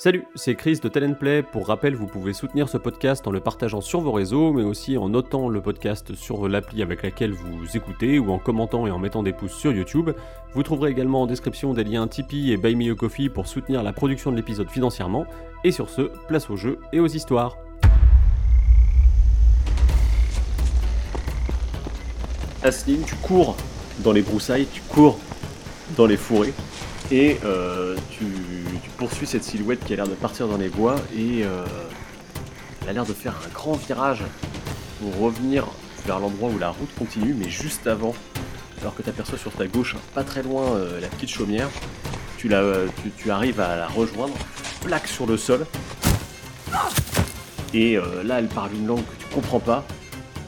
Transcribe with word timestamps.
Salut, 0.00 0.28
c'est 0.36 0.54
Chris 0.54 0.78
de 0.80 0.88
Talent 0.88 1.14
Play. 1.14 1.42
Pour 1.42 1.66
rappel, 1.66 1.96
vous 1.96 2.06
pouvez 2.06 2.32
soutenir 2.32 2.68
ce 2.68 2.78
podcast 2.78 3.26
en 3.26 3.32
le 3.32 3.40
partageant 3.40 3.80
sur 3.80 4.00
vos 4.00 4.12
réseaux, 4.12 4.52
mais 4.52 4.62
aussi 4.62 4.96
en 4.96 5.08
notant 5.08 5.48
le 5.48 5.60
podcast 5.60 6.14
sur 6.14 6.48
l'appli 6.48 6.82
avec 6.82 7.02
laquelle 7.02 7.32
vous 7.32 7.76
écoutez 7.76 8.20
ou 8.20 8.30
en 8.30 8.38
commentant 8.38 8.86
et 8.86 8.92
en 8.92 9.00
mettant 9.00 9.24
des 9.24 9.32
pouces 9.32 9.56
sur 9.56 9.72
YouTube. 9.72 10.10
Vous 10.54 10.62
trouverez 10.62 10.92
également 10.92 11.22
en 11.22 11.26
description 11.26 11.74
des 11.74 11.82
liens 11.82 12.06
Tipeee 12.06 12.52
et 12.52 12.56
Buy 12.56 12.76
Me 12.76 12.92
a 12.92 12.94
Coffee 12.94 13.28
pour 13.28 13.48
soutenir 13.48 13.82
la 13.82 13.92
production 13.92 14.30
de 14.30 14.36
l'épisode 14.36 14.70
financièrement. 14.70 15.26
Et 15.64 15.72
sur 15.72 15.90
ce, 15.90 16.02
place 16.28 16.48
aux 16.48 16.56
jeux 16.56 16.78
et 16.92 17.00
aux 17.00 17.08
histoires. 17.08 17.56
Asline, 22.62 23.02
tu 23.04 23.16
cours 23.16 23.56
dans 24.04 24.12
les 24.12 24.22
broussailles, 24.22 24.68
tu 24.72 24.80
cours 24.82 25.18
dans 25.96 26.06
les 26.06 26.16
fourrés 26.16 26.54
et 27.10 27.38
euh, 27.44 27.96
tu, 28.10 28.24
poursuis 28.96 29.26
cette 29.26 29.44
silhouette 29.44 29.84
qui 29.84 29.92
a 29.92 29.96
l'air 29.96 30.08
de 30.08 30.14
partir 30.14 30.48
dans 30.48 30.56
les 30.56 30.68
bois 30.68 30.96
et 31.16 31.44
euh, 31.44 31.64
elle 32.82 32.88
a 32.88 32.92
l'air 32.92 33.06
de 33.06 33.12
faire 33.12 33.34
un 33.46 33.48
grand 33.54 33.74
virage 33.74 34.24
pour 35.00 35.16
revenir 35.18 35.66
vers 36.04 36.18
l'endroit 36.18 36.50
où 36.50 36.58
la 36.58 36.70
route 36.70 36.92
continue, 36.98 37.32
mais 37.32 37.48
juste 37.48 37.86
avant, 37.86 38.12
alors 38.80 38.94
que 38.96 39.02
tu 39.02 39.10
aperçois 39.10 39.38
sur 39.38 39.52
ta 39.52 39.66
gauche, 39.68 39.94
pas 40.14 40.24
très 40.24 40.42
loin, 40.42 40.74
euh, 40.74 41.00
la 41.00 41.06
petite 41.06 41.30
chaumière, 41.30 41.68
tu, 42.38 42.52
arrives 42.52 43.60
à 43.60 43.76
la 43.76 43.86
rejoindre, 43.86 44.34
plaque 44.82 45.06
sur 45.06 45.26
le 45.26 45.36
sol, 45.36 45.64
et 47.72 47.96
là 48.24 48.38
elle 48.38 48.48
parle 48.48 48.72
une 48.74 48.86
langue 48.86 49.04
que 49.04 49.24
tu 49.24 49.34
comprends 49.34 49.60
pas, 49.60 49.84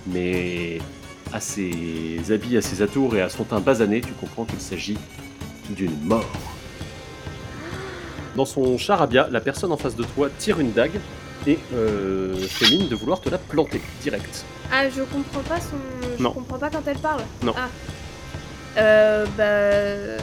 mais 0.06 0.78
à 1.32 1.40
ses 1.40 2.20
habits, 2.30 2.56
à 2.56 2.62
ses 2.62 2.82
atours 2.82 3.16
et 3.16 3.22
à 3.22 3.28
son 3.28 3.44
teint 3.44 3.60
basané, 3.60 4.00
tu 4.00 4.12
comprends 4.12 4.44
qu'il 4.44 4.60
s'agit 4.60 4.98
d'une 5.70 5.98
mort. 6.02 6.26
Dans 8.36 8.44
son 8.44 8.78
charabia, 8.78 9.28
la 9.30 9.40
personne 9.40 9.72
en 9.72 9.76
face 9.76 9.96
de 9.96 10.04
toi 10.04 10.28
tire 10.38 10.60
une 10.60 10.72
dague 10.72 11.00
et 11.46 11.58
euh, 11.74 12.36
fait 12.36 12.66
mine 12.70 12.88
de 12.88 12.94
vouloir 12.94 13.20
te 13.20 13.28
la 13.28 13.38
planter 13.38 13.80
direct. 14.02 14.44
Ah, 14.72 14.88
je 14.88 15.02
comprends 15.02 15.40
pas 15.42 15.58
son. 15.60 15.76
Je 16.16 16.22
Non. 16.22 16.32
comprends 16.32 16.58
pas 16.58 16.70
quand 16.70 16.82
elle 16.86 16.98
parle. 16.98 17.22
Non. 17.42 17.54
Ah. 17.56 17.68
Euh, 18.78 19.26
bah. 19.36 20.22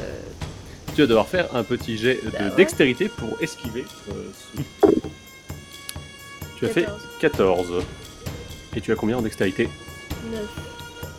Tu 0.96 1.02
vas 1.02 1.08
devoir 1.08 1.28
faire 1.28 1.54
un 1.54 1.64
petit 1.64 1.98
jet 1.98 2.20
de 2.24 2.30
Bah 2.32 2.38
ouais. 2.42 2.56
dextérité 2.56 3.10
pour 3.10 3.30
esquiver. 3.42 3.86
euh, 4.10 4.32
ce- 4.56 4.88
Tu 6.58 6.66
as 6.66 6.70
fait 6.70 6.86
14. 7.20 7.84
Et 8.76 8.82
tu 8.82 8.92
as 8.92 8.96
combien 8.96 9.18
en 9.18 9.22
dextérité? 9.22 9.70
9. 10.32 10.42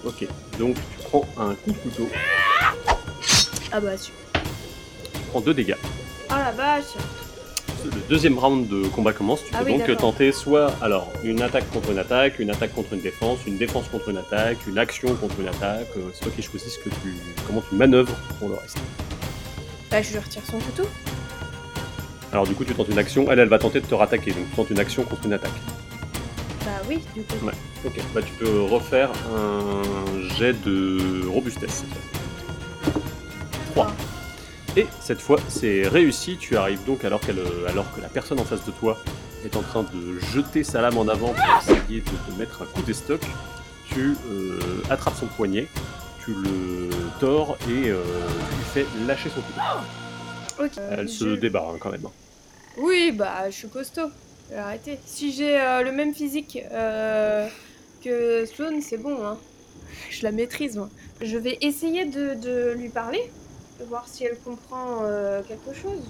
Ok, 0.05 0.27
donc 0.59 0.75
tu 0.77 1.05
prends 1.09 1.29
un 1.39 1.55
coup 1.55 1.73
de 1.73 1.77
couteau, 1.79 2.09
Ah 3.73 3.81
bah, 3.81 3.97
super. 3.99 4.21
tu 5.13 5.21
prends 5.31 5.41
2 5.41 5.55
dégâts. 5.55 5.75
Oh 6.31 6.35
la 6.37 6.51
vache. 6.53 6.85
Le 7.85 7.91
deuxième 8.09 8.39
round 8.39 8.69
de 8.69 8.87
combat 8.89 9.13
commence, 9.13 9.41
tu 9.45 9.51
Ah 9.55 9.59
peux 9.61 9.67
oui, 9.67 9.73
donc 9.79 9.81
d'accord. 9.87 9.97
tenter 10.13 10.33
soit 10.33 10.73
alors 10.83 11.09
une 11.23 11.41
attaque 11.43 11.71
contre 11.71 11.91
une 11.91 11.99
attaque, 11.99 12.39
une 12.41 12.51
attaque 12.51 12.75
contre 12.75 12.93
une 12.95 13.01
défense, 13.01 13.39
une 13.47 13.57
défense 13.57 13.87
contre 13.89 14.09
une 14.11 14.19
attaque, 14.19 14.59
une 14.67 14.79
action 14.79 15.15
contre 15.15 15.37
une 15.41 15.49
attaque, 15.49 15.87
euh, 15.97 16.11
c'est 16.13 16.23
toi 16.25 16.33
qui 16.35 16.43
choisis 16.43 16.73
ce 16.75 16.79
que 16.81 16.89
tu, 16.91 17.15
comment 17.47 17.63
tu 17.69 17.77
manœuvres 17.77 18.15
pour 18.41 18.49
le 18.49 18.57
reste. 18.57 18.79
Bah, 19.91 20.03
je 20.03 20.11
lui 20.11 20.19
retire 20.19 20.43
son 20.45 20.59
couteau. 20.59 20.89
Alors 22.33 22.47
du 22.47 22.55
coup 22.55 22.65
tu 22.65 22.75
tentes 22.75 22.89
une 22.91 22.99
action, 22.99 23.31
elle 23.31 23.39
elle 23.39 23.49
va 23.49 23.59
tenter 23.59 23.81
de 23.81 23.87
te 23.87 23.95
rattaquer, 23.95 24.33
donc 24.33 24.51
tu 24.51 24.57
tentes 24.57 24.71
une 24.71 24.81
action 24.81 25.05
contre 25.05 25.25
une 25.27 25.33
attaque. 25.35 25.51
Bah 26.67 26.73
oui, 26.89 26.99
du 27.15 27.23
coup. 27.23 27.47
Ouais. 27.47 27.53
Ok, 27.87 28.01
bah 28.13 28.21
tu 28.23 28.33
peux 28.33 28.61
refaire 28.63 29.11
un 29.35 30.29
jet 30.37 30.53
de 30.67 31.27
robustesse. 31.29 31.85
3. 33.73 33.87
Et 34.79 34.87
cette 35.01 35.21
fois, 35.21 35.41
c'est 35.49 35.89
réussi. 35.89 36.37
Tu 36.37 36.57
arrives 36.57 36.85
donc 36.85 37.05
alors, 37.05 37.21
alors 37.67 37.93
que 37.97 38.01
la 38.01 38.07
personne 38.09 38.39
en 38.39 38.45
face 38.45 38.65
de 38.65 38.71
toi 38.71 38.97
est 39.45 39.57
en 39.57 39.63
train 39.63 39.83
de 39.83 40.21
jeter 40.33 40.63
sa 40.63 40.81
lame 40.81 40.97
en 40.99 41.09
avant 41.09 41.35
pour 41.35 41.45
essayer 41.61 42.01
de 42.01 42.33
te 42.33 42.39
mettre 42.39 42.63
un 42.63 42.67
coup 42.67 42.83
d'estoc. 42.83 43.21
Tu 43.91 44.15
euh, 44.31 44.61
attrapes 44.89 45.17
son 45.19 45.27
poignet, 45.27 45.67
tu 46.25 46.31
le 46.31 46.91
tords 47.19 47.59
et 47.69 47.91
euh, 47.91 48.05
tu 48.51 48.57
lui 48.57 48.65
fais 48.73 48.87
lâcher 49.05 49.31
son 49.31 49.41
couteau. 49.41 50.71
Elle 50.93 51.09
se 51.09 51.25
débarre 51.25 51.71
hein, 51.71 51.79
quand 51.81 51.91
même. 51.91 52.07
Oui, 52.77 53.11
bah, 53.13 53.51
je 53.51 53.57
suis 53.57 53.69
costaud. 53.69 54.11
Arrêter. 54.57 55.01
Si 55.05 55.33
j'ai 55.33 55.59
euh, 55.59 55.83
le 55.83 55.91
même 55.91 56.15
physique 56.15 56.57
que 58.05 58.47
Sloane, 58.47 58.81
c'est 58.81 58.99
bon, 58.99 59.27
hein. 59.27 59.39
Je 60.11 60.23
la 60.23 60.31
maîtrise, 60.31 60.77
moi. 60.77 60.89
Je 61.21 61.37
vais 61.37 61.59
essayer 61.63 62.05
de, 62.05 62.35
de 62.35 62.75
lui 62.79 62.91
parler, 62.91 63.29
voir 63.85 64.07
si 64.09 64.25
elle 64.25 64.39
comprend 64.39 65.03
euh, 65.03 65.43
quelque 65.43 65.77
chose. 65.77 66.01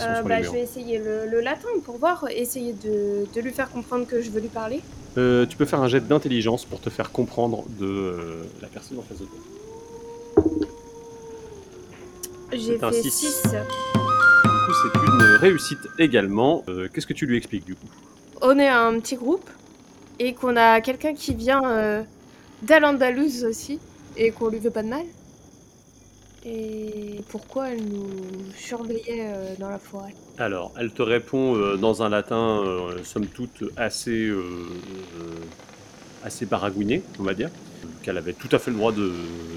Euh, 0.00 0.22
bah, 0.22 0.42
je 0.42 0.50
vais 0.50 0.60
essayer 0.62 0.98
le, 0.98 1.26
le 1.26 1.40
latin 1.40 1.68
pour 1.84 1.98
voir, 1.98 2.26
essayer 2.30 2.72
de, 2.72 3.26
de 3.34 3.40
lui 3.40 3.50
faire 3.50 3.70
comprendre 3.70 4.06
que 4.06 4.20
je 4.22 4.30
veux 4.30 4.40
lui 4.40 4.48
parler. 4.48 4.80
Euh, 5.16 5.46
tu 5.46 5.56
peux 5.56 5.64
faire 5.64 5.80
un 5.80 5.88
jet 5.88 6.06
d'intelligence 6.06 6.64
pour 6.64 6.80
te 6.80 6.90
faire 6.90 7.10
comprendre 7.10 7.64
de 7.80 8.44
la 8.62 8.68
personne 8.68 8.98
en 8.98 9.02
face 9.02 9.18
de 9.18 9.24
toi. 9.24 10.44
J'ai 12.52 12.78
C'est 12.78 12.84
un 12.84 12.92
fait 12.92 13.02
six. 13.02 13.10
6. 13.10 13.42
Du 13.42 13.48
coup, 13.50 14.72
c'est 14.82 14.98
une 15.12 15.22
réussite 15.40 15.78
également. 15.98 16.64
Qu'est-ce 16.92 17.06
que 17.06 17.12
tu 17.12 17.26
lui 17.26 17.36
expliques 17.36 17.64
du 17.64 17.74
coup? 17.74 17.86
On 18.40 18.58
est 18.58 18.68
un 18.68 18.98
petit 19.00 19.16
groupe 19.16 19.48
et 20.18 20.34
qu'on 20.34 20.56
a 20.56 20.80
quelqu'un 20.80 21.14
qui 21.14 21.34
vient 21.34 22.04
d'Al-Andalus 22.62 23.44
aussi 23.44 23.80
et 24.16 24.30
qu'on 24.30 24.48
lui 24.48 24.58
veut 24.58 24.70
pas 24.70 24.82
de 24.82 24.88
mal. 24.88 25.04
Et 26.44 27.20
pourquoi 27.28 27.70
elle 27.70 27.84
nous 27.84 28.08
surveillait 28.56 29.32
euh, 29.34 29.54
dans 29.58 29.68
la 29.68 29.78
forêt? 29.78 30.14
Alors, 30.38 30.72
elle 30.78 30.92
te 30.92 31.02
répond 31.02 31.56
euh, 31.56 31.76
dans 31.76 32.02
un 32.02 32.08
latin, 32.08 32.62
euh, 32.64 33.02
somme 33.02 33.26
toute, 33.26 33.64
assez, 33.76 34.28
euh, 34.28 34.42
euh, 35.20 35.34
assez 36.22 36.46
baragouiné, 36.46 37.02
on 37.18 37.24
va 37.24 37.34
dire, 37.34 37.50
qu'elle 38.02 38.18
avait 38.18 38.34
tout 38.34 38.48
à 38.52 38.58
fait 38.58 38.70
le 38.70 38.76
droit 38.76 38.92
de, 38.92 39.12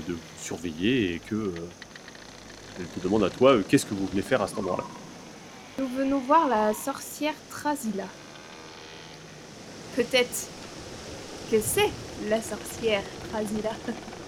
de 0.07 0.17
surveiller 0.39 1.13
et 1.15 1.19
que 1.19 1.35
euh, 1.35 1.51
elle 2.79 2.87
te 2.87 2.99
demande 2.99 3.23
à 3.23 3.29
toi 3.29 3.51
euh, 3.51 3.63
qu'est-ce 3.67 3.85
que 3.85 3.93
vous 3.93 4.07
venez 4.07 4.23
faire 4.23 4.41
à 4.41 4.47
cet 4.47 4.57
endroit-là? 4.57 4.83
Nous 5.77 5.87
venons 5.87 6.19
voir 6.19 6.47
la 6.47 6.73
sorcière 6.73 7.35
Trasila. 7.49 8.05
Peut-être 9.95 10.47
que 11.51 11.59
c'est 11.61 11.89
la 12.27 12.41
sorcière 12.41 13.03
Trasila. 13.29 13.71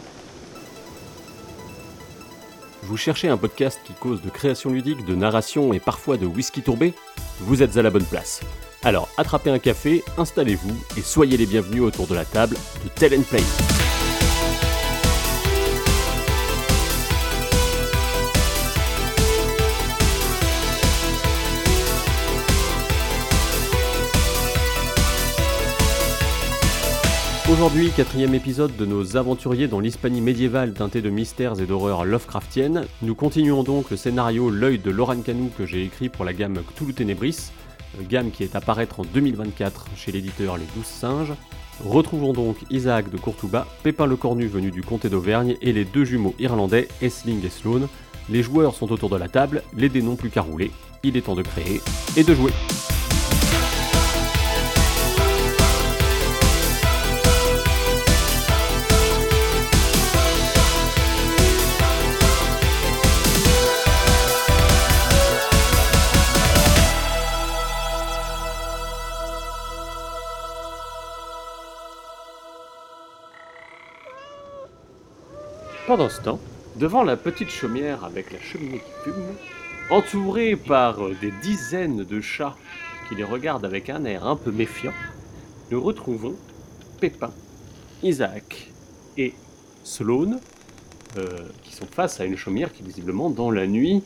Vous 2.85 2.97
cherchez 2.97 3.29
un 3.29 3.37
podcast 3.37 3.79
qui 3.85 3.93
cause 3.93 4.21
de 4.21 4.29
création 4.29 4.69
ludique, 4.71 5.05
de 5.05 5.15
narration 5.15 5.71
et 5.71 5.79
parfois 5.79 6.17
de 6.17 6.25
whisky 6.25 6.61
tourbé 6.61 6.93
Vous 7.39 7.63
êtes 7.63 7.77
à 7.77 7.81
la 7.81 7.89
bonne 7.89 8.03
place. 8.03 8.41
Alors 8.83 9.07
attrapez 9.17 9.49
un 9.51 9.59
café, 9.59 10.03
installez-vous 10.17 10.75
et 10.97 11.01
soyez 11.01 11.37
les 11.37 11.45
bienvenus 11.45 11.81
autour 11.81 12.07
de 12.07 12.15
la 12.15 12.25
table 12.25 12.57
de 12.83 12.89
Tell 12.89 13.17
and 13.17 13.23
Play. 13.23 13.82
Aujourd'hui, 27.53 27.91
quatrième 27.91 28.33
épisode 28.33 28.75
de 28.77 28.85
nos 28.87 29.15
aventuriers 29.15 29.67
dans 29.67 29.79
l'Hispanie 29.79 30.21
médiévale 30.21 30.73
teintée 30.73 31.03
de 31.03 31.11
mystères 31.11 31.59
et 31.61 31.67
d'horreurs 31.67 32.03
Lovecraftiennes. 32.03 32.87
Nous 33.03 33.13
continuons 33.13 33.61
donc 33.61 33.91
le 33.91 33.95
scénario 33.95 34.49
L'œil 34.49 34.79
de 34.79 34.89
Loran 34.89 35.21
Canou 35.21 35.51
que 35.55 35.67
j'ai 35.67 35.83
écrit 35.83 36.09
pour 36.09 36.25
la 36.25 36.33
gamme 36.33 36.63
Cthulhu 36.63 36.95
Tenebris, 36.95 37.51
euh, 37.99 38.03
gamme 38.09 38.31
qui 38.31 38.41
est 38.43 38.55
à 38.55 38.59
paraître 38.59 39.01
en 39.01 39.03
2024 39.03 39.85
chez 39.95 40.11
l'éditeur 40.11 40.57
Les 40.57 40.65
Douze 40.75 40.87
Singes. 40.87 41.33
Retrouvons 41.85 42.33
donc 42.33 42.57
Isaac 42.71 43.11
de 43.11 43.17
Courtouba, 43.17 43.67
Pépin 43.83 44.07
le 44.07 44.15
Cornu 44.15 44.47
venu 44.47 44.71
du 44.71 44.81
comté 44.81 45.09
d'Auvergne 45.09 45.55
et 45.61 45.73
les 45.73 45.85
deux 45.85 46.05
jumeaux 46.05 46.33
irlandais, 46.39 46.87
Essling 47.03 47.45
et 47.45 47.51
Sloane. 47.51 47.87
Les 48.31 48.41
joueurs 48.41 48.73
sont 48.73 48.91
autour 48.91 49.11
de 49.11 49.17
la 49.17 49.29
table, 49.29 49.61
les 49.77 49.89
dés 49.89 50.01
n'ont 50.01 50.15
plus 50.15 50.31
qu'à 50.31 50.41
rouler. 50.41 50.71
Il 51.03 51.17
est 51.17 51.21
temps 51.21 51.35
de 51.35 51.43
créer 51.43 51.81
et 52.17 52.23
de 52.23 52.33
jouer. 52.33 52.51
Pendant 75.85 76.07
ce 76.07 76.21
temps, 76.21 76.39
devant 76.77 77.03
la 77.03 77.17
petite 77.17 77.49
chaumière 77.49 78.05
avec 78.05 78.31
la 78.31 78.39
cheminée 78.39 78.79
qui 78.79 79.03
fume, 79.03 79.35
entouré 79.89 80.55
par 80.55 81.03
euh, 81.03 81.13
des 81.19 81.31
dizaines 81.41 82.05
de 82.05 82.21
chats 82.21 82.55
qui 83.09 83.15
les 83.15 83.25
regardent 83.25 83.65
avec 83.65 83.89
un 83.89 84.05
air 84.05 84.25
un 84.25 84.37
peu 84.37 84.49
méfiant, 84.49 84.93
nous 85.71 85.83
retrouvons 85.83 86.35
Pépin, 87.01 87.33
Isaac 88.01 88.71
et 89.17 89.33
Sloane, 89.83 90.39
euh, 91.17 91.27
qui 91.63 91.75
sont 91.75 91.87
face 91.91 92.21
à 92.21 92.23
une 92.23 92.37
chaumière 92.37 92.71
qui 92.71 92.81
visiblement 92.81 93.29
dans 93.29 93.51
la 93.51 93.67
nuit 93.67 94.03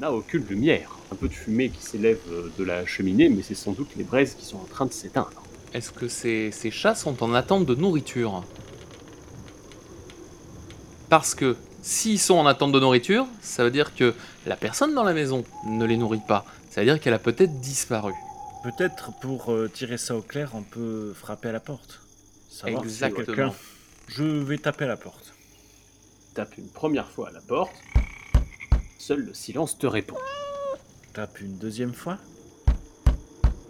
n'a 0.00 0.14
aucune 0.14 0.46
lumière. 0.46 0.96
Un 1.12 1.16
peu 1.16 1.28
de 1.28 1.34
fumée 1.34 1.68
qui 1.68 1.84
s'élève 1.84 2.20
euh, 2.30 2.50
de 2.56 2.64
la 2.64 2.86
cheminée, 2.86 3.28
mais 3.28 3.42
c'est 3.42 3.54
sans 3.54 3.72
doute 3.72 3.90
les 3.94 4.04
braises 4.04 4.36
qui 4.36 4.46
sont 4.46 4.56
en 4.56 4.68
train 4.70 4.86
de 4.86 4.92
s'éteindre. 4.94 5.42
Est-ce 5.74 5.90
que 5.90 6.08
ces 6.08 6.50
chats 6.70 6.94
sont 6.94 7.22
en 7.22 7.34
attente 7.34 7.66
de 7.66 7.74
nourriture? 7.74 8.42
Parce 11.10 11.34
que 11.34 11.56
s'ils 11.82 12.20
sont 12.20 12.34
en 12.36 12.46
attente 12.46 12.72
de 12.72 12.78
nourriture, 12.80 13.26
ça 13.42 13.64
veut 13.64 13.70
dire 13.72 13.94
que 13.96 14.14
la 14.46 14.56
personne 14.56 14.94
dans 14.94 15.02
la 15.02 15.12
maison 15.12 15.44
ne 15.66 15.84
les 15.84 15.96
nourrit 15.96 16.22
pas. 16.26 16.44
Ça 16.70 16.80
veut 16.80 16.86
dire 16.86 17.00
qu'elle 17.00 17.14
a 17.14 17.18
peut-être 17.18 17.60
disparu. 17.60 18.12
Peut-être 18.62 19.10
pour 19.20 19.52
euh, 19.52 19.68
tirer 19.68 19.98
ça 19.98 20.14
au 20.16 20.22
clair, 20.22 20.52
on 20.54 20.62
peut 20.62 21.12
frapper 21.14 21.48
à 21.48 21.52
la 21.52 21.60
porte. 21.60 22.00
Savoir 22.48 22.82
s'il 22.84 23.00
y 23.00 23.04
a 23.04 23.08
Exactement. 23.08 23.26
quelqu'un. 23.26 23.52
Je 24.06 24.22
vais 24.22 24.58
taper 24.58 24.84
à 24.84 24.88
la 24.88 24.96
porte. 24.96 25.34
Tape 26.34 26.56
une 26.58 26.68
première 26.68 27.08
fois 27.08 27.28
à 27.28 27.32
la 27.32 27.40
porte. 27.40 27.74
Seul 28.98 29.20
le 29.20 29.34
silence 29.34 29.78
te 29.78 29.86
répond. 29.86 30.16
Tape 31.12 31.40
une 31.40 31.58
deuxième 31.58 31.94
fois. 31.94 32.18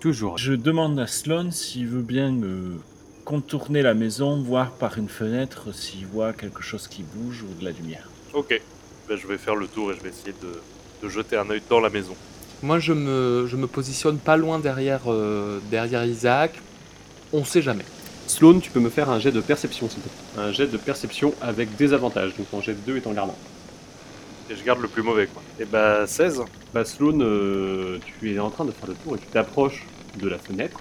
Toujours. 0.00 0.36
Je 0.36 0.52
demande 0.52 0.98
à 0.98 1.06
Sloan 1.06 1.50
s'il 1.52 1.86
veut 1.86 2.02
bien 2.02 2.34
euh, 2.42 2.76
contourner 3.24 3.82
la 3.82 3.94
maison, 3.94 4.40
voir 4.40 4.72
par 4.72 4.98
une 4.98 5.08
fenêtre 5.08 5.74
s'il 5.74 6.06
voit 6.06 6.32
quelque 6.32 6.62
chose 6.62 6.88
qui 6.88 7.02
bouge 7.02 7.42
ou 7.42 7.58
de 7.58 7.64
la 7.64 7.70
lumière. 7.70 8.08
Ok. 8.32 8.60
Ben, 9.08 9.16
je 9.16 9.26
vais 9.26 9.38
faire 9.38 9.56
le 9.56 9.66
tour 9.66 9.92
et 9.92 9.96
je 9.96 10.02
vais 10.02 10.10
essayer 10.10 10.34
de, 10.42 10.60
de 11.02 11.08
jeter 11.08 11.36
un 11.36 11.48
œil 11.50 11.62
dans 11.68 11.80
la 11.80 11.90
maison. 11.90 12.14
Moi, 12.62 12.78
je 12.78 12.92
me, 12.92 13.46
je 13.46 13.56
me 13.56 13.66
positionne 13.66 14.18
pas 14.18 14.36
loin 14.36 14.58
derrière, 14.58 15.02
euh, 15.06 15.58
derrière 15.70 16.04
Isaac. 16.04 16.60
On 17.32 17.44
sait 17.44 17.62
jamais. 17.62 17.84
Sloan, 18.26 18.60
tu 18.60 18.70
peux 18.70 18.80
me 18.80 18.90
faire 18.90 19.10
un 19.10 19.18
jet 19.18 19.32
de 19.32 19.40
perception, 19.40 19.88
s'il 19.88 20.02
te 20.02 20.08
plaît. 20.08 20.42
Un 20.42 20.52
jet 20.52 20.66
de 20.66 20.76
perception 20.76 21.34
avec 21.40 21.74
des 21.76 21.92
avantages, 21.92 22.36
donc 22.36 22.50
ton 22.50 22.60
jet 22.60 22.74
de 22.74 22.80
2 22.86 22.98
étant 22.98 23.12
gardant. 23.12 23.36
Et 24.50 24.54
je 24.54 24.62
garde 24.64 24.80
le 24.80 24.88
plus 24.88 25.02
mauvais, 25.02 25.26
quoi. 25.26 25.42
Et 25.58 25.64
bah, 25.64 26.06
16. 26.06 26.42
Bah 26.74 26.84
Sloan, 26.84 27.20
euh, 27.20 27.98
tu 28.20 28.34
es 28.34 28.38
en 28.38 28.50
train 28.50 28.64
de 28.64 28.72
faire 28.72 28.88
le 28.88 28.94
tour 28.94 29.16
et 29.16 29.18
tu 29.18 29.26
t'approches 29.26 29.86
de 30.20 30.28
la 30.28 30.38
fenêtre. 30.38 30.80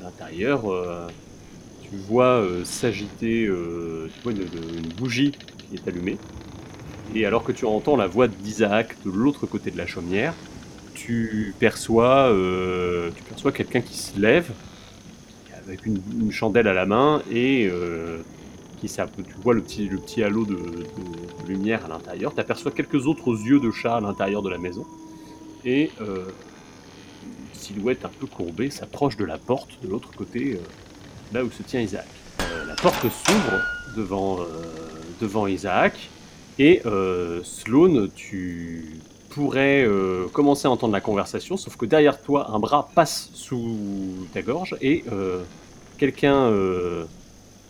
À 0.00 0.04
l'intérieur, 0.04 0.70
euh, 0.70 1.06
tu 1.92 1.98
vois 1.98 2.40
euh, 2.40 2.64
s'agiter 2.64 3.44
euh, 3.44 4.08
une, 4.26 4.88
bougie 4.96 5.32
qui 5.32 5.76
est 5.76 5.86
allumée. 5.86 6.16
Et 7.14 7.26
alors 7.26 7.44
que 7.44 7.52
tu 7.52 7.66
entends 7.66 7.96
la 7.96 8.06
voix 8.06 8.28
d'Isaac 8.28 8.96
de 9.04 9.10
l'autre 9.10 9.46
côté 9.46 9.70
de 9.70 9.76
la 9.76 9.86
chaumière, 9.86 10.32
tu 10.94 11.54
perçois, 11.58 12.30
euh, 12.30 13.10
perçois 13.28 13.52
quelqu'un 13.52 13.82
qui 13.82 13.98
se 13.98 14.18
lève 14.18 14.50
avec 15.66 15.84
une, 15.84 16.32
chandelle 16.32 16.66
à 16.66 16.72
la 16.72 16.86
main 16.86 17.22
et 17.30 17.68
euh, 17.70 18.22
qui 18.80 18.88
tu 18.88 19.34
vois 19.42 19.52
le 19.52 19.60
petit, 19.60 19.86
le 19.86 19.98
petit 19.98 20.22
halo 20.22 20.46
de, 20.46 20.58
lumière 21.46 21.84
à 21.84 21.88
l'intérieur. 21.88 22.32
Tu 22.34 22.40
aperçois 22.40 22.70
quelques 22.70 23.06
autres 23.06 23.28
yeux 23.28 23.60
de 23.60 23.70
chat 23.70 23.96
à 23.96 24.00
l'intérieur 24.00 24.40
de 24.40 24.48
la 24.48 24.58
maison 24.58 24.86
et 25.64 25.90
une 26.00 26.24
silhouette 27.52 28.04
un 28.04 28.08
peu 28.08 28.26
courbée 28.26 28.70
s'approche 28.70 29.16
de 29.16 29.24
la 29.24 29.38
porte 29.38 29.78
de 29.82 29.88
l'autre 29.88 30.10
côté, 30.16 30.58
là 31.32 31.44
où 31.44 31.50
se 31.50 31.62
tient 31.62 31.80
Isaac. 31.80 32.06
Euh, 32.40 32.66
la 32.66 32.74
porte 32.74 33.02
s'ouvre 33.02 33.60
devant, 33.96 34.40
euh, 34.40 34.44
devant 35.20 35.46
Isaac 35.46 36.10
et 36.58 36.82
euh, 36.86 37.42
Sloan, 37.44 38.08
tu 38.14 39.00
pourrais 39.30 39.88
commencer 40.34 40.68
à 40.68 40.70
entendre 40.70 40.92
la 40.92 41.00
conversation, 41.00 41.56
sauf 41.56 41.78
que 41.78 41.86
derrière 41.86 42.20
toi, 42.20 42.50
un 42.50 42.58
bras 42.58 42.90
passe 42.94 43.30
sous 43.32 44.28
ta 44.34 44.42
gorge 44.42 44.76
et 44.82 45.04
quelqu'un 45.96 46.52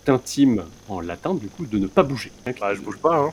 t'intime 0.03 0.65
en 0.89 0.99
latin, 0.99 1.35
du 1.35 1.47
coup, 1.47 1.65
de 1.65 1.77
ne 1.77 1.87
pas 1.87 2.03
bouger. 2.03 2.33
Bah, 2.59 2.73
je 2.73 2.81
bouge 2.81 2.97
pas, 2.97 3.15
hein. 3.15 3.31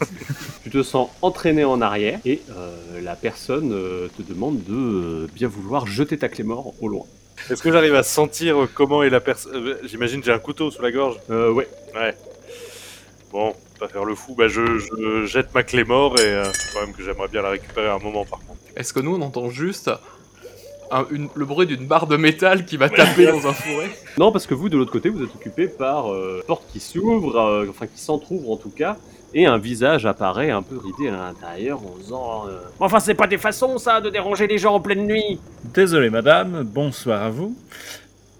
Tu 0.62 0.70
te 0.70 0.82
sens 0.82 1.08
entraîné 1.22 1.64
en 1.64 1.80
arrière 1.80 2.20
et 2.24 2.40
euh, 2.50 3.00
la 3.02 3.16
personne 3.16 3.72
euh, 3.72 4.08
te 4.16 4.22
demande 4.22 4.62
de 4.64 4.74
euh, 4.74 5.26
bien 5.34 5.48
vouloir 5.48 5.86
jeter 5.86 6.18
ta 6.18 6.28
clé 6.28 6.44
mort 6.44 6.74
au 6.80 6.88
loin. 6.88 7.04
Est-ce 7.48 7.62
que 7.62 7.72
j'arrive 7.72 7.94
à 7.94 8.02
sentir 8.02 8.68
comment 8.74 9.02
est 9.02 9.10
la 9.10 9.20
personne 9.20 9.54
euh, 9.56 9.78
J'imagine 9.84 10.22
j'ai 10.22 10.32
un 10.32 10.38
couteau 10.38 10.70
sous 10.70 10.82
la 10.82 10.92
gorge? 10.92 11.16
Euh, 11.30 11.50
ouais, 11.52 11.68
Ouais. 11.94 12.14
Bon, 13.32 13.54
pas 13.78 13.88
faire 13.88 14.04
le 14.04 14.14
fou. 14.14 14.34
Bah, 14.36 14.48
je, 14.48 14.78
je 14.78 15.24
jette 15.26 15.54
ma 15.54 15.62
clé 15.62 15.84
mort 15.84 16.18
et 16.18 16.24
euh, 16.24 16.44
quand 16.74 16.80
même 16.80 16.92
que 16.94 17.02
j'aimerais 17.02 17.28
bien 17.28 17.42
la 17.42 17.50
récupérer 17.50 17.86
à 17.88 17.94
un 17.94 17.98
moment, 17.98 18.24
par 18.24 18.40
contre. 18.40 18.58
Est-ce 18.76 18.92
que 18.92 19.00
nous, 19.00 19.14
on 19.16 19.22
entend 19.22 19.50
juste 19.50 19.90
un- 20.90 21.06
une- 21.10 21.28
le 21.34 21.44
bruit 21.44 21.66
d'une 21.66 21.86
barre 21.86 22.06
de 22.08 22.16
métal 22.16 22.64
qui 22.66 22.76
va 22.76 22.88
taper 22.88 23.26
dans 23.26 23.46
un 23.46 23.52
fourré? 23.52 23.90
Non, 24.18 24.32
parce 24.32 24.46
que 24.48 24.54
vous, 24.54 24.68
de 24.68 24.76
l'autre 24.76 24.90
côté, 24.92 25.08
vous 25.08 25.22
êtes 25.22 25.34
occupé 25.34 25.68
par 25.68 26.12
euh, 26.12 26.42
porte 26.46 26.64
qui 26.72 26.80
s'ouvre, 26.80 27.36
euh, 27.38 27.66
enfin 27.70 27.86
qui 27.86 28.00
s'entrouvre 28.00 28.50
en 28.50 28.56
tout 28.56 28.70
cas, 28.70 28.96
et 29.34 29.46
un 29.46 29.58
visage 29.58 30.06
apparaît 30.06 30.50
un 30.50 30.62
peu 30.62 30.76
ridé 30.78 31.08
à 31.08 31.12
l'intérieur 31.16 31.80
en 31.84 31.96
disant 31.98 32.48
euh, 32.48 32.58
Enfin, 32.80 33.00
c'est 33.00 33.14
pas 33.14 33.26
des 33.26 33.38
façons, 33.38 33.78
ça, 33.78 34.00
de 34.00 34.10
déranger 34.10 34.46
les 34.46 34.58
gens 34.58 34.74
en 34.74 34.80
pleine 34.80 35.06
nuit 35.06 35.38
Désolé, 35.74 36.10
madame. 36.10 36.62
Bonsoir 36.64 37.22
à 37.22 37.30
vous. 37.30 37.56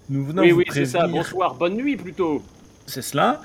Nous 0.09 0.25
venons 0.25 0.41
Oui, 0.41 0.51
vous 0.51 0.57
oui, 0.59 0.65
c'est 0.73 0.85
ça, 0.85 0.99
prévenir. 0.99 1.23
bonsoir, 1.23 1.55
bonne 1.55 1.75
nuit 1.75 1.95
plutôt 1.95 2.41
C'est 2.85 3.01
cela. 3.01 3.41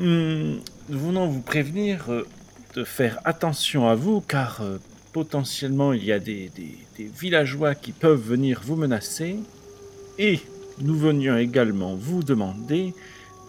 Hum, 0.00 0.58
nous 0.88 0.98
venons 0.98 1.28
vous 1.28 1.42
prévenir 1.42 2.06
euh, 2.10 2.26
de 2.74 2.82
faire 2.84 3.20
attention 3.24 3.88
à 3.88 3.94
vous, 3.94 4.20
car 4.20 4.60
euh, 4.62 4.78
potentiellement 5.12 5.92
il 5.92 6.04
y 6.04 6.10
a 6.12 6.18
des, 6.18 6.50
des- 6.56 6.78
des 6.98 7.04
villageois 7.04 7.74
qui 7.74 7.92
peuvent 7.92 8.20
venir 8.20 8.60
vous 8.64 8.76
menacer. 8.76 9.36
Et 10.18 10.40
nous 10.80 10.96
venions 10.98 11.36
également 11.36 11.94
vous 11.94 12.22
demander 12.24 12.92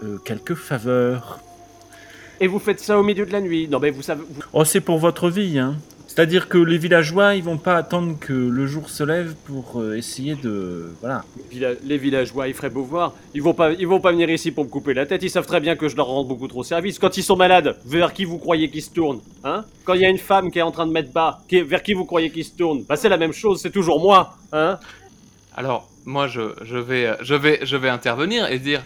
euh, 0.03 0.17
quelques 0.23 0.55
faveurs. 0.55 1.39
Et 2.39 2.47
vous 2.47 2.59
faites 2.59 2.79
ça 2.79 2.99
au 2.99 3.03
milieu 3.03 3.25
de 3.25 3.31
la 3.31 3.41
nuit 3.41 3.67
Non, 3.69 3.79
mais 3.79 3.91
vous 3.91 4.01
savez. 4.01 4.21
vous- 4.27 4.41
Oh, 4.53 4.63
c'est 4.65 4.81
pour 4.81 4.97
votre 4.97 5.29
vie, 5.29 5.59
hein. 5.59 5.75
C'est-à-dire 6.07 6.47
que 6.47 6.59
les 6.59 6.77
villageois, 6.77 7.33
ils 7.33 7.41
vont 7.43 7.57
pas 7.57 7.75
attendre 7.75 8.15
que 8.19 8.33
le 8.33 8.67
jour 8.67 8.87
se 8.87 9.03
lève 9.03 9.33
pour 9.45 9.81
euh, 9.81 9.95
essayer 9.97 10.35
de... 10.35 10.91
Voilà. 11.01 11.23
Les 11.83 11.97
villageois, 11.97 12.47
ils 12.47 12.53
feraient 12.53 12.69
beau 12.69 12.83
voir. 12.83 13.13
Ils 13.33 13.41
vont 13.41 13.55
pas, 13.55 13.71
ils 13.71 13.87
vont 13.87 13.99
pas 13.99 14.11
venir 14.11 14.29
ici 14.29 14.51
pour 14.51 14.63
me 14.63 14.69
couper 14.69 14.93
la 14.93 15.07
tête. 15.07 15.23
Ils 15.23 15.31
savent 15.31 15.47
très 15.47 15.59
bien 15.59 15.75
que 15.75 15.87
je 15.89 15.95
leur 15.95 16.05
rends 16.05 16.23
beaucoup 16.23 16.47
trop 16.47 16.63
service. 16.63 16.99
Quand 16.99 17.17
ils 17.17 17.23
sont 17.23 17.35
malades, 17.35 17.77
vers 17.83 18.13
qui 18.13 18.25
vous 18.25 18.37
croyez 18.37 18.69
qu'ils 18.69 18.83
se 18.83 18.91
tournent 18.91 19.21
Hein? 19.43 19.65
Quand 19.85 19.95
il 19.95 20.01
y 20.01 20.05
a 20.05 20.09
une 20.09 20.19
femme 20.19 20.51
qui 20.51 20.59
est 20.59 20.63
en 20.63 20.69
train 20.71 20.85
de 20.85 20.91
mettre 20.91 21.11
bas, 21.11 21.39
qui, 21.49 21.61
vers 21.61 21.81
qui 21.81 21.93
vous 21.93 22.05
croyez 22.05 22.29
qu'ils 22.29 22.45
se 22.45 22.55
tournent? 22.55 22.83
Bah 22.87 22.95
c'est 22.95 23.09
la 23.09 23.17
même 23.17 23.33
chose. 23.33 23.59
C'est 23.59 23.71
toujours 23.71 23.99
moi. 23.99 24.35
Hein? 24.51 24.77
Alors, 25.55 25.87
moi, 26.05 26.27
je, 26.27 26.55
je 26.63 26.77
vais, 26.77 27.15
je, 27.21 27.35
vais, 27.35 27.59
je 27.63 27.77
vais 27.77 27.89
intervenir 27.89 28.49
et 28.51 28.57
dire 28.57 28.83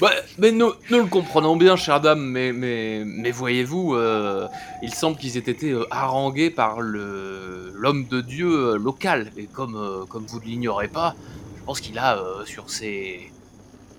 Bah, 0.00 0.10
Mais 0.38 0.52
nous, 0.52 0.72
nous 0.90 0.98
le 1.00 1.06
comprenons 1.06 1.56
bien, 1.56 1.76
chère 1.76 2.00
dame, 2.00 2.24
mais, 2.24 2.52
mais, 2.52 3.02
mais 3.04 3.30
voyez-vous, 3.30 3.94
euh, 3.94 4.48
il 4.82 4.94
semble 4.94 5.18
qu'ils 5.18 5.36
aient 5.36 5.40
été 5.40 5.70
euh, 5.70 5.86
harangués 5.90 6.50
par 6.50 6.80
l'homme 6.80 8.06
de 8.08 8.20
Dieu 8.22 8.48
euh, 8.48 8.78
local. 8.78 9.30
Et 9.36 9.44
comme, 9.44 10.06
comme 10.08 10.24
vous 10.24 10.40
ne 10.40 10.44
l'ignorez 10.44 10.88
pas, 10.88 11.14
je 11.58 11.64
pense 11.64 11.80
qu'il 11.80 11.98
a 11.98 12.18
sur 12.46 12.70
ces 12.70 13.30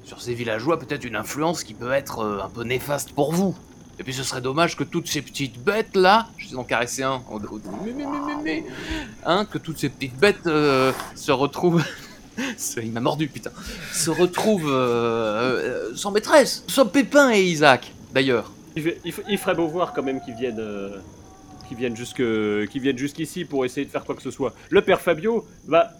sur 0.03 0.17
villageois 0.17 0.79
peut-être 0.79 1.05
une 1.05 1.15
influence 1.15 1.63
qui 1.63 1.75
peut 1.75 1.91
être 1.91 2.41
un 2.43 2.50
peu 2.50 2.63
néfaste 2.63 3.12
pour 3.12 3.31
vous. 3.31 3.55
Et 4.00 4.03
puis 4.03 4.13
ce 4.13 4.24
serait 4.24 4.41
dommage 4.41 4.77
que 4.77 4.86
toutes 4.86 5.08
ces 5.08 5.22
petites 5.22 5.62
bêtes 5.62 5.96
là, 5.96 6.29
je 6.38 6.50
vais 6.50 6.56
en 6.56 6.63
caresser 6.63 7.03
un, 7.03 7.22
mais, 8.44 8.63
hein, 9.25 9.46
que 9.46 9.58
toutes 9.58 9.77
ces 9.77 9.89
petites 9.89 10.18
bêtes 10.18 10.48
euh, 10.48 10.94
se 11.15 11.32
retrouvent 11.32 11.84
Il 12.82 12.94
m'a 12.94 13.01
mordu, 13.01 13.27
putain. 13.27 13.51
Se 13.91 14.10
retrouvent 14.10 14.72
euh, 14.72 15.89
euh, 15.91 15.96
sans 15.96 16.12
maîtresse. 16.12 16.63
Sans 16.70 16.86
Pépin 16.86 17.34
et 17.34 17.44
Isaac, 17.44 17.91
d'ailleurs. 18.13 18.53
il, 18.77 19.38
ferait 19.38 19.56
beau 19.56 19.68
voir 19.68 19.91
quand 19.91 20.03
même 20.03 20.22
qu'ils 20.22 20.36
viennent, 20.36 20.63
qu'ils 21.68 21.75
viennent 21.75 21.98
jusque, 21.98 22.22
viennent 22.22 22.98
jusqu'ici 22.98 23.44
pour 23.44 23.65
essayer 23.65 23.86
de 23.86 23.91
faire 23.91 24.06
quoi 24.06 24.15
que 24.15 24.22
ce 24.22 24.32
soit. 24.32 24.53
Le 24.70 24.82
père 24.82 25.01
Fabio, 25.01 25.46
bah. 25.68 25.91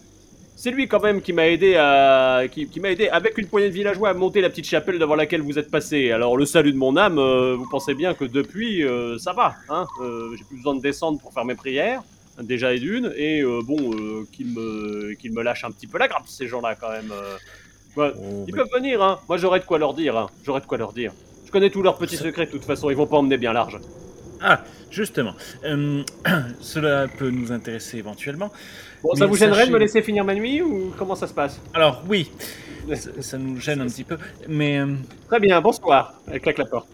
C'est 0.62 0.72
lui 0.72 0.88
quand 0.88 1.00
même 1.02 1.22
qui 1.22 1.32
m'a 1.32 1.48
aidé 1.48 1.76
à 1.76 2.42
qui, 2.52 2.68
qui 2.68 2.80
m'a 2.80 2.90
aidé 2.90 3.08
avec 3.08 3.38
une 3.38 3.46
poignée 3.46 3.68
de 3.70 3.72
villageois 3.72 4.10
à 4.10 4.12
monter 4.12 4.42
la 4.42 4.50
petite 4.50 4.66
chapelle 4.66 4.98
devant 4.98 5.14
laquelle 5.14 5.40
vous 5.40 5.58
êtes 5.58 5.70
passé. 5.70 6.10
Alors 6.12 6.36
le 6.36 6.44
salut 6.44 6.70
de 6.72 6.76
mon 6.76 6.98
âme, 6.98 7.18
euh, 7.18 7.54
vous 7.56 7.66
pensez 7.70 7.94
bien 7.94 8.12
que 8.12 8.26
depuis 8.26 8.84
euh, 8.84 9.16
ça 9.16 9.32
va, 9.32 9.54
hein 9.70 9.86
Euh, 10.02 10.36
J'ai 10.36 10.44
plus 10.44 10.56
besoin 10.58 10.74
de 10.74 10.82
descendre 10.82 11.18
pour 11.18 11.32
faire 11.32 11.46
mes 11.46 11.54
prières, 11.54 12.02
déjà 12.42 12.74
et 12.74 12.78
d'une, 12.78 13.10
et 13.16 13.42
bon 13.64 13.78
qu'ils 14.32 14.48
me 14.48 15.14
qu'ils 15.14 15.32
me 15.32 15.42
lâchent 15.42 15.64
un 15.64 15.70
petit 15.70 15.86
peu 15.86 15.96
la 15.96 16.08
grappe 16.08 16.28
ces 16.28 16.46
gens-là 16.46 16.74
quand 16.74 16.90
même. 16.90 17.10
Ouais, 17.96 18.12
Oh, 18.14 18.44
ils 18.46 18.52
mais- 18.54 18.58
peuvent 18.60 18.70
venir, 18.74 19.02
hein. 19.02 19.18
Moi 19.30 19.38
j'aurais 19.38 19.60
de 19.60 19.64
quoi 19.64 19.78
leur 19.78 19.94
dire, 19.94 20.14
hein. 20.18 20.28
J'aurais 20.44 20.60
de 20.60 20.66
quoi 20.66 20.76
leur 20.76 20.92
dire. 20.92 21.12
Je 21.46 21.50
connais 21.50 21.70
tous 21.70 21.80
leurs 21.82 21.96
petits 21.96 22.18
secrets 22.18 22.44
de 22.44 22.50
toute 22.50 22.64
façon, 22.66 22.90
ils 22.90 22.96
vont 22.96 23.06
pas 23.06 23.16
emmener 23.16 23.38
bien 23.38 23.54
large. 23.54 23.78
Ah, 24.42 24.62
justement. 24.90 25.34
euh, 25.64 26.02
cela 26.60 27.06
peut 27.08 27.30
nous 27.30 27.52
intéresser 27.52 27.98
éventuellement. 27.98 28.50
Bon, 29.02 29.14
ça 29.14 29.26
vous 29.26 29.36
gênerait 29.36 29.66
de 29.66 29.72
me 29.72 29.78
laisser 29.78 30.02
finir 30.02 30.24
ma 30.24 30.34
nuit 30.34 30.60
ou 30.62 30.92
comment 30.98 31.14
ça 31.14 31.26
se 31.26 31.32
passe? 31.34 31.60
Alors, 31.74 32.02
oui, 32.08 32.30
ça, 32.94 33.10
ça 33.20 33.38
nous 33.38 33.58
gêne 33.58 33.80
un 33.80 33.86
petit 33.86 34.04
peu, 34.04 34.18
mais... 34.48 34.78
euh, 34.78 34.94
Très 35.28 35.40
bien, 35.40 35.60
bonsoir. 35.60 36.14
Elle 36.30 36.40
claque 36.40 36.58
la 36.58 36.66
porte. 36.66 36.88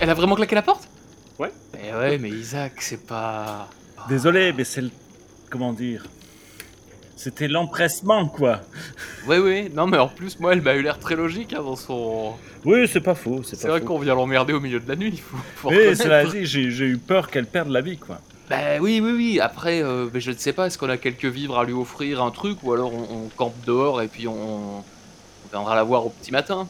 Elle 0.00 0.10
a 0.10 0.14
vraiment 0.14 0.36
claqué 0.36 0.54
la 0.54 0.62
porte? 0.62 0.88
Ouais. 1.38 1.50
Mais 1.74 1.92
ouais, 1.94 2.18
mais 2.18 2.30
Isaac, 2.30 2.72
c'est 2.80 3.06
pas. 3.06 3.68
Désolé, 4.08 4.52
mais 4.52 4.64
c'est 4.64 4.80
le... 4.82 4.90
Comment 5.50 5.72
dire? 5.72 6.04
C'était 7.24 7.48
l'empressement, 7.48 8.28
quoi. 8.28 8.60
Ouais, 9.26 9.38
ouais. 9.38 9.70
Non, 9.74 9.86
mais 9.86 9.96
en 9.96 10.08
plus, 10.08 10.38
moi, 10.40 10.52
elle 10.52 10.60
m'a 10.60 10.74
eu 10.74 10.82
l'air 10.82 10.98
très 10.98 11.16
logique 11.16 11.54
hein, 11.54 11.62
dans 11.62 11.74
son. 11.74 12.34
Oui, 12.66 12.86
c'est 12.86 13.00
pas 13.00 13.14
faux, 13.14 13.40
c'est 13.42 13.66
vrai 13.66 13.80
qu'on 13.80 13.98
vient 13.98 14.14
l'emmerder 14.14 14.52
au 14.52 14.60
milieu 14.60 14.78
de 14.78 14.86
la 14.86 14.94
nuit. 14.94 15.08
Il 15.14 15.20
faut, 15.22 15.38
faut 15.56 15.70
Oui, 15.70 15.96
cela 15.96 16.26
dit, 16.26 16.44
j'ai 16.44 16.84
eu 16.84 16.98
peur 16.98 17.30
qu'elle 17.30 17.46
perde 17.46 17.70
la 17.70 17.80
vie, 17.80 17.96
quoi. 17.96 18.18
Bah 18.50 18.76
oui, 18.78 19.00
oui, 19.02 19.12
oui. 19.12 19.40
Après, 19.40 19.82
euh, 19.82 20.10
mais 20.12 20.20
je 20.20 20.32
ne 20.32 20.36
sais 20.36 20.52
pas, 20.52 20.66
est-ce 20.66 20.76
qu'on 20.76 20.90
a 20.90 20.98
quelques 20.98 21.24
vivres 21.24 21.58
à 21.58 21.64
lui 21.64 21.72
offrir, 21.72 22.22
un 22.22 22.30
truc, 22.30 22.58
ou 22.62 22.74
alors 22.74 22.92
on, 22.92 23.24
on 23.24 23.28
campe 23.34 23.54
dehors 23.64 24.02
et 24.02 24.08
puis 24.08 24.28
on, 24.28 24.80
on 24.80 24.84
viendra 25.50 25.74
la 25.74 25.82
voir 25.82 26.04
au 26.04 26.10
petit 26.10 26.30
matin? 26.30 26.68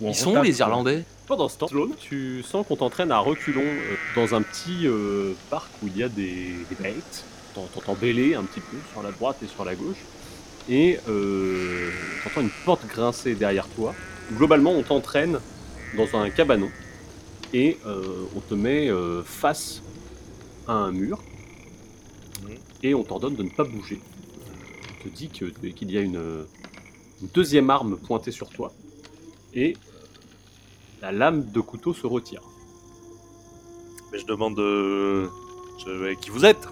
Ils 0.00 0.16
sont 0.16 0.36
où 0.36 0.42
les. 0.42 0.58
Irlandais? 0.58 1.04
Pendant 1.28 1.48
ce 1.48 1.58
temps, 1.58 1.68
Sloan, 1.68 1.90
tu 2.00 2.42
sens 2.42 2.66
qu'on 2.66 2.74
t'entraîne 2.74 3.12
à 3.12 3.20
reculons 3.20 3.62
euh, 3.62 3.94
dans 4.16 4.34
un 4.34 4.42
petit 4.42 4.88
euh, 4.88 5.34
parc 5.48 5.68
où 5.80 5.86
il 5.86 5.96
y 5.96 6.02
a 6.02 6.08
des, 6.08 6.56
des 6.68 6.76
bêtes. 6.82 7.24
T'en- 7.56 7.66
T'entends 7.74 7.94
bêler 7.94 8.34
un 8.34 8.44
petit 8.44 8.60
peu 8.60 8.76
sur 8.92 9.02
la 9.02 9.10
droite 9.10 9.38
et 9.42 9.46
sur 9.48 9.64
la 9.64 9.74
gauche. 9.74 10.04
Et 10.68 10.98
euh, 11.08 11.90
t'entends 12.22 12.42
une 12.42 12.50
porte 12.64 12.86
grincer 12.86 13.34
derrière 13.34 13.66
toi. 13.68 13.94
Globalement, 14.32 14.72
on 14.72 14.82
t'entraîne 14.82 15.40
dans 15.96 16.16
un 16.16 16.28
cabanon. 16.30 16.70
Et 17.52 17.78
euh, 17.86 18.26
on 18.36 18.40
te 18.40 18.54
met 18.54 18.90
euh, 18.90 19.22
face 19.22 19.82
à 20.68 20.72
un 20.72 20.92
mur. 20.92 21.18
Et 22.82 22.94
on 22.94 23.02
t'ordonne 23.02 23.36
de 23.36 23.42
ne 23.42 23.48
pas 23.48 23.64
bouger. 23.64 24.00
On 25.00 25.04
te 25.04 25.08
dit 25.08 25.28
qu'il 25.28 25.90
y 25.90 25.96
a 25.96 26.02
une, 26.02 26.44
deuxième 27.34 27.70
arme 27.70 27.96
pointée 27.96 28.32
sur 28.32 28.50
toi. 28.50 28.72
Et 29.54 29.76
la 31.00 31.10
lame 31.10 31.50
de 31.50 31.60
couteau 31.60 31.94
se 31.94 32.06
retire. 32.06 32.42
Mais 34.12 34.18
je 34.18 34.26
demande 34.26 34.56
qui 36.20 36.30
vous 36.30 36.44
êtes? 36.44 36.68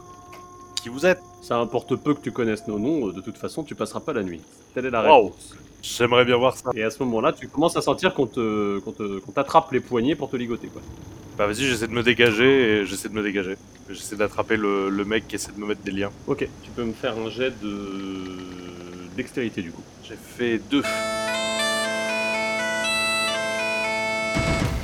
Qui 0.85 0.91
vous 0.91 1.07
êtes 1.07 1.23
Ça 1.41 1.57
importe 1.57 1.97
peu 1.97 2.12
que 2.12 2.21
tu 2.21 2.31
connaisses 2.31 2.69
nos 2.69 2.79
noms, 2.79 3.07
de 3.09 3.23
toute 3.23 3.38
façon 3.38 3.62
tu 3.64 3.75
passeras 3.75 4.00
pas 4.00 4.12
la 4.12 4.23
nuit. 4.23 4.43
Telle 4.75 4.85
est 4.85 4.91
la 4.91 5.00
réponse. 5.00 5.55
J'aimerais 5.83 6.26
bien 6.26 6.37
voir 6.37 6.59
ça. 6.59 6.71
Et 6.75 6.83
à 6.83 6.91
ce 6.91 7.03
moment-là, 7.05 7.33
tu 7.33 7.49
commences 7.49 7.75
à 7.79 7.81
sentir 7.81 8.12
qu'on 8.12 8.26
te, 8.26 8.81
qu'on 8.81 8.93
te- 8.93 9.19
qu'on 9.21 9.33
t'attrape 9.33 9.73
les 9.73 9.81
poignets 9.81 10.14
pour 10.14 10.29
te 10.29 10.37
ligoter. 10.37 10.67
Quoi. 10.69 10.83
Bah 11.38 11.47
vas-y, 11.47 11.64
j'essaie 11.64 11.87
de 11.87 11.93
me 11.95 12.03
dégager 12.03 12.81
et 12.83 12.85
j'essaie 12.85 13.09
de 13.09 13.14
me 13.14 13.23
dégager. 13.23 13.57
J'essaie 13.88 14.17
d'attraper 14.17 14.59
le, 14.59 14.91
le 14.91 15.05
mec 15.07 15.26
qui 15.26 15.37
essaie 15.37 15.53
de 15.53 15.59
me 15.59 15.64
mettre 15.67 15.81
des 15.81 15.91
liens. 15.91 16.11
Ok, 16.26 16.47
tu 16.62 16.71
peux 16.76 16.85
me 16.85 16.93
faire 16.93 17.17
un 17.17 17.31
jet 17.31 17.53
de 17.62 17.79
dextérité 19.17 19.62
du 19.62 19.71
coup. 19.73 19.83
J'ai 20.07 20.17
fait 20.17 20.59
deux. 20.71 20.83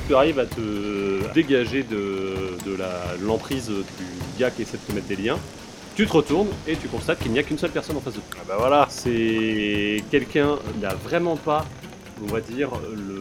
Tu 0.07 0.15
arrives 0.15 0.39
à 0.39 0.47
te 0.47 1.31
dégager 1.35 1.83
de, 1.83 2.57
de 2.65 2.75
la- 2.75 3.17
de 3.21 3.25
l'emprise 3.25 3.67
du 3.69 4.39
gars 4.39 4.49
qui 4.49 4.63
essaie 4.63 4.77
de 4.77 4.83
te 4.83 4.91
mettre 4.93 5.07
des 5.07 5.15
liens. 5.15 5.37
Tu 5.95 6.07
te 6.07 6.13
retournes 6.13 6.47
et 6.67 6.77
tu 6.77 6.87
constates 6.87 7.19
qu'il 7.19 7.31
n'y 7.31 7.39
a 7.39 7.43
qu'une 7.43 7.57
seule 7.57 7.71
personne 7.71 7.97
en 7.97 8.01
face 8.01 8.13
de 8.13 8.19
toi. 8.19 8.39
Ah 8.41 8.45
bah 8.47 8.55
voilà. 8.57 8.87
C'est 8.89 10.03
quelqu'un, 10.09 10.57
il 10.73 10.81
n'a 10.81 10.95
vraiment 10.95 11.35
pas, 11.35 11.65
on 12.23 12.27
va 12.27 12.39
dire, 12.39 12.69
le... 12.95 13.19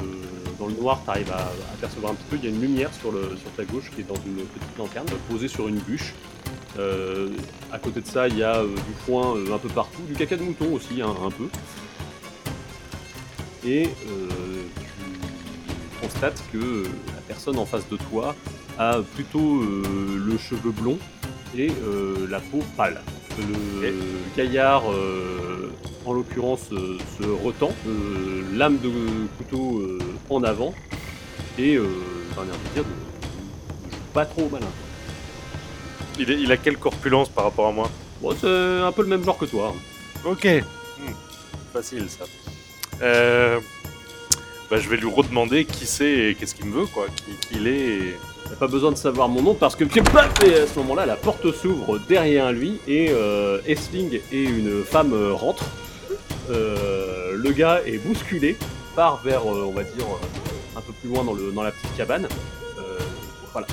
dans 0.58 0.66
le 0.66 0.74
noir, 0.74 1.02
tu 1.04 1.10
arrives 1.10 1.32
à, 1.32 1.50
apercevoir 1.74 2.12
un 2.12 2.14
petit 2.14 2.26
peu, 2.30 2.36
il 2.36 2.44
y 2.44 2.46
a 2.46 2.50
une 2.50 2.60
lumière 2.60 2.90
sur, 2.94 3.10
le, 3.10 3.36
sur 3.36 3.50
ta 3.56 3.64
gauche 3.64 3.90
qui 3.94 4.02
est 4.02 4.08
dans 4.08 4.14
une 4.14 4.46
petite 4.46 4.78
lanterne 4.78 5.06
posée 5.28 5.48
sur 5.48 5.66
une 5.66 5.78
bûche. 5.78 6.14
Euh, 6.78 7.30
à 7.72 7.78
côté 7.78 8.00
de 8.00 8.06
ça, 8.06 8.28
il 8.28 8.38
y 8.38 8.42
a 8.42 8.56
euh, 8.56 8.68
du 8.68 8.94
foin 9.04 9.36
euh, 9.36 9.54
un 9.54 9.58
peu 9.58 9.68
partout, 9.68 10.02
du 10.08 10.14
caca 10.14 10.36
de 10.36 10.42
mouton 10.42 10.72
aussi, 10.72 11.02
hein, 11.02 11.14
un 11.24 11.30
peu. 11.30 11.48
Et 13.66 13.82
tu 13.82 16.00
constates 16.00 16.42
que 16.50 16.84
la 16.84 17.20
personne 17.28 17.58
en 17.58 17.66
face 17.66 17.86
de 17.90 17.96
toi 17.96 18.34
a 18.78 19.00
plutôt 19.14 19.60
le 19.60 20.38
cheveu 20.38 20.70
blond 20.70 20.98
et 21.56 21.70
euh, 21.70 22.26
la 22.30 22.40
peau 22.40 22.62
pâle. 22.76 23.00
Le 23.38 23.92
gaillard, 24.36 24.90
euh, 24.92 25.72
en 26.04 26.12
l'occurrence, 26.12 26.68
euh, 26.72 26.98
se 27.18 27.24
retend, 27.24 27.72
euh, 27.86 28.42
lame 28.54 28.78
de 28.78 28.90
couteau 29.38 29.78
euh, 29.80 29.98
en 30.28 30.42
avant, 30.44 30.74
et 31.58 31.76
euh, 31.76 31.86
j'en 32.34 32.42
ai 32.42 32.48
envie 32.50 32.68
de 32.68 32.74
dire, 32.74 32.84
ne, 32.84 33.86
ne 33.86 33.90
joue 33.92 33.98
pas 34.12 34.26
trop 34.26 34.42
au 34.42 34.48
malin. 34.50 34.66
Il, 36.18 36.30
est- 36.30 36.40
il 36.40 36.52
a 36.52 36.56
quelle 36.56 36.76
corpulence 36.76 37.28
par 37.30 37.44
rapport 37.44 37.68
à 37.68 37.72
moi? 37.72 37.90
Bon, 38.20 38.34
c'est 38.38 38.46
un 38.82 38.92
peu 38.92 39.02
le 39.02 39.08
même 39.08 39.24
genre 39.24 39.38
que 39.38 39.46
toi. 39.46 39.72
hein. 39.74 40.28
Ok. 40.28 40.44
Hmm. 40.98 41.12
Facile 41.72 42.06
ça. 42.10 42.24
Euh, 43.00 43.58
bah, 44.70 44.78
je 44.78 44.88
vais 44.88 44.96
lui 44.96 45.10
redemander 45.10 45.64
qui 45.64 45.86
c'est 45.86 46.10
et 46.30 46.34
qu'est-ce 46.34 46.54
qu'il 46.54 46.66
me 46.66 46.80
veut, 46.80 46.86
quoi. 46.86 47.06
Qui, 47.08 47.56
il 47.56 47.66
est. 47.66 47.78
et- 47.98 48.16
T'as 48.48 48.56
pas 48.56 48.66
besoin 48.66 48.90
de 48.90 48.96
savoir 48.96 49.28
mon 49.28 49.42
nom 49.42 49.54
parce 49.54 49.76
que 49.76 49.84
et 49.84 50.54
à 50.56 50.66
ce 50.66 50.76
moment-là, 50.80 51.06
la 51.06 51.14
porte 51.14 51.52
s'ouvre 51.52 52.00
derrière 52.08 52.50
lui 52.50 52.80
et 52.88 53.10
euh, 53.12 53.60
Essling 53.64 54.18
et 54.32 54.42
une 54.42 54.82
femme 54.82 55.12
euh, 55.12 55.32
rentrent. 55.32 55.68
Euh, 56.50 57.32
le 57.36 57.52
gars 57.52 57.80
est 57.86 57.98
bousculé, 57.98 58.56
part 58.96 59.22
vers, 59.22 59.42
euh, 59.42 59.66
on 59.68 59.70
va 59.70 59.84
dire, 59.84 60.04
un 60.76 60.80
peu 60.80 60.92
plus 61.00 61.08
loin 61.10 61.22
dans, 61.22 61.34
le, 61.34 61.52
dans 61.52 61.62
la 61.62 61.70
petite 61.70 61.96
cabane. 61.96 62.26
Voilà. 63.52 63.68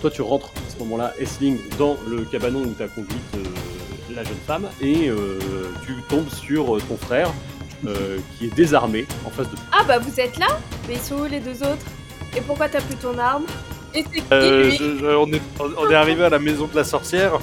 Toi, 0.00 0.10
tu 0.10 0.22
rentres 0.22 0.50
à 0.68 0.72
ce 0.72 0.78
moment-là, 0.80 1.14
Essling, 1.18 1.58
dans 1.78 1.96
le 2.08 2.22
cabanon 2.22 2.60
où 2.60 2.74
t'as 2.78 2.88
conduite 2.88 3.18
la 4.14 4.22
jeune 4.24 4.34
femme 4.46 4.68
et 4.80 5.10
tu 5.84 5.94
tombes 6.08 6.28
sur 6.28 6.78
ton 6.88 6.96
frère 6.96 7.32
euh, 7.86 8.18
qui 8.38 8.46
est 8.46 8.54
désarmé 8.54 9.06
en 9.26 9.30
face 9.30 9.48
de 9.50 9.56
toi. 9.56 9.64
Ah 9.72 9.84
bah 9.86 9.98
vous 9.98 10.18
êtes 10.20 10.38
là 10.38 10.58
Mais 10.88 10.94
ils 10.94 11.00
sont 11.00 11.16
où 11.16 11.24
les 11.26 11.40
deux 11.40 11.62
autres? 11.62 11.84
Et 12.36 12.40
pourquoi 12.40 12.68
t'as 12.68 12.80
plus 12.80 12.96
ton 12.96 13.18
arme? 13.18 13.44
Et 13.94 14.02
c'est 14.10 14.20
qui 14.20 14.24
Euh, 14.32 14.64
lui? 14.70 14.76
je- 14.76 14.98
je- 14.98 15.06
on, 15.16 15.26
est, 15.32 15.42
on 15.60 15.90
est 15.90 15.94
arrivé 15.94 16.24
à 16.24 16.30
la 16.30 16.38
maison 16.38 16.66
de 16.66 16.74
la 16.76 16.84
sorcière 16.84 17.34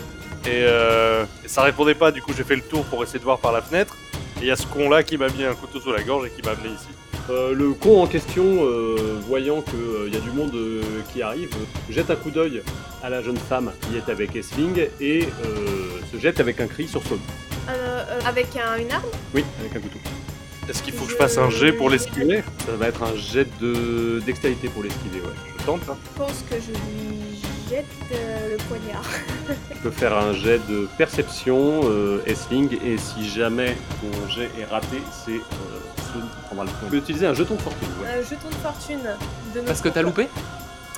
et, 0.46 0.50
euh, 0.64 1.26
et 1.46 1.48
ça 1.48 1.62
répondait 1.62 1.94
pas. 1.94 2.12
Du 2.12 2.22
coup, 2.22 2.32
j'ai 2.36 2.44
fait 2.44 2.56
le 2.56 2.62
tour 2.64 2.84
pour 2.86 3.04
essayer 3.04 3.20
de 3.20 3.24
voir 3.24 3.38
par 3.40 3.52
la 3.52 3.62
fenêtre. 3.62 3.96
Et 4.38 4.44
il 4.44 4.48
y 4.48 4.52
a 4.52 4.56
ce 4.56 4.66
con 4.66 4.90
là 4.90 5.04
qui 5.04 5.18
m'a 5.18 5.28
mis 5.30 5.44
un 5.44 5.54
couteau 5.54 5.80
sous 5.80 5.92
la 5.92 6.02
gorge 6.02 6.26
et 6.28 6.30
qui 6.32 6.42
m'a 6.42 6.52
amené 6.54 6.70
ici. 6.70 6.88
Euh, 7.30 7.54
le 7.54 7.72
con 7.74 8.02
en 8.02 8.08
question, 8.08 8.44
euh, 8.66 8.96
voyant 9.28 9.62
qu'il 9.62 10.12
y 10.12 10.18
a 10.18 10.20
du 10.20 10.32
monde 10.32 10.56
euh, 10.56 10.82
qui 11.14 11.22
arrive, 11.22 11.50
euh, 11.54 11.94
jette 11.94 12.10
un 12.10 12.16
coup 12.16 12.32
d'œil 12.32 12.64
à 13.04 13.10
la 13.12 13.22
jeune 13.22 13.38
femme 13.38 13.72
qui 13.82 13.98
est 13.98 14.10
avec 14.12 14.36
Essling 14.36 14.88
et 15.00 15.28
euh, 15.46 16.00
se 16.12 16.18
jette 16.18 16.40
avec 16.40 16.60
un 16.60 16.66
cri 16.66 16.88
sur 16.88 17.04
son. 17.04 17.16
Euh, 17.70 18.04
euh, 18.10 18.20
Avec 18.26 18.48
un- 18.56 18.80
une 18.82 18.92
arme? 18.92 19.04
Oui, 19.36 19.46
avec 19.60 19.76
un 19.76 19.80
couteau. 19.80 20.00
Est-ce 20.70 20.84
qu'il 20.84 20.94
faut 20.94 21.06
que 21.06 21.10
je 21.12 21.16
Je- 21.16 21.18
fasse 21.18 21.38
un 21.38 21.50
jet 21.50 21.74
pour 21.74 21.90
l'esquiver? 21.90 22.44
Ça 22.66 22.74
va 22.78 22.88
être 22.88 23.02
un 23.04 23.16
jet 23.16 23.48
de 23.60 24.22
dextérité 24.26 24.68
pour 24.70 24.84
l'esquiver, 24.84 25.20
ouais. 25.22 25.34
Je 25.60 25.64
tente. 25.66 25.82
hein. 25.90 25.98
Je 26.16 26.18
pense 26.24 26.44
que 26.50 26.56
je 26.56 26.72
lui 26.72 27.42
jette 27.70 27.86
euh, 28.14 28.52
le 28.52 28.58
poignard. 28.66 29.04
Tu 29.72 29.78
peux 29.80 29.92
faire 29.92 30.16
un 30.16 30.34
jet 30.34 30.60
de 30.70 30.88
perception, 30.98 31.82
euh, 31.86 32.22
Essling, 32.28 32.78
et 32.86 32.98
si 32.98 33.28
jamais 33.28 33.76
ton 34.02 34.30
jet 34.30 34.50
est 34.60 34.66
raté, 34.66 34.98
c'est 35.26 35.32
euh, 35.32 35.40
Sloan 36.12 36.26
qui 36.26 36.42
prendra 36.46 36.66
le 36.66 36.70
point. 36.72 36.80
Tu 36.84 36.92
peux 36.92 36.98
utiliser 36.98 37.26
un 37.26 37.34
jeton 37.34 37.56
de 37.56 37.62
fortune, 37.62 37.88
ouais. 38.04 38.20
Un 38.20 38.22
jeton 38.24 38.50
de 38.50 38.56
fortune. 38.56 39.00
De 39.56 39.62
Parce 39.62 39.82
que 39.82 39.90
t'as 39.90 40.02
loupé? 40.04 40.28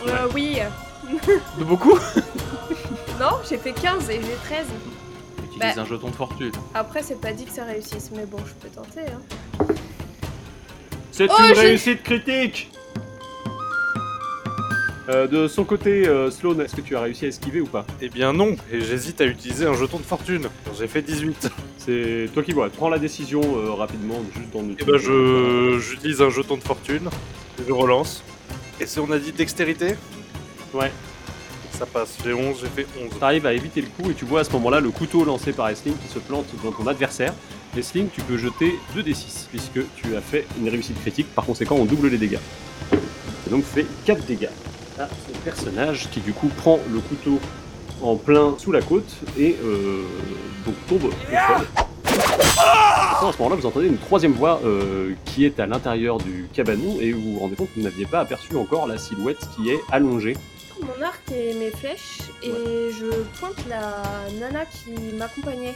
Euh, 0.08 0.28
oui. 0.36 0.58
De 1.58 1.63
beaucoup? 1.63 1.98
Non, 3.20 3.38
j'ai 3.48 3.58
fait 3.60 3.74
15 3.74 4.10
et 4.10 4.16
j'ai 4.16 4.36
13. 4.56 4.66
Utilise 5.46 5.75
Bah. 5.75 5.82
un 5.82 5.86
jeton 5.86 6.10
de 6.10 6.16
fortune. 6.16 6.51
Après, 6.74 7.04
c'est 7.04 7.22
pas 7.22 7.34
dit 7.34 7.46
que 7.46 7.51
ça 7.51 7.66
réussisse, 7.66 8.10
mais 8.16 8.25
bon, 8.25 8.40
je 8.40 8.54
peux 8.54 8.70
tenter. 8.74 9.01
Hein. 9.01 9.22
C'est 11.22 11.28
Oh, 11.30 11.44
une 11.50 11.56
j'ai- 11.56 11.62
réussite 11.62 12.01
critique 12.04 12.72
Euh, 15.10 15.28
De 15.28 15.48
son 15.48 15.66
côté, 15.66 16.08
euh, 16.08 16.32
Sloan, 16.32 16.60
est-ce 16.62 16.75
que 16.75 16.82
tu 16.82 16.96
as 16.96 17.01
réussi 17.01 17.25
à 17.25 17.28
esquiver 17.28 17.60
ou 17.62 17.66
pas? 17.68 17.86
Eh 18.01 18.10
bien 18.10 18.34
non, 18.34 18.56
et 18.72 18.82
j'hésite 18.82 19.20
à 19.22 19.25
utiliser 19.25 19.66
un 19.68 19.74
jeton 19.74 19.98
de 19.98 20.04
fortune. 20.04 20.48
J'ai 20.80 20.88
fait 20.88 21.01
18. 21.04 21.50
C'est 21.78 22.28
toi 22.34 22.42
qui 22.44 22.54
vois. 22.54 22.70
Prends 22.70 22.90
la 22.90 22.98
décision 23.00 23.42
euh, 23.42 23.72
rapidement, 23.74 24.20
juste 24.36 24.51
dans 24.54 24.62
le. 24.62 24.72
Et 24.80 24.84
ben 24.86 24.98
je 24.98 25.80
j'utilise 25.80 26.22
un 26.22 26.30
jeton 26.30 26.58
de 26.58 26.63
fortune. 26.63 27.08
et 27.60 27.63
Je 27.68 27.72
relance. 27.74 28.24
Et 28.80 28.86
si 28.88 29.00
on 29.00 29.12
a 29.12 29.20
dit 29.20 29.32
dextérité? 29.32 29.96
Ouais. 30.74 30.92
Ça 31.81 31.88
passe. 31.88 32.15
J'ai 32.23 32.31
11, 32.31 32.57
j'ai 32.61 32.67
fait 32.67 32.88
11. 33.03 33.17
T'arrives 33.19 33.47
à 33.47 33.53
éviter 33.53 33.81
le 33.81 33.88
coup 33.88 34.11
et 34.11 34.13
tu 34.13 34.23
vois 34.23 34.41
à 34.41 34.43
ce 34.43 34.51
moment-là 34.51 34.79
le 34.79 34.91
couteau 34.91 35.25
lancé 35.25 35.51
par 35.51 35.67
Essling 35.67 35.95
qui 35.97 36.13
se 36.13 36.19
plante 36.19 36.45
dans 36.63 36.71
ton 36.71 36.85
adversaire. 36.85 37.33
Essling, 37.75 38.07
tu 38.13 38.21
peux 38.21 38.38
jeter 38.38 38.75
2d6 38.95 39.47
puisque 39.50 39.79
tu 39.95 40.15
as 40.15 40.21
fait 40.21 40.45
une 40.59 40.69
réussite 40.69 41.01
critique. 41.01 41.33
Par 41.33 41.43
conséquent, 41.43 41.77
on 41.79 41.85
double 41.85 42.09
les 42.09 42.19
dégâts. 42.19 42.38
Et 42.93 43.50
donc 43.50 43.63
fait 43.63 43.88
4 44.05 44.27
dégâts 44.27 44.50
à 45.00 45.07
ce 45.07 45.35
personnage 45.39 46.07
qui 46.11 46.19
du 46.19 46.33
coup 46.33 46.50
prend 46.55 46.79
le 46.93 47.00
couteau 47.00 47.39
en 48.03 48.15
plein 48.15 48.53
sous 48.59 48.71
la 48.71 48.83
côte 48.83 49.15
et 49.39 49.55
euh, 49.63 50.03
donc 50.67 50.75
tombe 50.88 51.05
au 51.05 51.09
sol. 51.09 51.67
À 52.05 53.31
ce 53.33 53.38
moment-là, 53.39 53.55
vous 53.55 53.65
entendez 53.65 53.88
une 53.88 53.97
troisième 53.97 54.33
voix 54.33 54.61
euh, 54.63 55.13
qui 55.25 55.45
est 55.45 55.59
à 55.59 55.65
l'intérieur 55.65 56.19
du 56.19 56.47
cabanon 56.53 56.97
et 57.01 57.11
vous 57.11 57.33
vous 57.33 57.39
rendez 57.39 57.55
compte 57.55 57.69
que 57.69 57.79
vous 57.79 57.85
n'aviez 57.85 58.05
pas 58.05 58.19
aperçu 58.19 58.55
encore 58.55 58.85
la 58.85 59.00
silhouette 59.00 59.39
qui 59.55 59.71
est 59.71 59.79
allongée. 59.91 60.38
Mon 60.81 61.01
arc 61.05 61.21
et 61.31 61.53
mes 61.53 61.69
flèches, 61.71 62.19
et 62.41 62.89
je 62.91 63.05
pointe 63.39 63.55
la 63.69 64.01
nana 64.39 64.65
qui 64.65 64.91
m'accompagnait. 65.15 65.75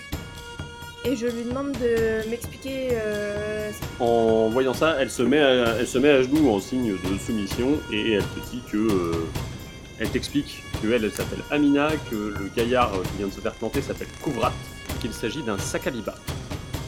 Et 1.04 1.16
je 1.16 1.28
lui 1.28 1.44
demande 1.44 1.74
de 1.74 2.28
m'expliquer. 2.30 2.90
euh, 2.94 3.70
En 4.00 4.50
voyant 4.50 4.74
ça, 4.74 4.96
elle 5.00 5.12
se 5.12 5.22
met 5.22 5.40
à, 5.40 5.76
elle 5.80 5.88
se 5.88 6.00
met 6.00 6.10
à 6.10 6.24
genoux 6.24 6.50
en 6.50 6.60
signe 6.60 6.94
de 6.94 7.18
soumission 7.20 7.78
et 7.92 8.14
elle 8.14 8.24
te 8.24 8.40
dit 8.52 8.62
que 8.72 8.78
euh, 8.78 9.12
elle 10.00 10.10
t'explique 10.10 10.64
que 10.82 10.88
elle, 10.92 11.06
elle 11.06 11.12
s'appelle 11.14 11.44
Amina, 11.52 11.90
que 12.10 12.16
le 12.16 12.50
gaillard 12.56 12.92
qui 13.04 13.18
vient 13.20 13.28
de 13.28 13.34
se 13.34 13.40
faire 13.40 13.54
planter 13.54 13.84
s'appelle 13.84 14.08
Kouvrat, 14.24 14.52
qu'il 15.00 15.14
s'agit 15.14 15.44
d'un 15.44 15.60
Sakaliba. 15.60 16.16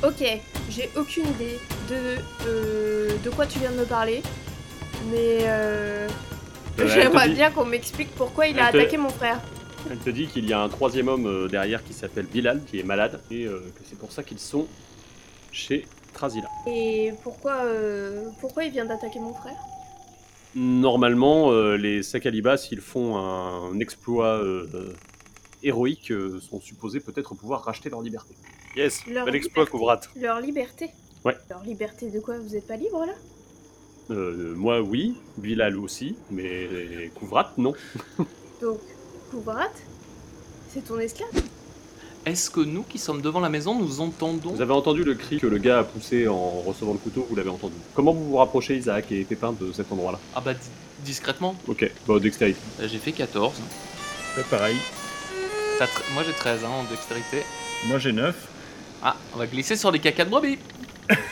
Ok, 0.04 0.24
j'ai 0.72 0.90
aucune 0.96 1.28
idée 1.28 1.60
de, 1.90 2.18
euh, 2.48 3.10
de 3.24 3.30
quoi 3.30 3.46
tu 3.46 3.60
viens 3.60 3.72
de 3.72 3.78
me 3.78 3.86
parler, 3.86 4.24
mais 5.12 5.40
j'aimerais 6.86 7.30
bien 7.30 7.52
qu'on 7.52 7.66
m'explique 7.66 8.10
pourquoi 8.16 8.48
il 8.48 8.60
a 8.60 8.72
te- 8.72 8.78
attaqué 8.78 8.98
mon 8.98 9.10
frère. 9.10 9.40
Elle 9.90 9.98
te 10.00 10.10
dit 10.10 10.28
qu'il 10.28 10.48
y 10.48 10.54
a 10.54 10.60
un 10.62 10.70
troisième 10.70 11.08
homme 11.08 11.26
euh, 11.28 11.48
derrière 11.48 11.84
qui 11.84 11.94
s'appelle 11.94 12.26
Bilal, 12.26 12.62
qui 12.66 12.80
est 12.80 12.84
malade, 12.84 13.22
et 13.32 13.46
euh, 13.46 13.60
que 13.76 13.82
c'est 13.86 13.98
pour 13.98 14.12
ça 14.12 14.24
qu'ils 14.24 14.40
sont 14.40 14.68
chez 15.52 15.88
Trazila. 16.14 16.48
Et 16.68 17.14
pourquoi, 17.24 17.64
euh, 17.64 18.26
pourquoi 18.42 18.66
il 18.66 18.72
vient 18.72 18.86
d'attaquer 18.86 19.20
mon 19.20 19.34
frère? 19.34 19.56
Normalement, 20.56 21.52
euh, 21.52 21.78
les 21.78 22.04
Sakalibas, 22.04 22.58
s'ils 22.58 22.82
font 22.82 23.18
un 23.18 23.80
exploit 23.80 24.42
héroïque, 25.64 26.12
sont 26.42 26.60
supposés 26.60 27.00
peut-être 27.00 27.36
pouvoir 27.36 27.64
racheter 27.64 27.90
leur 27.90 28.02
liberté. 28.02 28.34
Yes, 28.76 29.06
Leur 29.08 29.26
bel 29.26 29.36
exploit. 29.36 29.66
Leur 30.16 30.40
liberté? 30.40 30.90
Ouais. 31.26 31.36
Leur 31.50 31.64
liberté 31.64 32.10
de 32.12 32.20
quoi? 32.20 32.38
Vous 32.40 32.56
êtes 32.56 32.68
pas 32.68 32.76
libre 32.76 33.06
là? 33.06 33.14
Euh, 34.10 34.54
moi, 34.56 34.80
oui, 34.82 35.16
Bilal 35.38 35.78
aussi, 35.78 36.16
mais 36.32 37.12
Kouvrat, 37.16 37.52
non. 37.58 37.74
Donc, 38.62 38.80
Kouvrat 39.32 39.70
C'est 40.74 40.86
ton 40.86 40.98
esclave? 41.00 41.30
Est-ce 42.26 42.50
que 42.50 42.60
nous 42.60 42.84
qui 42.84 42.98
sommes 42.98 43.22
devant 43.22 43.40
la 43.40 43.50
maison, 43.50 43.78
nous 43.78 44.02
entendons? 44.02 44.52
Vous 44.52 44.62
avez 44.62 44.74
entendu 44.74 45.04
le 45.04 45.14
cri 45.16 45.40
que 45.40 45.48
le 45.48 45.58
gars 45.60 45.80
a 45.80 45.84
poussé 45.84 46.28
en 46.28 46.60
recevant 46.62 46.92
le 46.94 46.98
couteau, 47.00 47.26
vous 47.30 47.36
l'avez 47.36 47.50
entendu. 47.50 47.76
Comment 47.96 48.12
vous 48.14 48.30
vous 48.30 48.38
rapprochez, 48.38 48.76
Isaac 48.78 49.12
et 49.12 49.24
Pépin, 49.24 49.54
de 49.54 49.72
cet 49.72 49.92
endroit-là? 49.92 50.20
Ah 50.36 50.42
bah 50.42 50.54
di- 50.54 50.60
discrètement. 51.06 51.56
Ok, 51.68 51.90
bon, 52.06 52.18
dextérité. 52.20 52.60
Euh, 52.82 52.88
J'ai 52.90 52.98
fait 52.98 53.14
14. 53.14 53.54
C'est 54.36 54.46
pareil. 54.48 54.76
T'as 55.80 55.86
tr- 55.86 56.14
Moi 56.14 56.24
j'ai 56.26 56.34
13 56.34 56.64
hein, 56.66 56.70
en 56.70 56.84
dextérité. 56.90 57.44
Moi 57.88 57.98
j'ai 58.00 58.12
9. 58.12 58.36
Ah, 59.04 59.16
on 59.34 59.38
va 59.38 59.48
glisser 59.48 59.76
sur 59.78 59.92
les 59.92 60.00
cacas 60.00 60.26
de 60.26 60.30
brebis. 60.30 60.58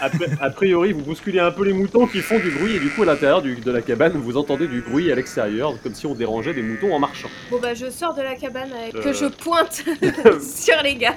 A, 0.01 0.09
pri- 0.09 0.29
a 0.39 0.49
priori, 0.49 0.91
vous 0.93 1.01
bousculez 1.01 1.39
un 1.39 1.51
peu 1.51 1.63
les 1.65 1.73
moutons 1.73 2.07
qui 2.07 2.19
font 2.21 2.39
du 2.39 2.49
bruit, 2.51 2.75
et 2.75 2.79
du 2.79 2.89
coup, 2.89 3.03
à 3.03 3.05
l'intérieur 3.05 3.41
du- 3.41 3.55
de 3.55 3.71
la 3.71 3.81
cabane, 3.81 4.13
vous 4.13 4.37
entendez 4.37 4.67
du 4.67 4.81
bruit 4.81 5.11
à 5.11 5.15
l'extérieur, 5.15 5.73
comme 5.83 5.93
si 5.95 6.05
on 6.05 6.13
dérangeait 6.15 6.53
des 6.53 6.61
moutons 6.61 6.93
en 6.93 6.99
marchant. 6.99 7.29
Bon 7.51 7.59
bah 7.59 7.73
je 7.73 7.89
sors 7.89 8.13
de 8.13 8.21
la 8.21 8.35
cabane 8.35 8.71
avec... 8.71 8.95
Euh. 8.95 9.01
que 9.01 9.13
je 9.13 9.25
pointe 9.25 9.83
sur 10.41 10.81
les 10.83 10.95
gars. 10.95 11.15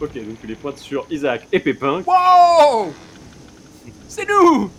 Ok, 0.00 0.14
donc 0.14 0.40
tu 0.40 0.46
les 0.46 0.54
pointes 0.54 0.78
sur 0.78 1.06
Isaac 1.10 1.46
et 1.52 1.58
Pépin. 1.60 2.02
Wow 2.06 2.92
C'est 4.08 4.28
nous 4.28 4.70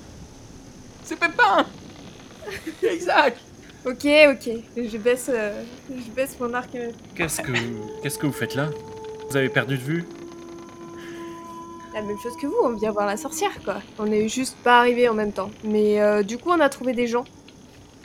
C'est 1.04 1.20
Pépin 1.20 1.66
Et 2.84 2.96
Isaac 2.96 3.36
Ok, 3.86 4.06
ok. 4.30 4.50
Je 4.78 4.98
baisse, 4.98 5.30
euh, 5.34 5.64
je 5.90 6.12
baisse 6.12 6.38
mon 6.40 6.54
arc. 6.54 6.76
euh, 6.76 6.90
Qu'est-ce 7.16 7.42
que 7.42 7.52
qu'est-ce 8.04 8.20
que 8.20 8.28
vous 8.28 8.32
faites 8.32 8.54
là? 8.56 8.70
Vous 9.30 9.36
avez 9.38 9.50
perdu 9.50 9.76
de 9.78 9.82
vue? 9.82 10.06
La 11.94 12.02
même 12.02 12.18
chose 12.20 12.38
que 12.38 12.48
vous, 12.48 12.56
on 12.64 12.74
vient 12.74 12.92
voir 12.92 13.06
la 13.06 13.18
sorcière 13.18 13.52
quoi. 13.64 13.82
On 14.00 14.12
est 14.12 14.28
juste 14.28 14.56
pas 14.64 14.80
arrivés 14.80 15.10
en 15.10 15.14
même 15.14 15.34
temps. 15.34 15.52
Mais 15.64 16.02
euh, 16.02 16.24
du 16.24 16.38
coup 16.38 16.50
on 16.50 16.60
a 16.60 16.70
trouvé 16.70 16.94
des 16.94 17.08
gens. 17.08 17.26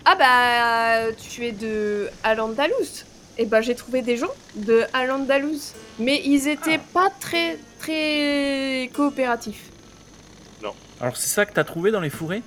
Ah 0.04 0.14
bah 0.16 1.12
tu 1.12 1.46
es 1.46 1.52
de 1.52 2.08
Al-Andalus. 2.24 3.04
Et 3.38 3.46
bah 3.46 3.60
j'ai 3.60 3.74
trouvé 3.74 4.02
des 4.02 4.16
gens 4.16 4.30
de 4.54 4.84
Al-Andalus. 4.92 5.74
Mais 5.98 6.20
ils 6.24 6.48
étaient 6.48 6.78
pas 6.78 7.10
très 7.20 7.58
très 7.78 8.90
coopératifs. 8.94 9.70
Alors 10.98 11.16
c'est 11.16 11.28
ça 11.28 11.44
que 11.44 11.52
t'as 11.52 11.64
trouvé 11.64 11.90
dans 11.90 12.00
les 12.00 12.08
fourrés? 12.08 12.42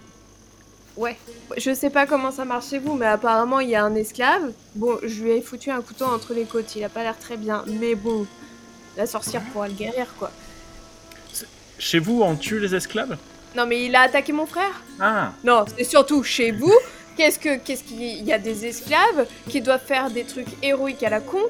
Ouais. 0.98 1.16
Je 1.56 1.74
sais 1.74 1.92
pas 1.92 2.08
comment 2.08 2.32
ça 2.32 2.46
marche 2.46 2.70
chez 2.70 2.80
vous, 2.80 2.96
mais 2.96 3.06
apparemment 3.06 3.60
il 3.60 3.70
y 3.70 3.76
a 3.76 3.84
un 3.84 3.94
esclave. 3.94 4.52
Bon, 4.76 4.98
je 5.04 5.24
lui 5.24 5.32
ai 5.32 5.42
foutu 5.42 5.70
un 5.70 5.82
couteau 5.82 6.06
entre 6.06 6.34
les 6.34 6.46
côtes, 6.46 6.76
il 6.76 6.84
a 6.84 6.90
pas 6.90 7.04
l'air 7.04 7.18
très 7.18 7.38
bien. 7.38 7.64
Mais 7.68 7.94
bon, 7.94 8.26
la 8.98 9.06
sorcière 9.06 9.44
pourra 9.54 9.68
le 9.68 9.76
guérir 9.76 10.08
quoi. 10.18 10.32
Chez 11.80 12.00
vous, 12.00 12.22
on 12.22 12.36
tue 12.36 12.60
les 12.60 12.76
esclaves 12.76 13.18
Non 13.56 13.66
mais 13.66 13.86
il 13.86 13.96
a 13.96 14.02
attaqué 14.02 14.32
mon 14.34 14.46
frère 14.46 14.84
Ah 15.00 15.32
Non, 15.44 15.66
c'est 15.76 15.84
surtout 15.86 16.24
chez 16.24 16.52
vous. 16.52 16.74
Qu'est-ce 17.18 17.40
que, 17.40 17.58
qu'est-ce 17.58 17.84
qu'il 17.84 18.02
il 18.02 18.24
y 18.26 18.32
a 18.32 18.38
des 18.40 18.66
esclaves 18.66 19.26
qui 19.50 19.60
doivent 19.62 19.84
faire 19.86 20.10
des 20.10 20.24
trucs 20.24 20.48
héroïques 20.62 21.04
à 21.04 21.10
la 21.10 21.20
con 21.20 21.42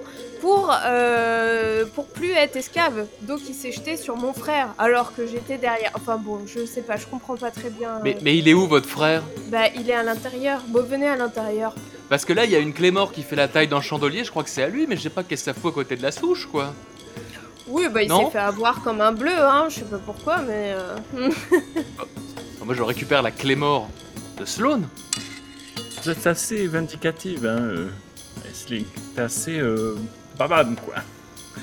pour 0.41 0.71
euh, 0.85 1.85
pour 1.93 2.05
plus 2.07 2.31
être 2.31 2.55
esclaves. 2.55 3.05
Donc 3.23 3.39
il 3.47 3.53
s'est 3.53 3.71
jeté 3.71 3.97
sur 3.97 4.15
mon 4.15 4.33
frère 4.33 4.69
alors 4.79 5.13
que 5.15 5.27
j'étais 5.27 5.57
derrière. 5.57 5.91
Enfin 5.93 6.17
bon, 6.17 6.39
je 6.47 6.65
sais 6.65 6.81
pas, 6.81 6.95
je 6.95 7.05
comprends 7.05 7.35
pas 7.35 7.51
très 7.51 7.69
bien. 7.69 7.99
mais, 8.03 8.17
mais 8.23 8.37
il 8.37 8.47
est 8.47 8.53
où 8.53 8.67
votre 8.67 8.87
frère? 8.89 9.21
Bah 9.51 9.67
il 9.75 9.89
est 9.89 9.93
à 9.93 10.01
l'intérieur. 10.03 10.61
Bon 10.69 10.83
venez 10.83 11.07
à 11.07 11.15
l'intérieur. 11.15 11.75
Parce 12.09 12.25
que 12.25 12.33
là, 12.33 12.45
il 12.45 12.51
y 12.51 12.55
a 12.55 12.59
une 12.59 12.73
Clémore 12.73 13.11
qui 13.11 13.21
fait 13.21 13.35
la 13.35 13.47
taille 13.47 13.67
d'un 13.67 13.81
chandelier, 13.81 14.23
je 14.23 14.31
crois 14.31 14.43
que 14.43 14.49
c'est 14.49 14.63
à 14.63 14.67
lui, 14.67 14.87
mais 14.87 14.97
je 14.97 15.01
sais 15.03 15.09
pas 15.11 15.21
qu'est-ce 15.21 15.45
que 15.45 15.53
ça 15.53 15.59
fout 15.59 15.71
à 15.71 15.75
côté 15.75 15.95
de 15.95 16.01
la 16.01 16.11
souche, 16.11 16.47
quoi. 16.51 16.73
Oui 17.69 17.87
bah 17.89 18.01
il 18.03 18.09
s'est 18.11 18.31
fait 18.31 18.37
avoir 18.39 18.81
comme 18.81 18.99
un 19.01 19.11
bleu, 19.11 19.31
hein. 19.37 19.67
Je 19.69 19.75
sais 19.75 19.81
pas 19.85 19.99
pourquoi, 19.99 20.39
mais. 20.39 20.73
euh, 20.73 20.97
Enfin, 21.15 22.65
moi, 22.65 22.73
je 22.75 22.81
récupère 22.83 23.21
la 23.21 23.31
Clémore 23.31 23.87
de 24.37 24.45
Sloane. 24.45 24.87
Vous 26.01 26.09
êtes 26.09 26.25
assez 26.27 26.67
vindicative, 26.67 27.45
hein, 27.45 27.59
euh. 27.61 27.87
T'es 28.67 29.21
assez 29.21 29.59
euh, 29.59 29.95
babane, 30.37 30.75
quoi. 30.85 30.95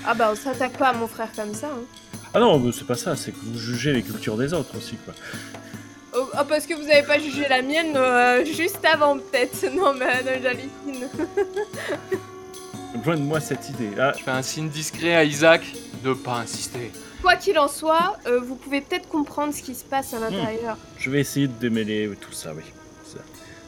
Ah 0.04 0.14
bah 0.14 0.30
on 0.32 0.34
s'attaque 0.36 0.76
pas 0.76 0.88
à 0.88 0.92
mon 0.92 1.06
frère 1.06 1.28
comme 1.36 1.54
ça. 1.54 1.68
Hein. 1.68 1.84
Ah 2.34 2.40
non, 2.40 2.72
c'est 2.72 2.86
pas 2.86 2.96
ça, 2.96 3.14
c'est 3.16 3.30
que 3.32 3.36
vous 3.42 3.58
jugez 3.58 3.92
les 3.92 4.02
cultures 4.02 4.36
des 4.36 4.52
autres 4.52 4.76
aussi, 4.76 4.96
quoi. 5.04 5.14
Oh, 6.16 6.28
ah, 6.34 6.44
parce 6.44 6.66
que 6.66 6.74
vous 6.74 6.88
avez 6.90 7.02
pas 7.02 7.18
jugé 7.20 7.46
la 7.48 7.62
mienne 7.62 7.96
euh, 7.96 8.44
juste 8.44 8.84
avant 8.84 9.18
peut-être. 9.18 9.66
Non 9.74 9.94
mais 9.94 10.22
non, 10.24 10.32
j'hallucine. 10.42 11.08
Loin 13.04 13.16
de 13.16 13.22
moi 13.22 13.40
cette 13.40 13.68
idée. 13.70 13.90
Ah, 13.98 14.12
Je 14.16 14.22
fais 14.22 14.30
un 14.30 14.42
signe 14.42 14.68
discret 14.68 15.14
à 15.14 15.24
Isaac 15.24 15.62
de 16.04 16.12
pas 16.14 16.38
insister. 16.38 16.90
Quoi 17.22 17.36
qu'il 17.36 17.58
en 17.58 17.68
soit, 17.68 18.16
euh, 18.26 18.40
vous 18.40 18.54
pouvez 18.56 18.80
peut-être 18.80 19.08
comprendre 19.08 19.52
ce 19.52 19.62
qui 19.62 19.74
se 19.74 19.84
passe 19.84 20.14
à 20.14 20.20
l'intérieur. 20.20 20.76
je 20.98 21.10
vais 21.10 21.20
essayer 21.20 21.48
de 21.48 21.52
démêler 21.54 22.10
tout 22.20 22.32
ça, 22.32 22.52
oui. 22.54 22.62
Ça. 23.04 23.18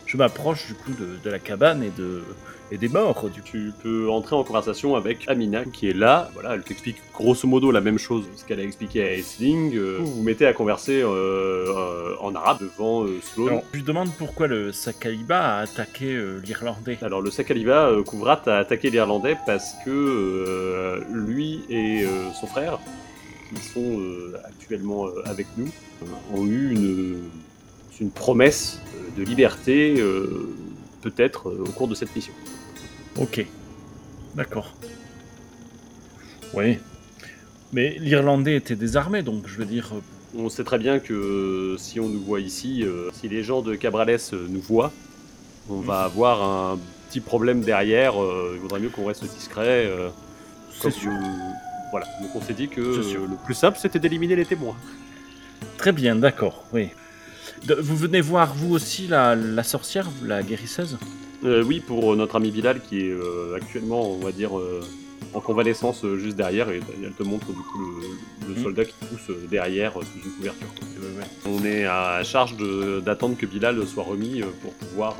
Je 0.07 0.17
m'approche 0.17 0.67
du 0.67 0.75
coup 0.75 0.93
de, 0.93 1.19
de 1.23 1.31
la 1.31 1.39
cabane 1.39 1.83
et 1.83 1.91
de 1.91 2.25
et 2.71 2.79
des 2.79 2.89
morts, 2.89 3.29
du 3.31 3.41
coup. 3.41 3.49
Tu 3.49 3.73
peux 3.83 4.11
entrer 4.11 4.37
en 4.37 4.45
conversation 4.45 4.95
avec 4.95 5.25
Amina 5.29 5.65
qui 5.65 5.89
est 5.89 5.95
là. 5.95 6.31
Voilà, 6.35 6.55
elle 6.55 6.63
t'explique 6.63 6.97
grosso 7.15 7.49
modo 7.49 7.71
la 7.71 7.81
même 7.81 7.99
chose 7.99 8.27
ce 8.37 8.45
qu'elle 8.45 8.61
a 8.61 8.63
expliqué 8.63 9.03
à 9.03 9.13
Aisling. 9.13 9.75
Euh, 9.75 9.99
vous 10.01 10.17
vous 10.17 10.23
mettez 10.23 10.47
à 10.47 10.53
converser 10.53 11.01
euh, 11.01 11.09
euh, 11.09 12.15
en 12.21 12.35
arabe 12.35 12.59
devant 12.61 13.05
euh, 13.05 13.21
Sloane. 13.23 13.49
Alors, 13.49 13.65
je 13.73 13.79
lui 13.79 13.85
demande 13.85 14.11
pourquoi 14.19 14.47
le 14.49 14.73
Sakaliba 14.73 15.41
a 15.41 15.61
attaqué 15.61 16.19
l'Irlandais. 16.45 16.99
Alors 17.01 17.23
le 17.23 17.31
Sakaliva, 17.31 17.89
euh, 17.89 18.03
Kouvrat 18.03 18.43
a 18.47 18.59
attaqué 18.59 18.91
l'Irlandais 18.91 19.37
parce 19.47 19.73
que 19.85 21.01
lui 21.11 21.65
et 21.71 22.05
son 22.39 22.47
frère, 22.47 22.79
qui 23.55 23.63
sont 23.63 24.01
actuellement 24.45 25.07
avec 25.25 25.47
nous, 25.57 25.69
ont 26.35 26.45
eu 26.45 26.71
une, 26.73 27.17
une 28.01 28.11
promesse 28.11 28.81
de 29.17 29.23
liberté, 29.23 30.03
peut-être 31.03 31.51
au 31.51 31.71
cours 31.71 31.89
de 31.89 31.95
cette 31.95 32.15
mission. 32.15 32.35
Ok. 33.19 33.45
D'accord. 34.35 34.75
Oui. 36.55 36.79
Mais 37.73 37.97
l'Irlandais 37.99 38.57
était 38.57 38.77
désarmé, 38.77 39.23
donc 39.23 39.47
je 39.47 39.57
veux 39.59 39.65
dire. 39.65 39.91
euh, 39.95 40.01
On 40.39 40.49
sait 40.49 40.65
très 40.65 40.79
bien 40.79 40.99
que 40.99 41.13
euh, 41.13 41.77
si 41.79 42.01
on 42.01 42.09
nous 42.09 42.21
voit 42.21 42.41
ici, 42.41 42.83
euh, 42.83 43.11
si 43.13 43.29
les 43.29 43.43
gens 43.43 43.61
de 43.63 43.75
Cabrales 43.75 44.17
nous 44.49 44.61
voient, 44.61 44.93
on 45.69 45.81
va 45.81 46.03
avoir 46.05 46.43
un 46.43 46.79
petit 47.09 47.21
problème 47.21 47.61
derrière. 47.63 48.23
euh, 48.23 48.53
il 48.55 48.61
vaudrait 48.61 48.81
mieux 48.81 48.89
qu'on 48.89 49.07
reste 49.07 49.25
discret. 49.25 49.87
euh, 49.87 50.09
C'est 50.81 50.91
sûr. 50.93 51.13
Voilà, 51.91 52.07
donc 52.21 52.31
on 52.37 52.41
s'est 52.43 52.55
dit 52.55 52.69
que 52.69 52.81
le 52.81 53.37
plus 53.45 53.55
simple 53.55 53.79
c'était 53.81 53.99
d'éliminer 53.99 54.37
les 54.37 54.45
témoins. 54.47 54.77
Très 55.79 55.93
bien, 55.93 56.17
d'accord, 56.17 56.65
oui. 56.73 56.89
De- 57.67 57.75
vous 57.75 57.97
venez 57.97 58.21
voir, 58.21 58.55
vous 58.55 58.75
aussi, 58.75 59.07
la, 59.09 59.35
la 59.35 59.63
sorcière, 59.63 60.07
la 60.23 60.43
guérisseuse? 60.43 60.99
Euh, 61.45 61.63
oui, 61.65 61.81
pour 61.81 62.13
euh, 62.13 62.17
notre 62.17 62.37
ami 62.37 62.51
Bilal 62.51 62.81
qui 62.83 63.01
est 63.01 63.11
euh, 63.13 63.55
actuellement, 63.57 64.11
on 64.11 64.19
va 64.19 64.33
dire, 64.33 64.59
euh, 64.59 64.81
en 65.35 65.41
convalescence 65.41 66.05
juste 66.17 66.37
derrière, 66.37 66.71
et 66.71 66.81
elle 67.05 67.13
te 67.13 67.23
montre 67.23 67.47
du 67.49 67.53
coup 67.59 67.79
le, 67.79 68.49
le 68.49 68.55
Mhm. 68.55 68.63
soldat 68.63 68.85
qui 68.87 68.95
pousse 69.09 69.31
derrière 69.51 69.93
sous 69.93 70.25
une 70.27 70.33
couverture. 70.37 70.69
On 71.47 71.65
est 71.65 71.85
à 71.85 72.23
charge 72.25 72.55
d'attendre 73.05 73.37
que 73.37 73.45
Bilal 73.47 73.87
soit 73.87 74.05
remis 74.05 74.43
pour 74.63 74.73
pouvoir 74.73 75.17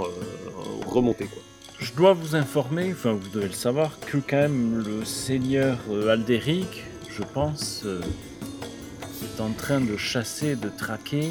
remonter. 0.87 1.27
Quoi. 1.27 1.43
Je 1.79 1.93
dois 1.93 2.15
vous 2.15 2.35
informer, 2.35 2.91
enfin 2.93 3.13
vous 3.13 3.29
devez 3.29 3.49
le 3.49 3.53
savoir, 3.53 3.99
que 4.01 4.17
quand 4.17 4.37
même 4.39 4.83
le 4.85 5.05
seigneur 5.05 5.77
Aldéric, 6.09 6.85
je 7.11 7.23
pense, 7.23 7.85
est 7.85 9.41
en 9.41 9.51
train 9.53 9.81
de 9.81 9.97
chasser, 9.97 10.57
de 10.57 10.71
traquer 10.71 11.29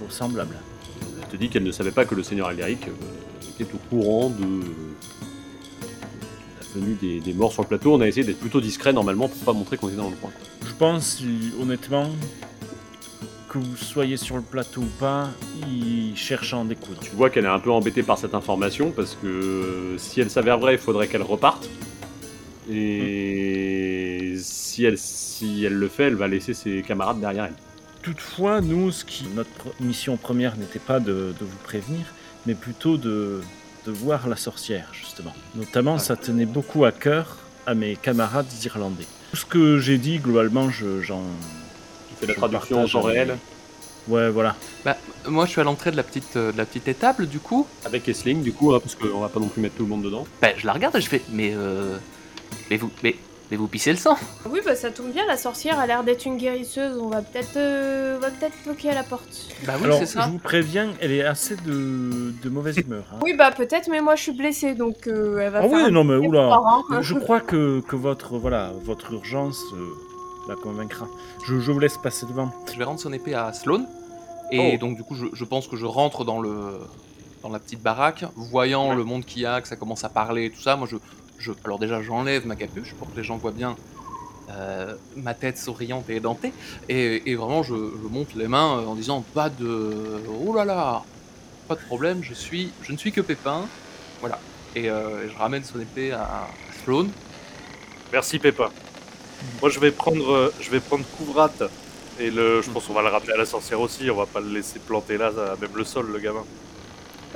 vos 0.00 0.10
semblables. 0.10 0.56
Elle 1.22 1.28
te 1.28 1.36
dit 1.36 1.48
qu'elle 1.48 1.64
ne 1.64 1.72
savait 1.72 1.90
pas 1.92 2.04
que 2.04 2.14
le 2.14 2.22
seigneur 2.22 2.48
Aldéric 2.48 2.88
était 3.62 3.74
au 3.74 3.78
courant 3.90 4.30
de, 4.30 4.60
la 6.60 6.80
venue 6.80 6.94
des, 7.00 7.20
des 7.20 7.32
morts 7.32 7.52
sur 7.52 7.62
le 7.62 7.68
plateau. 7.68 7.94
On 7.94 8.00
a 8.00 8.06
essayé 8.06 8.24
d'être 8.24 8.40
plutôt 8.40 8.60
discret 8.60 8.92
normalement 8.92 9.28
pour 9.28 9.38
pas 9.38 9.52
montrer 9.52 9.76
qu'on 9.76 9.88
était 9.88 9.96
dans 9.96 10.10
le 10.10 10.16
coin. 10.16 10.30
Je 10.66 10.72
pense, 10.74 11.22
honnêtement, 11.60 12.10
que 13.48 13.58
vous 13.58 13.76
soyez 13.76 14.16
sur 14.16 14.36
le 14.36 14.42
plateau 14.42 14.82
ou 14.82 14.90
pas, 15.00 15.30
il 15.66 16.14
cherche 16.16 16.52
à 16.52 16.58
en 16.58 16.64
découdre. 16.64 17.00
Tu 17.00 17.10
vois 17.16 17.30
qu'elle 17.30 17.46
est 17.46 17.48
un 17.48 17.58
peu 17.58 17.70
embêtée 17.70 18.02
par 18.02 18.18
cette 18.18 18.34
information 18.34 18.90
parce 18.90 19.16
que 19.20 19.26
euh, 19.26 19.98
si 19.98 20.20
elle 20.20 20.30
s'avère 20.30 20.58
vraie, 20.58 20.74
il 20.74 20.78
faudrait 20.78 21.08
qu'elle 21.08 21.22
reparte. 21.22 21.68
Et 22.70 24.34
si, 24.38 24.84
elle, 24.84 24.98
si 24.98 25.64
elle 25.64 25.74
le 25.74 25.88
fait, 25.88 26.04
elle 26.04 26.16
va 26.16 26.28
laisser 26.28 26.52
ses 26.52 26.82
camarades 26.82 27.20
derrière 27.20 27.44
elle. 27.44 27.54
Toutefois, 28.02 28.60
nous, 28.60 28.92
ce 28.92 29.04
qui, 29.04 29.26
notre 29.34 29.74
mission 29.80 30.16
première 30.16 30.56
n'était 30.56 30.78
pas 30.78 31.00
de, 31.00 31.32
de 31.38 31.44
vous 31.44 31.58
prévenir, 31.64 32.04
mais 32.46 32.54
plutôt 32.54 32.96
de, 32.96 33.40
de 33.86 33.90
voir 33.92 34.28
la 34.28 34.36
sorcière, 34.36 34.88
justement. 34.92 35.34
Notamment, 35.54 35.98
ça 35.98 36.16
tenait 36.16 36.46
beaucoup 36.46 36.84
à 36.84 36.92
cœur 36.92 37.36
à 37.66 37.74
mes 37.74 37.96
camarades 37.96 38.46
irlandais. 38.64 39.06
Tout 39.30 39.36
ce 39.36 39.44
que 39.44 39.78
j'ai 39.78 39.98
dit, 39.98 40.18
globalement, 40.18 40.70
je- 40.70 41.00
j'en. 41.02 41.20
Tu 42.08 42.14
fais 42.20 42.26
la 42.26 42.34
traduction 42.34 42.82
en 42.82 42.88
temps 42.88 43.02
réel 43.02 43.36
Ouais, 44.06 44.30
voilà. 44.30 44.56
Bah, 44.86 44.96
moi, 45.26 45.44
je 45.44 45.50
suis 45.50 45.60
à 45.60 45.64
l'entrée 45.64 45.90
de 45.90 45.96
la 45.96 46.02
petite, 46.02 46.36
euh, 46.36 46.50
de 46.50 46.56
la 46.56 46.64
petite 46.64 46.88
étable, 46.88 47.26
du 47.26 47.40
coup. 47.40 47.66
avec 47.84 48.08
Essling 48.08 48.42
du 48.42 48.52
coup, 48.54 48.72
hein, 48.72 48.80
parce 48.80 48.94
qu'on 48.94 49.20
va 49.20 49.28
pas 49.28 49.38
non 49.38 49.48
plus 49.48 49.60
mettre 49.60 49.74
tout 49.76 49.82
le 49.82 49.88
monde 49.90 50.02
dedans. 50.02 50.26
Bah, 50.40 50.48
je 50.56 50.64
la 50.66 50.72
regarde 50.72 50.96
et 50.96 51.00
je 51.02 51.08
fais, 51.08 51.20
mais 51.30 51.52
euh, 51.54 51.98
mais 52.70 52.78
vous, 52.78 52.90
mais, 53.02 53.16
mais 53.50 53.56
vous 53.56 53.66
pissez 53.68 53.90
le 53.90 53.96
sang. 53.98 54.16
Oui, 54.50 54.60
bah 54.64 54.74
ça 54.76 54.90
tombe 54.90 55.10
bien, 55.12 55.24
la 55.26 55.36
sorcière 55.36 55.78
a 55.78 55.86
l'air 55.86 56.04
d'être 56.04 56.24
une 56.26 56.36
guérisseuse. 56.36 56.98
On 56.98 57.08
va 57.08 57.22
peut-être 57.22 57.56
euh, 57.56 58.16
on 58.16 58.20
va 58.20 58.30
peut-être 58.30 58.54
toquer 58.64 58.90
à 58.90 58.94
la 58.94 59.02
porte. 59.02 59.48
Bah 59.66 59.74
oui, 59.78 59.84
Alors, 59.84 59.98
c'est 59.98 60.06
ça. 60.06 60.22
je 60.26 60.30
vous 60.30 60.38
préviens, 60.38 60.90
elle 61.00 61.12
est 61.12 61.24
assez 61.24 61.56
de, 61.56 62.32
de 62.42 62.48
mauvaise 62.50 62.76
humeur. 62.78 63.04
hein. 63.12 63.18
Oui, 63.22 63.34
bah 63.36 63.50
peut-être, 63.50 63.88
mais 63.90 64.00
moi 64.00 64.16
je 64.16 64.22
suis 64.22 64.32
blessée 64.32 64.74
donc 64.74 65.06
euh, 65.06 65.38
elle 65.38 65.50
va 65.52 65.58
Ah 65.58 65.62
faire. 65.62 65.72
oui, 65.72 65.82
un 65.82 65.90
non, 65.90 66.04
mais 66.04 66.16
petit 66.18 66.28
oula. 66.28 66.46
effort, 66.46 66.84
hein. 66.90 67.00
Je 67.02 67.14
crois 67.14 67.40
que, 67.40 67.80
que 67.80 67.96
votre, 67.96 68.38
voilà, 68.38 68.72
votre 68.84 69.12
urgence 69.12 69.62
euh, 69.74 69.88
la 70.48 70.54
convaincra. 70.54 71.06
Je, 71.46 71.58
je 71.60 71.72
vous 71.72 71.78
laisse 71.80 71.96
passer 71.98 72.26
devant. 72.26 72.50
Je 72.72 72.78
vais 72.78 72.84
rendre 72.84 73.00
son 73.00 73.12
épée 73.12 73.34
à 73.34 73.52
Sloane. 73.52 73.86
Et 74.50 74.74
Oh. 74.76 74.78
donc, 74.78 74.96
du 74.96 75.02
coup, 75.02 75.14
je, 75.14 75.26
je 75.34 75.44
pense 75.44 75.68
que 75.68 75.76
je 75.76 75.84
rentre 75.84 76.24
dans 76.24 76.40
le 76.40 76.50
dans 77.42 77.50
la 77.50 77.58
petite 77.60 77.82
baraque, 77.82 78.24
voyant 78.34 78.94
le 78.94 79.04
monde 79.04 79.24
qu'il 79.24 79.42
y 79.42 79.46
a, 79.46 79.60
que 79.60 79.68
ça 79.68 79.76
commence 79.76 80.02
à 80.04 80.08
parler 80.08 80.46
et 80.46 80.50
tout 80.50 80.60
ça. 80.60 80.74
Moi, 80.74 80.88
je, 80.90 80.96
je 81.38 81.52
alors 81.64 81.78
déjà, 81.78 82.02
j'enlève 82.02 82.46
ma 82.46 82.56
capuche 82.56 82.94
pour 82.94 83.10
que 83.12 83.16
les 83.16 83.24
gens 83.24 83.36
voient 83.36 83.52
bien 83.52 83.76
euh, 84.50 84.94
ma 85.16 85.34
tête 85.34 85.58
souriante 85.58 86.08
et 86.10 86.16
édentée. 86.16 86.52
Et, 86.88 87.30
et 87.30 87.34
vraiment, 87.36 87.62
je, 87.62 87.74
je 87.74 88.08
monte 88.08 88.34
les 88.34 88.48
mains 88.48 88.78
euh, 88.78 88.86
en 88.86 88.94
disant 88.94 89.24
pas 89.34 89.50
de 89.50 90.20
oh 90.44 90.54
là 90.54 90.64
là, 90.64 91.02
pas 91.68 91.74
de 91.74 91.80
problème. 91.80 92.22
Je 92.22 92.34
suis, 92.34 92.70
je 92.82 92.92
ne 92.92 92.96
suis 92.96 93.12
que 93.12 93.20
Pépin. 93.20 93.66
Voilà. 94.20 94.38
Et 94.74 94.90
euh, 94.90 95.28
je 95.28 95.36
ramène 95.36 95.64
son 95.64 95.80
épée 95.80 96.12
à, 96.12 96.22
à 96.22 96.48
Sloane. 96.84 97.10
Merci 98.12 98.38
Pépin. 98.38 98.70
Moi 99.60 99.70
je 99.70 99.78
vais 99.78 99.92
prendre 99.92 100.52
je 100.60 100.70
vais 100.70 100.80
prendre 100.80 101.04
Couvrat 101.16 101.52
et 102.18 102.30
le 102.30 102.60
je 102.60 102.70
pense 102.70 102.86
qu'on 102.86 102.94
va 102.94 103.02
le 103.02 103.08
ramener 103.08 103.32
à 103.32 103.36
la 103.36 103.46
sorcière 103.46 103.80
aussi, 103.80 104.10
on 104.10 104.16
va 104.16 104.26
pas 104.26 104.40
le 104.40 104.48
laisser 104.48 104.80
planter 104.80 105.16
là, 105.16 105.30
ça- 105.32 105.56
même 105.60 105.70
le 105.76 105.84
sol 105.84 106.10
le 106.12 106.18
gamin. 106.18 106.44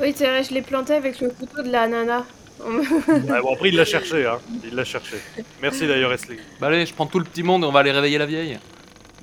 Oui, 0.00 0.12
c'est 0.16 0.24
vrai, 0.26 0.42
je 0.42 0.52
l'ai 0.52 0.62
planté 0.62 0.94
avec 0.94 1.20
le 1.20 1.28
couteau 1.28 1.62
de 1.62 1.70
la 1.70 1.86
nana. 1.86 2.24
Ouais, 3.08 3.40
bon 3.42 3.54
après 3.54 3.68
il 3.70 3.76
l'a 3.76 3.84
cherché 3.84 4.26
hein, 4.26 4.38
il 4.64 4.74
l'a 4.74 4.84
cherché. 4.84 5.16
Merci 5.60 5.86
d'ailleurs 5.86 6.12
Esling. 6.12 6.38
Bah 6.60 6.68
allez, 6.68 6.86
je 6.86 6.94
prends 6.94 7.06
tout 7.06 7.18
le 7.18 7.24
petit 7.24 7.42
monde 7.42 7.64
et 7.64 7.66
on 7.66 7.72
va 7.72 7.80
aller 7.80 7.92
réveiller 7.92 8.18
la 8.18 8.26
vieille. 8.26 8.58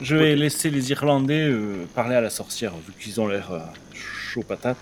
Je 0.02 0.16
vais 0.16 0.36
laisser 0.36 0.70
les 0.70 0.92
Irlandais 0.92 1.48
euh, 1.50 1.86
parler 1.94 2.16
à 2.16 2.22
la 2.22 2.30
sorcière, 2.30 2.72
vu 2.72 2.94
qu'ils 3.00 3.20
ont 3.20 3.28
l'air 3.28 3.52
euh, 3.52 3.60
chaud 3.94 4.44
patate. 4.44 4.78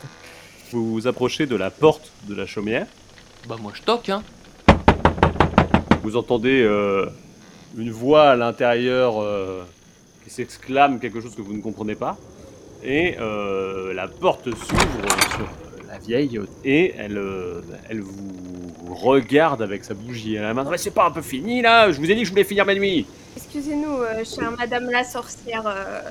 Vous 0.72 0.92
vous 0.94 1.08
approchez 1.08 1.46
de 1.46 1.56
la 1.56 1.72
porte 1.72 2.12
de 2.28 2.36
la 2.36 2.46
chaumière. 2.46 2.88
Bah 3.48 3.56
moi 3.62 3.72
je 3.76 3.82
toque, 3.82 4.10
hein. 4.10 4.24
Vous 6.04 6.16
entendez 6.18 6.62
euh, 6.64 7.08
une 7.78 7.92
voix 7.92 8.32
à 8.32 8.36
l'intérieur 8.36 9.22
euh, 9.22 9.64
qui 10.24 10.30
s'exclame 10.30 11.00
quelque 11.00 11.22
chose 11.22 11.36
que 11.36 11.42
vous 11.42 11.54
ne 11.54 11.62
comprenez 11.62 11.96
pas. 11.96 12.18
Et 12.84 13.16
euh, 13.20 13.94
la 13.94 14.08
porte 14.08 14.46
s'ouvre 14.46 15.06
sur 15.36 15.48
la 15.98 16.06
vieille 16.06 16.40
et 16.66 16.94
elle, 16.98 17.18
euh, 17.18 17.62
elle 17.90 18.02
vous 18.02 18.94
regarde 18.94 19.62
avec 19.62 19.84
sa 19.84 19.94
bougie 19.94 20.38
à 20.38 20.42
la 20.44 20.54
main. 20.54 20.66
Ouais, 20.66 20.78
c'est 20.78 20.92
pas 20.92 21.06
un 21.06 21.12
peu 21.12 21.22
fini 21.22 21.62
là 21.62 21.92
Je 21.92 21.98
vous 22.00 22.10
ai 22.10 22.16
dit 22.16 22.22
que 22.22 22.26
je 22.28 22.32
voulais 22.32 22.44
finir 22.44 22.66
ma 22.66 22.76
nuit. 22.76 23.06
Excusez-nous, 23.36 24.02
euh, 24.02 24.24
chère 24.24 24.52
Madame 24.58 24.90
la 24.90 25.04
sorcière. 25.04 25.64
euh, 25.68 26.02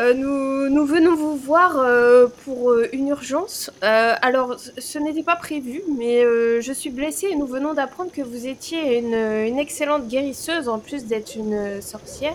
euh, 0.00 0.14
nous, 0.14 0.70
nous 0.74 0.86
venons 0.86 1.14
vous 1.14 1.36
voir 1.36 1.76
euh, 1.78 2.26
pour 2.44 2.70
euh, 2.70 2.88
une 2.94 3.08
urgence. 3.08 3.70
Euh, 3.84 4.14
alors, 4.22 4.56
ce- 4.78 4.98
n'était 4.98 5.22
pas 5.22 5.36
prévu, 5.36 5.82
mais 5.98 6.24
euh, 6.24 6.62
je 6.62 6.72
suis 6.72 6.88
blessée 6.88 7.26
et 7.30 7.36
nous 7.36 7.46
venons 7.46 7.74
d'apprendre 7.74 8.10
que 8.10 8.22
vous 8.22 8.46
étiez 8.46 8.98
une, 8.98 9.14
une 9.14 9.58
excellente 9.58 10.08
guérisseuse 10.08 10.66
en 10.68 10.78
plus 10.78 11.04
d'être 11.04 11.36
une 11.36 11.82
sorcière. 11.82 12.34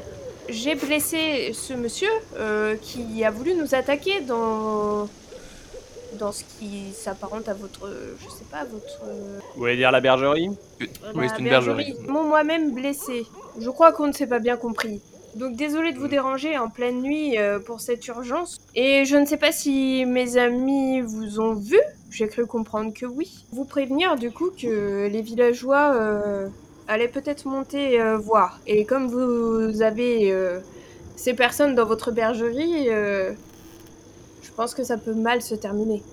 J'ai 0.49 0.75
blessé 0.75 1.51
ce 1.53 1.73
monsieur 1.73 2.07
euh, 2.37 2.75
qui 2.79 3.23
a 3.25 3.31
voulu 3.31 3.55
nous 3.55 3.73
attaquer 3.73 4.21
dans 4.21 5.09
dans 6.17 6.31
ce 6.31 6.43
qui 6.43 6.91
s'apparente 6.93 7.47
à 7.47 7.53
votre, 7.53 7.89
je 8.19 8.29
sais 8.29 8.45
pas, 8.51 8.63
votre 8.65 9.01
Vous 9.53 9.59
voulez 9.61 9.77
dire 9.77 9.91
la 9.91 10.01
bergerie 10.01 10.49
Oui, 10.79 10.87
la 11.15 11.29
c'est 11.29 11.39
une 11.39 11.49
bergerie. 11.49 11.95
Mon 12.07 12.23
moi-même 12.23 12.73
blessé. 12.73 13.25
Je 13.59 13.69
crois 13.69 13.91
qu'on 13.91 14.07
ne 14.07 14.13
s'est 14.13 14.27
pas 14.27 14.39
bien 14.39 14.57
compris. 14.57 15.01
Donc 15.35 15.55
désolé 15.55 15.93
de 15.93 15.99
vous 15.99 16.07
déranger 16.07 16.57
en 16.57 16.69
pleine 16.69 17.01
nuit 17.01 17.37
euh, 17.37 17.59
pour 17.59 17.79
cette 17.79 18.05
urgence. 18.07 18.57
Et 18.73 19.05
je 19.05 19.15
ne 19.15 19.25
sais 19.25 19.37
pas 19.37 19.51
si 19.51 20.05
mes 20.05 20.37
amis 20.37 21.01
vous 21.01 21.39
ont 21.39 21.53
vu. 21.53 21.79
J'ai 22.09 22.27
cru 22.27 22.45
comprendre 22.45 22.91
que 22.93 23.05
oui. 23.05 23.45
Vous 23.51 23.65
prévenir 23.65 24.15
du 24.15 24.31
coup 24.31 24.49
que 24.49 25.07
les 25.07 25.21
villageois 25.21 25.93
euh, 25.95 26.47
allaient 26.87 27.07
peut-être 27.07 27.45
monter 27.45 28.01
euh, 28.01 28.17
voir. 28.17 28.59
Et 28.65 28.85
comme 28.85 29.07
vous 29.07 29.81
avez 29.81 30.31
euh, 30.31 30.59
ces 31.15 31.33
personnes 31.33 31.75
dans 31.75 31.85
votre 31.85 32.11
bergerie, 32.11 32.87
euh, 32.89 33.33
pense 34.57 34.73
que 34.75 34.83
ça 34.83 34.97
peut 34.97 35.13
mal 35.13 35.41
se 35.41 35.55
terminer. 35.55 36.03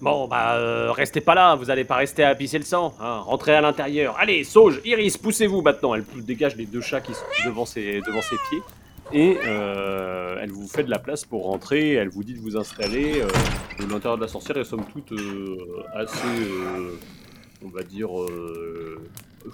Bon, 0.00 0.28
bah, 0.28 0.54
euh, 0.54 0.92
restez 0.92 1.20
pas 1.20 1.34
là, 1.34 1.56
vous 1.56 1.70
allez 1.70 1.84
pas 1.84 1.96
rester 1.96 2.22
à 2.24 2.34
pisser 2.34 2.58
le 2.58 2.64
sang. 2.64 2.94
Hein. 3.00 3.18
Rentrez 3.20 3.54
à 3.54 3.60
l'intérieur. 3.60 4.16
Allez, 4.18 4.44
Sauge, 4.44 4.80
Iris, 4.84 5.18
poussez-vous 5.18 5.60
maintenant. 5.60 5.94
Elle 5.94 6.04
dégage 6.16 6.56
les 6.56 6.66
deux 6.66 6.80
chats 6.80 7.00
qui 7.00 7.12
sont 7.12 7.24
devant 7.44 7.66
ses, 7.66 8.00
devant 8.00 8.22
ses 8.22 8.36
pieds. 8.48 8.62
Et 9.12 9.38
euh, 9.44 10.38
elle 10.40 10.52
vous 10.52 10.68
fait 10.68 10.84
de 10.84 10.90
la 10.90 10.98
place 11.00 11.24
pour 11.24 11.44
rentrer. 11.44 11.94
Elle 11.94 12.08
vous 12.08 12.22
dit 12.22 12.34
de 12.34 12.38
vous 12.40 12.56
installer. 12.56 13.20
Euh, 13.20 13.28
L'intérieur 13.90 14.16
de 14.16 14.22
la 14.22 14.28
sorcière 14.28 14.56
est 14.58 14.64
somme 14.64 14.84
toute 14.92 15.12
euh, 15.12 15.56
assez, 15.94 16.26
euh, 16.26 16.98
on 17.64 17.68
va 17.68 17.82
dire, 17.82 18.08
euh, 18.22 19.00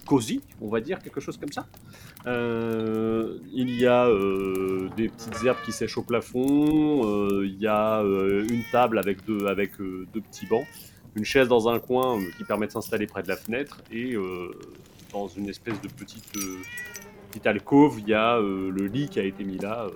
cosy, 0.04 0.40
on 0.60 0.68
va 0.68 0.80
dire, 0.80 0.98
quelque 0.98 1.20
chose 1.20 1.36
comme 1.36 1.52
ça. 1.52 1.66
Euh, 2.26 3.38
il 3.52 3.70
y 3.78 3.86
a 3.86 4.06
euh, 4.06 4.88
des 4.96 5.08
petites 5.08 5.44
herbes 5.44 5.58
qui 5.64 5.72
sèchent 5.72 5.98
au 5.98 6.02
plafond. 6.02 7.06
euh, 7.06 7.46
il 7.46 7.60
y 7.60 7.66
a 7.66 8.02
une 8.02 8.64
table 8.72 8.98
avec 8.98 9.24
deux, 9.26 9.38
petits 10.14 10.46
bancs, 10.46 10.66
une 11.14 11.24
chaise 11.24 11.48
dans 11.48 11.68
un 11.68 11.78
coin 11.78 12.18
qui 12.36 12.44
permet 12.44 12.66
de 12.66 12.72
s'installer 12.72 13.06
près 13.06 13.22
de 13.22 13.28
la 13.28 13.36
fenêtre 13.36 13.82
et 13.92 14.16
dans 15.12 15.28
une 15.28 15.48
espèce 15.48 15.80
de 15.80 15.88
petite, 15.88 16.32
petite 17.30 17.46
alcôve, 17.46 18.00
il 18.00 18.08
y 18.08 18.14
a 18.14 18.38
le 18.38 18.86
lit 18.86 19.08
qui 19.08 19.20
a 19.20 19.24
été 19.24 19.44
mis 19.44 19.58
là. 19.58 19.86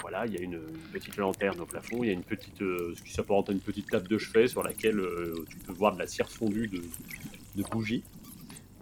voilà, 0.00 0.26
il 0.26 0.34
y 0.34 0.38
a 0.38 0.42
une, 0.42 0.60
petite 0.92 1.16
lanterne 1.16 1.60
au 1.60 1.66
plafond, 1.66 2.02
il 2.02 2.06
y 2.06 2.10
a 2.10 2.12
une 2.12 2.22
petite, 2.22 2.58
ce 2.58 3.02
qui 3.02 3.12
s'apparente 3.12 3.48
à 3.50 3.52
une 3.52 3.60
petite 3.60 3.90
table 3.90 4.08
de 4.08 4.18
chevet 4.18 4.48
sur 4.48 4.62
laquelle 4.62 5.00
tu 5.48 5.56
peux 5.58 5.72
voir 5.72 5.94
de 5.94 5.98
la 5.98 6.06
cire 6.06 6.28
fondue 6.28 6.68
de, 6.68 6.82
de 7.56 7.62
bougies 7.70 8.04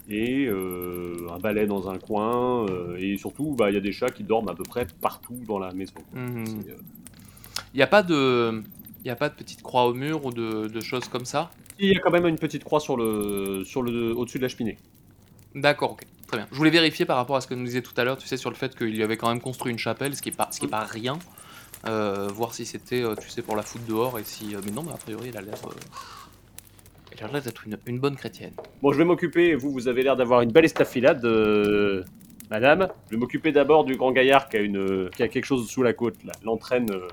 et 0.08 0.46
euh, 0.46 1.28
un 1.32 1.38
balai 1.38 1.66
dans 1.66 1.90
un 1.90 1.98
coin, 1.98 2.66
euh, 2.68 2.96
et 2.96 3.18
surtout, 3.18 3.54
bah, 3.56 3.70
il 3.70 3.74
y 3.74 3.76
a 3.76 3.80
des 3.80 3.92
chats 3.92 4.10
qui 4.10 4.22
dorment 4.22 4.48
à 4.48 4.54
peu 4.54 4.62
près 4.62 4.86
partout 5.00 5.38
dans 5.46 5.58
la 5.58 5.72
maison. 5.72 5.94
Mhm. 6.14 6.44
Euh, 6.68 6.74
Il 7.74 7.76
n'y 7.76 7.82
a 7.82 7.86
pas 7.86 8.02
de. 8.02 8.62
Il 9.04 9.10
a 9.10 9.16
pas 9.16 9.28
de 9.28 9.34
petite 9.34 9.62
croix 9.62 9.86
au 9.86 9.94
mur 9.94 10.24
ou 10.24 10.32
de, 10.32 10.66
de 10.66 10.80
choses 10.80 11.06
comme 11.06 11.24
ça? 11.24 11.50
Il 11.78 11.92
y 11.92 11.96
a 11.96 12.00
quand 12.00 12.10
même 12.10 12.26
une 12.26 12.38
petite 12.38 12.64
croix 12.64 12.80
sur 12.80 12.96
le, 12.96 13.62
sur 13.64 13.82
le, 13.82 14.12
au-dessus 14.16 14.38
de 14.38 14.42
la 14.42 14.48
cheminée. 14.48 14.78
D'accord, 15.54 15.92
ok. 15.92 16.02
Très 16.26 16.38
bien. 16.38 16.48
Je 16.50 16.56
voulais 16.56 16.70
vérifier 16.70 17.04
par 17.04 17.16
rapport 17.16 17.36
à 17.36 17.40
ce 17.40 17.46
que 17.46 17.54
nous 17.54 17.64
disait 17.64 17.82
tout 17.82 17.92
à 17.96 18.02
l'heure, 18.02 18.18
tu 18.18 18.26
sais, 18.26 18.36
sur 18.36 18.50
le 18.50 18.56
fait 18.56 18.76
qu'il 18.76 18.96
y 18.96 19.02
avait 19.04 19.16
quand 19.16 19.28
même 19.28 19.40
construit 19.40 19.70
une 19.70 19.78
chapelle, 19.78 20.16
ce 20.16 20.22
qui 20.22 20.30
est 20.30 20.36
pas, 20.36 20.48
ce 20.50 20.58
qui 20.58 20.66
est 20.66 20.68
pas 20.68 20.80
rien. 20.84 21.18
Voir 21.84 22.52
si 22.52 22.66
c'était, 22.66 23.04
tu 23.20 23.28
sais, 23.28 23.42
pour 23.42 23.54
la 23.54 23.62
foutre 23.62 23.84
dehors 23.84 24.18
et 24.18 24.24
si. 24.24 24.56
mais 24.64 24.72
non, 24.72 24.82
mais 24.82 24.92
a 24.92 24.96
priori, 24.96 25.28
elle 25.28 25.36
a 25.36 25.42
l'air. 25.42 25.54
Elle 27.18 27.26
a 27.26 27.32
l'air 27.32 27.42
d'être 27.42 27.66
une, 27.66 27.78
une 27.86 27.98
bonne 27.98 28.16
chrétienne. 28.16 28.52
Bon, 28.82 28.92
je 28.92 28.98
vais 28.98 29.04
m'occuper, 29.04 29.54
vous, 29.54 29.70
vous 29.72 29.88
avez 29.88 30.02
l'air 30.02 30.16
d'avoir 30.16 30.42
une 30.42 30.52
belle 30.52 30.64
estafilade, 30.66 31.24
euh, 31.24 32.04
madame. 32.50 32.88
Je 33.06 33.14
vais 33.14 33.20
m'occuper 33.20 33.52
d'abord 33.52 33.84
du 33.84 33.96
grand 33.96 34.12
gaillard 34.12 34.48
qui 34.48 34.56
a, 34.56 34.60
une, 34.60 35.10
qui 35.10 35.22
a 35.22 35.28
quelque 35.28 35.44
chose 35.44 35.68
sous 35.68 35.82
la 35.82 35.92
côte, 35.92 36.22
là. 36.24 36.32
L'entraîne 36.44 36.90
euh, 36.90 37.08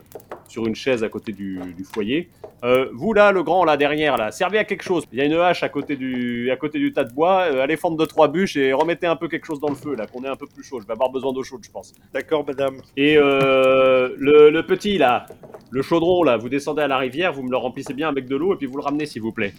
sur 0.48 0.66
une 0.68 0.76
chaise 0.76 1.04
à 1.04 1.10
côté 1.10 1.32
du, 1.32 1.60
du 1.76 1.84
foyer. 1.84 2.30
Euh, 2.64 2.88
vous, 2.94 3.14
là, 3.14 3.32
le 3.32 3.44
grand, 3.44 3.66
là, 3.66 3.76
derrière, 3.76 4.16
là, 4.18 4.32
servez 4.32 4.58
à 4.58 4.64
quelque 4.64 4.84
chose. 4.84 5.04
Il 5.12 5.20
y 5.20 5.22
a 5.22 5.26
une 5.26 5.34
hache 5.34 5.64
à 5.64 5.70
côté 5.70 5.96
du, 5.96 6.50
à 6.52 6.56
côté 6.56 6.80
du 6.80 6.94
tas 6.94 7.04
de 7.04 7.14
bois. 7.14 7.42
euh, 7.52 7.62
allez 7.62 7.76
fendre 7.76 7.98
deux, 7.98 8.08
trois 8.08 8.28
bûches 8.30 8.56
et 8.56 8.72
remettez 8.72 9.08
un 9.08 9.16
peu 9.16 9.28
quelque 9.28 9.46
chose 9.46 9.60
dans 9.60 9.70
le 9.70 9.76
feu, 9.76 9.96
là, 9.96 10.08
qu'on 10.08 10.24
est 10.24 10.30
un 10.30 10.36
peu 10.36 10.48
plus 10.48 10.64
chaud. 10.64 10.80
Je 10.80 10.88
vais 10.88 10.94
avoir 10.94 11.10
besoin 11.10 11.34
d'eau 11.34 11.44
chaude, 11.44 11.62
je 11.64 11.72
pense. 11.72 11.94
D'accord 12.14 12.46
madame. 12.48 12.78
Et 12.96 13.18
euh, 13.18 14.16
le, 14.18 14.50
le 14.50 14.66
petit, 14.66 14.98
là, 14.98 15.26
le 15.72 15.82
chaudron, 15.82 16.24
là, 16.24 16.38
vous 16.38 16.50
descendez 16.50 16.84
à 16.84 16.88
la 16.88 16.98
rivière, 16.98 17.34
vous 17.34 17.44
me 17.44 17.52
le 17.52 17.58
remplissez 17.58 17.94
bien 17.94 18.08
avec 18.08 18.28
de 18.28 18.36
l'eau 18.36 18.54
et 18.54 18.58
puis 18.58 18.68
vous 18.68 18.78
le 18.78 18.84
ramenez, 18.84 19.08
s'il 19.08 19.22
vous 19.22 19.32
plaît. 19.34 19.54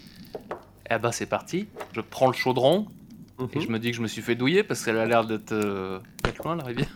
Eh 0.89 0.97
ben, 0.97 1.11
c'est 1.11 1.25
parti. 1.25 1.67
Je 1.93 2.01
prends 2.01 2.27
le 2.27 2.33
chaudron 2.33 2.87
et 3.39 3.43
Mhm. 3.57 3.61
je 3.61 3.67
me 3.69 3.79
dis 3.79 3.91
que 3.91 3.97
je 3.97 4.01
me 4.01 4.07
suis 4.07 4.21
fait 4.21 4.35
douiller 4.35 4.63
parce 4.63 4.83
qu'elle 4.83 4.97
a 4.97 5.05
l'air 5.05 5.25
d'être. 5.25 5.51
euh, 5.51 5.99
d'être 6.23 6.43
loin, 6.43 6.55
la 6.55 6.63
rivière. 6.63 6.87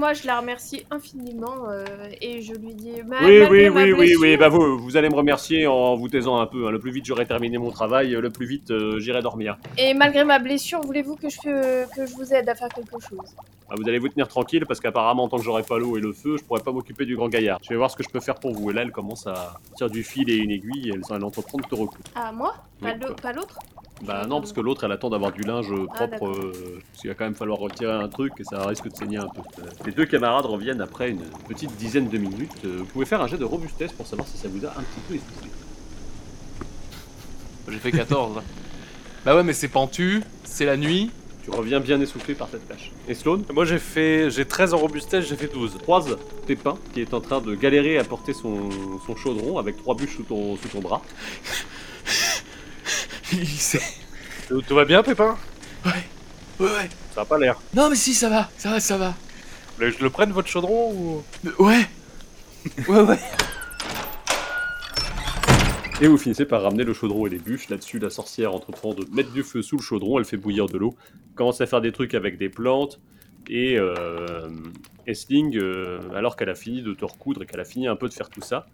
Moi, 0.00 0.14
je 0.14 0.26
la 0.26 0.40
remercie 0.40 0.86
infiniment 0.90 1.68
euh, 1.68 1.84
et 2.22 2.40
je 2.40 2.54
lui 2.54 2.74
dis. 2.74 3.02
ma- 3.06 3.22
Oui, 3.26 3.34
oui, 3.50 3.68
ma 3.68 3.82
oui, 3.84 3.92
oui, 3.92 4.14
oui, 4.18 4.36
bah 4.38 4.48
vous, 4.48 4.78
vous 4.78 4.96
allez 4.96 5.10
me 5.10 5.14
remercier 5.14 5.66
en 5.66 5.94
vous 5.94 6.08
taisant 6.08 6.38
un 6.40 6.46
peu. 6.46 6.66
hein. 6.66 6.70
Le 6.70 6.78
plus 6.80 6.90
vite 6.90 7.04
j'aurai 7.04 7.26
terminé 7.26 7.58
mon 7.58 7.70
travail, 7.70 8.12
le 8.12 8.30
plus 8.30 8.46
vite 8.46 8.70
euh, 8.70 8.98
j'irai 8.98 9.20
dormir. 9.20 9.58
Et 9.76 9.92
malgré 9.92 10.24
ma 10.24 10.38
blessure, 10.38 10.80
voulez-vous 10.80 11.16
que 11.16 11.28
je, 11.28 11.84
que 11.94 12.06
je 12.06 12.14
vous 12.14 12.32
aide 12.32 12.48
à 12.48 12.54
faire 12.54 12.68
quelque 12.70 12.98
chose? 12.98 13.28
Ah, 13.68 13.74
vous 13.76 13.88
allez 13.88 13.98
vous 13.98 14.08
tenir 14.08 14.26
tranquille 14.26 14.64
parce 14.66 14.80
qu'apparemment, 14.80 15.28
tant 15.28 15.36
que 15.36 15.44
j'aurai 15.44 15.62
pas 15.62 15.78
l'eau 15.78 15.96
et 15.98 16.00
le 16.00 16.12
feu, 16.12 16.36
je 16.38 16.42
pourrai 16.44 16.60
pas 16.62 16.72
m'occuper 16.72 17.04
du 17.04 17.14
grand 17.14 17.28
gaillard. 17.28 17.58
Je 17.62 17.68
vais 17.68 17.76
voir 17.76 17.90
ce 17.90 17.96
que 17.96 18.02
je 18.02 18.08
peux 18.08 18.18
faire 18.20 18.34
pour 18.36 18.52
vous. 18.52 18.70
Et 18.70 18.74
là, 18.74 18.82
elle 18.82 18.90
commence 18.90 19.26
à 19.26 19.52
tirer 19.76 19.90
du 19.90 20.02
fil 20.02 20.28
et 20.30 20.38
une 20.38 20.50
aiguille 20.50 20.88
et 20.88 20.94
elle, 20.94 21.02
elle 21.14 21.22
entreprend 21.24 21.58
de 21.58 21.64
te 21.64 21.74
recoudre. 21.74 22.10
Ah, 22.16 22.32
moi? 22.32 22.54
L'au- 22.82 23.14
pas 23.14 23.32
l'autre? 23.32 23.58
Bah 24.02 24.26
non, 24.26 24.40
parce 24.40 24.52
que 24.52 24.60
l'autre, 24.60 24.84
elle 24.84 24.92
attend 24.92 25.10
d'avoir 25.10 25.32
du 25.32 25.42
linge 25.42 25.68
propre. 25.94 26.16
Ah, 26.22 26.24
euh, 26.24 26.52
parce 26.90 27.00
qu'il 27.00 27.10
va 27.10 27.14
quand 27.14 27.24
même 27.24 27.34
falloir 27.34 27.58
retirer 27.58 27.92
un 27.92 28.08
truc 28.08 28.32
et 28.38 28.44
ça 28.44 28.66
risque 28.66 28.88
de 28.90 28.96
saigner 28.96 29.18
un 29.18 29.28
peu. 29.28 29.42
Euh, 29.60 29.66
Les 29.84 29.92
deux 29.92 30.06
camarades 30.06 30.46
reviennent 30.46 30.80
après 30.80 31.10
une 31.10 31.22
petite 31.48 31.76
dizaine 31.76 32.08
de 32.08 32.18
minutes. 32.18 32.50
Euh, 32.64 32.78
Vous 32.78 32.86
pouvez 32.86 33.04
faire 33.04 33.20
un 33.20 33.26
jet 33.26 33.36
de 33.36 33.44
robustesse 33.44 33.92
pour 33.92 34.06
savoir 34.06 34.26
si 34.26 34.38
ça 34.38 34.48
vous 34.48 34.64
a 34.64 34.70
un 34.70 34.82
petit 34.82 35.00
peu 35.08 35.14
essoufflé. 35.16 35.50
J'ai 37.68 37.78
fait 37.78 37.92
14. 37.92 38.40
bah 39.24 39.36
ouais, 39.36 39.42
mais 39.44 39.52
c'est 39.52 39.68
pentu, 39.68 40.22
c'est 40.44 40.64
la 40.64 40.76
nuit. 40.76 41.10
Tu 41.44 41.50
reviens 41.50 41.80
bien 41.80 42.00
essoufflé 42.00 42.34
par 42.34 42.48
cette 42.50 42.66
tâche. 42.68 42.92
Et 43.08 43.14
Sloan 43.14 43.42
Moi 43.52 43.64
j'ai 43.64 43.78
fait. 43.78 44.30
J'ai 44.30 44.44
13 44.44 44.74
en 44.74 44.78
robustesse, 44.78 45.26
j'ai 45.26 45.36
fait 45.36 45.50
12. 45.52 45.78
croise 45.82 46.16
Pépin 46.46 46.76
qui 46.92 47.00
est 47.00 47.14
en 47.14 47.20
train 47.20 47.40
de 47.40 47.54
galérer 47.54 47.98
à 47.98 48.04
porter 48.04 48.32
son, 48.34 48.68
son 49.06 49.16
chaudron 49.16 49.58
avec 49.58 49.76
trois 49.76 49.94
bûches 49.94 50.16
sous 50.16 50.22
ton, 50.24 50.56
sous 50.56 50.68
ton 50.68 50.80
bras. 50.80 51.02
Tout, 54.48 54.62
tout 54.62 54.74
va 54.74 54.84
bien, 54.84 55.02
Pépin? 55.02 55.36
Ouais, 55.84 56.66
ouais. 56.66 56.88
Ça 57.14 57.22
a 57.22 57.24
pas 57.24 57.38
l'air. 57.38 57.60
Non, 57.74 57.88
mais 57.90 57.96
si, 57.96 58.14
ça 58.14 58.28
va, 58.28 58.48
ça 58.56 58.70
va, 58.70 58.80
ça 58.80 58.96
va. 58.96 59.14
Je 59.78 60.02
le 60.02 60.10
prenne 60.10 60.32
votre 60.32 60.48
chaudron 60.48 60.92
ou? 60.92 61.22
Euh, 61.46 61.50
Ouais. 61.58 61.86
Ouais, 62.88 63.00
ouais. 63.00 63.18
Et 66.02 66.06
vous 66.08 66.18
finissez 66.18 66.44
par 66.46 66.62
ramener 66.62 66.84
le 66.84 66.92
chaudron 66.94 67.26
et 67.26 67.30
les 67.30 67.38
bûches. 67.38 67.68
Là-dessus, 67.68 67.98
la 67.98 68.10
sorcière 68.10 68.54
entreprend 68.54 68.94
de 68.94 69.04
mettre 69.12 69.30
du 69.32 69.42
feu 69.42 69.62
sous 69.62 69.76
le 69.76 69.82
chaudron, 69.82 70.18
elle 70.18 70.24
fait 70.24 70.36
bouillir 70.36 70.66
de 70.66 70.78
l'eau, 70.78 70.94
commence 71.34 71.60
à 71.60 71.66
faire 71.66 71.80
des 71.80 71.92
trucs 71.92 72.14
avec 72.14 72.38
des 72.38 72.48
plantes, 72.48 73.00
et 73.48 73.76
euh, 73.78 74.48
Essling, 75.06 75.56
euh, 75.56 76.00
alors 76.14 76.36
qu'elle 76.36 76.48
a 76.50 76.54
fini 76.54 76.82
de 76.82 76.94
te 76.94 77.04
recoudre 77.04 77.42
et 77.42 77.46
qu'elle 77.46 77.60
a 77.60 77.64
fini 77.64 77.86
un 77.86 77.96
peu 77.96 78.08
de 78.08 78.14
faire 78.14 78.30
tout 78.30 78.42
ça, 78.42 78.66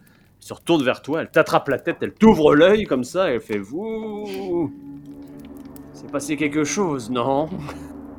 se 0.46 0.54
retourne 0.54 0.84
vers 0.84 1.02
toi, 1.02 1.22
elle 1.22 1.28
t'attrape 1.30 1.68
la 1.68 1.78
tête, 1.80 1.96
elle 2.02 2.12
t'ouvre 2.12 2.54
l'œil 2.54 2.84
comme 2.84 3.02
ça, 3.02 3.30
et 3.30 3.34
elle 3.34 3.40
fait 3.40 3.58
Vous 3.58 4.70
C'est 5.92 6.08
passé 6.10 6.36
quelque 6.36 6.62
chose, 6.62 7.10
non? 7.10 7.48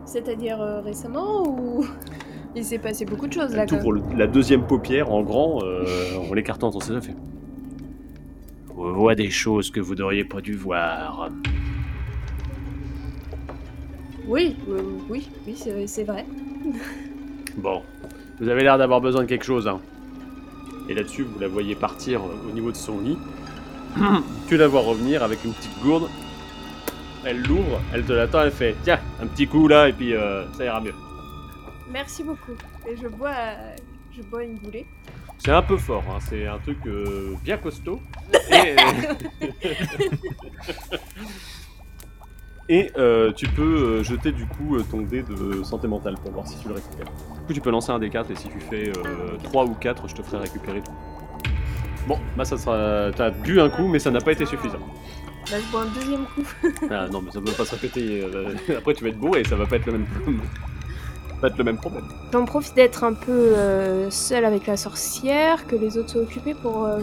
C'est-à-dire 0.05 0.61
euh, 0.61 0.81
récemment 0.81 1.47
ou. 1.47 1.85
Il 2.55 2.65
s'est 2.65 2.79
passé 2.79 3.05
beaucoup 3.05 3.27
de 3.27 3.33
choses 3.33 3.55
là 3.55 3.63
Elle 3.63 3.69
t'ouvre 3.69 3.91
le- 3.93 4.01
la 4.17 4.27
deuxième 4.27 4.65
paupière 4.67 5.11
en 5.11 5.21
grand, 5.21 5.59
euh, 5.63 5.85
en 6.29 6.33
l'écartant 6.33 6.69
dans 6.69 6.79
ses 6.81 6.93
affaires. 6.93 7.15
On 8.75 8.91
voit 8.93 9.15
des 9.15 9.29
choses 9.29 9.71
que 9.71 9.79
vous 9.79 9.95
n'auriez 9.95 10.23
pas 10.25 10.41
dû 10.41 10.53
voir. 10.53 11.29
Oui, 14.27 14.57
euh, 14.69 14.81
oui, 15.09 15.29
oui, 15.47 15.53
c'est 15.55 15.87
c'est 15.87 16.03
vrai. 16.03 16.25
Bon, 17.57 17.81
vous 18.39 18.49
avez 18.49 18.63
l'air 18.63 18.77
d'avoir 18.77 18.99
besoin 19.01 19.21
de 19.21 19.27
quelque 19.27 19.45
chose. 19.45 19.67
Hein. 19.67 19.79
Et 20.89 20.93
là-dessus, 20.93 21.23
vous 21.23 21.39
la 21.39 21.47
voyez 21.47 21.75
partir 21.75 22.21
au 22.23 22.51
niveau 22.51 22.71
de 22.71 22.77
son 22.77 22.99
lit. 22.99 23.17
tu 24.47 24.57
la 24.57 24.67
vois 24.67 24.81
revenir 24.81 25.23
avec 25.23 25.43
une 25.43 25.53
petite 25.53 25.79
gourde. 25.81 26.09
Elle 27.23 27.41
l'ouvre, 27.41 27.81
elle 27.93 28.05
te 28.05 28.13
l'attend, 28.13 28.43
elle 28.43 28.51
fait 28.51 28.75
Tiens, 28.83 28.99
un 29.21 29.27
petit 29.27 29.47
coup 29.47 29.67
là, 29.67 29.89
et 29.89 29.93
puis 29.93 30.13
euh, 30.13 30.45
ça 30.53 30.63
ira 30.63 30.79
mieux. 30.79 30.93
Merci 31.91 32.23
beaucoup. 32.23 32.53
Et 32.87 32.95
je 32.95 33.07
bois, 33.07 33.31
euh, 33.31 33.75
je 34.15 34.21
bois 34.21 34.43
une 34.43 34.55
boulée. 34.55 34.85
C'est 35.39 35.51
un 35.51 35.61
peu 35.61 35.77
fort, 35.77 36.03
hein, 36.09 36.19
c'est 36.21 36.47
un 36.47 36.57
truc 36.59 36.77
euh, 36.85 37.35
bien 37.43 37.57
costaud. 37.57 38.01
Et, 38.51 38.75
Et, 42.69 42.91
euh, 42.97 43.31
tu 43.31 43.47
peux 43.47 43.61
euh, 43.61 44.03
jeter 44.03 44.31
du 44.33 44.45
coup 44.45 44.75
euh, 44.75 44.83
ton 44.91 45.01
dé 45.01 45.23
de 45.23 45.63
santé 45.63 45.87
mentale 45.87 46.15
pour 46.21 46.31
voir 46.33 46.45
si 46.47 46.57
tu 46.59 46.67
le 46.67 46.73
récupères. 46.75 47.05
Du 47.05 47.45
coup, 47.47 47.53
tu 47.53 47.61
peux 47.61 47.69
lancer 47.71 47.91
un 47.91 47.99
dé 47.99 48.09
4 48.09 48.29
et 48.31 48.35
si 48.35 48.49
tu 48.49 48.59
fais 48.59 48.91
3 49.43 49.65
ou 49.65 49.73
4, 49.73 50.07
je 50.09 50.15
te 50.15 50.21
ferai 50.21 50.39
récupérer 50.39 50.81
tout. 50.81 50.91
Bon, 52.07 52.17
bah 52.37 52.45
ça 52.45 52.57
sera. 52.57 53.11
T'as 53.15 53.29
bu 53.31 53.59
un 53.61 53.69
coup, 53.69 53.87
mais 53.87 53.99
ça 53.99 54.11
n'a 54.11 54.19
pas 54.21 54.31
été 54.33 54.45
suffisant. 54.45 54.79
Là, 55.49 55.57
je 55.65 55.71
bois 55.71 55.81
un 55.83 55.85
deuxième 55.99 56.25
coup. 56.25 56.43
Ah 56.91 57.07
non, 57.09 57.21
mais 57.21 57.31
ça 57.31 57.39
ne 57.39 57.45
peut 57.45 57.53
pas 57.53 57.63
se 57.63 57.71
répéter. 57.75 58.21
euh, 58.21 58.53
Après, 58.77 58.93
tu 58.93 59.03
vas 59.03 59.09
être 59.11 59.17
bourré 59.19 59.41
et 59.41 59.43
ça 59.45 59.55
va 59.55 59.65
pas 59.65 59.77
être 59.77 59.85
le 59.85 59.93
même, 59.93 60.05
pas 61.39 61.47
être 61.47 61.57
le 61.57 61.63
même 61.63 61.77
problème. 61.77 62.03
J'en 62.33 62.43
profite 62.43 62.75
d'être 62.75 63.05
un 63.05 63.13
peu 63.13 63.31
euh, 63.31 64.09
seule 64.09 64.43
avec 64.43 64.67
la 64.67 64.75
sorcière, 64.75 65.65
que 65.67 65.77
les 65.77 65.97
autres 65.97 66.09
soient 66.09 66.21
occupés 66.21 66.53
pour, 66.53 66.83
euh, 66.85 66.99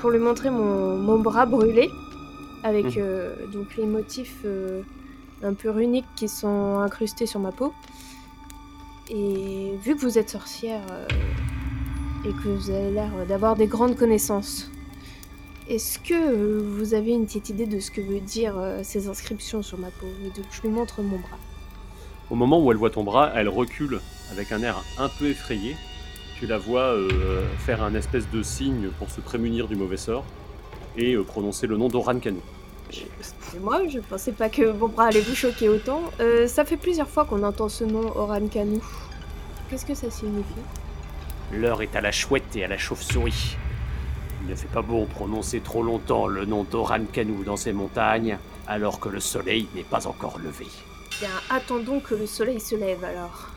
pour 0.00 0.10
lui 0.10 0.18
montrer 0.20 0.48
mon, 0.48 0.96
mon 0.96 1.18
bras 1.18 1.44
brûlé, 1.44 1.90
avec 2.62 2.84
Mhm. 2.84 2.92
euh, 2.98 3.34
donc 3.52 3.76
les 3.76 3.86
motifs 3.86 4.38
euh, 4.44 4.82
un 5.42 5.54
peu 5.54 5.70
runiques 5.70 6.06
qui 6.16 6.28
sont 6.28 6.78
incrustés 6.78 7.26
sur 7.26 7.40
ma 7.40 7.52
peau. 7.52 7.72
Et 9.10 9.72
vu 9.82 9.96
que 9.96 10.00
vous 10.00 10.18
êtes 10.18 10.30
sorcière 10.30 10.80
euh, 10.90 11.06
et 12.24 12.32
que 12.32 12.48
vous 12.48 12.70
avez 12.70 12.90
l'air 12.92 13.10
d'avoir 13.28 13.56
des 13.56 13.66
grandes 13.66 13.96
connaissances, 13.96 14.70
est-ce 15.68 15.98
que 15.98 16.60
vous 16.60 16.94
avez 16.94 17.10
une 17.12 17.26
petite 17.26 17.48
idée 17.50 17.66
de 17.66 17.80
ce 17.80 17.90
que 17.90 18.00
veut 18.00 18.20
dire 18.20 18.54
ces 18.82 19.08
inscriptions 19.08 19.62
sur 19.62 19.78
ma 19.78 19.88
peau? 19.90 20.06
Et 20.24 20.28
de 20.30 20.42
que 20.44 20.52
je 20.54 20.62
lui 20.62 20.68
montre 20.70 21.02
mon 21.02 21.18
bras 21.18 21.38
Au 22.30 22.34
moment 22.34 22.62
où 22.64 22.70
elle 22.70 22.78
voit 22.78 22.90
ton 22.90 23.04
bras, 23.04 23.32
elle 23.34 23.48
recule 23.48 24.00
avec 24.30 24.52
un 24.52 24.62
air 24.62 24.82
un 24.98 25.08
peu 25.08 25.26
effrayé. 25.26 25.76
Tu 26.38 26.46
la 26.46 26.58
vois 26.58 26.94
euh, 26.94 27.42
faire 27.58 27.82
un 27.82 27.94
espèce 27.94 28.28
de 28.30 28.42
signe 28.42 28.88
pour 28.98 29.10
se 29.10 29.20
prémunir 29.20 29.68
du 29.68 29.76
mauvais 29.76 29.96
sort 29.96 30.24
et 30.96 31.14
euh, 31.14 31.24
prononcer 31.24 31.66
le 31.66 31.76
nom 31.76 31.88
d'Oran 31.88 32.18
Kanu. 32.18 32.40
C'est 32.90 33.60
moi, 33.60 33.80
je 33.88 34.00
pensais 34.00 34.32
pas 34.32 34.48
que 34.48 34.72
mon 34.72 34.88
bras 34.88 35.06
allait 35.06 35.20
vous 35.20 35.34
choquer 35.34 35.68
autant. 35.68 36.02
Euh, 36.20 36.46
ça 36.46 36.64
fait 36.64 36.76
plusieurs 36.76 37.08
fois 37.08 37.24
qu'on 37.24 37.42
entend 37.42 37.68
ce 37.68 37.84
nom, 37.84 38.14
Oran 38.16 38.46
Kanu. 38.48 38.80
Qu'est-ce 39.68 39.86
que 39.86 39.94
ça 39.94 40.10
signifie? 40.10 40.52
L'heure 41.52 41.82
est 41.82 41.96
à 41.96 42.00
la 42.00 42.12
chouette 42.12 42.54
et 42.54 42.64
à 42.64 42.68
la 42.68 42.78
chauve-souris. 42.78 43.56
Il 44.42 44.50
ne 44.50 44.54
fait 44.54 44.68
pas 44.68 44.82
bon 44.82 45.06
prononcer 45.06 45.60
trop 45.60 45.82
longtemps 45.82 46.26
le 46.26 46.44
nom 46.44 46.64
d'Oran 46.64 47.04
Kanu 47.10 47.44
dans 47.44 47.56
ces 47.56 47.72
montagnes, 47.72 48.38
alors 48.66 49.00
que 49.00 49.08
le 49.08 49.20
soleil 49.20 49.68
n'est 49.74 49.84
pas 49.84 50.06
encore 50.06 50.38
levé. 50.38 50.66
Bien, 51.20 51.30
attendons 51.50 52.00
que 52.00 52.14
le 52.14 52.26
soleil 52.26 52.60
se 52.60 52.74
lève 52.74 53.04
alors. 53.04 53.50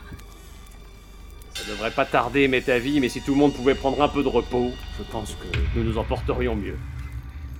Ça 1.54 1.64
devrait 1.70 1.90
pas 1.90 2.04
tarder, 2.04 2.48
mais 2.48 2.60
ta 2.60 2.78
vie, 2.78 3.00
mais 3.00 3.08
si 3.08 3.22
tout 3.22 3.32
le 3.32 3.38
monde 3.38 3.54
pouvait 3.54 3.74
prendre 3.74 4.00
un 4.02 4.08
peu 4.08 4.22
de 4.22 4.28
repos, 4.28 4.70
je 4.98 5.02
pense 5.10 5.34
que 5.34 5.78
nous 5.78 5.84
nous 5.84 5.98
en 5.98 6.04
porterions 6.04 6.54
mieux. 6.54 6.76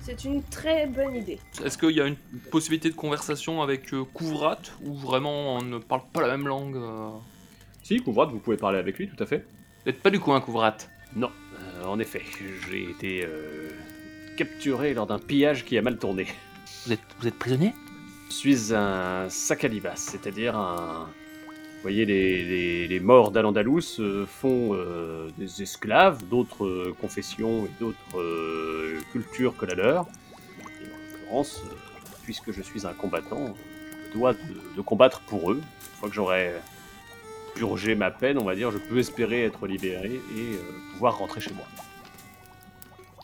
C'est 0.07 0.23
une 0.23 0.41
très 0.41 0.87
bonne 0.87 1.17
idée. 1.17 1.37
Est-ce 1.65 1.77
qu'il 1.77 1.91
y 1.91 1.99
a 1.99 2.07
une 2.07 2.15
possibilité 2.49 2.89
de 2.89 2.95
conversation 2.95 3.61
avec 3.61 3.93
euh, 3.93 4.05
Couvrat 4.05 4.61
ou 4.81 4.95
vraiment 4.95 5.57
on 5.57 5.61
ne 5.61 5.79
parle 5.79 6.03
pas 6.13 6.21
la 6.21 6.29
même 6.29 6.47
langue 6.47 6.77
euh 6.77 7.09
Si, 7.83 7.99
Couvrat, 7.99 8.27
vous 8.27 8.39
pouvez 8.39 8.55
parler 8.55 8.79
avec 8.79 8.97
lui, 8.97 9.09
tout 9.09 9.21
à 9.21 9.25
fait. 9.25 9.39
Vous 9.39 9.91
n'êtes 9.91 10.01
pas 10.01 10.09
du 10.09 10.21
coin, 10.21 10.39
Couvrat. 10.39 10.77
Non, 11.13 11.29
euh, 11.59 11.83
en 11.83 11.99
effet, 11.99 12.21
j'ai 12.69 12.89
été 12.89 13.25
euh, 13.25 13.69
capturé 14.37 14.93
lors 14.93 15.07
d'un 15.07 15.19
pillage 15.19 15.65
qui 15.65 15.77
a 15.77 15.81
mal 15.81 15.97
tourné. 15.97 16.25
Vous 16.85 16.93
êtes, 16.93 17.01
vous 17.19 17.27
êtes 17.27 17.37
prisonnier? 17.37 17.73
Je 18.29 18.33
suis 18.33 18.73
un 18.73 19.27
sakalibas, 19.27 19.97
c'est-à-dire 19.97 20.55
un... 20.55 21.09
Vous 21.87 21.93
voyez, 21.93 22.05
les, 22.05 22.43
les- 22.43 22.87
les 22.89 22.99
morts 22.99 23.31
d'Al-Andalus 23.31 24.01
euh, 24.01 24.25
font 24.25 24.73
euh, 24.73 25.29
des 25.37 25.61
esclaves 25.61 26.21
d'autres 26.27 26.65
euh, 26.65 26.93
confessions 26.99 27.63
et 27.63 27.69
d'autres 27.79 28.19
euh, 28.19 28.99
cultures 29.13 29.55
que 29.55 29.65
la 29.65 29.75
leur. 29.75 30.05
Et 30.81 30.83
en 30.83 30.97
l'occurrence, 31.13 31.63
puisque 32.23 32.51
je 32.51 32.61
suis 32.61 32.85
un 32.85 32.91
combattant, 32.91 33.55
je 34.05 34.19
dois 34.19 34.33
de, 34.33 34.39
de 34.75 34.81
combattre 34.81 35.21
pour 35.21 35.53
eux. 35.53 35.61
Une 35.61 35.97
fois 35.97 36.09
que 36.09 36.15
j'aurai 36.15 36.55
purgé 37.55 37.95
ma 37.95 38.11
peine, 38.11 38.37
on 38.37 38.43
va 38.43 38.53
dire, 38.55 38.69
je 38.69 38.79
peux 38.79 38.97
espérer 38.97 39.45
être 39.45 39.65
libéré 39.65 40.11
et 40.11 40.55
euh, 40.55 40.57
pouvoir 40.91 41.17
rentrer 41.17 41.39
chez 41.39 41.53
moi. 41.53 41.67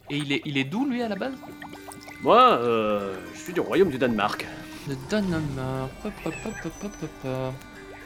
Et 0.10 0.16
il 0.16 0.32
est, 0.32 0.42
il 0.46 0.58
est 0.58 0.64
d'où 0.64 0.86
lui 0.90 1.02
à 1.02 1.10
la 1.10 1.18
base? 1.18 1.34
Moi, 2.22 2.62
je 3.34 3.40
suis 3.40 3.52
du 3.52 3.60
royaume 3.60 3.90
du 3.90 3.98
Danemark. 3.98 4.48
De 4.88 4.96
Danemark. 5.10 5.92
Hop, 6.06 6.14
hop, 6.26 6.34
hop, 6.46 7.54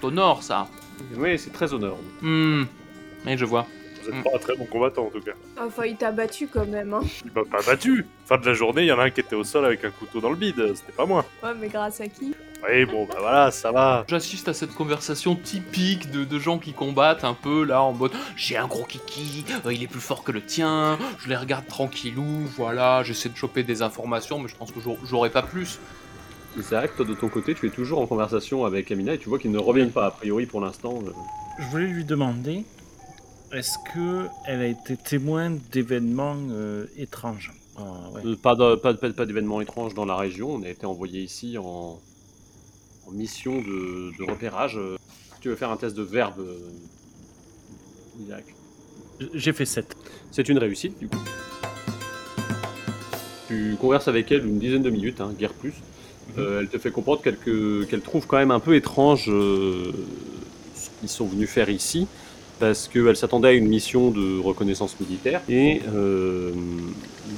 au 0.03 0.11
nord, 0.11 0.43
ça. 0.43 0.67
Oui, 1.15 1.37
c'est 1.37 1.51
très 1.53 1.73
honorable. 1.73 2.01
Hmm. 2.21 2.63
Oui, 3.25 3.37
je 3.37 3.45
vois. 3.45 3.65
Vous 4.03 4.09
êtes 4.15 4.23
pas 4.23 4.29
un 4.35 4.39
très 4.39 4.55
bon 4.55 4.65
combattant 4.65 5.05
en 5.07 5.09
tout 5.09 5.19
cas. 5.19 5.33
Enfin, 5.59 5.83
il 5.85 5.97
t'a 5.97 6.11
battu 6.11 6.47
quand 6.47 6.65
même, 6.65 6.93
hein. 6.93 7.01
Il 7.25 7.31
m'a 7.33 7.43
pas 7.43 7.61
battu. 7.65 8.05
Fin 8.25 8.37
de 8.37 8.45
la 8.45 8.53
journée, 8.53 8.83
il 8.83 8.87
y 8.87 8.91
en 8.91 8.99
a 8.99 9.03
un 9.03 9.09
qui 9.09 9.19
était 9.19 9.35
au 9.35 9.43
sol 9.43 9.65
avec 9.65 9.83
un 9.83 9.89
couteau 9.89 10.21
dans 10.21 10.29
le 10.29 10.35
bide. 10.37 10.73
C'était 10.75 10.93
pas 10.93 11.05
moi. 11.05 11.25
Ouais, 11.43 11.49
mais 11.59 11.67
grâce 11.67 11.99
à 11.99 12.07
qui? 12.07 12.33
Oui, 12.67 12.85
bon, 12.85 13.05
bah 13.05 13.17
voilà, 13.19 13.51
ça 13.51 13.71
va. 13.71 14.05
J'assiste 14.07 14.47
à 14.47 14.53
cette 14.53 14.73
conversation 14.73 15.35
typique 15.35 16.09
de, 16.09 16.23
de 16.23 16.39
gens 16.39 16.57
qui 16.57 16.73
combattent 16.73 17.23
un 17.25 17.33
peu 17.35 17.63
là 17.63 17.83
en 17.83 17.91
mode 17.93 18.11
j'ai 18.35 18.57
un 18.57 18.65
gros 18.65 18.83
kiki, 18.83 19.45
euh, 19.65 19.71
il 19.73 19.83
est 19.83 19.87
plus 19.87 19.99
fort 19.99 20.23
que 20.23 20.31
le 20.31 20.41
tien, 20.41 20.97
je 21.19 21.29
les 21.29 21.35
regarde 21.35 21.67
tranquillou, 21.67 22.47
voilà, 22.55 23.03
j'essaie 23.03 23.29
de 23.29 23.35
choper 23.37 23.61
des 23.61 23.83
informations, 23.83 24.39
mais 24.39 24.47
je 24.47 24.55
pense 24.55 24.71
que 24.71 24.79
j'au- 24.79 24.97
j'aurai 25.07 25.29
pas 25.29 25.43
plus. 25.43 25.77
Isaac, 26.57 26.95
toi 26.95 27.05
de 27.05 27.13
ton 27.13 27.29
côté, 27.29 27.53
tu 27.53 27.67
es 27.67 27.69
toujours 27.69 27.99
en 27.99 28.07
conversation 28.07 28.65
avec 28.65 28.91
Amina 28.91 29.13
et 29.13 29.17
tu 29.19 29.29
vois 29.29 29.37
qu'ils 29.39 29.51
ne 29.51 29.59
reviennent 29.59 29.91
pas 29.91 30.07
a 30.07 30.11
priori 30.11 30.45
pour 30.45 30.59
l'instant. 30.61 30.99
Je 31.59 31.65
voulais 31.67 31.85
lui 31.87 32.03
demander 32.03 32.63
est-ce 33.53 33.77
que 33.93 34.27
elle 34.45 34.61
a 34.61 34.67
été 34.67 34.97
témoin 34.97 35.51
d'événements 35.71 36.35
euh, 36.51 36.85
étranges? 36.97 37.53
Ah, 37.77 37.81
ouais. 38.13 38.21
Euh, 38.25 38.35
Pas 38.35 38.55
de- 38.55 38.75
pas, 38.75 38.93
de- 38.93 38.97
pas, 38.97 39.11
pas 39.13 39.25
d'événements 39.25 39.61
étranges 39.61 39.93
dans 39.93 40.05
la 40.05 40.15
région. 40.15 40.55
On 40.55 40.63
a 40.63 40.69
été 40.69 40.85
envoyé 40.85 41.21
ici 41.21 41.57
en, 41.59 41.99
en 43.07 43.11
mission 43.11 43.59
de, 43.59 44.17
de 44.17 44.29
repérage. 44.29 44.79
Tu 45.41 45.49
veux 45.49 45.55
faire 45.55 45.69
un 45.71 45.77
test 45.77 45.95
de 45.95 46.01
verbe, 46.03 46.39
euh, 46.39 46.57
Isaac 48.23 48.43
J'ai 49.35 49.53
fait 49.53 49.65
7. 49.65 49.95
C'est 50.31 50.49
une 50.49 50.57
réussite 50.57 50.97
du 50.99 51.07
coup. 51.07 51.17
Tu 53.47 53.77
converses 53.79 54.07
avec 54.09 54.29
elle 54.31 54.45
une 54.45 54.59
dizaine 54.59 54.81
de 54.83 54.89
minutes, 54.89 55.21
hein, 55.21 55.31
guère 55.37 55.53
plus. 55.53 55.73
Euh, 56.37 56.59
elle 56.61 56.67
te 56.67 56.77
fait 56.77 56.91
comprendre 56.91 57.21
qu'elle 57.21 57.37
que- 57.37 57.83
qu'elle 57.85 58.01
trouve 58.01 58.27
quand 58.27 58.37
même 58.37 58.51
un 58.51 58.59
peu 58.59 58.75
étrange 58.75 59.29
euh, 59.29 59.91
ce 60.75 60.89
qu'ils 60.99 61.09
sont 61.09 61.25
venus 61.25 61.49
faire 61.49 61.69
ici, 61.69 62.07
parce 62.59 62.87
qu'elle 62.87 63.15
s'attendait 63.15 63.47
à 63.49 63.53
une 63.53 63.67
mission 63.67 64.11
de 64.11 64.39
reconnaissance 64.39 64.99
militaire, 64.99 65.41
et 65.49 65.81
euh, 65.95 66.51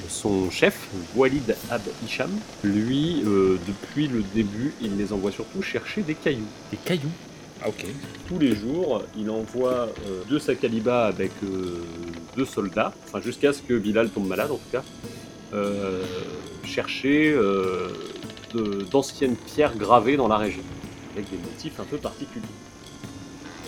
son 0.08 0.50
chef, 0.50 0.88
Walid 1.16 1.56
Ab 1.70 1.82
Hicham, 2.04 2.30
lui, 2.64 3.22
euh, 3.26 3.56
depuis 3.66 4.06
le 4.08 4.22
début, 4.34 4.72
il 4.82 4.96
les 4.98 5.12
envoie 5.12 5.30
surtout 5.32 5.62
chercher 5.62 6.02
des 6.02 6.14
cailloux. 6.14 6.46
Des 6.70 6.78
cailloux? 6.78 7.12
Ah, 7.62 7.68
ok. 7.68 7.84
Tous 8.26 8.38
les 8.38 8.54
jours, 8.54 9.02
il 9.18 9.28
envoie 9.30 9.88
euh, 10.06 10.22
deux 10.28 10.38
Sakaliba 10.38 11.06
avec 11.06 11.32
deux 12.36 12.44
soldats, 12.46 12.92
enfin 13.06 13.20
jusqu'à 13.20 13.52
ce 13.52 13.60
que 13.62 13.78
Bilal 13.78 14.08
tombe 14.10 14.26
malade 14.28 14.50
en 14.50 14.56
tout 14.56 14.70
cas, 14.72 14.82
chercher 16.64 17.36
d'anciennes 18.54 19.36
pierres 19.36 19.76
gravées 19.76 20.16
dans 20.16 20.28
la 20.28 20.36
région, 20.36 20.62
avec 21.14 21.30
des 21.30 21.38
motifs 21.38 21.78
un 21.80 21.84
peu 21.84 21.96
particuliers. 21.96 22.44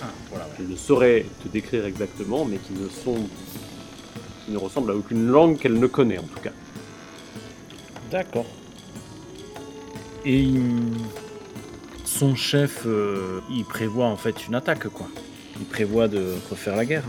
Ah, 0.02 0.06
voilà. 0.30 0.44
ouais. 0.46 0.50
Je 0.58 0.64
ne 0.64 0.76
saurais 0.76 1.26
te 1.42 1.48
décrire 1.48 1.86
exactement, 1.86 2.44
mais 2.44 2.58
qui 2.58 2.72
ne 2.72 2.88
sont, 2.88 3.16
qui 4.44 4.52
ne 4.52 4.58
ressemblent 4.58 4.90
à 4.90 4.96
aucune 4.96 5.28
langue 5.28 5.58
qu'elle 5.58 5.78
ne 5.78 5.86
connaît 5.86 6.18
en 6.18 6.24
tout 6.24 6.40
cas. 6.40 6.52
D'accord. 8.10 8.46
Et 10.24 10.48
son 12.04 12.34
chef, 12.36 12.82
euh, 12.86 13.40
il 13.50 13.64
prévoit 13.64 14.06
en 14.06 14.16
fait 14.16 14.46
une 14.46 14.54
attaque, 14.54 14.88
quoi. 14.88 15.08
Il 15.58 15.66
prévoit 15.66 16.08
de 16.08 16.34
refaire 16.50 16.76
la 16.76 16.84
guerre. 16.84 17.04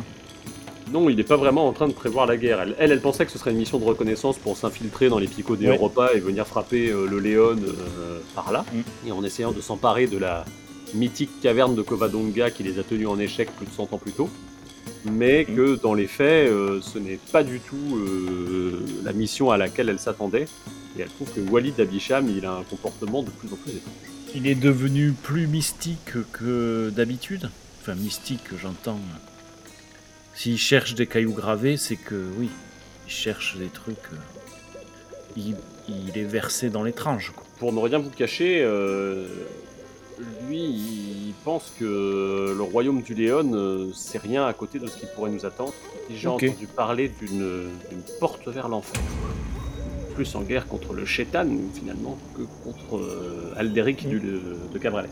Non, 0.94 1.10
il 1.10 1.16
n'est 1.16 1.24
pas 1.24 1.38
vraiment 1.38 1.68
en 1.68 1.74
train 1.74 1.88
de 1.88 1.94
prévoir 1.94 2.28
la 2.28 2.38
guerre. 2.38 2.62
Elle, 2.62 2.76
elle, 2.78 2.92
elle 2.92 3.02
pensait 3.02 3.26
que 3.26 3.32
ce 3.32 3.40
serait 3.40 3.50
une 3.50 3.58
mission 3.58 3.80
de 3.80 3.84
reconnaissance 3.84 4.38
pour 4.38 4.56
s'infiltrer 4.56 5.10
dans 5.10 5.18
les 5.18 5.26
picots 5.28 5.56
des. 5.56 5.66
Europa 5.66 6.12
et 6.14 6.20
venir 6.20 6.46
frapper 6.46 6.90
euh, 6.90 7.08
le 7.08 7.18
Léon 7.18 7.58
euh, 7.58 8.20
par 8.36 8.52
là. 8.52 8.64
Mm. 8.72 9.08
Et 9.08 9.12
en 9.12 9.24
essayant 9.24 9.52
de 9.52 9.60
s'emparer 9.60 10.06
de 10.06 10.20
la 10.20 10.46
mythique 10.94 11.32
caverne 11.42 11.74
de 11.74 11.82
Covadonga 11.82 12.52
qui 12.52 12.62
les 12.62 12.78
a 12.78 12.84
tenus 12.84 13.08
en 13.08 13.18
échec 13.18 13.50
plus 13.58 13.66
de 13.66 13.72
100 13.72 13.92
ans 13.92 13.98
plus 13.98 14.12
tôt. 14.12 14.30
Mais 15.06 15.48
Mm. 15.50 15.56
que 15.56 15.82
dans 15.82 15.96
les 15.96 16.06
faits, 16.06 16.52
euh, 16.52 16.80
ce 16.82 17.00
n'est 17.00 17.20
pas 17.32 17.44
du 17.44 17.60
tout 17.60 18.00
la 19.04 19.14
mission 19.14 19.50
à 19.50 19.58
laquelle 19.58 19.90
elle 19.90 20.00
s'attendait. 20.00 20.46
Et 20.96 21.02
elle 21.02 21.10
trouve 21.10 21.32
que 21.34 21.42
Walid 21.42 21.80
Abisham, 21.80 22.30
il 22.30 22.46
a 22.46 22.54
un 22.54 22.64
comportement 22.64 23.24
de 23.24 23.32
plus 23.32 23.52
en 23.52 23.56
plus 23.56 23.72
étrange. 23.72 23.94
Il 24.36 24.46
est 24.46 24.54
devenu 24.54 25.12
plus 25.12 25.48
mystique 25.48 26.14
que 26.32 26.92
d'habitude. 26.96 27.50
Enfin, 27.82 27.96
mystique, 27.96 28.44
j'entends. 28.62 29.00
S'il 30.36 30.58
cherche 30.58 30.96
des 30.96 31.08
cailloux 31.08 31.34
gravés, 31.34 31.78
c'est 31.78 31.96
que 31.96 32.16
oui, 32.38 32.50
il 33.08 33.12
cherche 33.12 33.58
des 33.58 33.68
trucs. 33.68 33.98
euh, 34.12 34.80
il, 35.38 35.56
il 35.90 36.18
est 36.18 36.24
versé 36.24 36.70
dans 36.70 36.84
l'étrange. 36.84 37.34
pour 37.60 37.72
ne 37.74 37.80
rien 37.80 38.00
vous 38.00 38.10
cacher, 38.10 38.62
euh, 38.64 39.28
lui, 40.48 40.60
il 40.64 41.34
pense 41.44 41.72
que 41.80 42.54
le 42.56 42.62
royaume 42.64 43.02
du 43.02 43.14
Léon, 43.14 43.52
euh, 43.54 43.90
c'est 43.94 44.18
rien 44.22 44.46
à 44.46 44.54
côté 44.54 44.80
de 44.80 44.88
ce 44.88 44.98
qui 44.98 45.06
pourrait 45.16 45.32
nous 45.32 45.46
attendre. 45.46 45.74
J'ai 46.10 46.28
entendu 46.52 46.68
parler 46.68 47.10
d'une 47.20 47.70
porte 48.20 48.48
vers 48.48 48.70
l'enfer. 48.70 49.02
Plus 50.16 50.36
en 50.36 50.42
guerre 50.42 50.68
contre 50.68 50.94
le 50.94 51.06
Chétan, 51.06 51.48
finalement, 51.74 52.18
que 52.36 52.44
contre 52.64 52.98
euh, 52.98 53.54
Alderic 53.58 54.08
du- 54.08 54.20
de 54.20 54.78
Cabrales. 54.80 55.10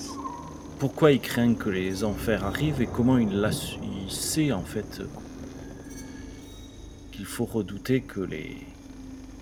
Pourquoi 0.81 1.11
il 1.11 1.19
craint 1.21 1.53
que 1.53 1.69
les 1.69 2.03
enfers 2.03 2.43
arrivent 2.43 2.81
et 2.81 2.87
comment 2.87 3.19
il, 3.19 3.29
il 3.33 4.11
sait 4.11 4.51
en 4.51 4.63
fait 4.63 5.03
qu'il 7.11 7.25
faut 7.25 7.45
redouter 7.45 8.01
que 8.01 8.19
les, 8.19 8.57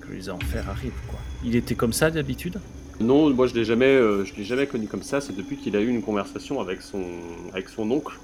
que 0.02 0.12
les 0.12 0.30
enfers 0.30 0.67
arrivent 0.69 0.99
quoi. 1.10 1.17
Il 1.45 1.56
était 1.56 1.75
comme 1.75 1.93
ça 1.93 2.12
d'habitude? 2.12 2.60
Non, 2.99 3.30
moi 3.34 3.47
je 3.47 3.54
l'ai 3.54 3.63
jamais, 3.63 3.86
euh, 3.86 4.25
je 4.25 4.36
l'ai 4.36 4.43
jamais 4.43 4.67
connu 4.67 4.88
comme 4.88 5.02
ça. 5.02 5.21
C'est 5.21 5.34
depuis 5.34 5.56
qu'il 5.56 5.78
a 5.78 5.80
eu 5.80 5.88
une 5.88 6.02
conversation 6.02 6.60
avec 6.60 6.82
son, 6.82 7.06
avec 7.54 7.69
son 7.69 7.89
oncle, 7.89 8.19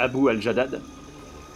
Abu 0.00 0.28
Al-Jadad. 0.28 0.80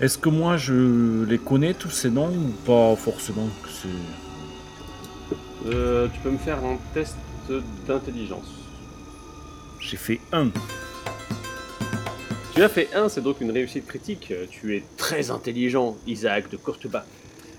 Est-ce 0.01 0.19
que 0.19 0.29
moi 0.29 0.57
je 0.57 1.25
les 1.25 1.39
connais 1.39 1.75
tous 1.75 1.91
ces 1.91 2.11
noms 2.11 2.29
ou 2.31 2.53
pas 2.65 2.95
forcément 2.95 3.49
que 3.65 3.69
c'est- 3.69 3.89
Euh, 5.67 6.07
tu 6.15 6.21
peux 6.21 6.31
me 6.31 6.39
faire 6.39 6.65
un 6.65 6.79
test 6.95 7.17
d'intelligence. 7.89 8.60
J'ai 9.81 9.97
fait 9.97 10.21
un. 10.33 10.51
Tu 12.55 12.63
as 12.63 12.69
fait 12.69 12.95
1, 12.95 13.09
c'est 13.09 13.23
donc 13.23 13.41
une 13.41 13.51
réussite 13.51 13.87
critique. 13.87 14.33
Tu 14.51 14.77
es 14.77 14.83
très 14.97 15.31
intelligent, 15.31 15.97
Isaac 16.07 16.51
de 16.51 16.57
Courtebas. 16.57 17.05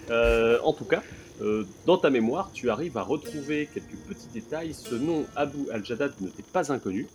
Euh, 0.10 0.60
en 0.64 0.74
tout 0.74 0.86
cas, 0.86 1.02
euh, 1.42 1.66
dans 1.86 1.98
ta 1.98 2.10
mémoire, 2.10 2.52
tu 2.54 2.70
arrives 2.70 2.98
à 2.98 3.02
retrouver 3.02 3.68
quelques 3.74 3.98
petits 4.08 4.28
détails. 4.34 4.74
Ce 4.74 4.94
nom, 4.94 5.26
Abu 5.36 5.70
al-Jadad, 5.72 6.14
ne 6.22 6.28
t'est 6.28 6.46
pas 6.46 6.72
inconnu. 6.72 7.08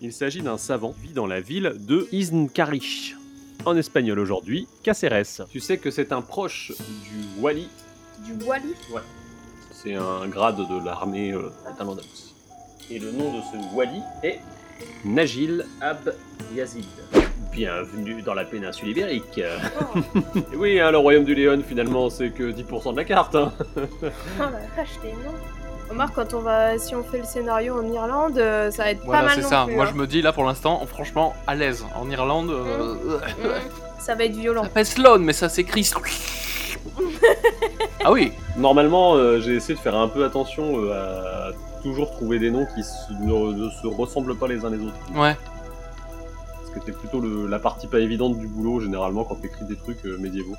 Il 0.00 0.12
s'agit 0.12 0.40
d'un 0.40 0.56
savant 0.56 0.92
qui 0.92 1.08
vit 1.08 1.12
dans 1.14 1.26
la 1.26 1.40
ville 1.40 1.74
de 1.78 2.08
Iznkarich. 2.12 3.16
En 3.64 3.76
espagnol 3.76 4.18
aujourd'hui, 4.18 4.68
Caceres. 4.82 5.46
Tu 5.50 5.60
sais 5.60 5.78
que 5.78 5.90
c'est 5.90 6.12
un 6.12 6.22
proche 6.22 6.72
du 6.78 7.42
Wali. 7.42 7.68
Du 8.24 8.32
Wally 8.44 8.74
C'est 9.72 9.94
un 9.94 10.28
grade 10.28 10.58
de 10.58 10.84
l'armée 10.84 11.32
euh, 11.32 11.50
d'Al-Andalus. 11.76 12.35
Et 12.90 12.98
le 12.98 13.10
nom 13.10 13.32
de 13.32 13.40
ce 13.40 13.74
Wali 13.74 14.00
est 14.22 14.40
Najil 15.04 15.64
Ab 15.80 16.14
Yazid. 16.54 16.84
Bienvenue 17.50 18.22
dans 18.22 18.34
la 18.34 18.44
péninsule 18.44 18.88
ibérique. 18.90 19.40
Oh, 19.80 19.98
oui, 20.56 20.78
hein, 20.78 20.90
le 20.90 20.98
royaume 20.98 21.24
du 21.24 21.34
Léon, 21.34 21.62
finalement, 21.66 22.10
c'est 22.10 22.30
que 22.30 22.52
10% 22.52 22.92
de 22.92 22.96
la 22.98 23.04
carte. 23.04 23.34
hein. 23.34 23.52
oh 23.76 23.80
t'es 25.02 25.08
énorme. 25.08 25.36
Remarque, 25.88 26.14
quand 26.16 26.34
on 26.34 26.40
va, 26.40 26.78
si 26.78 26.94
on 26.94 27.02
fait 27.04 27.18
le 27.18 27.24
scénario 27.24 27.78
en 27.78 27.92
Irlande, 27.92 28.38
euh, 28.38 28.70
ça 28.72 28.84
va 28.84 28.90
être 28.90 29.02
Voilà, 29.04 29.20
pas 29.22 29.26
mal 29.28 29.34
c'est 29.36 29.42
non 29.42 29.48
ça. 29.48 29.64
plus, 29.66 29.74
Moi, 29.76 29.84
hein. 29.84 29.88
je 29.92 29.96
me 29.96 30.06
dis 30.06 30.20
là 30.22 30.32
pour 30.32 30.44
l'instant, 30.44 30.84
franchement, 30.86 31.34
à 31.46 31.54
l'aise. 31.54 31.84
En 31.94 32.10
Irlande, 32.10 32.50
euh, 32.50 32.94
Mmh. 32.94 33.20
Ça 34.00 34.14
va 34.14 34.24
être 34.24 34.36
violent. 34.36 34.62
ça 34.62 34.68
s'appelle 34.68 34.86
Sloan, 34.86 35.18
mais 35.20 35.32
ça 35.32 35.48
s'écrit. 35.48 35.88
ah 38.04 38.12
oui. 38.12 38.32
Normalement, 38.56 39.14
euh, 39.14 39.40
j'ai 39.40 39.54
essayé 39.56 39.74
de 39.74 39.80
faire 39.80 39.96
un 39.96 40.08
peu 40.08 40.24
attention 40.24 40.74
euh, 40.84 41.48
à 41.48 41.52
toujours 41.86 42.10
trouver 42.10 42.38
des 42.38 42.50
noms 42.50 42.66
qui 42.74 42.82
se- 42.82 43.12
ne, 43.12 43.52
ne 43.64 43.70
se 43.70 43.86
ressemblent 43.86 44.36
pas 44.36 44.48
les 44.48 44.64
uns 44.64 44.70
les 44.70 44.78
autres. 44.80 44.94
Ouais. 45.14 45.36
Parce 45.36 46.70
que 46.74 46.80
c'est 46.84 46.92
plutôt 46.98 47.20
le- 47.20 47.46
la 47.46 47.58
partie 47.58 47.86
pas 47.86 48.00
évidente 48.00 48.38
du 48.38 48.46
boulot, 48.48 48.80
généralement, 48.80 49.24
quand 49.24 49.36
t'écris 49.36 49.64
des 49.66 49.76
trucs 49.76 50.04
euh, 50.04 50.18
médiévaux. 50.18 50.56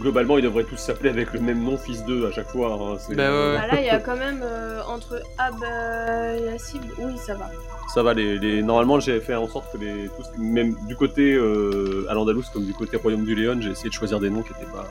Globalement, 0.00 0.36
ils 0.36 0.42
devraient 0.44 0.64
tous 0.64 0.76
s'appeler 0.76 1.08
avec 1.08 1.32
le 1.32 1.40
même 1.40 1.62
nom, 1.62 1.78
fils 1.78 2.04
d'eux, 2.04 2.26
à 2.26 2.32
chaque 2.32 2.48
fois. 2.48 2.68
hein, 2.80 2.96
c'est- 2.98 3.14
Bah 3.14 3.30
ouais, 3.30 3.56
Bah 3.58 3.66
là, 3.66 3.80
il 3.80 3.86
y 3.86 3.90
a 3.90 3.98
quand 4.00 4.16
même 4.16 4.40
euh, 4.42 4.82
entre 4.88 5.22
Ab 5.38 5.54
euh, 5.62 6.50
Yassib, 6.52 6.82
oui, 6.98 7.16
ça 7.16 7.34
va. 7.34 7.48
Ça 7.94 8.02
va, 8.02 8.12
les, 8.14 8.38
les- 8.38 8.62
normalement 8.62 9.00
j'ai 9.00 9.18
fait 9.20 9.34
en 9.34 9.48
sorte 9.48 9.72
que 9.72 9.78
les, 9.78 10.08
tous, 10.16 10.26
même 10.38 10.74
du 10.86 10.94
côté 10.96 11.32
euh, 11.34 12.06
à 12.08 12.14
l'Andalous 12.14 12.44
comme 12.52 12.64
du 12.64 12.72
côté 12.74 12.96
Royaume 12.98 13.24
du 13.24 13.34
Léon, 13.34 13.56
j'ai 13.60 13.70
essayé 13.70 13.88
de 13.88 13.94
choisir 13.94 14.20
des 14.20 14.30
noms 14.30 14.42
qui 14.42 14.52
étaient 14.52 14.70
pas. 14.72 14.86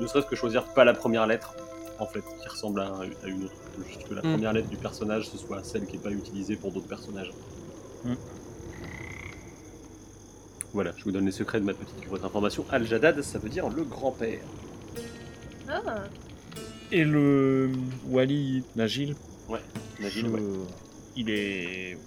Ne 0.00 0.06
serait-ce 0.06 0.26
que 0.26 0.36
choisir 0.36 0.64
pas 0.64 0.84
la 0.84 0.92
première 0.94 1.26
lettre, 1.26 1.54
en 1.98 2.06
fait, 2.06 2.22
qui 2.40 2.48
ressemble 2.48 2.80
à, 2.80 2.84
à 3.24 3.26
une 3.28 3.44
autre. 3.44 3.54
Juste 3.88 4.06
que 4.08 4.14
la 4.14 4.20
Mm. 4.22 4.32
première 4.32 4.52
lettre 4.52 4.68
du 4.68 4.76
personnage 4.76 5.28
ce 5.30 5.38
soit 5.38 5.62
celle 5.64 5.86
qui 5.86 5.96
est 5.96 6.02
pas 6.02 6.10
utilisée 6.10 6.56
pour 6.56 6.72
d'autres 6.72 6.88
personnages. 6.88 7.32
Mm. 8.04 8.14
Voilà, 10.74 10.92
je 10.96 11.04
vous 11.04 11.12
donne 11.12 11.26
les 11.26 11.32
secrets 11.32 11.60
de 11.60 11.66
ma 11.66 11.74
petite 11.74 12.00
livre 12.02 12.18
d'information. 12.18 12.64
Al-Jadad, 12.70 13.20
ça 13.22 13.38
veut 13.38 13.48
dire 13.50 13.68
le 13.68 13.84
grand-père. 13.84 14.40
Ah, 15.68 15.80
Et 16.90 17.04
le 17.04 17.70
Wali 18.08 18.62
Najil, 18.76 19.14
Najil, 20.00 20.26
je- 20.26 20.30
ouais. 20.30 20.40
il 21.16 21.30
est. 21.30 21.98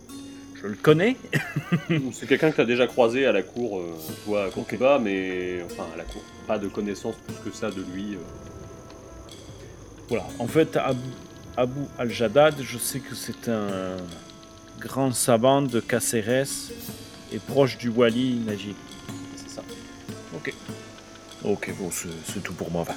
Je 0.55 0.67
le 0.67 0.75
connais. 0.75 1.15
C'est 2.11 2.27
quelqu'un 2.27 2.49
que 2.51 2.55
tu 2.55 2.61
as 2.61 2.65
déjà 2.65 2.87
croisé 2.87 3.25
à 3.27 3.31
la 3.31 3.43
cour, 3.43 3.79
euh, 3.79 3.93
toi 4.25 4.45
à 4.45 4.49
Courteba, 4.49 4.99
mais 4.99 5.61
enfin 5.65 5.85
à 5.93 5.97
la 5.97 6.03
cour. 6.03 6.21
Pas 6.47 6.57
de 6.57 6.67
connaissance 6.67 7.15
plus 7.27 7.51
que 7.51 7.55
ça 7.55 7.69
de 7.69 7.81
lui. 7.93 8.15
euh. 8.15 8.19
Voilà. 10.09 10.25
En 10.39 10.47
fait, 10.47 10.75
Abu, 10.77 10.99
Abu 11.57 11.81
al-Jadad, 11.97 12.55
je 12.61 12.77
sais 12.77 12.99
que 12.99 13.15
c'est 13.15 13.49
un 13.49 13.95
grand 14.79 15.13
savant 15.13 15.61
de 15.61 15.79
Caceres 15.79 16.47
et 17.31 17.39
proche 17.39 17.77
du 17.77 17.89
Wali 17.89 18.35
Najil. 18.45 18.75
C'est 19.37 19.49
ça. 19.49 19.61
Ok. 20.35 20.53
Ok, 21.45 21.73
bon, 21.79 21.89
c'est 21.91 22.09
c'est 22.25 22.43
tout 22.43 22.53
pour 22.53 22.71
moi. 22.71 22.83
va. 22.83 22.93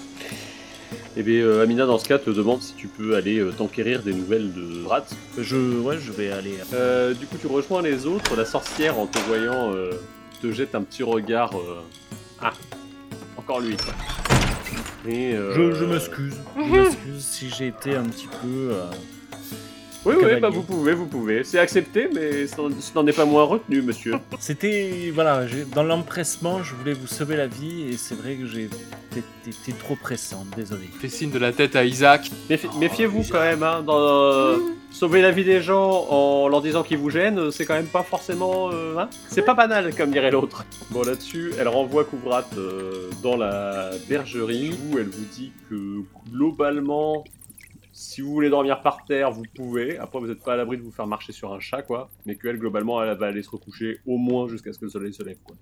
Eh 1.17 1.23
bien, 1.23 1.35
euh, 1.43 1.63
Amina, 1.63 1.87
dans 1.87 1.99
ce 1.99 2.09
cas, 2.09 2.19
te 2.19 2.31
demande 2.31 2.63
si 2.63 2.75
tu 2.75 2.89
peux 2.89 3.15
aller 3.17 3.39
euh, 3.39 3.53
t'enquérir 3.53 4.03
des 4.03 4.13
nouvelles 4.13 4.53
de 4.53 4.85
Rat. 4.87 5.05
Je, 5.37 5.81
ouais, 5.81 5.99
je 6.01 6.13
vais 6.13 6.31
aller. 6.33 6.55
Euh, 6.73 7.13
du 7.15 7.27
coup, 7.27 7.37
tu 7.41 7.47
rejoins 7.47 7.83
les 7.83 8.07
autres. 8.07 8.37
La 8.37 8.45
sorcière, 8.45 8.99
en 8.99 9.07
te 9.07 9.19
voyant, 9.21 9.73
euh, 9.75 9.91
te 10.43 10.51
jette 10.53 10.75
un 10.75 10.83
petit 10.83 11.03
regard. 11.03 11.57
euh, 11.57 11.81
Ah, 12.41 12.53
encore 13.37 13.61
lui, 13.61 13.77
quoi. 13.77 13.95
Et, 15.09 15.35
euh, 15.35 15.55
Je, 15.55 15.73
je 15.75 15.85
m'excuse. 15.87 16.37
Je 16.57 16.63
m'excuse 16.63 17.25
si 17.25 17.49
j'ai 17.49 17.69
été 17.69 17.95
un 17.97 18.05
petit 18.05 18.29
peu. 18.43 18.73
Oui, 20.05 20.15
oui, 20.23 20.41
bah 20.41 20.49
vous 20.49 20.63
pouvez, 20.63 20.95
vous 20.95 21.07
pouvez. 21.07 21.45
C'est 21.45 21.59
accepté, 21.59 22.09
mais 22.15 22.47
ce 22.47 22.57
n'en- 22.95 23.07
est 23.07 23.13
pas 23.13 23.25
moins 23.25 23.45
retenu, 23.45 23.83
monsieur. 23.83 24.15
C'était. 24.39 25.11
Voilà, 25.15 25.47
j'ai- 25.47 25.65
dans 25.65 25.83
l'empressement, 25.83 26.63
je 26.63 26.75
voulais 26.75 26.93
vous 26.95 27.07
sauver 27.09 27.37
la 27.37 27.47
vie 27.49 27.89
et 27.91 27.97
c'est 27.97 28.15
vrai 28.15 28.37
que 28.37 28.47
j'ai 28.47 28.69
été, 29.17 29.73
trop 29.79 29.97
pressant. 29.97 30.47
Désolé. 30.57 30.89
Fait 31.01 31.09
signe 31.09 31.31
de 31.31 31.39
la 31.39 31.53
tête 31.53 31.75
à 31.77 31.85
Isaac. 31.85 32.31
Méfi- 32.49 32.69
Méfiez-vous 32.79 33.25
quand 33.31 33.41
même, 33.41 33.63
hein, 33.63 33.83
dans, 33.85 33.99
euh, 33.99 34.59
sauver 34.93 35.21
la 35.21 35.31
vie 35.33 35.45
des 35.45 35.61
gens 35.61 36.07
en 36.09 36.49
leur 36.49 36.63
disant 36.63 36.83
qu'ils 36.83 36.99
vous 36.99 37.11
gênent, 37.11 37.51
c'est 37.51 37.65
quand 37.67 37.75
même 37.75 37.87
pas 37.87 38.03
forcément. 38.05 38.71
euh, 38.73 38.97
hein, 38.99 39.09
c'est 39.29 39.43
pas 39.43 39.55
banal, 39.55 39.95
comme 39.95 40.11
dirait 40.11 40.31
l'autre. 40.31 40.65
Bon, 40.91 41.03
là-dessus, 41.03 41.53
elle 41.59 41.69
renvoie 41.69 42.05
Couvrat 42.05 42.45
euh, 42.57 43.11
dans 43.23 43.37
la 43.37 43.91
bergerie 44.09 44.71
où 44.91 44.99
elle 44.99 45.09
vous 45.09 45.25
dit 45.33 45.53
que 45.69 45.75
globalement, 46.33 47.25
si 48.01 48.21
vous 48.21 48.33
voulez 48.33 48.49
dormir 48.49 48.81
par 48.81 49.05
terre, 49.05 49.33
vous 49.33 49.43
pouvez. 49.57 49.99
Après, 49.99 50.21
vous 50.21 50.29
n'êtes 50.29 50.43
pas 50.45 50.53
à 50.53 50.57
l'abri 50.57 50.77
de 50.77 50.83
vous 50.83 50.93
faire 50.93 51.07
marcher 51.09 51.33
sur 51.33 51.53
un 51.53 51.59
chat, 51.59 51.83
quoi. 51.83 52.09
Mais 52.27 52.37
qu'elle, 52.37 52.57
globalement, 52.59 53.03
elle 53.03 53.17
va 53.19 53.27
aller 53.27 53.43
se 53.43 53.51
recoucher 53.51 53.99
au 54.07 54.17
moins 54.19 54.47
jusqu'à 54.49 54.73
ce 54.73 54.79
que 54.79 54.85
le 54.85 54.91
soleil 54.91 55.13
se 55.13 55.23
lève, 55.25 55.39
quoi. 55.43 55.57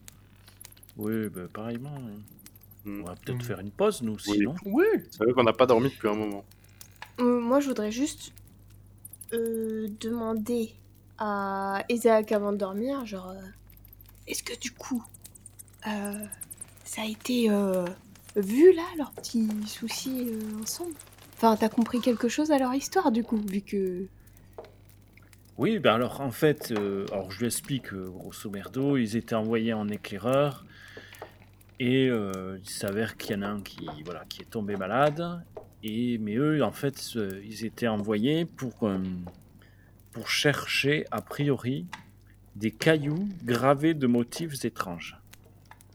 Oui, 0.98 1.28
bah, 1.30 1.42
pareillement. 1.52 1.98
Hmm. 2.84 3.00
On 3.00 3.04
va 3.04 3.14
peut-être 3.14 3.38
Mm. 3.38 3.42
faire 3.42 3.60
une 3.60 3.70
pause, 3.70 4.02
nous, 4.02 4.16
Oui. 4.28 4.34
sinon. 4.36 4.54
Oui. 4.66 4.84
C'est 5.10 5.24
vrai 5.24 5.32
qu'on 5.32 5.42
n'a 5.44 5.52
pas 5.54 5.66
dormi 5.66 5.88
depuis 5.88 6.08
un 6.08 6.14
moment. 6.14 6.44
Euh, 7.20 7.40
moi, 7.40 7.60
je 7.60 7.68
voudrais 7.68 7.90
juste 7.90 8.32
euh, 9.32 9.88
demander 10.00 10.72
à 11.18 11.82
Isaac 11.88 12.32
avant 12.32 12.52
de 12.52 12.58
dormir, 12.58 13.04
genre, 13.06 13.30
euh, 13.30 13.40
est-ce 14.26 14.42
que 14.42 14.56
du 14.60 14.70
coup, 14.72 15.02
euh, 15.86 16.24
ça 16.84 17.02
a 17.02 17.06
été 17.06 17.50
euh, 17.50 17.84
vu 18.36 18.72
là, 18.74 18.82
leurs 18.98 19.10
petits 19.12 19.48
soucis 19.66 20.28
euh, 20.30 20.60
ensemble? 20.62 20.94
Enfin, 21.36 21.54
t'as 21.54 21.68
compris 21.68 22.00
quelque 22.00 22.28
chose 22.28 22.50
à 22.50 22.56
leur 22.56 22.72
histoire, 22.72 23.12
du 23.12 23.22
coup, 23.22 23.36
vu 23.36 23.60
que... 23.60 24.06
Oui, 25.58 25.78
ben 25.78 25.94
alors 25.94 26.22
en 26.22 26.30
fait, 26.30 26.72
euh, 26.72 27.06
alors 27.12 27.30
je 27.30 27.40
lui 27.40 27.46
explique 27.46 27.92
euh, 27.92 28.08
grosso 28.10 28.50
merdo, 28.50 28.96
ils 28.96 29.16
étaient 29.16 29.34
envoyés 29.34 29.74
en 29.74 29.88
éclaireur 29.88 30.64
et 31.78 32.08
euh, 32.08 32.58
il 32.62 32.68
s'avère 32.68 33.16
qu'il 33.16 33.36
y 33.36 33.38
en 33.38 33.42
a 33.42 33.48
un 33.48 33.60
qui 33.60 33.86
voilà 34.04 34.24
qui 34.28 34.42
est 34.42 34.50
tombé 34.50 34.76
malade 34.76 35.42
et 35.82 36.18
mais 36.18 36.36
eux 36.36 36.62
en 36.62 36.72
fait 36.72 37.14
ils 37.14 37.64
étaient 37.64 37.88
envoyés 37.88 38.44
pour 38.44 38.82
euh, 38.82 38.98
pour 40.12 40.28
chercher 40.28 41.06
a 41.10 41.22
priori 41.22 41.86
des 42.54 42.70
cailloux 42.70 43.28
gravés 43.42 43.94
de 43.94 44.06
motifs 44.06 44.62
étranges. 44.62 45.18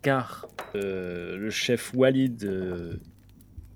Car 0.01 0.47
le 0.73 1.49
chef 1.51 1.93
Walid 1.93 2.47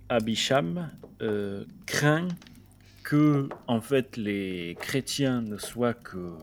Abisham 0.10 0.90
euh, 1.22 1.64
craint 1.86 2.28
que 3.04 3.50
en 3.68 3.82
fait 3.82 4.18
les 4.18 4.76
chrétiens 4.80 5.42
ne 5.42 5.58
soient 5.58 5.94
que 5.94 6.34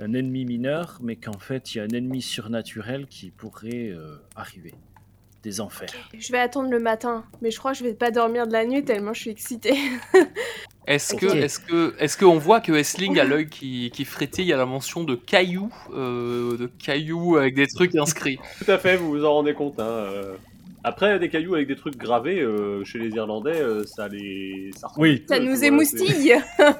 un 0.00 0.12
ennemi 0.12 0.44
mineur, 0.44 0.98
mais 1.02 1.16
qu'en 1.16 1.38
fait 1.38 1.74
il 1.74 1.78
y 1.78 1.80
a 1.80 1.84
un 1.84 1.88
ennemi 1.88 2.20
surnaturel 2.20 3.06
qui 3.06 3.30
pourrait 3.30 3.90
euh, 3.90 4.16
arriver, 4.34 4.74
des 5.42 5.60
enfers. 5.60 5.88
Je 6.18 6.32
vais 6.32 6.38
attendre 6.38 6.70
le 6.70 6.80
matin, 6.80 7.24
mais 7.40 7.50
je 7.50 7.58
crois 7.58 7.72
que 7.72 7.78
je 7.78 7.84
vais 7.84 7.94
pas 7.94 8.10
dormir 8.10 8.46
de 8.46 8.52
la 8.52 8.66
nuit 8.66 8.84
tellement 8.84 9.14
je 9.14 9.22
suis 9.22 9.30
excitée. 9.30 9.76
Est-ce 10.86 11.14
que, 11.14 11.26
est-ce 11.26 11.58
que, 11.58 11.96
est-ce 11.98 12.16
qu'on 12.16 12.38
voit 12.38 12.60
que 12.60 12.70
Essling 12.70 13.18
a 13.18 13.24
l'œil 13.24 13.48
qui, 13.48 13.90
qui 13.92 14.04
frétille 14.04 14.52
à 14.52 14.56
la 14.56 14.66
mention 14.66 15.02
de 15.02 15.16
cailloux, 15.16 15.72
euh, 15.92 16.56
de 16.56 16.66
cailloux 16.66 17.36
avec 17.36 17.56
des 17.56 17.66
trucs 17.66 17.96
inscrits? 17.96 18.38
Tout 18.64 18.70
à 18.70 18.78
fait, 18.78 18.96
vous 18.96 19.10
vous 19.10 19.24
en 19.24 19.34
rendez 19.34 19.52
compte. 19.52 19.80
Hein, 19.80 19.82
euh. 19.82 20.36
Après, 20.88 21.18
des 21.18 21.28
cailloux 21.28 21.56
avec 21.56 21.66
des 21.66 21.74
trucs 21.74 21.96
gravés, 21.96 22.40
euh, 22.40 22.84
chez 22.84 23.00
les 23.00 23.08
Irlandais, 23.10 23.60
euh, 23.60 23.84
ça 23.84 24.06
les. 24.06 24.70
Ça, 24.76 24.86
Oui. 24.96 25.24
Ça 25.28 25.40
nous 25.40 25.64
émoustille. 25.64 26.36
C'est 26.56 26.74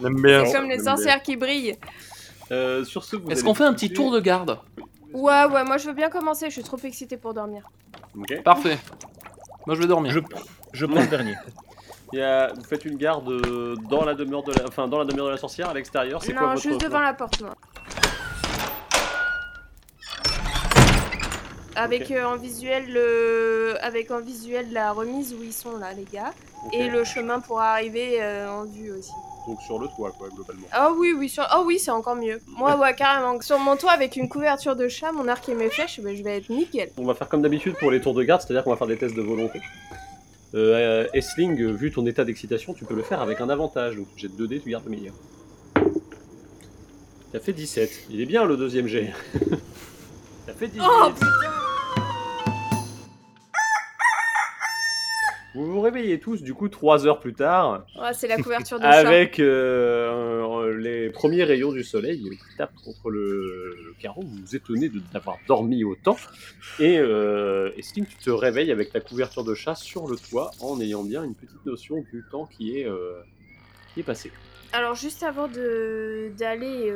comme 0.00 0.68
les 0.68 0.78
sorcières 0.78 1.20
qui 1.20 1.34
brillent. 1.36 1.76
Euh, 2.52 2.84
sur 2.84 3.02
ce, 3.02 3.16
vous 3.16 3.28
Est-ce 3.32 3.42
qu'on 3.42 3.54
fait 3.54 3.64
un 3.64 3.74
petit 3.74 3.92
tour 3.92 4.12
de 4.12 4.20
garde? 4.20 4.60
Ouais, 5.12 5.44
ouais, 5.46 5.64
moi 5.64 5.76
je 5.76 5.88
veux 5.88 5.92
bien 5.92 6.08
commencer, 6.08 6.46
je 6.46 6.52
suis 6.54 6.62
trop 6.62 6.76
excitée 6.84 7.16
pour 7.16 7.34
dormir. 7.34 7.68
Ok. 8.16 8.40
Parfait. 8.44 8.78
Moi 9.66 9.74
je 9.74 9.80
vais 9.80 9.88
dormir. 9.88 10.12
Je, 10.12 10.20
je 10.72 10.86
prends 10.86 11.00
le 11.00 11.08
dernier. 11.08 11.34
Il 12.12 12.20
y 12.20 12.22
a- 12.22 12.52
Vous 12.54 12.62
faites 12.62 12.84
une 12.84 12.96
garde 12.96 13.28
euh, 13.28 13.74
dans 13.90 14.04
la 14.04 14.14
demeure 14.14 14.44
de 14.44 14.52
la, 14.52 14.68
enfin, 14.68 14.86
dans 14.86 14.98
la 14.98 15.04
demeure 15.04 15.26
de 15.26 15.30
la 15.32 15.36
sorcière 15.36 15.68
à 15.70 15.74
l'extérieur. 15.74 16.22
C'est 16.22 16.32
quoi 16.32 16.42
Non, 16.42 16.48
votre 16.50 16.62
juste 16.62 16.80
devant 16.80 17.00
la 17.00 17.12
porte, 17.14 17.40
moi. 17.42 17.54
Avec 21.76 22.10
euh, 22.10 22.24
en 22.24 22.36
visuel 22.36 22.84
le... 22.88 23.74
avec 23.80 24.10
en 24.10 24.20
visuel 24.20 24.72
la 24.72 24.92
remise 24.92 25.34
où 25.34 25.42
ils 25.42 25.52
sont 25.52 25.76
là 25.76 25.92
les 25.92 26.04
gars 26.04 26.32
et 26.72 26.88
le 26.88 27.04
chemin 27.04 27.40
pour 27.40 27.60
arriver 27.60 28.22
euh, 28.22 28.48
en 28.48 28.64
vue 28.64 28.92
aussi. 28.92 29.10
Donc 29.46 29.60
sur 29.60 29.78
le 29.78 29.88
toit, 29.88 30.10
quoi, 30.16 30.28
globalement. 30.30 30.66
Ah 30.72 30.90
oui 30.96 31.12
oui 31.16 31.28
sur... 31.28 31.46
oh 31.56 31.64
oui 31.66 31.78
c'est 31.78 31.90
encore 31.90 32.16
mieux. 32.16 32.40
Moi 32.46 32.76
ouais 32.76 32.94
carrément 32.94 33.40
sur 33.40 33.58
mon 33.58 33.76
toit 33.76 33.92
avec 33.92 34.16
une 34.16 34.28
couverture 34.28 34.76
de 34.76 34.88
chat, 34.88 35.12
mon 35.12 35.28
arc 35.28 35.48
et 35.48 35.54
mes 35.54 35.68
flèches, 35.68 36.00
ben, 36.00 36.16
je 36.16 36.22
vais 36.22 36.38
être 36.38 36.48
nickel. 36.50 36.90
On 36.96 37.04
va 37.04 37.14
faire 37.14 37.28
comme 37.28 37.42
d'habitude 37.42 37.74
pour 37.78 37.90
les 37.90 38.00
tours 38.00 38.14
de 38.14 38.22
garde, 38.22 38.40
c'est-à-dire 38.40 38.64
qu'on 38.64 38.70
va 38.70 38.76
faire 38.76 38.86
des 38.86 38.96
tests 38.96 39.14
de 39.14 39.22
volonté. 39.22 39.60
Euh, 40.54 41.08
Essling, 41.12 41.72
vu 41.72 41.90
ton 41.90 42.06
état 42.06 42.24
d'excitation, 42.24 42.74
tu 42.74 42.84
peux 42.84 42.94
le 42.94 43.02
faire 43.02 43.20
avec 43.20 43.40
un 43.40 43.50
avantage. 43.50 43.96
Donc 43.96 44.06
j'ai 44.16 44.28
2 44.28 44.46
dés, 44.46 44.60
tu 44.60 44.70
gardes 44.70 44.84
le 44.84 44.90
meilleur. 44.90 45.14
T'as 47.32 47.40
fait 47.40 47.52
17. 47.52 48.06
Il 48.10 48.20
est 48.20 48.26
bien 48.26 48.44
le 48.44 48.56
deuxième 48.56 48.86
jet. 48.86 49.12
T'as 50.46 50.52
fait 50.52 50.68
18. 50.68 50.82
Oh 50.84 51.10
putain 51.10 51.26
Vous 55.54 55.70
vous 55.70 55.80
réveillez 55.80 56.18
tous, 56.18 56.42
du 56.42 56.52
coup, 56.52 56.68
3 56.68 57.06
heures 57.06 57.20
plus 57.20 57.32
tard, 57.34 57.86
Ouais, 57.96 58.12
c'est 58.12 58.26
la 58.26 58.36
couverture 58.42 58.80
de 58.80 58.84
avec 58.84 59.38
euh, 59.38 60.42
euh, 60.42 60.76
les 60.76 61.10
premiers 61.10 61.44
rayons 61.44 61.70
du 61.70 61.84
soleil 61.84 62.20
qui 62.22 62.56
tapent 62.56 62.74
contre 62.84 63.08
le, 63.10 63.76
le 63.86 63.94
carreau. 64.00 64.22
Vous 64.22 64.36
vous 64.44 64.56
étonnez 64.56 64.88
de- 64.88 65.00
d'avoir 65.12 65.38
dormi 65.46 65.84
autant. 65.84 66.16
Et 66.80 66.98
euh, 66.98 67.70
Essling, 67.76 68.04
tu 68.04 68.16
te 68.16 68.30
réveilles 68.30 68.72
avec 68.72 68.92
ta 68.92 68.98
couverture 69.00 69.44
de 69.44 69.54
chat 69.54 69.76
sur 69.76 70.08
le 70.08 70.16
toit 70.16 70.50
en 70.60 70.80
ayant 70.80 71.04
bien 71.04 71.22
une 71.22 71.34
petite 71.36 71.64
notion 71.64 72.04
du 72.12 72.24
temps 72.30 72.46
qui 72.46 72.78
est, 72.80 72.86
euh, 72.88 73.20
qui 73.94 74.00
est 74.00 74.04
passé. 74.04 74.32
Alors 74.72 74.96
juste 74.96 75.22
avant 75.22 75.46
de 75.46 76.32
d'aller 76.36 76.92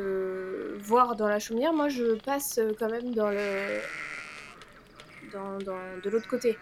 voir 0.80 1.14
dans 1.14 1.28
la 1.28 1.38
chaumière, 1.38 1.72
moi 1.72 1.88
je 1.88 2.16
passe 2.24 2.58
quand 2.76 2.90
même 2.90 3.14
dans 3.14 3.30
le 3.30 3.78
dans, 5.32 5.58
dans- 5.58 6.00
de 6.02 6.10
l'autre 6.10 6.26
côté, 6.26 6.58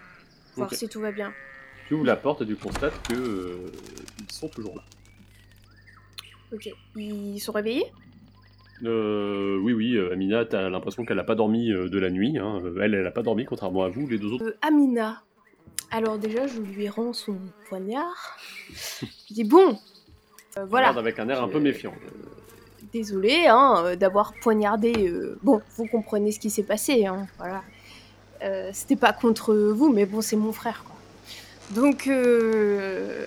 voir 0.55 0.71
si 0.73 0.87
tout 0.87 0.99
va 1.01 1.11
bien. 1.11 1.33
Tu 1.87 1.93
ouvres 1.93 2.05
la 2.05 2.15
porte 2.17 2.41
et 2.41 2.45
tu 2.45 2.55
constates 2.55 3.01
que 3.07 3.13
euh, 3.13 3.71
ils 4.19 4.31
sont 4.31 4.49
toujours 4.49 4.75
là. 4.75 4.83
Ok. 6.53 6.69
Ils 6.95 7.39
sont 7.39 7.51
réveillés? 7.51 7.85
Euh, 8.83 9.57
oui, 9.61 9.73
oui, 9.73 9.95
euh, 9.95 10.13
Amina, 10.13 10.45
t'as 10.45 10.69
l'impression 10.69 11.03
qu'elle 11.05 11.17
n'a 11.17 11.23
pas 11.23 11.35
dormi 11.35 11.71
euh, 11.71 11.89
de 11.89 11.97
la 11.97 12.09
nuit. 12.09 12.37
hein. 12.37 12.61
Euh, 12.63 12.79
Elle, 12.81 12.93
elle 12.93 13.03
n'a 13.03 13.11
pas 13.11 13.23
dormi, 13.23 13.45
contrairement 13.45 13.83
à 13.83 13.89
vous, 13.89 14.07
les 14.07 14.17
deux 14.19 14.31
autres. 14.33 14.55
Amina. 14.61 15.23
Alors 15.89 16.17
déjà 16.17 16.47
je 16.47 16.59
lui 16.59 16.89
rends 16.89 17.13
son 17.13 17.37
poignard. 17.69 18.37
Je 19.29 19.33
dis 19.33 19.45
bon. 19.45 19.79
voilà. 20.67 20.87
Regarde 20.89 20.97
avec 20.99 21.17
un 21.19 21.29
air 21.29 21.41
un 21.41 21.47
peu 21.47 21.61
méfiant. 21.61 21.93
Désolé 22.91 23.45
hein, 23.47 23.95
d'avoir 23.95 24.33
poignardé. 24.41 25.09
Bon, 25.43 25.61
vous 25.77 25.87
comprenez 25.87 26.31
ce 26.33 26.39
qui 26.39 26.49
s'est 26.49 26.63
passé. 26.63 27.05
Hein, 27.05 27.27
voilà. 27.37 27.63
C'était 28.73 28.97
pas 28.97 29.13
contre 29.13 29.55
vous, 29.55 29.89
mais 29.91 30.05
bon, 30.05 30.19
c'est 30.21 30.35
mon 30.35 30.51
frère. 30.51 30.83
Quoi. 30.85 30.96
Donc, 31.71 32.07
euh, 32.07 33.25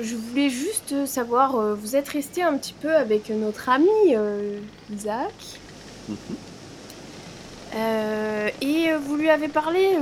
je 0.00 0.14
voulais 0.14 0.50
juste 0.50 1.06
savoir, 1.06 1.56
euh, 1.56 1.74
vous 1.74 1.96
êtes 1.96 2.08
resté 2.08 2.42
un 2.42 2.56
petit 2.56 2.74
peu 2.74 2.94
avec 2.94 3.28
notre 3.30 3.68
ami 3.68 3.88
euh, 4.14 4.60
Isaac. 4.94 5.32
Mhm. 6.08 6.16
Euh, 7.76 8.48
et 8.60 8.92
vous 8.94 9.16
lui 9.16 9.30
avez 9.30 9.48
parlé 9.48 9.96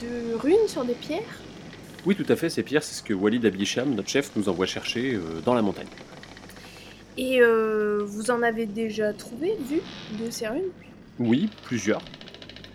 de 0.00 0.34
runes 0.34 0.68
sur 0.68 0.84
des 0.84 0.94
pierres? 0.94 1.40
Oui, 2.04 2.14
tout 2.14 2.26
à 2.28 2.36
fait, 2.36 2.50
c'est 2.50 2.62
Pierre, 2.62 2.84
c'est 2.84 2.94
ce 2.94 3.02
que 3.02 3.12
Walid 3.12 3.44
Abisham, 3.44 3.94
notre 3.94 4.08
chef, 4.08 4.30
nous 4.36 4.48
envoie 4.48 4.66
chercher 4.66 5.18
dans 5.44 5.54
la 5.54 5.62
montagne. 5.62 5.88
Et 7.18 7.40
vous 8.04 8.30
en 8.30 8.42
avez 8.42 8.66
déjà 8.66 9.12
trouvé, 9.12 9.56
vu, 9.68 9.80
de 10.20 10.30
ces 10.30 10.46
runes? 10.46 10.70
Oui, 11.18 11.50
plusieurs. 11.64 12.00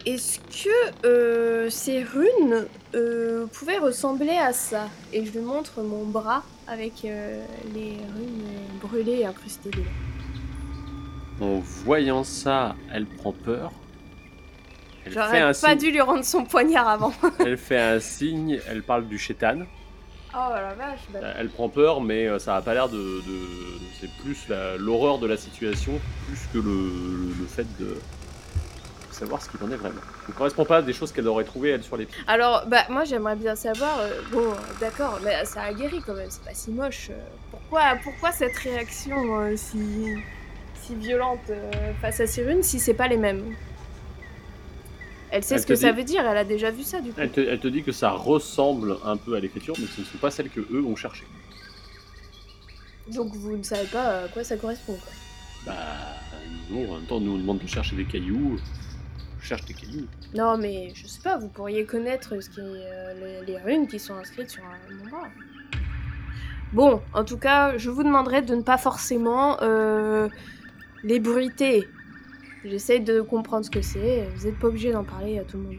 Est-ce 0.05 0.39
que 0.39 1.05
euh, 1.05 1.69
ces 1.69 2.03
runes 2.03 2.65
euh, 2.95 3.45
pouvaient 3.47 3.77
ressembler 3.77 4.31
à 4.37 4.51
ça? 4.51 4.89
Et 5.13 5.25
je 5.25 5.31
lui 5.31 5.41
montre 5.41 5.81
mon 5.81 6.05
bras 6.05 6.43
avec 6.67 7.05
euh, 7.05 7.43
les 7.75 7.97
runes 8.15 8.47
brûlées 8.81 9.19
et 9.19 9.25
incrustées 9.25 9.69
dedans. 9.69 9.85
En 11.39 11.59
voyant 11.59 12.23
ça, 12.23 12.75
elle 12.91 13.05
prend 13.05 13.31
peur. 13.31 13.71
Elle 15.05 15.11
fait, 15.13 15.19
J'aurais 15.19 15.39
un 15.41 15.47
pas 15.47 15.53
signe, 15.53 15.77
dû 15.77 15.91
lui 15.91 16.01
rendre 16.01 16.23
son 16.25 16.45
poignard 16.45 16.87
avant. 16.87 17.13
elle 17.39 17.57
fait 17.57 17.79
un 17.79 17.99
signe, 17.99 18.59
elle 18.67 18.83
parle 18.83 19.07
du 19.07 19.17
chétan. 19.19 19.59
Oh 20.33 20.37
la 20.53 20.73
vache, 20.73 20.99
bah, 21.11 21.19
Elle 21.37 21.49
prend 21.49 21.67
peur, 21.69 21.99
mais 22.01 22.39
ça 22.39 22.55
a 22.55 22.61
pas 22.61 22.73
l'air 22.73 22.89
de. 22.89 22.97
de- 22.97 23.79
C'est 23.99 24.09
plus 24.23 24.47
la- 24.47 24.77
l'horreur 24.77 25.19
de 25.19 25.27
la 25.27 25.37
situation, 25.37 25.99
plus 26.27 26.39
que 26.53 26.57
le 26.65 27.45
fait 27.47 27.67
de 27.79 27.97
savoir 29.21 29.41
ce 29.41 29.49
qu'il 29.49 29.63
en 29.63 29.71
est 29.71 29.75
vraiment. 29.75 30.01
Ça 30.01 30.29
ne 30.29 30.33
correspond 30.33 30.65
pas 30.65 30.77
à 30.77 30.81
des 30.81 30.93
choses 30.93 31.11
qu'elle 31.11 31.27
aurait 31.27 31.43
trouvées 31.43 31.69
elle 31.69 31.83
sur 31.83 31.95
les 31.95 32.05
pieds. 32.05 32.23
Alors, 32.27 32.65
bah, 32.67 32.83
moi 32.89 33.03
j'aimerais 33.05 33.35
bien 33.35 33.55
savoir. 33.55 33.99
euh, 33.99 34.09
bon, 34.31 34.51
d'accord, 34.79 35.19
mais 35.23 35.45
ça 35.45 35.61
a 35.61 35.73
guéri 35.73 36.01
quand 36.05 36.15
même, 36.15 36.29
c'est 36.29 36.43
pas 36.43 36.53
si 36.53 36.71
moche. 36.71 37.09
euh, 37.11 37.19
pourquoi, 37.51 37.83
pourquoi 38.03 38.31
cette 38.31 38.57
réaction 38.57 39.17
euh, 39.39 39.55
si, 39.55 39.79
si 40.81 40.95
violente 40.95 41.51
face 42.01 42.19
à 42.19 42.27
ces 42.27 42.43
runes 42.43 42.63
si 42.63 42.79
c'est 42.79 42.95
pas 42.95 43.07
les 43.07 43.17
mêmes? 43.17 43.55
Elle 45.33 45.43
sait 45.43 45.55
Elle 45.55 45.61
ce 45.61 45.67
que 45.67 45.75
ça 45.75 45.91
veut 45.91 46.03
dire, 46.03 46.25
elle 46.27 46.37
a 46.37 46.43
déjà 46.43 46.71
vu 46.71 46.83
ça 46.83 46.99
du 46.99 47.11
coup. 47.11 47.21
Elle 47.21 47.31
te, 47.31 47.39
elle 47.39 47.59
te 47.59 47.67
dit 47.67 47.83
que 47.83 47.91
ça 47.93 48.09
ressemble 48.11 48.97
un 49.05 49.17
peu 49.17 49.35
à 49.35 49.39
l'écriture, 49.39 49.75
mais 49.79 49.85
ce 49.85 50.01
ne 50.01 50.05
sont 50.05 50.17
pas 50.17 50.31
celles 50.31 50.49
que 50.49 50.59
eux 50.59 50.83
ont 50.83 50.95
cherchées. 50.95 51.27
Donc 53.07 53.33
vous 53.35 53.55
ne 53.55 53.63
savez 53.63 53.87
pas 53.87 54.23
à 54.23 54.27
quoi 54.27 54.43
ça 54.43 54.57
correspond. 54.57 54.93
Quoi. 54.95 55.13
Bah 55.67 55.73
non, 56.71 56.91
en 56.91 56.95
même 56.95 57.05
temps, 57.05 57.19
nous 57.19 57.33
on 57.35 57.37
demande 57.37 57.59
de 57.59 57.67
chercher 57.67 57.95
des 57.95 58.05
cailloux. 58.05 58.59
Je 59.41 59.47
cherche 59.47 59.65
des 59.65 59.73
cailloux. 59.73 60.07
Non, 60.35 60.57
mais 60.57 60.91
je 60.95 61.07
sais 61.07 61.21
pas, 61.21 61.37
vous 61.37 61.49
pourriez 61.49 61.85
connaître 61.85 62.39
ce 62.41 62.49
qui 62.49 62.59
est, 62.59 62.63
euh, 62.63 63.41
les, 63.45 63.53
les 63.53 63.57
runes 63.57 63.87
qui 63.87 63.99
sont 63.99 64.13
inscrites 64.15 64.49
sur 64.49 64.63
un 64.63 64.93
mon 64.93 65.09
bras. 65.09 65.27
Bon, 66.73 67.01
en 67.13 67.25
tout 67.25 67.37
cas, 67.37 67.77
je 67.77 67.89
vous 67.89 68.03
demanderai 68.03 68.43
de 68.43 68.55
ne 68.55 68.61
pas 68.61 68.77
forcément 68.77 69.57
euh, 69.61 70.29
les 71.03 71.19
bruiter. 71.19 71.87
J'essaye 72.63 73.01
de 73.01 73.21
comprendre 73.21 73.65
ce 73.65 73.71
que 73.71 73.81
c'est. 73.81 74.29
Vous 74.35 74.45
n'êtes 74.45 74.57
pas 74.59 74.67
obligé 74.67 74.91
d'en 74.91 75.03
parler 75.03 75.39
à 75.39 75.43
tout 75.43 75.57
le 75.57 75.63
monde. 75.63 75.75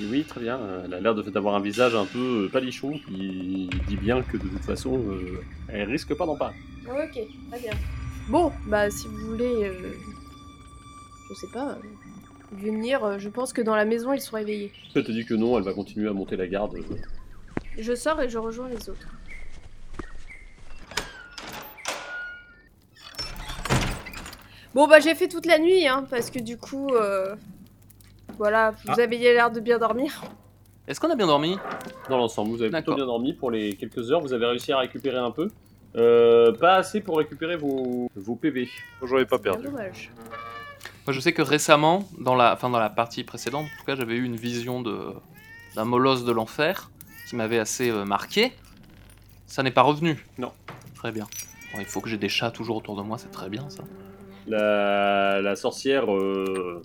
Et 0.00 0.06
oui, 0.06 0.24
très 0.24 0.40
bien. 0.40 0.60
Elle 0.84 0.94
a 0.94 1.00
l'air 1.00 1.14
de 1.14 1.22
d'avoir 1.22 1.54
un 1.56 1.60
visage 1.60 1.94
un 1.94 2.06
peu 2.06 2.44
euh, 2.44 2.48
palichon 2.48 2.92
qui 3.06 3.68
dit 3.88 3.96
bien 3.96 4.22
que 4.22 4.36
de 4.36 4.46
toute 4.46 4.64
façon, 4.64 4.98
euh, 4.98 5.42
elle 5.68 5.90
risque 5.90 6.14
pas 6.14 6.26
d'en 6.26 6.36
parler. 6.36 6.56
Ok, 6.86 7.20
très 7.50 7.60
bien. 7.60 7.72
Bon, 8.28 8.52
bah 8.66 8.90
si 8.90 9.08
vous 9.08 9.30
voulez, 9.30 9.64
euh, 9.64 9.92
je 11.30 11.34
sais 11.34 11.46
pas, 11.52 11.70
euh, 11.70 11.74
venir, 12.52 13.04
euh, 13.04 13.18
je 13.18 13.28
pense 13.28 13.52
que 13.52 13.62
dans 13.62 13.76
la 13.76 13.84
maison 13.84 14.12
ils 14.12 14.20
sont 14.20 14.36
réveillés. 14.36 14.72
Elle 14.94 15.04
te 15.04 15.12
dit 15.12 15.24
que 15.24 15.34
non, 15.34 15.56
elle 15.58 15.64
va 15.64 15.72
continuer 15.72 16.08
à 16.08 16.12
monter 16.12 16.36
la 16.36 16.46
garde. 16.48 16.74
euh, 16.74 16.96
Je 17.78 17.94
sors 17.94 18.20
et 18.20 18.28
je 18.28 18.38
rejoins 18.38 18.68
les 18.68 18.88
autres. 18.88 19.06
Bon 24.74 24.86
bah 24.86 25.00
j'ai 25.00 25.14
fait 25.14 25.28
toute 25.28 25.46
la 25.46 25.58
nuit, 25.58 25.86
hein, 25.88 26.06
parce 26.08 26.30
que 26.30 26.38
du 26.38 26.56
coup, 26.56 26.88
euh, 26.94 27.34
voilà, 28.38 28.70
vous 28.84 28.92
Ah. 28.96 29.02
avez 29.02 29.18
l'air 29.18 29.50
de 29.50 29.60
bien 29.60 29.78
dormir. 29.78 30.22
Est-ce 30.86 31.00
qu'on 31.00 31.10
a 31.10 31.16
bien 31.16 31.26
dormi? 31.26 31.56
Dans 32.08 32.16
l'ensemble, 32.18 32.50
vous 32.50 32.62
avez 32.62 32.70
plutôt 32.70 32.80
D'accord. 32.92 32.96
bien 32.96 33.06
dormi 33.06 33.32
pour 33.32 33.50
les 33.50 33.74
quelques 33.74 34.10
heures. 34.10 34.20
Vous 34.20 34.32
avez 34.32 34.46
réussi 34.46 34.72
à 34.72 34.78
récupérer 34.78 35.18
un 35.18 35.30
peu. 35.30 35.48
Euh, 35.96 36.52
pas 36.52 36.76
assez 36.76 37.00
pour 37.00 37.18
récupérer 37.18 37.56
vos, 37.56 38.08
vos 38.14 38.36
PV. 38.36 38.68
J'en 39.02 39.18
ai 39.18 39.24
pas 39.24 39.38
Bien 39.38 39.52
perdu. 39.52 39.64
dommage. 39.66 40.10
Moi, 41.10 41.14
je 41.16 41.18
sais 41.22 41.32
que 41.32 41.42
récemment, 41.42 42.08
dans 42.20 42.36
la, 42.36 42.52
enfin, 42.54 42.70
dans 42.70 42.78
la 42.78 42.88
partie 42.88 43.24
précédente, 43.24 43.64
en 43.66 43.78
tout 43.80 43.84
cas, 43.84 43.96
j'avais 43.96 44.14
eu 44.14 44.22
une 44.22 44.36
vision 44.36 44.80
de 44.80 45.08
d'un 45.74 45.84
molosse 45.84 46.24
de 46.24 46.30
l'enfer 46.30 46.88
qui 47.28 47.34
m'avait 47.34 47.58
assez 47.58 47.90
euh, 47.90 48.04
marqué. 48.04 48.52
Ça 49.48 49.64
n'est 49.64 49.72
pas 49.72 49.82
revenu. 49.82 50.24
Non. 50.38 50.52
Très 50.94 51.10
bien. 51.10 51.26
Bon, 51.72 51.80
il 51.80 51.84
faut 51.86 52.00
que 52.00 52.08
j'ai 52.08 52.16
des 52.16 52.28
chats 52.28 52.52
toujours 52.52 52.76
autour 52.76 52.94
de 52.96 53.02
moi, 53.02 53.18
c'est 53.18 53.32
très 53.32 53.48
bien 53.48 53.68
ça. 53.70 53.82
La, 54.46 55.40
la 55.42 55.56
sorcière 55.56 56.14
euh, 56.14 56.80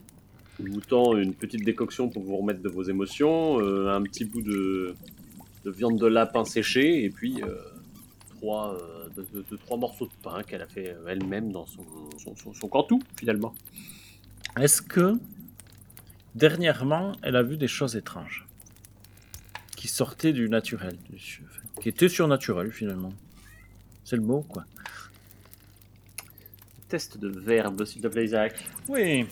vous 0.57 0.81
tend 0.81 1.15
une 1.15 1.35
petite 1.35 1.63
décoction 1.63 2.09
pour 2.09 2.23
vous 2.23 2.37
remettre 2.37 2.63
de 2.63 2.69
vos 2.69 2.81
émotions, 2.81 3.59
euh, 3.59 3.95
un 3.95 4.01
petit 4.01 4.25
bout 4.25 4.41
de, 4.41 4.95
de 5.65 5.69
viande 5.69 5.99
de 5.99 6.07
lapin 6.07 6.45
séchée, 6.45 7.03
et 7.03 7.11
puis 7.11 7.43
euh, 7.43 7.53
trois, 8.37 8.73
euh, 8.73 9.07
de, 9.17 9.21
de- 9.35 9.45
de 9.51 9.55
trois 9.55 9.77
morceaux 9.77 10.07
de 10.07 10.13
pain 10.23 10.41
qu'elle 10.41 10.63
a 10.63 10.67
fait 10.67 10.95
euh, 10.95 11.09
elle-même 11.09 11.51
dans 11.51 11.67
son, 11.67 11.85
son, 12.17 12.35
son, 12.35 12.55
son 12.55 12.67
cantou, 12.67 12.99
finalement. 13.19 13.53
Est-ce 14.59 14.81
que 14.81 15.13
dernièrement, 16.33 17.11
elle 17.21 17.35
a 17.35 17.43
vu 17.43 17.57
des 17.57 17.67
choses 17.67 17.95
étranges 17.95 18.47
qui 19.75 19.87
sortaient 19.89 20.31
du 20.31 20.49
naturel, 20.49 20.97
du 21.09 21.17
qui 21.81 21.89
étaient 21.89 22.07
surnaturelles 22.07 22.71
finalement? 22.71 23.13
C'est 24.05 24.15
le 24.15 24.21
mot, 24.21 24.41
quoi. 24.47 24.63
Test 26.87 27.17
de 27.17 27.27
verbe, 27.27 27.83
s'il 27.83 28.01
te 28.01 28.07
plaît, 28.07 28.25
Isaac. 28.25 28.63
Oui. 28.87 29.25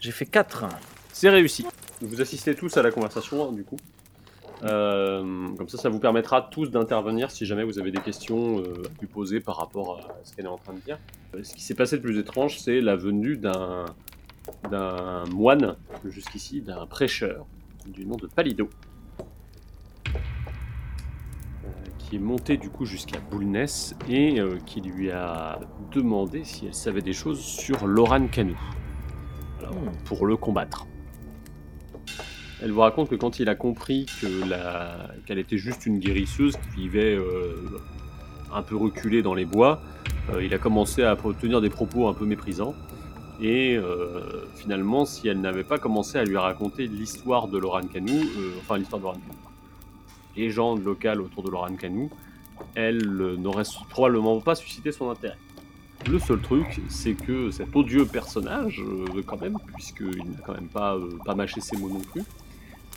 J'ai 0.00 0.10
fait 0.10 0.26
4. 0.26 0.64
C'est 1.12 1.28
réussi. 1.28 1.64
Vous 2.00 2.20
assistez 2.20 2.56
tous 2.56 2.76
à 2.76 2.82
la 2.82 2.90
conversation, 2.90 3.48
hein, 3.48 3.52
du 3.52 3.62
coup. 3.62 3.76
Euh, 4.64 5.54
comme 5.56 5.68
ça, 5.68 5.78
ça 5.78 5.88
vous 5.88 5.98
permettra 6.00 6.42
tous 6.50 6.70
d'intervenir 6.70 7.30
si 7.30 7.46
jamais 7.46 7.62
vous 7.62 7.78
avez 7.78 7.92
des 7.92 8.00
questions 8.00 8.58
euh, 8.60 8.82
à 8.84 9.00
lui 9.00 9.06
poser 9.06 9.40
par 9.40 9.56
rapport 9.56 10.00
à 10.00 10.24
ce 10.24 10.34
qu'elle 10.34 10.46
est 10.46 10.48
en 10.48 10.58
train 10.58 10.72
de 10.72 10.80
dire. 10.80 10.98
Euh, 11.34 11.42
ce 11.42 11.54
qui 11.54 11.62
s'est 11.62 11.74
passé 11.74 11.96
de 11.96 12.02
plus 12.02 12.18
étrange, 12.18 12.58
c'est 12.58 12.80
la 12.80 12.96
venue 12.96 13.36
d'un 13.36 13.86
d'un 14.70 15.24
moine, 15.32 15.76
jusqu'ici, 16.04 16.62
d'un 16.62 16.84
prêcheur, 16.86 17.46
du 17.86 18.04
nom 18.04 18.16
de 18.16 18.26
Palido, 18.26 18.68
euh, 20.08 21.68
qui 21.98 22.16
est 22.16 22.18
monté 22.18 22.56
du 22.56 22.68
coup 22.70 22.84
jusqu'à 22.84 23.20
Boulness 23.20 23.94
et 24.08 24.40
euh, 24.40 24.58
qui 24.66 24.80
lui 24.80 25.12
a 25.12 25.60
demandé 25.92 26.42
si 26.42 26.66
elle 26.66 26.74
savait 26.74 27.02
des 27.02 27.12
choses 27.12 27.38
sur 27.40 27.86
Loran. 27.86 28.26
Alors, 29.60 29.74
Hmm. 29.74 29.90
pour 30.04 30.26
le 30.26 30.36
combattre. 30.36 30.86
Elle 32.60 32.72
vous 32.72 32.80
raconte 32.80 33.08
que 33.08 33.14
quand 33.14 33.38
il 33.38 33.48
a 33.48 33.54
compris 33.54 34.06
que 34.20 34.48
la... 34.48 35.08
qu'elle 35.26 35.38
était 35.38 35.56
juste 35.58 35.86
une 35.86 35.98
guérisseuse 35.98 36.56
qui 36.56 36.80
vivait 36.82 37.14
euh, 37.14 37.80
un 38.52 38.62
peu 38.62 38.76
reculée 38.76 39.22
dans 39.22 39.34
les 39.34 39.44
bois, 39.44 39.82
il 40.40 40.54
a 40.54 40.58
commencé 40.58 41.02
à 41.02 41.16
tenir 41.40 41.60
des 41.60 41.70
propos 41.70 42.08
un 42.08 42.14
peu 42.14 42.24
méprisants. 42.24 42.74
Et 43.40 43.76
euh, 43.76 44.46
finalement, 44.54 45.04
si 45.04 45.26
elle 45.26 45.40
n'avait 45.40 45.64
pas 45.64 45.78
commencé 45.78 46.16
à 46.16 46.24
lui 46.24 46.36
raconter 46.36 46.86
l'histoire 46.86 47.48
de 47.48 47.58
Loran 47.58 47.82
Canu, 47.92 48.12
euh, 48.12 48.52
enfin 48.60 48.78
l'histoire 48.78 49.00
de 49.00 49.06
Loran 49.06 49.18
Canu, 49.18 49.38
légende 50.36 50.84
locale 50.84 51.20
autour 51.20 51.42
de 51.42 51.50
Loran 51.50 51.74
Canu, 51.74 52.08
elle 52.76 53.20
euh, 53.20 53.36
n'aurait 53.36 53.64
probablement 53.90 54.40
pas 54.40 54.54
suscité 54.54 54.92
son 54.92 55.10
intérêt. 55.10 55.38
Le 56.08 56.18
seul 56.18 56.40
truc, 56.40 56.80
c'est 56.88 57.14
que 57.14 57.50
cet 57.50 57.74
odieux 57.74 58.04
personnage, 58.04 58.80
euh, 58.80 59.22
quand 59.24 59.40
même, 59.40 59.56
puisqu'il 59.74 60.18
n'a 60.18 60.38
quand 60.44 60.54
même 60.54 60.68
pas, 60.68 60.94
euh, 60.94 61.18
pas 61.24 61.34
mâché 61.34 61.60
ses 61.60 61.76
mots 61.76 61.88
non 61.88 62.00
plus, 62.00 62.22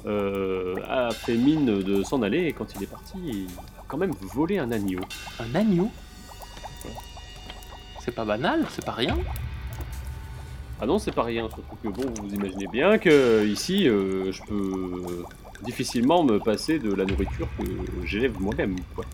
euh, 0.06 0.76
a 0.88 1.12
fait 1.12 1.36
mine 1.36 1.82
de 1.82 2.04
s'en 2.04 2.22
aller 2.22 2.46
et 2.46 2.54
quand 2.54 2.76
il 2.76 2.84
est 2.84 2.88
parti, 2.88 3.18
il 3.24 3.48
a 3.80 3.84
quand 3.88 3.98
même 3.98 4.14
volé 4.22 4.58
un 4.60 4.72
agneau. 4.72 5.02
Un 5.40 5.56
agneau? 5.56 5.90
C'est 8.06 8.14
pas 8.14 8.24
banal, 8.24 8.64
c'est 8.70 8.86
pas 8.86 8.91
rien. 8.91 9.18
Ah 10.80 10.86
non, 10.86 10.99
c'est 10.99 11.12
pas 11.12 11.24
rien, 11.24 11.49
surtout 11.49 11.76
que 11.82 11.88
bon, 11.88 12.03
vous 12.22 12.36
imaginez 12.36 12.68
bien 12.68 12.99
que 12.99 13.43
ici, 13.47 13.89
euh, 13.89 14.32
je 14.32 14.43
peux 14.43 15.24
difficilement 15.64 16.24
me 16.24 16.38
passer 16.38 16.78
de 16.78 16.93
la 16.93 17.03
nourriture 17.03 17.47
que 17.58 17.66
j'élève 18.06 18.39
moi-même, 18.39 18.76
quoi. 18.93 19.06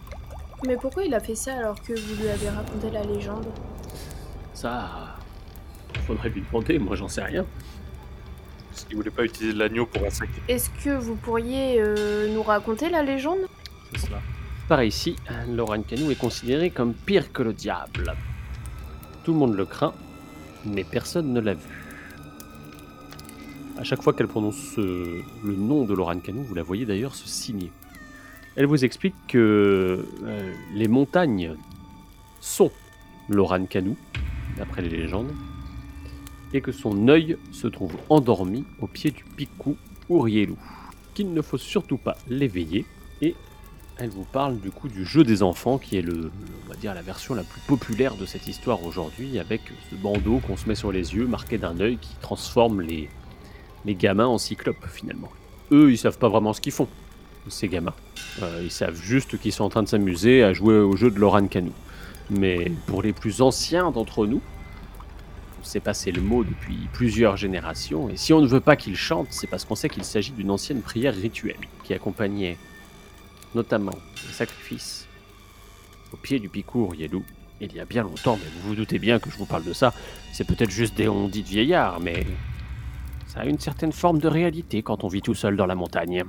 Mais 0.67 0.75
pourquoi 0.75 1.05
il 1.05 1.13
a 1.13 1.21
fait 1.21 1.35
ça 1.35 1.53
alors 1.53 1.81
que 1.81 1.93
vous 1.93 2.21
lui 2.21 2.27
avez 2.27 2.49
raconté 2.49 2.91
la 2.91 3.03
légende? 3.03 3.45
Ça, 4.53 5.15
faudrait 6.05 6.29
lui 6.29 6.41
demander, 6.41 6.77
moi 6.77 6.97
j'en 6.97 7.07
sais 7.07 7.23
rien. 7.23 7.45
Parce 8.71 8.83
qu'il 8.83 8.97
voulait 8.97 9.09
pas 9.09 9.23
utiliser 9.23 9.55
l'agneau 9.55 9.85
pour 9.85 10.05
un 10.05 10.09
sac. 10.09 10.27
Est-ce 10.49 10.69
que 10.83 10.89
vous 10.89 11.15
pourriez 11.15 11.79
euh, 11.79 12.27
nous 12.33 12.43
raconter 12.43 12.89
la 12.89 13.03
légende? 13.03 13.39
C'est 13.93 14.07
cela. 14.07 14.19
Par 14.67 14.83
ici, 14.83 15.15
Laurent 15.47 15.81
Canou 15.81 16.11
est 16.11 16.19
considéré 16.19 16.71
comme 16.71 16.93
pire 16.93 17.31
que 17.31 17.43
le 17.43 17.53
diable. 17.53 18.13
Tout 19.23 19.33
le 19.33 19.39
monde 19.39 19.55
le 19.55 19.65
craint, 19.65 19.93
mais 20.65 20.83
personne 20.83 21.31
ne 21.33 21.39
l'a 21.39 21.53
vu. 21.53 21.69
À 23.77 23.83
chaque 23.83 24.01
fois 24.01 24.13
qu'elle 24.13 24.27
prononce 24.27 24.77
le 24.77 25.23
nom 25.43 25.85
de 25.85 25.93
Laurent 25.93 26.19
Canou, 26.19 26.43
vous 26.43 26.55
la 26.55 26.63
voyez 26.63 26.85
d'ailleurs 26.85 27.15
se 27.15 27.27
signer. 27.27 27.71
Elle 28.55 28.65
vous 28.65 28.83
explique 28.83 29.15
que 29.27 30.05
euh, 30.23 30.53
les 30.73 30.87
montagnes 30.87 31.55
sont 32.41 32.71
Laurent 33.29 33.65
Canou, 33.65 33.95
d'après 34.57 34.81
les 34.81 34.89
légendes, 34.89 35.31
et 36.53 36.61
que 36.61 36.71
son 36.71 37.07
œil 37.07 37.37
se 37.51 37.67
trouve 37.67 37.95
endormi 38.09 38.65
au 38.81 38.87
pied 38.87 39.11
du 39.11 39.23
picou 39.23 39.77
Ourielou, 40.09 40.57
qu'il 41.13 41.33
ne 41.33 41.41
faut 41.41 41.57
surtout 41.57 41.97
pas 41.97 42.17
l'éveiller, 42.27 42.85
elle 44.01 44.09
vous 44.09 44.25
parle 44.25 44.59
du 44.59 44.71
coup 44.71 44.87
du 44.87 45.05
jeu 45.05 45.23
des 45.23 45.43
enfants, 45.43 45.77
qui 45.77 45.95
est 45.95 46.01
la 46.83 47.01
version 47.01 47.35
la 47.35 47.43
plus 47.43 47.61
populaire 47.61 48.15
de 48.15 48.25
cette 48.25 48.47
histoire 48.47 48.83
aujourd'hui, 48.83 49.37
avec 49.37 49.61
ce 49.91 49.95
bandeau 49.95 50.39
qu'on 50.39 50.57
se 50.57 50.67
met 50.67 50.73
sur 50.73 50.91
les 50.91 51.13
yeux, 51.13 51.27
marqué 51.27 51.59
d'un 51.59 51.79
œil 51.79 51.97
qui 51.97 52.15
transforme 52.19 52.81
les, 52.81 53.09
gamins 53.85 54.25
en 54.25 54.39
cyclopes 54.39 54.87
finalement. 54.91 55.29
Eux, 55.71 55.91
ils 55.91 55.97
savent 55.97 56.17
pas 56.17 56.29
vraiment 56.29 56.51
ce 56.53 56.61
qu'ils 56.61 56.71
font, 56.71 56.87
ces 57.47 57.67
gamins. 57.67 57.93
Euh, 58.41 58.61
ils 58.63 58.71
savent 58.71 58.99
juste 58.99 59.37
qu'ils 59.39 59.53
sont 59.53 59.65
en 59.65 59.69
train 59.69 59.83
de 59.83 59.87
s'amuser 59.87 60.43
à 60.43 60.51
jouer 60.53 60.79
au 60.79 60.95
jeu 60.95 61.11
de 61.11 61.19
Loran 61.19 61.45
Canu. 61.45 61.71
Mais 62.31 62.71
pour 62.87 63.03
les 63.03 63.13
plus 63.13 63.41
anciens 63.41 63.91
d'entre 63.91 64.25
nous, 64.25 64.41
On 65.59 65.63
s'est 65.63 65.79
passé 65.79 66.11
le 66.11 66.23
mot 66.23 66.43
depuis 66.43 66.89
plusieurs 66.91 67.37
générations, 67.37 68.09
et 68.09 68.17
si 68.17 68.33
on 68.33 68.41
ne 68.41 68.47
veut 68.47 68.61
pas 68.61 68.75
qu'il 68.75 68.95
chante, 68.95 69.27
c'est 69.29 69.45
parce 69.45 69.63
qu'on 69.63 69.75
sait 69.75 69.89
qu'il 69.89 70.03
s'agit 70.03 70.31
d'une 70.31 70.49
ancienne 70.49 70.81
prière 70.81 71.13
rituelle 71.13 71.67
qui 71.83 71.93
accompagnait 71.93 72.57
notamment 73.55 73.97
les 74.27 74.33
sacrifices 74.33 75.07
au 76.13 76.17
pied 76.17 76.39
du 76.39 76.49
Picour 76.49 76.95
Yelou 76.95 77.23
il 77.61 77.75
y 77.75 77.79
a 77.79 77.85
bien 77.85 78.03
longtemps, 78.03 78.37
mais 78.41 78.49
vous 78.55 78.69
vous 78.69 78.75
doutez 78.75 78.99
bien 78.99 79.19
que 79.19 79.29
je 79.29 79.37
vous 79.37 79.45
parle 79.45 79.63
de 79.63 79.73
ça. 79.73 79.93
C'est 80.33 80.45
peut-être 80.45 80.71
juste 80.71 80.95
des 80.97 81.07
ondits 81.07 81.43
de 81.43 81.47
vieillards, 81.47 81.99
mais 81.99 82.25
ça 83.27 83.41
a 83.41 83.45
une 83.45 83.59
certaine 83.59 83.91
forme 83.91 84.19
de 84.19 84.27
réalité 84.27 84.81
quand 84.81 85.03
on 85.03 85.07
vit 85.07 85.21
tout 85.21 85.35
seul 85.35 85.55
dans 85.55 85.67
la 85.67 85.75
montagne. 85.75 86.23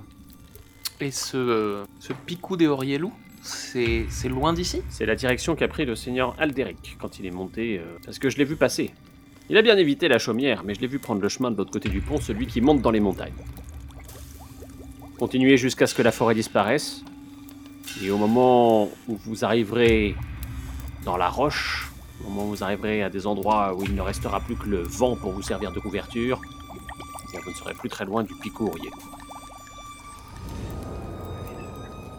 Et 1.00 1.10
ce, 1.10 1.36
euh, 1.36 1.84
ce 1.98 2.12
Picou 2.12 2.56
des 2.56 2.66
Orielou, 2.66 3.12
c'est 3.40 4.06
c'est 4.08 4.28
loin 4.28 4.52
d'ici? 4.52 4.82
C'est 4.88 5.06
la 5.06 5.16
direction 5.16 5.56
qu'a 5.56 5.68
pris 5.68 5.84
le 5.84 5.96
seigneur 5.96 6.36
Alderic 6.38 6.96
quand 7.00 7.18
il 7.18 7.26
est 7.26 7.32
monté, 7.32 7.78
euh, 7.78 7.96
parce 8.04 8.18
que 8.18 8.30
je 8.30 8.36
l'ai 8.36 8.44
vu 8.44 8.56
passer. 8.56 8.92
Il 9.48 9.56
a 9.56 9.62
bien 9.62 9.76
évité 9.76 10.06
la 10.06 10.18
chaumière, 10.18 10.62
mais 10.64 10.74
je 10.74 10.80
l'ai 10.80 10.86
vu 10.86 10.98
prendre 10.98 11.20
le 11.20 11.28
chemin 11.28 11.50
de 11.50 11.56
l'autre 11.56 11.72
côté 11.72 11.88
du 11.88 12.00
pont, 12.00 12.20
celui 12.20 12.46
qui 12.46 12.60
monte 12.60 12.82
dans 12.82 12.92
les 12.92 13.00
montagnes. 13.00 13.32
Continuez 15.18 15.56
jusqu'à 15.56 15.86
ce 15.86 15.94
que 15.94 16.02
la 16.02 16.12
forêt 16.12 16.34
disparaisse, 16.34 17.04
et 18.02 18.10
au 18.10 18.18
moment 18.18 18.84
où 19.08 19.16
vous 19.24 19.44
arriverez 19.44 20.16
dans 21.04 21.16
la 21.16 21.28
roche, 21.28 21.90
au 22.24 22.28
moment 22.28 22.44
où 22.46 22.48
vous 22.50 22.64
arriverez 22.64 23.02
à 23.02 23.10
des 23.10 23.26
endroits 23.26 23.74
où 23.74 23.82
il 23.84 23.94
ne 23.94 24.00
restera 24.00 24.40
plus 24.40 24.56
que 24.56 24.68
le 24.68 24.82
vent 24.82 25.16
pour 25.16 25.32
vous 25.32 25.42
servir 25.42 25.72
de 25.72 25.80
couverture, 25.80 26.40
vous 27.44 27.50
ne 27.50 27.56
serez 27.56 27.74
plus 27.74 27.88
très 27.88 28.04
loin 28.04 28.22
du 28.22 28.34
picourier. 28.34 28.90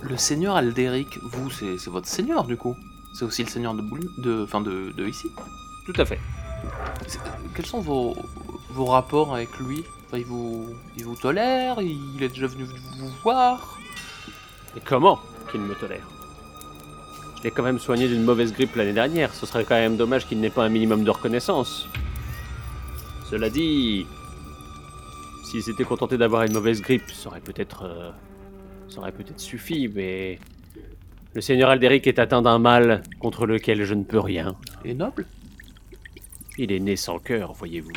Le 0.01 0.17
seigneur 0.17 0.55
Alderic, 0.57 1.17
vous, 1.23 1.49
c'est 1.49 1.87
votre 1.87 2.07
seigneur 2.07 2.43
du 2.43 2.57
coup. 2.57 2.75
C'est 3.17 3.23
aussi 3.25 3.43
le 3.43 3.49
seigneur 3.49 3.73
de 3.73 3.81
Boulu 3.81 4.07
de, 4.17 4.43
Enfin, 4.43 4.59
de, 4.59 4.91
de 4.97 5.07
ici. 5.07 5.27
Tout 5.85 5.93
à 5.97 6.05
fait. 6.05 6.19
C'est- 7.07 7.19
Quels 7.55 7.65
sont 7.65 7.79
vos, 7.79 8.15
vos 8.71 8.85
rapports 8.85 9.33
avec 9.33 9.57
lui? 9.59 9.83
Enfin, 10.07 10.17
il, 10.17 10.25
vous, 10.25 10.65
il 10.97 11.05
vous 11.05 11.15
tolère? 11.15 11.79
Il 11.79 12.21
est 12.21 12.29
déjà 12.29 12.47
venu 12.47 12.65
vous 12.65 13.09
voir? 13.23 13.77
Et 14.75 14.81
comment? 14.81 15.19
Qu'il 15.53 15.61
me 15.61 15.75
tolère 15.75 16.09
Je 17.37 17.43
l'ai 17.43 17.51
quand 17.51 17.63
même 17.63 17.79
soigné 17.79 18.07
d'une 18.07 18.23
mauvaise 18.23 18.51
grippe 18.51 18.75
l'année 18.75 18.93
dernière, 18.93 19.33
ce 19.33 19.45
serait 19.45 19.63
quand 19.63 19.75
même 19.75 19.95
dommage 19.95 20.27
qu'il 20.27 20.39
n'ait 20.39 20.49
pas 20.49 20.65
un 20.65 20.69
minimum 20.69 21.03
de 21.03 21.11
reconnaissance. 21.11 21.87
Cela 23.29 23.49
dit, 23.49 24.05
s'il 25.45 25.61
s'était 25.61 25.83
contenté 25.83 26.17
d'avoir 26.17 26.43
une 26.43 26.53
mauvaise 26.53 26.81
grippe, 26.81 27.11
ça 27.11 27.29
aurait 27.29 27.39
peut-être 27.39 27.83
euh, 27.85 28.09
ça 28.89 28.99
aurait 28.99 29.11
peut-être 29.11 29.39
suffi, 29.39 29.89
mais 29.93 30.39
le 31.33 31.41
seigneur 31.41 31.69
Alderic 31.69 32.05
est 32.07 32.19
atteint 32.19 32.41
d'un 32.41 32.59
mal 32.59 33.03
contre 33.19 33.45
lequel 33.45 33.83
je 33.83 33.93
ne 33.93 34.03
peux 34.03 34.19
rien. 34.19 34.55
Est 34.83 34.93
noble? 34.93 35.25
Il 36.57 36.71
est 36.71 36.79
né 36.79 36.95
sans 36.95 37.19
cœur, 37.19 37.53
voyez-vous. 37.53 37.93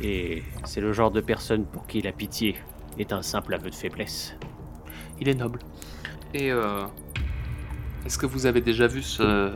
Et 0.00 0.42
c'est 0.64 0.80
le 0.80 0.92
genre 0.92 1.10
de 1.10 1.20
personne 1.20 1.64
pour 1.64 1.86
qui 1.86 2.02
la 2.02 2.12
pitié 2.12 2.56
est 2.98 3.12
un 3.12 3.22
simple 3.22 3.54
aveu 3.54 3.70
de 3.70 3.74
faiblesse. 3.74 4.34
Il 5.20 5.28
est 5.28 5.34
noble. 5.34 5.60
Et 6.34 6.50
euh, 6.50 6.82
est-ce 8.04 8.18
que 8.18 8.26
vous 8.26 8.46
avez 8.46 8.60
déjà 8.60 8.88
vu 8.88 9.02
ce, 9.02 9.50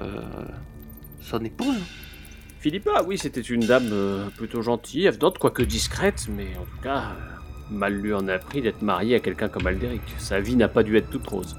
son 1.21 1.45
épouse? 1.45 1.77
Philippa, 2.61 3.03
oui, 3.07 3.19
c'était 3.19 3.41
une 3.41 3.61
dame 3.61 3.91
euh, 3.93 4.29
plutôt 4.37 4.63
gentille, 4.63 5.07
avenante, 5.07 5.39
quoique 5.39 5.63
discrète, 5.63 6.27
mais 6.29 6.57
en 6.57 6.65
tout 6.65 6.83
cas, 6.83 6.99
euh, 6.99 7.15
mal 7.71 7.95
lui 7.95 8.15
en 8.15 8.27
a 8.29 8.39
pris 8.39 8.63
d'être 8.63 8.83
mariée 8.83 9.17
à 9.17 9.21
quelqu'un 9.21 9.49
comme 9.49 9.67
Alderic. 9.67 10.03
Sa 10.19 10.41
vie 10.41 10.57
n'a 10.57 10.69
pas 10.69 10.83
dû 10.83 10.97
être 10.97 11.11
toute 11.11 11.27
rose. 11.27 11.57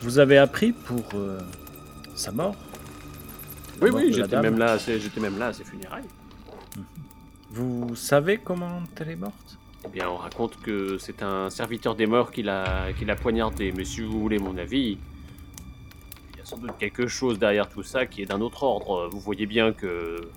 Vous 0.00 0.18
avez 0.18 0.36
appris 0.38 0.72
pour 0.72 1.04
euh, 1.14 1.38
sa 2.14 2.32
mort? 2.32 2.56
La 3.80 3.84
Oui, 3.84 3.90
mort 3.90 4.00
oui, 4.00 4.12
j'étais 4.12 4.40
même, 4.40 4.58
là, 4.58 4.76
j'étais 4.78 5.20
même 5.20 5.38
là 5.38 5.48
à 5.48 5.52
ses 5.52 5.64
funérailles. 5.64 6.08
Vous 7.50 7.94
savez 7.94 8.38
comment 8.38 8.82
elle 8.96 9.10
est 9.10 9.16
morte? 9.16 9.58
Eh 9.84 9.88
bien, 9.88 10.08
on 10.08 10.16
raconte 10.16 10.60
que 10.60 10.98
c'est 10.98 11.22
un 11.22 11.50
serviteur 11.50 11.94
des 11.94 12.06
morts 12.06 12.30
qui 12.30 12.42
l'a 12.42 13.16
poignardé. 13.20 13.72
Mais 13.72 13.84
si 13.84 14.00
vous 14.00 14.18
voulez 14.20 14.38
mon 14.38 14.56
avis, 14.56 14.98
il 16.32 16.38
y 16.38 16.40
a 16.40 16.44
sans 16.44 16.56
doute 16.56 16.72
quelque 16.78 17.06
chose 17.06 17.38
derrière 17.38 17.68
tout 17.68 17.82
ça 17.82 18.06
qui 18.06 18.22
est 18.22 18.26
d'un 18.26 18.40
autre 18.40 18.62
ordre. 18.62 19.08
Vous 19.12 19.20
voyez 19.20 19.46
bien 19.46 19.72
que, 19.72 20.30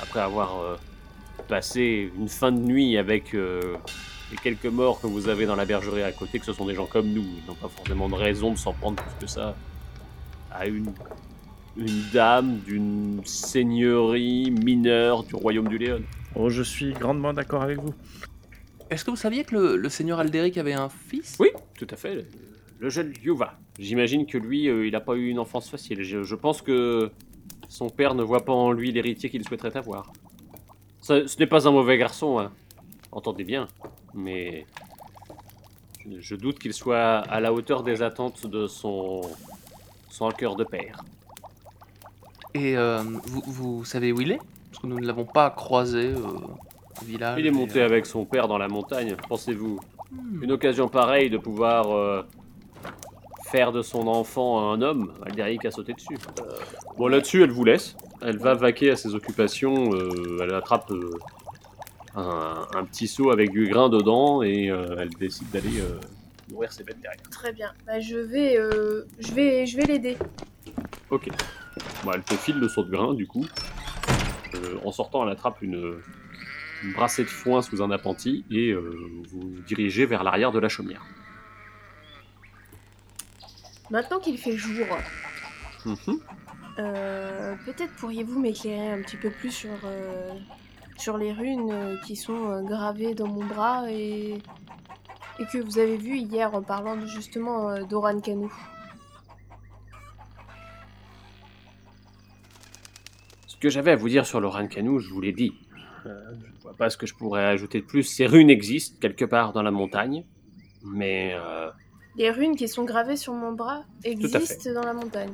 après 0.00 0.20
avoir 0.20 0.58
euh, 0.60 0.76
passé 1.48 2.10
une 2.16 2.28
fin 2.28 2.50
de 2.50 2.58
nuit 2.58 2.96
avec 2.96 3.34
euh, 3.34 3.76
les 4.30 4.38
quelques 4.38 4.66
morts 4.66 5.00
que 5.00 5.06
vous 5.06 5.28
avez 5.28 5.44
dans 5.44 5.56
la 5.56 5.66
bergerie 5.66 6.02
à 6.02 6.12
côté, 6.12 6.38
que 6.38 6.46
ce 6.46 6.52
sont 6.54 6.66
des 6.66 6.74
gens 6.74 6.86
comme 6.86 7.08
nous. 7.08 7.24
Ils 7.24 7.46
n'ont 7.46 7.54
pas 7.54 7.68
forcément 7.68 8.08
de 8.08 8.14
raison 8.14 8.52
de 8.52 8.58
s'en 8.58 8.72
prendre 8.72 9.02
plus 9.02 9.26
que 9.26 9.26
ça 9.26 9.54
à 10.50 10.66
une, 10.66 10.92
une 11.76 12.04
dame 12.12 12.58
d'une 12.60 13.20
seigneurie 13.24 14.50
mineure 14.50 15.24
du 15.24 15.34
royaume 15.34 15.68
du 15.68 15.78
Léon. 15.78 16.02
Oh, 16.36 16.48
je 16.48 16.62
suis 16.62 16.92
grandement 16.92 17.32
d'accord 17.32 17.62
avec 17.62 17.78
vous. 17.78 17.92
Est-ce 18.90 19.04
que 19.04 19.10
vous 19.10 19.16
saviez 19.16 19.44
que 19.44 19.54
le, 19.54 19.76
le 19.76 19.88
seigneur 19.88 20.18
Alderic 20.20 20.56
avait 20.58 20.72
un 20.74 20.88
fils? 20.88 21.36
Oui, 21.40 21.48
tout 21.76 21.86
à 21.90 21.96
fait. 21.96 22.26
Le 22.78 22.90
jeune 22.90 23.12
Yuva. 23.22 23.54
J'imagine 23.78 24.26
que 24.26 24.38
lui, 24.38 24.68
euh, 24.68 24.86
il 24.86 24.92
n'a 24.92 25.00
pas 25.00 25.14
eu 25.14 25.28
une 25.28 25.38
enfance 25.38 25.68
facile. 25.70 26.02
Je, 26.02 26.22
je 26.22 26.34
pense 26.34 26.60
que 26.62 27.10
son 27.68 27.88
père 27.88 28.14
ne 28.14 28.22
voit 28.22 28.44
pas 28.44 28.52
en 28.52 28.70
lui 28.72 28.92
l'héritier 28.92 29.30
qu'il 29.30 29.44
souhaiterait 29.46 29.76
avoir. 29.76 30.12
Ça- 31.00 31.26
ce 31.26 31.38
n'est 31.38 31.46
pas 31.46 31.66
un 31.66 31.70
mauvais 31.72 31.96
garçon, 31.98 32.38
hein. 32.38 32.52
entendez 33.10 33.44
bien. 33.44 33.68
Mais 34.12 34.66
je, 36.04 36.20
je 36.20 36.34
doute 36.36 36.58
qu'il 36.58 36.72
soit 36.74 37.18
à 37.18 37.40
la 37.40 37.52
hauteur 37.52 37.82
des 37.82 38.02
attentes 38.02 38.46
de 38.46 38.66
son, 38.66 39.22
son 40.10 40.28
cœur 40.30 40.54
de 40.56 40.64
père. 40.64 41.02
Et 42.54 42.76
euh, 42.76 43.02
vous, 43.24 43.42
vous 43.46 43.84
savez 43.84 44.12
où 44.12 44.20
il 44.20 44.30
est? 44.32 44.40
Parce 44.70 44.82
que 44.82 44.86
nous 44.86 45.00
ne 45.00 45.06
l'avons 45.06 45.24
pas 45.24 45.50
croisé 45.50 46.12
euh, 46.12 46.20
village. 47.02 47.38
Il 47.38 47.46
est 47.46 47.50
monté 47.50 47.80
euh, 47.80 47.86
avec 47.86 48.06
son 48.06 48.24
père 48.24 48.46
dans 48.48 48.58
la 48.58 48.68
montagne, 48.68 49.16
pensez-vous. 49.28 49.80
hmm. 50.12 50.42
Une 50.42 50.52
occasion 50.52 50.88
pareille 50.88 51.30
de 51.30 51.38
pouvoir 51.38 51.90
euh, 51.90 52.22
faire 53.50 53.72
de 53.72 53.82
son 53.82 54.06
enfant 54.06 54.72
un 54.72 54.82
homme, 54.82 55.12
Alderic 55.26 55.64
a 55.64 55.70
sauté 55.70 55.92
dessus. 55.92 56.16
Euh, 56.40 56.44
bon, 56.96 57.08
là-dessus, 57.08 57.42
elle 57.42 57.50
vous 57.50 57.64
laisse. 57.64 57.96
Elle 58.22 58.38
va 58.38 58.54
vaquer 58.54 58.90
à 58.90 58.96
ses 58.96 59.14
occupations. 59.14 59.92
euh, 59.94 60.38
elle 60.42 60.54
attrape 60.54 60.90
euh, 60.90 61.10
un, 62.16 62.66
un 62.74 62.84
petit 62.84 63.06
seau 63.06 63.30
avec 63.30 63.50
du 63.50 63.66
grain 63.68 63.88
dedans 63.88 64.42
et 64.42 64.70
euh, 64.70 64.96
elle 64.98 65.10
décide 65.10 65.50
d'aller 65.50 65.80
euh, 65.80 65.98
nourrir 66.50 66.72
ses 66.72 66.84
bêtes 66.84 67.00
derrière. 67.00 67.22
Très 67.30 67.52
bien. 67.52 67.72
Bah, 67.86 68.00
je 68.00 68.16
vais, 68.16 68.56
euh, 68.56 69.04
je 69.18 69.32
vais, 69.32 69.66
je 69.66 69.76
vais 69.76 69.84
l'aider. 69.84 70.16
Ok. 71.10 71.28
Bon, 72.04 72.12
elle 72.14 72.22
te 72.22 72.34
file 72.34 72.58
le 72.58 72.68
seau 72.68 72.82
de 72.84 72.90
grain, 72.90 73.14
du 73.14 73.26
coup. 73.26 73.44
Euh, 74.54 74.76
en 74.84 74.92
sortant, 74.92 75.24
elle 75.24 75.32
attrape 75.32 75.60
une, 75.62 75.96
une 76.84 76.92
brassée 76.92 77.24
de 77.24 77.28
foin 77.28 77.62
sous 77.62 77.82
un 77.82 77.90
appentis 77.90 78.44
et 78.50 78.70
euh, 78.70 78.96
vous 79.30 79.54
dirigez 79.66 80.06
vers 80.06 80.22
l'arrière 80.22 80.52
de 80.52 80.58
la 80.58 80.68
chaumière. 80.68 81.02
Maintenant 83.90 84.18
qu'il 84.20 84.38
fait 84.38 84.56
jour, 84.56 84.86
Mhm. 85.84 86.20
euh, 86.78 87.54
peut-être 87.64 87.92
pourriez-vous 87.96 88.38
m'éclairer 88.40 88.90
un 88.92 89.02
petit 89.02 89.16
peu 89.16 89.30
plus 89.30 89.50
sur, 89.50 89.70
euh, 89.84 90.32
sur 90.96 91.18
les 91.18 91.32
runes 91.32 91.70
euh, 91.70 91.96
qui 92.06 92.16
sont 92.16 92.62
gravées 92.64 93.14
dans 93.14 93.28
mon 93.28 93.44
bras 93.44 93.90
et, 93.90 94.38
et 95.38 95.46
que 95.52 95.58
vous 95.58 95.78
avez 95.78 95.96
vues 95.98 96.16
hier 96.18 96.54
en 96.54 96.62
parlant 96.62 96.96
de, 96.96 97.06
justement 97.06 97.82
d'Oran 97.84 98.20
Kanu. 98.20 98.48
Ce 103.46 103.56
que 103.56 103.68
j'avais 103.68 103.92
à 103.92 103.96
vous 103.96 104.08
dire 104.08 104.26
sur 104.26 104.40
Laurent 104.40 104.66
Canou, 104.66 104.98
je 104.98 105.10
vous 105.10 105.20
l'ai 105.20 105.32
dit. 105.32 105.52
Vois 106.64 106.74
pas 106.74 106.88
ce 106.90 106.96
que 106.96 107.06
je 107.06 107.14
pourrais 107.14 107.44
ajouter 107.44 107.80
de 107.82 107.86
plus. 107.86 108.02
Ces 108.04 108.26
runes 108.26 108.48
existent 108.50 108.96
quelque 108.98 109.26
part 109.26 109.52
dans 109.52 109.62
la 109.62 109.70
montagne, 109.70 110.24
mais 110.82 111.32
euh, 111.34 111.68
Les 112.16 112.30
runes 112.30 112.56
qui 112.56 112.68
sont 112.68 112.84
gravées 112.84 113.18
sur 113.18 113.34
mon 113.34 113.52
bras 113.52 113.84
existent 114.02 114.72
dans 114.72 114.82
la 114.82 114.94
montagne. 114.94 115.32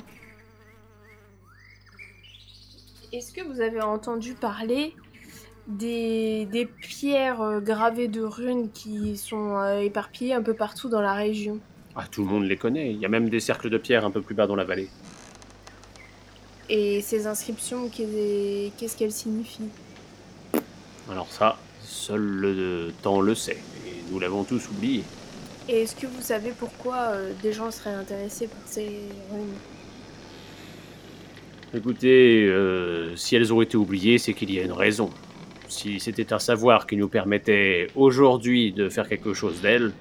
Est-ce 3.13 3.33
que 3.33 3.43
vous 3.47 3.61
avez 3.61 3.81
entendu 3.81 4.35
parler 4.35 4.97
des, 5.69 6.47
des 6.47 6.67
pierres 6.67 7.41
euh, 7.43 7.61
gravées 7.61 8.09
de 8.09 8.23
runes 8.23 8.71
qui 8.73 9.17
sont 9.17 9.57
euh, 9.57 9.79
éparpillées 9.81 10.35
un 10.35 10.43
peu 10.43 10.55
partout 10.55 10.89
dans 10.89 11.01
la 11.01 11.15
région? 11.15 11.61
Ah, 11.95 12.07
tout 12.11 12.23
le 12.25 12.29
monde 12.29 12.45
les 12.45 12.57
connaît. 12.57 12.93
Il 12.93 12.99
y 12.99 13.05
a 13.05 13.09
même 13.09 13.29
des 13.29 13.41
cercles 13.41 13.71
de 13.71 13.79
pierre 13.79 14.05
un 14.05 14.11
peu 14.11 14.21
plus 14.21 14.35
bas 14.35 14.49
dans 14.49 14.57
la 14.57 14.65
vallée. 14.65 14.89
Et 16.69 17.01
ces 17.03 17.27
inscriptions, 17.29 17.89
qu'est- 17.89 18.73
qu'est-ce 18.79 18.97
qu'elles 18.97 19.13
signifient? 19.13 19.71
Alors 21.11 21.29
ça, 21.31 21.57
seul 21.83 22.21
le 22.21 22.93
temps 23.03 23.21
le 23.21 23.35
sait, 23.35 23.59
et 23.87 24.13
nous 24.13 24.21
l'avons 24.21 24.45
tous 24.45 24.69
oublié. 24.69 25.03
Et 25.69 25.83
est-ce 25.83 25.97
que 25.97 26.07
vous 26.07 26.23
savez 26.23 26.53
pourquoi 26.57 26.97
euh, 27.11 27.33
des 27.43 27.53
gens 27.53 27.71
seraient 27.71 27.95
intéressés 27.95 28.47
par 28.47 28.61
ces 28.65 28.87
runes 29.33 29.55
Écoutez, 31.75 32.47
euh, 32.47 33.15
si 33.17 33.37
elles 33.37 33.53
ont 33.53 33.61
été 33.61 33.77
oubliées, 33.77 34.19
c'est 34.19 34.35
qu'il 34.35 34.53
y 34.53 34.59
a 34.61 34.63
une 34.63 34.73
raison. 34.73 35.11
Si 35.69 36.01
c'était 36.01 36.33
un 36.33 36.39
savoir 36.39 36.87
qui 36.87 36.97
nous 36.97 37.09
permettait 37.09 37.89
aujourd'hui 37.95 38.73
de 38.73 38.89
faire 38.89 39.09
quelque 39.09 39.35
chose 39.35 39.61
d'elles, 39.61 39.93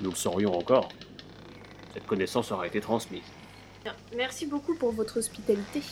nous 0.00 0.10
le 0.10 0.16
saurions 0.16 0.56
encore. 0.56 0.88
Cette 1.94 2.06
connaissance 2.06 2.50
aura 2.52 2.66
été 2.66 2.80
transmise. 2.80 3.22
Merci 4.16 4.46
beaucoup 4.46 4.74
pour 4.74 4.92
votre 4.92 5.18
hospitalité. 5.18 5.82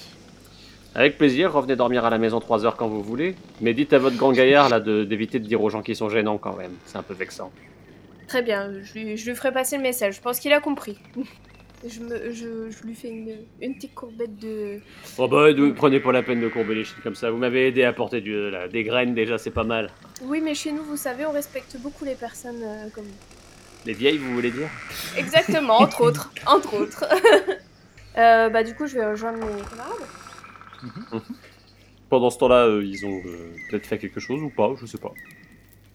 Avec 0.94 1.18
plaisir, 1.18 1.52
revenez 1.52 1.76
dormir 1.76 2.04
à 2.04 2.10
la 2.10 2.18
maison 2.18 2.40
3 2.40 2.66
heures 2.66 2.76
quand 2.76 2.88
vous 2.88 3.02
voulez. 3.02 3.36
Mais 3.60 3.74
dites 3.74 3.92
à 3.92 3.98
votre 3.98 4.16
grand 4.16 4.32
gaillard 4.32 4.68
là 4.68 4.80
de- 4.80 5.04
d'éviter 5.04 5.38
de, 5.38 5.46
dire 5.46 5.62
aux 5.62 5.70
gens 5.70 5.82
qui 5.82 5.94
sont 5.94 6.08
gênants 6.08 6.38
quand 6.38 6.56
même. 6.56 6.72
C'est 6.86 6.98
un 6.98 7.02
peu 7.02 7.14
vexant. 7.14 7.52
Très 8.26 8.42
bien, 8.42 8.70
je 8.82 8.92
lui, 8.94 9.16
je 9.16 9.28
lui 9.28 9.36
ferai 9.36 9.52
passer 9.52 9.76
le 9.76 9.82
message. 9.82 10.16
Je 10.16 10.20
pense 10.20 10.38
qu'il 10.40 10.52
a 10.52 10.60
compris. 10.60 10.98
Je, 11.86 12.00
me, 12.00 12.30
je, 12.32 12.70
je 12.70 12.82
lui 12.86 12.94
fais 12.94 13.08
une, 13.08 13.36
une 13.62 13.74
petite 13.74 13.94
courbette 13.94 14.36
de. 14.38 14.80
Oh 15.16 15.26
bah, 15.28 15.52
ne 15.52 15.70
prenez 15.70 15.98
pas 16.00 16.12
la 16.12 16.22
peine 16.22 16.40
de 16.40 16.48
courber 16.48 16.74
les 16.74 16.84
chines 16.84 16.98
comme 17.02 17.14
ça. 17.14 17.30
Vous 17.30 17.38
m'avez 17.38 17.68
aidé 17.68 17.84
à 17.84 17.92
porter 17.92 18.20
du, 18.20 18.50
là, 18.50 18.68
des 18.68 18.84
graines 18.84 19.14
déjà, 19.14 19.38
c'est 19.38 19.50
pas 19.50 19.64
mal. 19.64 19.90
Oui, 20.22 20.40
mais 20.42 20.54
chez 20.54 20.72
nous, 20.72 20.82
vous 20.84 20.96
savez, 20.98 21.24
on 21.24 21.32
respecte 21.32 21.76
beaucoup 21.78 22.04
les 22.04 22.14
personnes 22.16 22.62
euh, 22.62 22.88
comme 22.94 23.04
vous. 23.04 23.86
Les 23.86 23.94
vieilles, 23.94 24.18
vous 24.18 24.34
voulez 24.34 24.50
dire? 24.50 24.68
Exactement, 25.16 25.78
entre 25.80 26.02
autres. 26.02 26.30
Entre 26.46 26.74
autres. 26.74 27.04
Euh, 28.18 28.48
bah, 28.48 28.64
du 28.64 28.74
coup, 28.74 28.88
je 28.88 28.96
vais 28.96 29.08
rejoindre 29.08 29.38
mes 29.38 29.62
camarades. 29.62 29.94
Pendant 32.08 32.30
ce 32.30 32.38
temps-là, 32.38 32.66
euh, 32.66 32.84
ils 32.84 33.06
ont 33.06 33.20
euh, 33.24 33.54
peut-être 33.70 33.86
fait 33.86 33.98
quelque 33.98 34.18
chose 34.20 34.42
ou 34.42 34.50
pas, 34.50 34.74
je 34.80 34.86
sais 34.86 34.98
pas. 34.98 35.12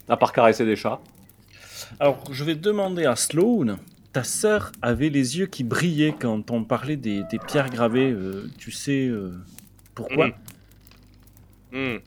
À 0.08 0.18
part 0.18 0.32
caresser 0.32 0.66
des 0.66 0.76
chats. 0.76 1.02
Alors, 2.00 2.24
je 2.32 2.44
vais 2.44 2.56
demander 2.56 3.06
à 3.06 3.16
Sloane. 3.16 3.80
Ta 4.14 4.24
sœur 4.24 4.72
avait 4.82 5.10
les 5.10 5.38
yeux 5.40 5.48
qui 5.48 5.66
brillaient 5.66 6.16
quand 6.18 6.50
on 6.52 6.64
parlait 6.64 6.96
des, 6.96 7.24
des 7.24 7.38
pierres 7.40 7.70
gravées. 7.70 8.12
euh, 8.12 8.50
tu 8.58 8.72
sais 8.72 9.08
euh, 9.08 9.34
pourquoi 9.94 10.30
Hmm. 11.72 11.98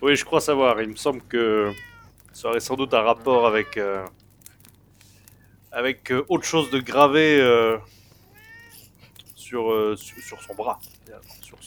Oui, 0.00 0.16
je 0.16 0.24
crois 0.24 0.40
savoir. 0.40 0.80
Il 0.80 0.88
me 0.88 0.96
semble 0.96 1.20
que 1.22 1.70
ça 2.32 2.48
aurait 2.48 2.60
sans 2.60 2.76
doute 2.76 2.94
un 2.94 3.02
rapport 3.02 3.46
avec 3.46 3.76
euh, 3.76 4.06
avec 5.70 6.10
euh, 6.10 6.24
autre 6.30 6.44
chose 6.44 6.70
de 6.70 6.78
gravé 6.78 7.38
euh, 7.40 7.76
sur, 9.34 9.70
euh, 9.70 9.96
sur 9.96 10.16
sur 10.22 10.40
son 10.42 10.54
bras, 10.54 10.78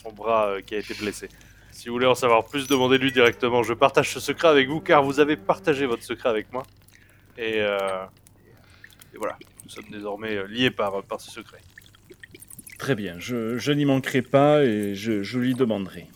son 0.02 0.12
bras 0.12 0.48
euh, 0.48 0.62
qui 0.62 0.76
a 0.76 0.80
été 0.80 0.94
blessé. 0.94 1.30
Si 1.72 1.88
vous 1.88 1.94
voulez 1.96 2.06
en 2.08 2.16
savoir 2.16 2.46
plus, 2.46 2.68
demandez-lui 2.68 3.12
directement. 3.12 3.64
Je 3.64 3.74
partage 3.74 4.14
ce 4.14 4.20
secret 4.20 4.50
avec 4.50 4.68
vous 4.68 4.82
car 4.82 5.04
vous 5.04 5.20
avez 5.20 5.38
partagé 5.38 5.86
votre 5.86 6.04
secret 6.04 6.30
avec 6.30 6.52
moi. 6.52 6.64
Et, 7.38 7.62
euh, 7.62 7.78
et 9.14 9.18
voilà, 9.18 9.38
nous 9.64 9.70
sommes 9.70 9.90
désormais 9.90 10.36
euh, 10.36 10.48
liés 10.48 10.72
par, 10.72 11.02
par 11.04 11.22
ce 11.22 11.32
secret. 11.32 11.60
Très 12.78 12.96
bien, 12.96 13.16
je, 13.20 13.58
je 13.58 13.72
n'y 13.72 13.86
manquerai 13.86 14.22
pas 14.22 14.64
et 14.64 14.96
je, 14.96 15.24
je 15.24 15.40
lui 15.40 15.54
demanderai. 15.54 16.08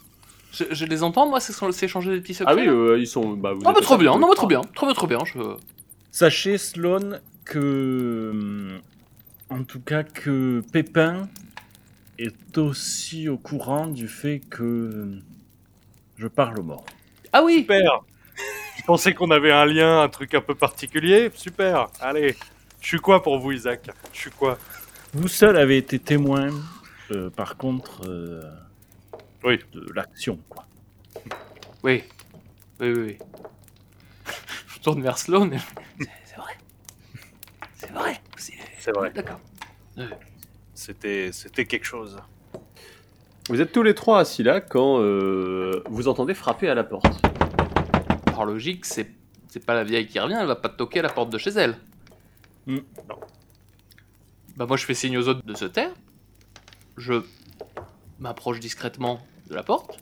Je, 0.52 0.64
je 0.72 0.86
les 0.86 1.04
entends, 1.04 1.28
moi, 1.30 1.40
c'est 1.40 1.54
s'échanger 1.72 2.12
des 2.12 2.22
petits 2.22 2.34
secrets. 2.34 2.54
Ah 2.54 2.56
oui, 2.56 2.68
euh, 2.68 2.98
ils 2.98 3.08
sont. 3.08 3.34
Bah, 3.34 3.54
vous 3.54 3.60
êtes 3.60 3.66
bah 3.66 3.82
trop 3.82 3.98
bien, 3.98 4.18
non, 4.18 4.28
bah 4.28 4.36
trop 4.36 4.48
bien, 4.48 4.62
trop 4.74 4.88
bien, 4.88 4.96
trop 4.96 5.08
bien. 5.08 5.20
Je... 5.26 5.40
Sachez, 6.12 6.58
Sloane, 6.58 7.22
que. 7.44 8.80
En 9.50 9.64
tout 9.64 9.82
cas, 9.82 10.04
que 10.04 10.62
Pépin 10.72 11.30
est 12.18 12.58
aussi 12.58 13.28
au 13.30 13.38
courant 13.38 13.88
du 13.88 14.08
fait 14.08 14.40
que. 14.40 15.20
Je 16.18 16.28
parle 16.28 16.60
aux 16.60 16.64
morts. 16.64 16.86
Ah 17.34 17.44
oui, 17.44 17.60
Super 17.60 18.02
Je 18.78 18.84
pensais 18.84 19.14
qu'on 19.14 19.32
avait 19.32 19.52
un 19.52 19.66
lien, 19.66 20.02
un 20.02 20.10
truc 20.10 20.34
un 20.34 20.42
peu 20.42 20.56
particulier. 20.56 21.30
Super 21.36 21.88
Allez 22.00 22.36
Je 22.80 22.88
suis 22.88 23.00
quoi 23.00 23.22
pour 23.22 23.40
vous, 23.40 23.52
Isaac? 23.52 23.90
Je 24.14 24.18
suis 24.20 24.32
quoi? 24.32 24.58
Vous 25.14 25.28
seul 25.28 25.58
avez 25.58 25.78
été 25.78 26.00
témoin, 26.00 26.50
euh, 27.12 27.30
par 27.30 27.58
contre, 27.58 28.02
euh, 28.08 28.42
Oui. 29.44 29.60
de 29.74 29.92
l'action, 29.94 30.40
quoi. 30.50 30.66
oui, 31.84 32.04
oui, 32.80 32.92
oui. 32.94 33.18
oui. 33.18 33.18
je 34.68 34.80
tourne 34.80 35.02
vers 35.02 35.18
Sloan. 35.18 35.50
C'est 36.26 36.36
vrai, 36.38 36.54
c'est 37.76 37.92
vrai. 37.92 38.22
c'est- 38.38 38.54
C'est 38.80 38.92
vrai. 38.92 39.12
D'accord. 39.12 39.40
C'était, 40.76 41.32
c'était 41.32 41.66
quelque 41.66 41.86
chose. 41.86 42.18
Vous 43.50 43.62
êtes 43.62 43.72
tous 43.72 43.84
les 43.84 43.96
trois 43.96 44.20
assis 44.20 44.44
là 44.44 44.60
quand 44.60 45.00
euh, 45.00 45.82
vous 45.90 46.08
entendez 46.08 46.34
frapper 46.34 46.68
à 46.70 46.76
la 46.76 46.84
porte. 46.84 47.22
Par 48.26 48.46
logique, 48.46 48.86
c'est 48.86 49.10
c'est 49.48 49.66
pas 49.66 49.74
la 49.74 49.86
vieille 49.86 50.06
qui 50.08 50.20
revient, 50.20 50.38
elle 50.40 50.48
va 50.48 50.58
pas 50.58 50.68
toquer 50.68 51.00
à 51.00 51.04
la 51.04 51.10
porte 51.10 51.30
de 51.30 51.38
chez 51.38 51.52
elle. 51.52 51.78
Hmm. 52.68 52.80
Non. 53.10 53.16
Bah 54.58 54.66
moi 54.66 54.76
je 54.76 54.84
fais 54.86 54.94
signe 54.94 55.18
aux 55.18 55.28
autres 55.30 55.46
de 55.46 55.54
se 55.54 55.66
taire. 55.66 55.92
Je 56.98 57.22
m'approche 58.20 58.60
discrètement 58.60 59.20
de 59.50 59.56
la 59.56 59.64
porte. 59.64 60.00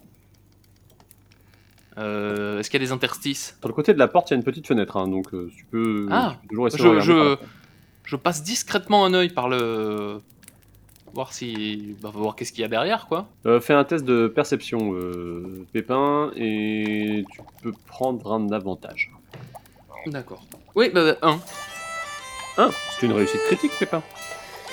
Euh, 1.99 2.59
Est-ce 2.59 2.71
qu'il 2.71 2.81
y 2.81 2.83
a 2.83 2.87
des 2.87 2.91
interstices? 2.91 3.55
Sur 3.59 3.67
le 3.67 3.73
côté 3.75 3.93
de 3.93 3.99
la 3.99 4.07
porte, 4.07 4.31
il 4.31 4.33
y 4.33 4.35
a 4.35 4.37
une 4.37 4.43
petite 4.43 4.65
fenêtre, 4.67 4.97
hein, 4.97 5.07
donc 5.07 5.31
euh, 5.35 5.51
tu 5.55 5.65
peux, 5.65 6.07
Ah. 6.09 6.31
tu 6.33 6.39
peux 6.41 6.47
toujours 6.47 6.67
essayer 6.67 6.83
de 6.83 6.99
je, 7.01 7.11
la 7.11 7.35
je, 7.35 7.37
je 8.05 8.15
passe 8.15 8.41
discrètement 8.41 9.05
un 9.05 9.13
œil 9.13 9.29
par 9.29 9.47
le... 9.49 10.21
Voir 11.13 11.31
si... 11.33 11.95
Bah, 12.01 12.09
voir 12.13 12.35
qu'est-ce 12.35 12.51
qu'il 12.51 12.61
y 12.61 12.65
a 12.65 12.67
derrière, 12.67 13.07
quoi. 13.07 13.27
Euh, 13.45 13.59
fais 13.61 13.73
un 13.73 13.83
test 13.83 14.03
de 14.03 14.27
perception, 14.27 14.93
euh, 14.93 15.65
Pépin, 15.71 16.31
et 16.35 17.23
tu 17.31 17.41
peux 17.61 17.73
prendre 17.87 18.33
un 18.33 18.51
avantage. 18.51 19.11
D'accord. 20.07 20.43
Oui, 20.75 20.89
bah, 20.93 21.15
un. 21.21 21.39
Ah, 22.57 22.69
c'est 22.91 23.05
une 23.05 23.13
réussite 23.13 23.41
critique, 23.45 23.71
Pépin. 23.79 24.01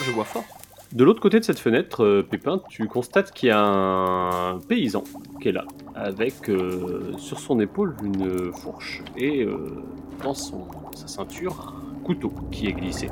Je 0.03 0.11
vois 0.13 0.25
fort. 0.25 0.45
De 0.93 1.05
l'autre 1.05 1.21
côté 1.21 1.39
de 1.39 1.45
cette 1.45 1.61
fenêtre, 1.61 2.03
euh, 2.05 2.27
Pépin, 2.29 2.61
tu 2.69 2.89
constates 2.89 3.33
qu'il 3.33 3.49
y 3.49 3.53
a 3.53 3.61
un 3.63 4.59
paysan 4.59 5.05
qui 5.41 5.49
est 5.49 5.53
là, 5.53 5.65
avec 5.95 6.49
euh, 6.49 7.13
sur 7.17 7.39
son 7.39 7.61
épaule 7.61 7.95
une 8.03 8.53
fourche 8.53 9.03
et 9.17 9.43
euh, 9.45 9.85
dans 10.25 10.35
son, 10.35 10.67
sa 10.97 11.07
ceinture 11.07 11.75
un 11.97 12.03
couteau 12.03 12.33
qui 12.51 12.67
est 12.67 12.73
glissé. 12.73 13.09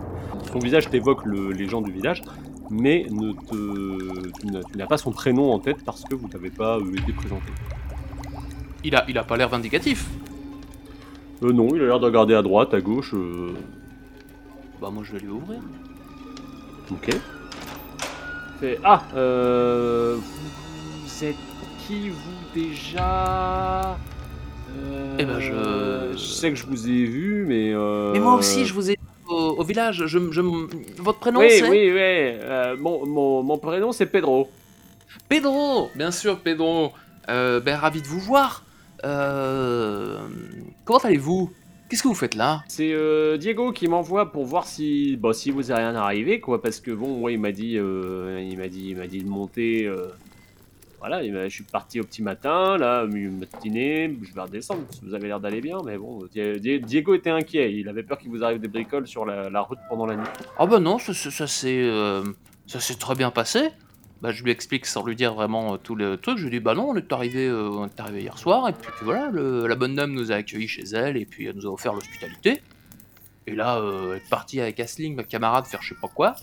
Son 0.50 0.58
visage 0.58 0.90
t'évoque 0.90 1.24
le- 1.24 1.52
les 1.52 1.68
gens 1.68 1.80
du 1.80 1.92
village, 1.92 2.22
mais 2.70 3.06
ne 3.10 3.32
te, 3.32 4.30
tu 4.40 4.46
n'as- 4.76 4.86
pas 4.86 4.98
son 4.98 5.10
prénom 5.12 5.52
en 5.52 5.58
tête 5.58 5.78
parce 5.84 6.04
que 6.04 6.14
vous 6.14 6.28
n'avez 6.28 6.50
pas 6.50 6.76
euh, 6.78 6.92
été 6.96 7.12
présenté. 7.12 7.50
Il 8.84 8.94
a, 8.94 9.04
il 9.08 9.18
a 9.18 9.24
pas 9.24 9.36
l'air 9.36 9.48
vindicatif. 9.48 10.08
Euh, 11.42 11.52
non, 11.52 11.68
il 11.74 11.82
a 11.82 11.86
l'air 11.86 12.00
de 12.00 12.06
regarder 12.06 12.34
à 12.34 12.42
droite, 12.42 12.74
à 12.74 12.80
gauche. 12.80 13.12
euh, 13.14 13.54
Bah 14.80 14.90
moi 14.92 15.02
je 15.04 15.12
vais 15.12 15.20
lui 15.20 15.28
ouvrir. 15.30 15.60
Ok. 16.90 17.10
Fait, 18.60 18.78
ah, 18.84 19.02
euh, 19.14 20.16
vous 20.16 21.24
êtes 21.24 21.36
qui 21.86 22.08
vous 22.08 22.16
déjà? 22.54 23.96
Euh, 24.76 25.16
Eh 25.18 25.24
ben, 25.24 25.38
je- 25.40 26.12
Je 26.12 26.18
sais 26.18 26.50
que 26.50 26.56
je 26.56 26.66
vous 26.66 26.88
ai 26.88 27.04
vu, 27.04 27.44
mais. 27.46 27.72
euh, 27.72 28.12
Mais 28.12 28.20
moi 28.20 28.34
aussi, 28.34 28.64
je 28.64 28.74
vous 28.74 28.90
ai 28.90 28.96
au, 29.60 29.64
village. 29.64 30.04
Je, 30.06 30.18
je, 30.30 30.40
votre 31.02 31.18
prénom 31.18 31.40
Oui, 31.40 31.50
c'est 31.50 31.62
oui, 31.68 31.90
oui. 31.90 31.96
euh, 31.96 32.76
mon, 32.78 33.06
mon, 33.06 33.42
mon 33.42 33.58
prénom 33.58 33.92
c'est 33.92 34.06
Pedro. 34.06 34.48
Pedro. 35.28 35.90
Bien 35.94 36.10
sûr, 36.10 36.38
Pedro. 36.40 36.92
Euh, 37.28 37.60
ben 37.60 37.76
ravi 37.76 38.00
de 38.02 38.06
vous 38.06 38.20
voir. 38.20 38.64
Euh, 39.04 40.18
comment 40.84 40.98
allez-vous? 41.00 41.50
Qu'est-ce 41.88 42.02
que 42.02 42.08
vous 42.08 42.14
faites 42.14 42.34
là? 42.34 42.62
C'est 42.68 42.92
euh, 42.92 43.38
Diego 43.38 43.72
qui 43.72 43.88
m'envoie 43.88 44.30
pour 44.30 44.44
voir 44.44 44.66
si, 44.66 45.16
bon, 45.16 45.32
si 45.32 45.50
vous 45.50 45.70
est 45.70 45.74
rien 45.74 45.94
arrivé, 45.94 46.38
quoi, 46.40 46.60
parce 46.60 46.80
que 46.80 46.90
bon, 46.90 47.20
ouais, 47.22 47.32
il 47.34 47.40
m'a 47.40 47.52
dit, 47.52 47.78
euh, 47.78 48.46
il 48.46 48.58
m'a 48.58 48.68
dit, 48.68 48.88
il 48.90 48.96
m'a 48.96 49.06
dit 49.06 49.22
de 49.22 49.28
monter. 49.28 49.86
euh, 49.86 50.08
voilà, 50.98 51.22
il 51.22 51.32
m'a- 51.32 51.48
je 51.48 51.54
suis 51.54 51.64
parti 51.64 52.00
au 52.00 52.04
petit 52.04 52.22
matin, 52.22 52.76
là, 52.76 53.06
matinée, 53.06 54.16
je 54.22 54.34
vais 54.34 54.40
redescendre. 54.40 54.82
Vous 55.02 55.14
avez 55.14 55.28
l'air 55.28 55.38
d'aller 55.38 55.60
bien, 55.60 55.78
mais 55.84 55.96
bon, 55.96 56.24
Di- 56.32 56.58
Di- 56.60 56.80
Diego 56.80 57.14
était 57.14 57.30
inquiet. 57.30 57.72
Il 57.72 57.88
avait 57.88 58.02
peur 58.02 58.18
qu'il 58.18 58.30
vous 58.30 58.42
arrive 58.42 58.60
des 58.60 58.68
bricoles 58.68 59.06
sur 59.06 59.24
la, 59.24 59.60
route 59.60 59.78
pendant 59.88 60.06
la 60.06 60.16
nuit. 60.16 60.26
Ah 60.58 60.66
bah 60.66 60.80
non, 60.80 60.98
ça, 60.98 61.12
euh, 61.12 62.24
ça 62.66 62.80
s'est 62.80 62.94
très 62.94 63.14
bien 63.14 63.30
passé. 63.30 63.68
Bah, 64.20 64.32
je 64.32 64.42
lui 64.42 64.50
explique 64.50 64.86
sans 64.86 65.06
lui 65.06 65.14
dire 65.14 65.34
vraiment 65.34 65.74
euh, 65.74 65.76
tout 65.76 65.94
le 65.94 66.16
truc. 66.16 66.38
Je 66.38 66.44
lui 66.44 66.50
dis 66.50 66.60
bah 66.60 66.74
non, 66.74 66.88
on 66.88 66.96
est 66.96 67.12
arrivé, 67.12 67.46
euh, 67.46 67.70
on 67.70 67.86
est 67.86 68.00
arrivé 68.00 68.22
hier 68.22 68.36
soir 68.36 68.68
et 68.68 68.72
puis, 68.72 68.90
voilà, 69.02 69.30
la 69.32 69.74
bonne 69.76 69.94
dame 69.94 70.12
nous 70.12 70.32
a 70.32 70.36
accueillis 70.36 70.66
chez 70.66 70.82
elle 70.92 71.16
et 71.16 71.24
puis 71.24 71.46
elle 71.46 71.54
nous 71.54 71.66
a 71.66 71.70
offert 71.70 71.94
l'hospitalité. 71.94 72.60
Et 73.46 73.54
là, 73.54 73.78
euh, 73.78 74.14
elle 74.14 74.16
est 74.18 74.28
partie 74.28 74.60
avec 74.60 74.80
Asling, 74.80 75.14
ma 75.14 75.22
camarade, 75.22 75.66
faire 75.66 75.80
je 75.80 75.90
sais 75.90 76.00
pas 76.00 76.08
quoi. 76.08 76.34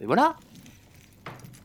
Et 0.00 0.06
voilà. 0.06 0.36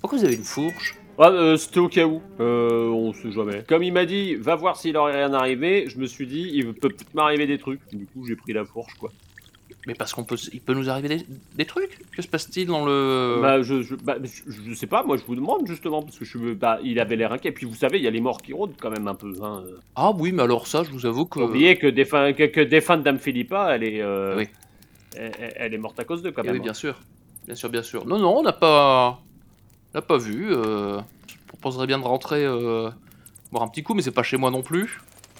Pourquoi 0.02 0.20
vous 0.20 0.26
avez 0.26 0.36
une 0.36 0.44
fourche? 0.44 0.96
Ah, 1.20 1.30
euh, 1.32 1.58
c'était 1.58 1.80
au 1.80 1.88
cas 1.90 2.06
où. 2.06 2.22
Euh, 2.40 2.90
on 2.90 3.12
sait 3.14 3.32
jamais. 3.32 3.64
Comme 3.68 3.82
il 3.84 3.92
m'a 3.92 4.06
dit, 4.06 4.36
va 4.36 4.56
voir 4.56 4.78
s'il 4.78 4.96
aurait 4.98 5.16
rien 5.16 5.34
arrivé, 5.34 5.86
je 5.90 5.98
me 5.98 6.06
suis 6.06 6.28
dit, 6.28 6.50
il 6.54 6.74
peut 6.74 6.90
peut-être 6.90 7.14
m'arriver 7.16 7.48
des 7.48 7.58
trucs. 7.58 7.82
Du 7.92 8.06
coup, 8.06 8.26
j'ai 8.28 8.36
pris 8.36 8.54
la 8.54 8.64
fourche, 8.66 8.94
quoi. 9.00 9.12
Mais 9.88 9.94
parce 9.96 10.14
qu'on 10.14 10.26
peut, 10.26 10.36
il 10.52 10.60
peut 10.60 10.74
nous 10.74 10.90
arriver 10.90 11.08
des, 11.08 11.26
des 11.56 11.66
trucs? 11.66 12.00
Que 12.12 12.22
se 12.22 12.28
passe-t-il 12.28 12.68
dans 12.68 12.86
le 12.86 13.40
Bah, 13.42 13.62
je, 13.62 13.82
je, 13.84 13.96
bah, 13.96 14.18
je, 14.22 14.52
je 14.70 14.74
sais 14.74 14.86
pas, 14.86 15.02
moi 15.04 15.16
je 15.16 15.24
vous 15.24 15.36
demande 15.36 15.66
justement, 15.66 16.02
parce 16.04 16.20
que 16.20 16.26
je 16.26 16.38
suis. 16.38 16.56
Bah, 16.56 16.78
il 16.84 17.00
avait 17.00 17.16
l'air 17.16 17.32
inquiet. 17.32 17.54
Puis 17.54 17.66
vous 17.66 17.74
savez, 17.76 17.98
il 17.98 18.04
y 18.04 18.08
a 18.08 18.12
les 18.12 18.20
morts 18.20 18.42
qui 18.42 18.52
rôdent 18.52 18.76
quand 18.80 18.90
même 18.92 19.08
un 19.08 19.16
peu. 19.16 19.32
Hein. 19.42 19.64
Ah 19.96 20.12
oui, 20.14 20.34
mais 20.34 20.44
alors 20.44 20.68
ça, 20.68 20.84
je 20.84 20.92
vous 20.92 21.06
avoue 21.06 21.26
que. 21.26 21.40
Faut 21.40 21.46
oublier 21.48 21.78
que 21.78 21.88
défunt, 21.88 22.34
que, 22.34 22.44
que 22.44 22.60
défunte 22.60 23.02
Dame 23.04 23.18
Philippa, 23.18 23.74
elle 23.74 23.84
est. 23.84 24.02
euh, 24.02 24.36
Oui. 24.38 24.50
elle, 25.16 25.74
est 25.74 25.78
morte 25.78 25.98
à 26.00 26.04
cause 26.04 26.22
d'eux 26.22 26.32
quand 26.32 26.42
Eh 26.44 26.48
même. 26.48 26.56
oui, 26.58 26.60
bien 26.62 26.74
sûr. 26.74 27.00
Bien 27.46 27.56
sûr, 27.56 27.70
bien 27.70 27.84
sûr. 27.84 28.06
Non, 28.06 28.20
non, 28.20 28.40
on 28.40 28.44
n'a 28.44 28.52
pas... 28.54 29.22
N'a 29.94 30.02
pas 30.02 30.18
vu. 30.18 30.48
euh, 30.54 31.00
Je 31.28 31.36
proposerais 31.48 31.88
bien 31.88 32.00
de 32.00 32.04
rentrer 32.04 32.46
euh, 32.46 32.90
boire 33.52 33.64
un 33.64 33.68
petit 33.68 33.84
coup, 33.84 33.94
mais 33.94 34.02
c'est 34.02 34.12
pas 34.12 34.24
chez 34.24 34.38
moi 34.38 34.52
non 34.52 34.62
plus. 34.62 35.00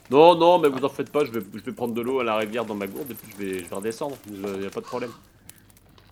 Non, 0.10 0.36
non, 0.36 0.58
mais 0.60 0.70
vous 0.70 0.84
en 0.86 0.90
faites 0.90 1.12
pas, 1.12 1.26
je 1.26 1.32
vais, 1.32 1.42
je 1.54 1.60
vais 1.60 1.72
prendre 1.74 1.94
de 1.94 2.02
l'eau 2.02 2.20
à 2.22 2.24
la 2.24 2.38
rivière 2.38 2.64
dans 2.66 2.76
ma 2.76 2.88
gourde 2.88 3.12
et 3.12 3.14
puis 3.14 3.30
je 3.32 3.38
vais, 3.44 3.60
je 3.60 3.70
vais 3.70 3.76
redescendre. 3.76 4.16
Il 4.32 4.40
n'y 4.60 4.66
a 4.66 4.70
pas 4.70 4.80
de 4.80 4.86
problème. 4.86 5.12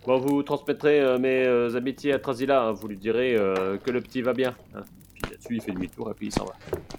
Bon, 0.06 0.18
vous 0.18 0.42
transmettrez 0.42 1.00
euh, 1.00 1.18
mes 1.18 1.44
euh, 1.44 1.74
amitiés 1.76 2.12
à 2.12 2.18
Trasila, 2.18 2.62
hein, 2.62 2.72
vous 2.72 2.86
lui 2.88 2.96
direz 2.96 3.34
euh, 3.34 3.78
que 3.78 3.90
le 3.90 4.00
petit 4.02 4.20
va 4.22 4.34
bien. 4.34 4.54
hein. 4.74 4.82
puis 5.14 5.22
là-dessus, 5.30 5.56
il 5.56 5.60
fait 5.62 5.72
demi-tour 5.72 6.10
et 6.10 6.14
puis 6.14 6.26
il 6.26 6.32
s'en 6.32 6.44
va. 6.44 6.52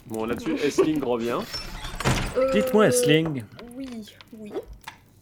Bon, 0.07 0.25
là-dessus, 0.25 0.55
Essling 0.63 1.01
revient. 1.03 1.37
Euh, 2.35 2.51
Dites-moi, 2.51 2.87
Esling, 2.87 3.43
Oui, 3.77 3.87
oui. 4.39 4.51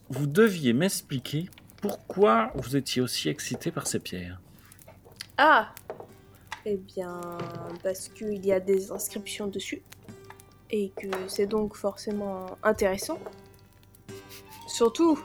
vous 0.09 0.25
deviez 0.27 0.73
m'expliquer 0.73 1.47
pourquoi 1.81 2.51
vous 2.55 2.75
étiez 2.77 3.01
aussi 3.01 3.29
excité 3.29 3.69
par 3.69 3.85
ces 3.85 3.99
pierres. 3.99 4.39
Ah 5.37 5.67
Eh 6.65 6.77
bien, 6.77 7.21
parce 7.83 8.09
qu'il 8.09 8.43
y 8.43 8.51
a 8.51 8.59
des 8.59 8.91
inscriptions 8.91 9.47
dessus. 9.47 9.83
Et 10.71 10.91
que 10.95 11.07
c'est 11.27 11.45
donc 11.45 11.75
forcément 11.75 12.47
intéressant. 12.63 13.19
Surtout 14.67 15.19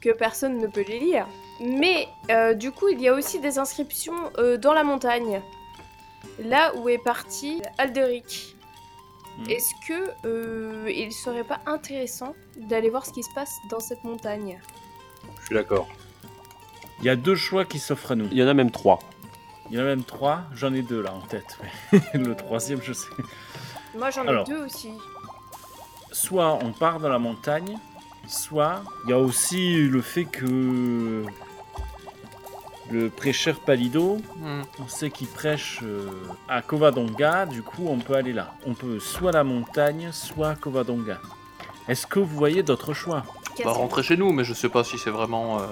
que 0.00 0.10
personne 0.10 0.56
ne 0.56 0.66
peut 0.66 0.84
les 0.86 0.98
lire. 0.98 1.26
Mais 1.60 2.08
euh, 2.30 2.54
du 2.54 2.72
coup, 2.72 2.88
il 2.88 3.00
y 3.00 3.08
a 3.08 3.14
aussi 3.14 3.38
des 3.40 3.58
inscriptions 3.58 4.30
euh, 4.38 4.56
dans 4.56 4.72
la 4.72 4.82
montagne. 4.82 5.42
Là 6.38 6.74
où 6.76 6.88
est 6.88 7.02
parti 7.02 7.60
Alderic. 7.76 8.56
Hmm. 9.38 9.50
Est-ce 9.50 9.70
que 9.86 10.10
euh, 10.24 10.90
il 10.90 11.12
serait 11.12 11.44
pas 11.44 11.60
intéressant 11.66 12.34
d'aller 12.56 12.88
voir 12.88 13.04
ce 13.04 13.12
qui 13.12 13.22
se 13.22 13.32
passe 13.34 13.54
dans 13.70 13.80
cette 13.80 14.02
montagne? 14.02 14.58
Je 15.40 15.46
suis 15.46 15.54
d'accord. 15.54 15.88
Il 17.00 17.04
y 17.04 17.10
a 17.10 17.16
deux 17.16 17.34
choix 17.34 17.66
qui 17.66 17.78
s'offrent 17.78 18.12
à 18.12 18.14
nous. 18.14 18.28
Il 18.30 18.38
y 18.38 18.42
en 18.42 18.48
a 18.48 18.54
même 18.54 18.70
trois. 18.70 18.98
Il 19.70 19.76
y 19.76 19.78
en 19.78 19.82
a 19.82 19.84
même 19.86 20.02
trois, 20.04 20.42
j'en 20.54 20.74
ai 20.74 20.82
deux 20.82 21.00
là 21.02 21.12
en 21.14 21.20
tête. 21.20 21.58
Le 22.14 22.34
troisième, 22.34 22.82
je 22.82 22.92
sais. 22.92 23.08
Moi 23.96 24.10
j'en 24.10 24.24
ai 24.24 24.28
Alors. 24.28 24.44
deux 24.44 24.64
aussi. 24.64 24.92
Soit 26.12 26.58
on 26.62 26.72
part 26.72 26.98
dans 26.98 27.08
la 27.08 27.18
montagne, 27.20 27.76
soit 28.26 28.82
il 29.04 29.10
y 29.10 29.12
a 29.12 29.18
aussi 29.18 29.76
le 29.76 30.02
fait 30.02 30.24
que 30.24 31.22
le 32.90 33.08
prêcheur 33.08 33.60
Palido, 33.60 34.18
Hmm. 34.36 34.62
on 34.80 34.88
sait 34.88 35.10
qu'il 35.10 35.28
prêche 35.28 35.78
euh, 35.84 36.10
à 36.48 36.60
Covadonga, 36.62 37.46
du 37.46 37.62
coup 37.62 37.86
on 37.88 37.98
peut 37.98 38.14
aller 38.14 38.32
là. 38.32 38.54
On 38.66 38.74
peut 38.74 38.98
soit 38.98 39.30
la 39.30 39.44
montagne, 39.44 40.10
soit 40.12 40.56
Covadonga. 40.56 41.20
Est-ce 41.86 42.06
que 42.08 42.18
vous 42.18 42.36
voyez 42.36 42.64
d'autres 42.64 42.92
choix? 42.92 43.22
On 43.60 43.64
va 43.64 43.72
rentrer 43.72 44.02
chez 44.02 44.16
nous, 44.16 44.32
mais 44.32 44.42
je 44.42 44.54
sais 44.54 44.68
pas 44.68 44.82
si 44.82 44.98
c'est 44.98 45.10
vraiment. 45.10 45.60
euh, 45.60 45.66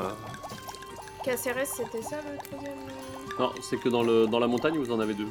Caceres, 1.25 1.67
c'était 1.67 2.03
ça 2.03 2.17
le 2.19 2.39
troisième 2.49 2.73
euh 2.79 3.18
Non, 3.39 3.53
c'est 3.63 3.79
que 3.79 3.89
dans, 3.89 4.03
le, 4.03 4.27
dans 4.27 4.39
la 4.41 4.47
montagne, 4.49 4.77
vous 4.77 4.91
en 4.93 5.01
avez 5.01 5.15
deux. 5.15 5.29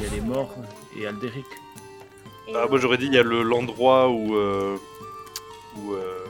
Il 0.00 0.06
y 0.06 0.10
a 0.10 0.14
les 0.14 0.20
morts 0.20 0.54
et 0.98 1.06
Alderic. 1.06 1.44
Et 2.48 2.52
Ah, 2.56 2.66
moi 2.68 2.78
j'aurais 2.78 2.96
dit 2.98 3.06
il 3.06 3.14
y 3.14 3.18
a 3.18 3.22
le- 3.22 3.42
l'endroit 3.42 4.08
où, 4.08 4.34
euh, 4.36 4.76
où 5.76 5.92
euh, 5.92 6.24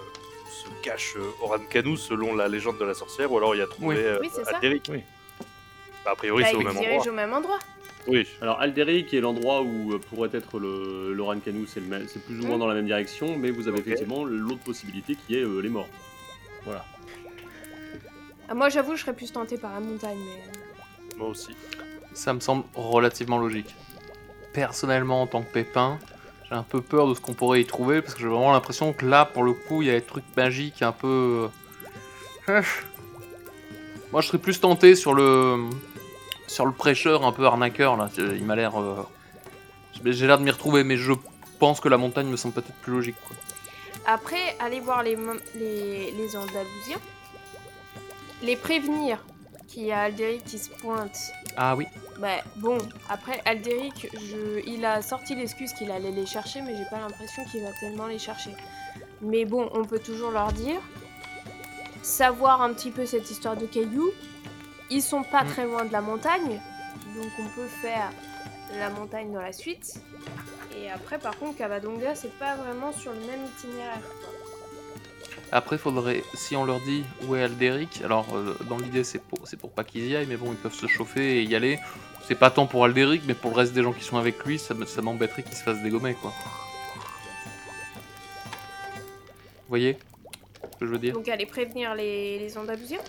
se 0.51 0.69
cache 0.83 1.15
euh, 1.17 1.31
Oran 1.43 1.59
Kanu 1.71 1.97
selon 1.97 2.35
la 2.35 2.49
légende 2.49 2.79
de 2.79 2.85
la 2.85 2.95
sorcière, 2.95 3.31
ou 3.33 3.39
alors 3.39 3.55
il 3.55 3.59
y 3.59 3.63
a 3.63 3.67
trouvé 3.67 3.97
Oui. 3.97 4.03
euh, 4.05 4.19
Oui, 4.21 4.29
c'est 4.33 4.45
ça. 4.45 4.57
Alderic. 4.57 4.87
Oui. 4.91 5.03
Bah, 6.05 6.11
a 6.13 6.17
priori 6.17 6.43
bah, 6.43 6.49
c'est 6.51 6.57
au 6.57 6.61
même 6.63 6.77
endroit. 6.77 7.09
au 7.09 7.13
même 7.13 7.33
endroit. 7.33 7.59
Oui. 8.09 8.27
Alors 8.41 8.61
Alderic 8.61 9.15
est 9.15 9.21
l'endroit 9.21 9.63
où 9.63 9.93
euh, 9.95 9.99
pourrait 9.99 10.31
être 10.33 10.59
le 10.59 11.13
Loran 11.15 11.39
Canu, 11.39 11.67
c'est 11.67 11.81
le 11.81 11.87
même- 11.87 12.07
c'est 12.09 12.23
plus 12.25 12.39
ou 12.41 12.47
moins 12.47 12.57
Mm. 12.57 12.61
dans 12.61 12.67
la 12.67 12.75
même 12.75 12.87
direction, 12.87 13.39
mais 13.39 13.51
vous 13.53 13.69
avez 13.69 13.79
Ok. 13.79 13.87
effectivement 13.87 14.25
l'autre 14.25 14.63
possibilité 14.65 15.17
qui 15.17 15.37
est 15.37 15.43
euh, 15.45 15.61
les 15.61 15.69
morts. 15.69 15.89
Voilà. 16.65 16.85
Ah, 18.49 18.55
moi 18.55 18.69
j'avoue, 18.69 18.97
je 18.97 19.03
serais 19.03 19.15
plus 19.15 19.33
tentée 19.33 19.57
par 19.57 19.73
la 19.73 19.81
montagne, 19.81 20.19
mais. 20.19 20.53
Moi 21.17 21.29
aussi. 21.29 21.55
Ça 22.15 22.33
me 22.33 22.41
semble 22.41 22.65
relativement 22.75 23.39
logique. 23.39 23.75
Personnellement, 24.53 25.23
en 25.23 25.27
tant 25.27 25.43
que 25.43 25.51
pépin, 25.53 25.99
j'ai 26.49 26.55
un 26.55 26.63
peu 26.63 26.81
peur 26.83 27.09
de 27.09 27.15
ce 27.15 27.21
qu'on 27.21 27.33
pourrait 27.35 27.61
y 27.63 27.65
trouver 27.67 28.03
parce 28.03 28.15
que 28.15 28.21
j'ai 28.21 28.27
vraiment 28.29 28.53
l'impression 28.53 28.93
que 28.93 29.07
là, 29.07 29.25
pour 29.25 29.43
le 29.45 29.53
coup, 29.55 29.83
il 29.83 29.89
y 29.89 29.91
a 29.91 29.95
des 29.95 30.03
trucs 30.05 30.25
magiques 30.37 30.83
un 30.83 30.93
peu. 30.93 31.49
euh, 32.49 32.63
Moi, 34.13 34.21
je 34.21 34.27
serais 34.29 34.39
plus 34.39 34.61
tenté 34.61 34.95
sur 34.95 35.15
le 35.15 35.69
sur 36.47 36.67
le 36.67 36.73
prêcheur 36.73 37.25
un 37.25 37.33
peu 37.33 37.47
arnaqueur 37.47 37.97
là. 37.97 38.11
C'est- 38.15 38.37
Il 38.37 38.45
m'a 38.45 38.57
l'air. 38.57 38.79
euh, 38.81 39.03
J'ai 40.05 40.27
l'air 40.27 40.39
de 40.39 40.45
m'y 40.45 40.51
retrouver, 40.51 40.85
mais 40.85 40.97
je 40.99 41.13
pense 41.59 41.81
que 41.81 41.89
la 41.89 41.97
montagne 41.97 42.27
me 42.27 42.37
semble 42.37 42.55
peut-être 42.55 42.75
plus 42.83 42.93
logique. 42.93 43.17
quoi. 43.27 43.37
Après, 44.05 44.57
aller 44.59 44.81
voir 44.81 45.03
les, 45.03 45.17
les, 45.55 46.11
les 46.11 46.37
Andalousiens, 46.37 46.99
les 48.43 48.57
prévenir 48.57 49.25
qu'il 49.73 49.85
y 49.85 49.93
a 49.93 50.03
Alderic 50.03 50.45
qui 50.45 50.59
se 50.59 50.69
pointe. 50.71 51.33
Ah 51.57 51.75
oui. 51.75 51.87
Bah 52.19 52.39
bon, 52.57 52.79
après 53.09 53.41
Alderic, 53.47 54.09
je... 54.13 54.61
il 54.67 54.85
a 54.85 55.03
sorti 55.03 55.35
l'excuse 55.35 55.73
qu'il 55.73 55.91
allait 55.91 56.11
les 56.11 56.27
chercher, 56.27 56.61
mais 56.63 56.77
j'ai 56.77 56.85
pas 56.91 56.99
l'impression 57.01 57.45
qu'il 57.47 57.63
va 57.63 57.71
tellement 57.81 58.07
les 58.07 58.19
chercher. 58.19 58.51
Mais 59.23 59.45
bon, 59.45 59.69
on 59.73 59.85
peut 59.85 59.99
toujours 59.99 60.31
leur 60.31 60.53
dire, 60.53 60.81
savoir 62.03 62.63
un 62.63 62.73
petit 62.73 62.91
peu 62.91 63.07
cette 63.07 63.31
histoire 63.31 63.57
de 63.57 63.67
cailloux. 63.67 64.13
Ils 64.91 65.03
sont 65.03 65.23
pas 65.23 65.45
Mm. 65.45 65.49
très 65.49 65.65
loin 65.65 65.85
de 65.85 65.93
la 65.93 66.01
montagne, 66.03 66.61
donc 67.17 67.31
on 67.39 67.49
peut 67.55 67.69
faire 67.69 68.11
la 68.79 68.91
montagne 68.91 69.33
dans 69.33 69.41
la 69.41 69.53
suite. 69.53 69.95
Et 70.77 70.91
après, 70.91 71.19
par 71.19 71.39
contre, 71.39 71.57
Cavadonga, 71.59 72.15
c'est 72.15 72.37
pas 72.39 72.57
vraiment 72.57 72.93
sur 72.93 73.13
le 73.13 73.21
même 73.21 73.45
itinéraire. 73.57 74.01
Après, 75.55 75.77
faudrait, 75.77 76.25
si 76.33 76.57
on 76.57 76.65
leur 76.65 76.81
dit 76.81 77.05
où 77.29 77.37
est 77.37 77.43
Alderic, 77.43 78.01
alors 78.03 78.27
euh, 78.35 78.57
dans 78.71 78.79
l'idée 78.79 79.05
c'est 79.05 79.19
pour, 79.19 79.47
c'est 79.47 79.59
pour 79.59 79.71
pas 79.71 79.85
qu'ils 79.85 80.07
y 80.09 80.17
aillent, 80.17 80.27
mais 80.27 80.37
bon, 80.37 80.51
ils 80.51 80.57
peuvent 80.57 80.73
se 80.75 80.87
chauffer 80.87 81.39
et 81.39 81.43
y 81.43 81.55
aller. 81.55 81.79
C'est 82.27 82.35
pas 82.37 82.51
tant 82.51 82.67
pour 82.67 82.85
Alderic, 82.87 83.23
mais 83.27 83.35
pour 83.35 83.51
le 83.51 83.57
reste 83.57 83.75
des 83.75 83.83
gens 83.83 83.93
qui 83.93 84.03
sont 84.03 84.17
avec 84.17 84.43
lui, 84.47 84.59
ça, 84.59 84.73
me- 84.73 84.87
ça 84.87 85.03
m'embêterait 85.03 85.43
qu'ils 85.43 85.55
se 85.57 85.63
fassent 85.63 85.83
dégommer, 85.83 86.15
quoi. 86.15 86.33
Vous 89.45 89.69
voyez 89.69 89.99
ce 90.73 90.79
que 90.79 90.87
je 90.87 90.91
veux 90.91 90.99
dire? 90.99 91.13
Donc 91.15 91.29
aller 91.29 91.45
prévenir 91.47 91.95
les, 91.95 92.39
les 92.39 92.57
Andalousiens? 92.57 93.01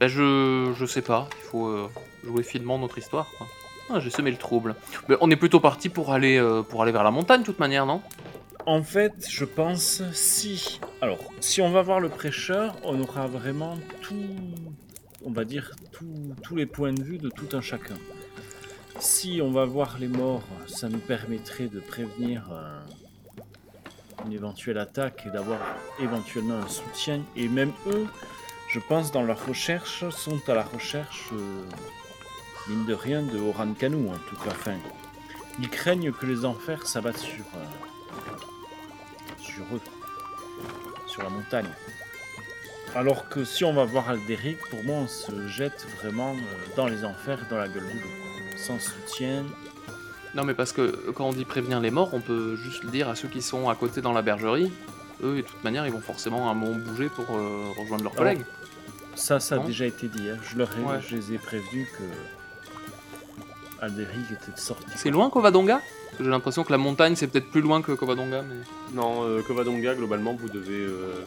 Bah, 0.00 0.08
je, 0.08 0.72
je 0.76 0.86
sais 0.86 1.02
pas, 1.02 1.28
il 1.42 1.48
faut 1.50 1.66
euh, 1.68 1.88
jouer 2.24 2.42
finement 2.42 2.78
notre 2.78 2.96
histoire, 2.96 3.26
quoi. 3.36 3.46
Ah, 3.90 4.00
j'ai 4.00 4.08
semé 4.08 4.30
le 4.30 4.38
trouble. 4.38 4.74
Mais 5.08 5.16
on 5.20 5.30
est 5.30 5.36
plutôt 5.36 5.60
parti 5.60 5.90
pour 5.90 6.10
aller, 6.12 6.38
euh, 6.38 6.62
pour 6.62 6.82
aller 6.82 6.92
vers 6.92 7.04
la 7.04 7.10
montagne, 7.10 7.40
de 7.40 7.44
toute 7.46 7.58
manière, 7.58 7.84
non? 7.84 8.00
En 8.66 8.82
fait, 8.82 9.26
je 9.28 9.44
pense 9.44 10.02
si. 10.12 10.80
Alors, 11.02 11.18
si 11.40 11.60
on 11.60 11.70
va 11.70 11.82
voir 11.82 12.00
le 12.00 12.08
prêcheur, 12.08 12.76
on 12.82 12.98
aura 13.00 13.26
vraiment 13.26 13.76
tout. 14.00 14.24
On 15.22 15.30
va 15.32 15.44
dire 15.44 15.72
tous 16.42 16.56
les 16.56 16.64
points 16.66 16.92
de 16.92 17.02
vue 17.02 17.18
de 17.18 17.28
tout 17.28 17.48
un 17.54 17.60
chacun. 17.60 17.96
Si 19.00 19.40
on 19.42 19.50
va 19.50 19.66
voir 19.66 19.98
les 19.98 20.08
morts, 20.08 20.44
ça 20.66 20.88
nous 20.88 20.98
permettrait 20.98 21.66
de 21.66 21.80
prévenir 21.80 22.48
euh, 22.52 22.80
une 24.24 24.32
éventuelle 24.32 24.78
attaque 24.78 25.24
et 25.26 25.30
d'avoir 25.30 25.60
éventuellement 26.00 26.58
un 26.58 26.68
soutien. 26.68 27.20
Et 27.36 27.48
même 27.48 27.72
eux, 27.86 28.06
je 28.70 28.80
pense, 28.80 29.12
dans 29.12 29.22
leur 29.22 29.46
recherche, 29.46 30.08
sont 30.08 30.40
à 30.48 30.54
la 30.54 30.62
recherche, 30.62 31.28
euh, 31.32 31.64
mine 32.68 32.86
de 32.86 32.94
rien, 32.94 33.22
de 33.22 33.38
Oran 33.40 33.74
Kanu, 33.74 34.08
en 34.08 34.18
tout 34.28 34.36
cas. 34.36 34.72
Ils 35.60 35.68
craignent 35.68 36.12
que 36.12 36.24
les 36.24 36.46
enfers 36.46 36.86
s'abattent 36.86 37.18
sur. 37.18 37.44
euh, 37.56 37.93
sur 41.06 41.22
la 41.22 41.28
montagne. 41.28 41.68
Alors 42.94 43.28
que 43.28 43.44
si 43.44 43.64
on 43.64 43.72
va 43.74 43.84
voir 43.84 44.08
Alderic, 44.08 44.58
pour 44.70 44.84
moi 44.84 44.96
on 44.98 45.08
se 45.08 45.48
jette 45.48 45.86
vraiment 46.00 46.32
euh, 46.34 46.36
dans 46.76 46.86
les 46.86 47.04
enfers, 47.04 47.38
dans 47.50 47.56
la 47.58 47.66
gueule 47.68 47.86
du 47.86 47.98
loup. 47.98 48.08
Sans 48.56 48.78
soutien. 48.78 49.44
Non, 50.34 50.44
mais 50.44 50.54
parce 50.54 50.72
que 50.72 51.10
quand 51.14 51.26
on 51.28 51.32
dit 51.32 51.44
prévenir 51.44 51.80
les 51.80 51.90
morts, 51.90 52.10
on 52.14 52.20
peut 52.20 52.56
juste 52.56 52.82
le 52.84 52.90
dire 52.90 53.08
à 53.08 53.14
ceux 53.14 53.28
qui 53.28 53.42
sont 53.42 53.68
à 53.68 53.74
côté 53.74 54.00
dans 54.00 54.12
la 54.12 54.22
bergerie. 54.22 54.70
Eux, 55.22 55.36
de 55.36 55.40
toute 55.42 55.62
manière, 55.64 55.86
ils 55.86 55.92
vont 55.92 56.00
forcément 56.00 56.48
à 56.48 56.52
un 56.52 56.54
moment 56.54 56.76
bouger 56.76 57.08
pour 57.08 57.24
euh, 57.30 57.66
rejoindre 57.78 58.04
leurs 58.04 58.14
collègues. 58.14 58.44
Ça, 59.14 59.38
ça 59.38 59.56
a 59.56 59.58
Non. 59.58 59.64
déjà 59.64 59.86
été 59.86 60.08
dit. 60.08 60.28
hein. 60.30 60.38
Je, 60.42 60.56
leur 60.58 60.68
ai, 60.76 60.82
Ouais. 60.82 61.00
je 61.08 61.14
les 61.16 61.34
ai 61.34 61.38
prévenus 61.38 61.86
que 61.96 62.02
Alderic 63.80 64.30
était 64.32 64.56
sorti. 64.56 64.84
C'est 64.96 65.10
loin 65.10 65.30
Covadonga? 65.30 65.80
J'ai 66.20 66.28
l'impression 66.28 66.62
que 66.64 66.70
la 66.72 66.78
montagne 66.78 67.16
c'est 67.16 67.26
peut-être 67.26 67.50
plus 67.50 67.60
loin 67.60 67.82
que 67.82 67.92
Covadonga, 67.92 68.42
mais. 68.42 68.54
Non, 68.94 69.24
euh, 69.24 69.42
Covadonga, 69.42 69.94
globalement, 69.94 70.34
vous 70.34 70.48
devez 70.48 70.80
euh, 70.80 71.24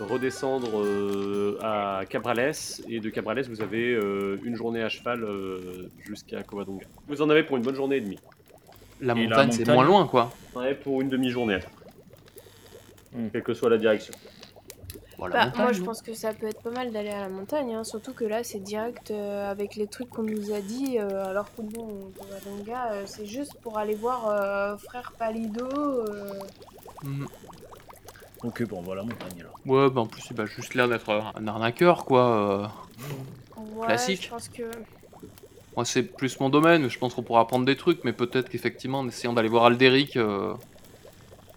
redescendre 0.00 0.82
euh, 0.82 1.58
à 1.62 2.02
Cabrales, 2.08 2.52
et 2.88 3.00
de 3.00 3.10
Cabrales, 3.10 3.44
vous 3.48 3.62
avez 3.62 3.92
euh, 3.92 4.38
une 4.44 4.56
journée 4.56 4.82
à 4.82 4.88
cheval 4.88 5.22
euh, 5.22 5.88
jusqu'à 6.04 6.42
Covadonga. 6.42 6.86
Vous 7.08 7.22
en 7.22 7.30
avez 7.30 7.42
pour 7.42 7.56
une 7.56 7.62
bonne 7.62 7.74
journée 7.74 7.96
et 7.96 8.00
demie. 8.00 8.18
La 9.00 9.14
Et 9.14 9.26
montagne, 9.26 9.50
c'est 9.52 9.66
moins 9.68 9.84
loin 9.84 10.06
quoi. 10.06 10.32
Pour 10.82 11.00
une 11.00 11.08
demi-journée. 11.08 11.58
Hmm. 13.12 13.28
quelle 13.32 13.42
que 13.42 13.54
soit 13.54 13.70
la 13.70 13.78
direction. 13.78 14.14
Bon, 15.20 15.26
la 15.26 15.34
Bah, 15.36 15.44
montagne, 15.46 15.62
moi 15.62 15.72
je 15.72 15.80
pense 15.82 16.00
que 16.00 16.14
ça 16.14 16.32
peut 16.32 16.46
être 16.46 16.62
pas 16.62 16.70
mal 16.70 16.92
d'aller 16.92 17.10
à 17.10 17.20
la 17.20 17.28
montagne, 17.28 17.74
hein, 17.74 17.84
surtout 17.84 18.14
que 18.14 18.24
là 18.24 18.42
c'est 18.42 18.58
direct 18.60 19.10
euh, 19.10 19.50
avec 19.50 19.76
les 19.76 19.86
trucs 19.86 20.08
qu'on 20.08 20.22
nous 20.22 20.52
a 20.54 20.60
dit, 20.60 20.98
euh, 20.98 21.26
alors 21.26 21.44
que 21.54 21.60
bon, 21.60 22.10
euh, 22.68 23.04
c'est 23.06 23.26
juste 23.26 23.54
pour 23.62 23.76
aller 23.76 23.94
voir 23.94 24.28
euh, 24.28 24.76
frère 24.78 25.12
Palido. 25.18 25.66
euh, 25.66 26.40
Mhm. 27.04 27.28
Ok, 28.42 28.62
bon, 28.68 28.80
voilà, 28.80 29.02
montagne 29.02 29.40
alors. 29.40 29.54
Ouais, 29.66 29.90
bah 29.90 30.00
en 30.00 30.06
plus, 30.06 30.22
il 30.30 30.40
a 30.40 30.46
juste 30.46 30.74
l'air 30.74 30.88
d'être 30.88 31.10
un 31.10 31.46
arnaqueur 31.46 32.06
quoi. 32.06 32.72
euh. 33.58 33.60
ouais, 33.76 33.86
Classique. 33.86 34.24
Je 34.24 34.28
pense 34.30 34.48
que 34.48 34.62
Moi, 35.76 35.84
c'est 35.84 36.02
plus 36.02 36.40
mon 36.40 36.48
domaine. 36.48 36.88
Je 36.88 36.98
pense 36.98 37.14
qu'on 37.14 37.22
pourra 37.22 37.40
apprendre 37.40 37.66
des 37.66 37.76
trucs, 37.76 38.02
mais 38.04 38.12
peut-être 38.12 38.48
qu'effectivement, 38.48 39.00
en 39.00 39.08
essayant 39.08 39.34
d'aller 39.34 39.48
voir 39.48 39.66
Alderic. 39.66 40.16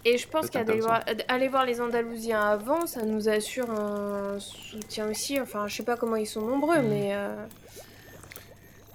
Euh, 0.06 0.10
Et 0.10 0.18
je 0.18 0.28
pense 0.28 0.50
qu'aller 0.50 0.80
voir, 0.80 1.04
aller 1.28 1.48
voir 1.48 1.66
les 1.66 1.80
Andalousiens 1.82 2.42
avant, 2.42 2.86
ça 2.88 3.04
nous 3.04 3.30
assure 3.30 3.70
un 3.72 4.40
soutien 4.40 5.08
aussi. 5.10 5.40
Enfin, 5.40 5.68
je 5.68 5.76
sais 5.76 5.84
pas 5.84 5.98
comment 5.98 6.16
ils 6.18 6.28
sont 6.28 6.42
nombreux, 6.42 6.82
Mhm. 6.82 6.90
mais. 6.90 7.10
euh, 7.14 7.46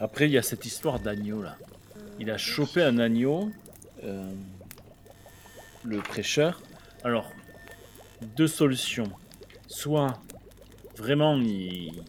Après, 0.00 0.26
il 0.26 0.32
y 0.32 0.38
a 0.38 0.42
cette 0.42 0.64
histoire 0.64 1.00
d'agneau 1.00 1.42
là. 1.42 1.56
il 2.20 2.30
a 2.30 2.38
chopé 2.38 2.82
un 2.82 2.98
agneau, 2.98 3.50
euh, 4.04 4.30
le 5.84 5.98
prêcheur. 5.98 6.60
Alors, 7.04 7.30
deux 8.36 8.48
solutions. 8.48 9.10
Soit 9.68 10.18
vraiment 10.96 11.36
il, 11.36 12.02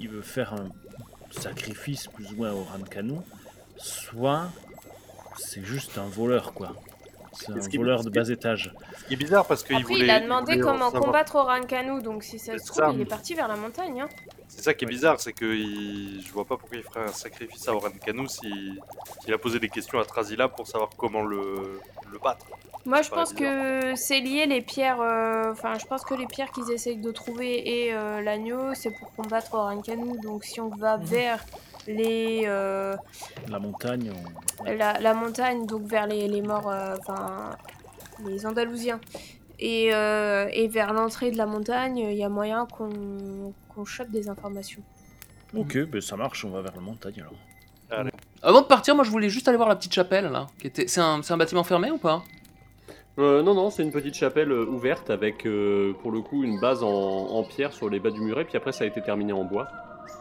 il 0.00 0.08
veut 0.08 0.22
faire 0.22 0.54
un 0.54 0.68
sacrifice 1.30 2.06
plus 2.08 2.30
ou 2.32 2.36
moins 2.36 2.52
au 2.52 2.62
Rankanu, 2.62 3.18
soit 3.76 4.50
c'est 5.38 5.62
juste 5.64 5.98
un 5.98 6.06
voleur 6.06 6.54
quoi. 6.54 6.74
C'est 7.38 7.52
un 7.52 7.78
voleur 7.78 8.02
de 8.02 8.10
bas 8.10 8.28
étage. 8.28 8.72
Ce 9.00 9.04
qui 9.06 9.14
est 9.14 9.16
bizarre 9.16 9.46
parce 9.46 9.62
qu'il 9.62 9.76
Après, 9.76 9.86
voulait. 9.94 10.04
il 10.06 10.10
a 10.10 10.20
demandé 10.20 10.58
comment 10.58 10.86
savoir- 10.90 11.02
combattre 11.04 11.36
au 11.36 11.42
Rankanu, 11.44 12.02
donc 12.02 12.22
si 12.24 12.38
ça 12.38 12.56
se 12.58 12.66
trouve, 12.66 12.76
ça. 12.76 12.90
il 12.92 13.00
est 13.00 13.04
parti 13.04 13.34
vers 13.34 13.48
la 13.48 13.56
montagne. 13.56 14.00
Hein. 14.00 14.08
C'est 14.48 14.62
ça 14.62 14.74
qui 14.74 14.84
est 14.84 14.88
bizarre, 14.88 15.20
c'est 15.20 15.32
que 15.32 15.44
il... 15.44 16.22
je 16.26 16.32
vois 16.32 16.44
pas 16.44 16.56
pourquoi 16.56 16.78
il 16.78 16.82
ferait 16.82 17.04
un 17.04 17.12
sacrifice 17.12 17.66
à 17.68 17.74
Orankanu 17.74 18.26
s'il 18.28 18.80
s'il 19.22 19.34
a 19.34 19.38
posé 19.38 19.58
des 19.58 19.68
questions 19.68 19.98
à 19.98 20.04
Trazila 20.04 20.48
pour 20.48 20.66
savoir 20.66 20.90
comment 20.96 21.22
le, 21.22 21.80
le 22.10 22.18
battre. 22.18 22.46
Moi, 22.86 23.02
je 23.02 23.10
pense 23.10 23.32
que 23.32 23.94
c'est 23.96 24.20
lié 24.20 24.46
les 24.46 24.60
pierres. 24.62 25.00
euh, 25.00 25.50
Enfin, 25.50 25.76
je 25.78 25.84
pense 25.86 26.04
que 26.04 26.14
les 26.14 26.26
pierres 26.26 26.52
qu'ils 26.52 26.70
essayent 26.70 26.96
de 27.00 27.10
trouver 27.10 27.84
et 27.86 27.92
euh, 27.92 28.20
l'agneau, 28.22 28.74
c'est 28.74 28.92
pour 28.96 29.12
combattre 29.14 29.54
au 29.54 29.58
Rankanu. 29.62 30.18
Donc, 30.20 30.44
si 30.44 30.60
on 30.60 30.68
va 30.68 30.96
vers 30.96 31.44
les 31.86 32.42
euh, 32.46 32.96
La 33.48 33.58
montagne. 33.58 34.12
on- 34.60 34.64
ouais. 34.64 34.76
la, 34.76 34.98
la 35.00 35.14
montagne, 35.14 35.66
donc 35.66 35.82
vers 35.86 36.06
les, 36.06 36.28
les 36.28 36.42
morts, 36.42 36.68
euh, 36.70 36.96
enfin 36.98 37.50
les 38.24 38.46
Andalousiens, 38.46 39.00
et, 39.58 39.90
euh, 39.94 40.48
et 40.52 40.68
vers 40.68 40.92
l'entrée 40.92 41.30
de 41.30 41.36
la 41.36 41.46
montagne, 41.46 41.98
il 41.98 42.16
y 42.16 42.24
a 42.24 42.28
moyen 42.28 42.66
qu'on 42.66 43.52
qu'on 43.74 43.84
chope 43.84 44.10
des 44.10 44.28
informations. 44.28 44.82
Ok, 45.56 45.78
ben 45.86 46.00
ça 46.00 46.16
marche, 46.16 46.44
on 46.44 46.50
va 46.50 46.60
vers 46.62 46.74
la 46.74 46.80
montagne 46.80 47.22
alors. 47.22 48.04
Avant 48.42 48.62
de 48.62 48.66
partir, 48.66 48.94
moi 48.94 49.04
je 49.04 49.10
voulais 49.10 49.28
juste 49.28 49.46
aller 49.48 49.56
voir 49.56 49.68
la 49.68 49.76
petite 49.76 49.94
chapelle 49.94 50.26
là. 50.26 50.46
Qui 50.60 50.66
était... 50.66 50.88
C'est 50.88 51.00
un... 51.00 51.22
c'est 51.22 51.32
un 51.32 51.36
bâtiment 51.36 51.62
fermé 51.62 51.90
ou 51.90 51.98
pas? 51.98 52.22
Euh, 53.18 53.42
non, 53.42 53.54
non, 53.54 53.70
c'est 53.70 53.82
une 53.82 53.92
petite 53.92 54.14
chapelle 54.14 54.50
euh, 54.50 54.66
ouverte 54.66 55.08
avec 55.08 55.46
euh, 55.46 55.94
pour 56.02 56.10
le 56.10 56.20
coup 56.20 56.42
une 56.44 56.58
base 56.60 56.82
en, 56.82 56.88
en 56.90 57.42
pierre 57.44 57.72
sur 57.72 57.88
les 57.88 57.98
bas 58.00 58.10
du 58.10 58.20
muret, 58.20 58.44
puis 58.44 58.56
après 58.56 58.72
ça 58.72 58.84
a 58.84 58.86
été 58.86 59.00
terminé 59.00 59.32
en 59.32 59.44
bois. 59.44 59.68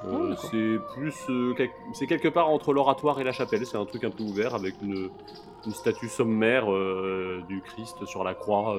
Euh, 0.06 0.12
Oh, 0.12 0.28
d'accord. 0.28 0.50
c'est 0.52 0.80
plus. 0.94 1.16
euh, 1.30 1.54
quel- 1.58 1.72
c'est 1.94 2.08
quelque 2.08 2.28
part 2.28 2.50
entre 2.50 2.74
l'oratoire 2.74 3.20
et 3.20 3.24
la 3.24 3.32
chapelle, 3.32 3.66
c'est 3.66 3.78
un 3.78 3.86
truc 3.86 4.04
un 4.04 4.12
peu 4.12 4.24
ouvert 4.24 4.54
avec 4.56 4.76
une, 4.82 5.10
une 5.66 5.74
statue 5.74 6.10
sommaire 6.10 6.72
euh, 6.72 7.42
du 7.48 7.62
Christ 7.62 8.06
sur 8.06 8.24
la 8.24 8.34
croix. 8.36 8.78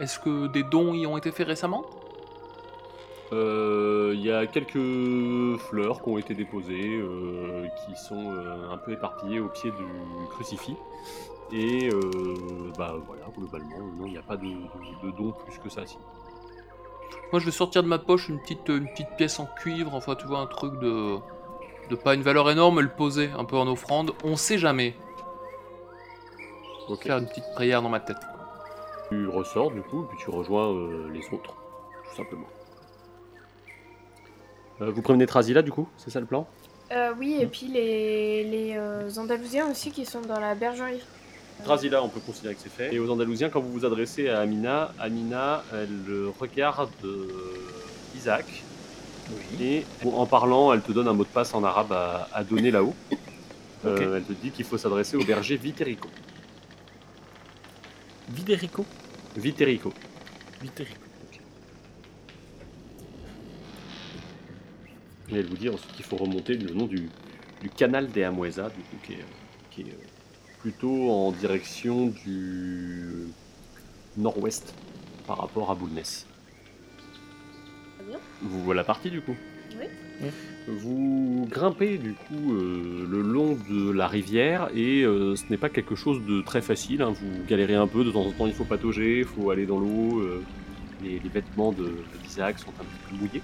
Est-ce 0.00 0.18
que 0.18 0.46
des 0.46 0.62
dons 0.62 0.94
y 0.94 1.06
ont 1.06 1.18
été 1.18 1.30
faits 1.30 1.46
récemment? 1.46 1.84
Il 3.32 4.20
y 4.26 4.32
a 4.32 4.46
quelques 4.46 5.58
fleurs 5.60 6.02
qui 6.02 6.08
ont 6.08 6.18
été 6.18 6.34
déposées, 6.34 7.00
qui 7.86 7.94
sont 7.96 8.32
un 8.70 8.76
peu 8.78 8.92
éparpillées 8.92 9.38
au 9.38 9.48
pied 9.48 9.70
du 9.70 10.26
crucifix. 10.30 10.74
Et 11.52 11.88
bah 12.76 12.96
voilà, 13.06 13.22
globalement, 13.36 13.78
non, 13.98 14.06
il 14.06 14.12
n'y 14.12 14.18
a 14.18 14.22
pas 14.22 14.36
de, 14.36 14.46
de, 14.46 15.06
de 15.06 15.16
don 15.16 15.32
plus 15.32 15.58
que 15.58 15.68
ça. 15.68 15.86
Si. 15.86 15.96
Moi 17.32 17.40
je 17.40 17.44
vais 17.44 17.52
sortir 17.52 17.82
de 17.82 17.88
ma 17.88 17.98
poche 17.98 18.28
une 18.28 18.40
petite, 18.40 18.68
une 18.68 18.88
petite 18.88 19.10
pièce 19.16 19.38
en 19.38 19.46
cuivre, 19.46 19.94
enfin 19.94 20.14
tu 20.14 20.26
vois 20.26 20.40
un 20.40 20.46
truc 20.46 20.78
de... 20.80 21.16
de 21.88 21.94
pas 21.96 22.14
une 22.14 22.22
valeur 22.22 22.50
énorme, 22.50 22.78
et 22.80 22.82
le 22.82 22.88
poser 22.88 23.30
un 23.38 23.44
peu 23.44 23.56
en 23.56 23.68
offrande. 23.68 24.12
On 24.24 24.36
sait 24.36 24.58
jamais. 24.58 24.96
Ok. 26.88 27.04
Faire 27.04 27.18
une 27.18 27.28
petite 27.28 27.44
prière 27.54 27.82
dans 27.82 27.88
ma 27.88 28.00
tête. 28.00 28.16
Tu 29.08 29.28
ressors 29.28 29.70
du 29.70 29.82
coup, 29.82 30.04
puis 30.08 30.18
tu 30.18 30.30
rejoins 30.30 30.72
euh, 30.72 31.08
les 31.12 31.24
autres, 31.32 31.54
tout 32.08 32.16
simplement. 32.16 32.46
Euh, 34.80 34.90
vous 34.90 35.02
prévenez 35.02 35.26
Trazila 35.26 35.62
du 35.62 35.70
coup, 35.70 35.88
c'est 35.96 36.10
ça 36.10 36.20
le 36.20 36.26
plan? 36.26 36.46
Euh, 36.92 37.12
oui, 37.18 37.38
et 37.40 37.46
puis 37.46 37.66
les, 37.66 38.42
les 38.44 38.76
euh, 38.76 39.08
Andalousiens 39.16 39.70
aussi 39.70 39.92
qui 39.92 40.04
sont 40.04 40.22
dans 40.22 40.40
la 40.40 40.54
bergerie. 40.56 41.02
Trazila, 41.60 42.02
on 42.02 42.08
peut 42.08 42.20
considérer 42.20 42.54
que 42.54 42.60
c'est 42.62 42.72
fait. 42.72 42.94
Et 42.94 42.98
aux 42.98 43.10
Andalousiens, 43.10 43.48
quand 43.50 43.60
vous 43.60 43.72
vous 43.72 43.84
adressez 43.84 44.28
à 44.28 44.40
Amina, 44.40 44.92
Amina, 44.98 45.62
elle 45.72 46.28
regarde 46.38 46.90
euh, 47.04 47.28
Isaac, 48.16 48.44
Oui. 49.58 49.64
et 49.64 49.84
en 50.04 50.26
parlant, 50.26 50.72
elle 50.72 50.82
te 50.82 50.92
donne 50.92 51.08
un 51.08 51.12
mot 51.12 51.24
de 51.24 51.28
passe 51.28 51.54
en 51.54 51.62
arabe 51.64 51.92
à, 51.92 52.28
à 52.32 52.44
donner 52.44 52.70
là-haut. 52.70 52.94
Euh. 53.86 54.18
Elle 54.18 54.24
te 54.24 54.34
dit 54.34 54.50
qu'il 54.50 54.66
faut 54.66 54.76
s'adresser 54.76 55.16
au 55.16 55.24
berger 55.24 55.56
Viterico. 55.56 56.10
Viderico 58.28 58.84
Viterico. 59.34 59.90
Viderico. 60.60 61.00
Et 65.30 65.36
elle 65.36 65.46
vous 65.46 65.56
dit 65.56 65.70
ensuite 65.70 65.92
qu'il 65.92 66.04
faut 66.04 66.16
remonter 66.18 66.54
le 66.54 66.74
nom 66.74 66.84
du, 66.86 67.08
du 67.62 67.70
canal 67.70 68.08
des 68.10 68.22
Amoueza, 68.24 68.68
du 68.68 68.82
coup, 68.82 68.96
qui 69.02 69.14
est, 69.14 69.24
qui 69.70 69.80
est, 69.80 69.84
euh, 69.94 70.09
plutôt 70.62 71.10
en 71.10 71.32
direction 71.32 72.06
du 72.24 73.28
nord-ouest 74.16 74.74
par 75.26 75.38
rapport 75.38 75.70
à 75.70 75.74
Boulness. 75.74 76.26
Vous 78.42 78.62
voilà 78.64 78.84
parti 78.84 79.10
du 79.10 79.20
coup 79.20 79.36
Oui. 79.78 79.86
Vous 80.68 81.46
grimpez 81.50 81.98
du 81.98 82.12
coup 82.14 82.52
euh, 82.54 83.06
le 83.10 83.22
long 83.22 83.56
de 83.70 83.90
la 83.90 84.06
rivière 84.08 84.68
et 84.74 85.02
euh, 85.02 85.36
ce 85.36 85.44
n'est 85.50 85.56
pas 85.56 85.68
quelque 85.68 85.94
chose 85.94 86.24
de 86.26 86.42
très 86.42 86.60
facile. 86.62 87.02
hein. 87.02 87.12
Vous 87.12 87.44
galérez 87.48 87.74
un 87.74 87.86
peu, 87.86 88.04
de 88.04 88.10
temps 88.10 88.26
en 88.26 88.32
temps 88.32 88.46
il 88.46 88.52
faut 88.52 88.64
patauger, 88.64 89.20
il 89.20 89.24
faut 89.24 89.50
aller 89.50 89.66
dans 89.66 89.78
l'eau. 89.78 90.20
euh, 90.20 90.42
les, 91.02 91.18
les 91.18 91.28
vêtements 91.30 91.72
de 91.72 91.90
d'Isaac 92.22 92.58
sont 92.58 92.72
un 92.78 92.84
petit 92.84 92.98
peu 93.08 93.16
mouillés. 93.16 93.42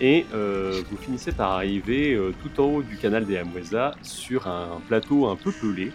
Et 0.00 0.24
euh, 0.32 0.80
vous 0.90 0.96
finissez 0.96 1.32
par 1.32 1.52
arriver 1.52 2.14
euh, 2.14 2.32
tout 2.42 2.60
en 2.62 2.66
haut 2.66 2.82
du 2.82 2.96
canal 2.96 3.26
des 3.26 3.36
Amoueza 3.36 3.94
sur 4.02 4.46
un 4.46 4.80
plateau 4.86 5.26
un 5.26 5.36
peu 5.36 5.52
pelé. 5.52 5.92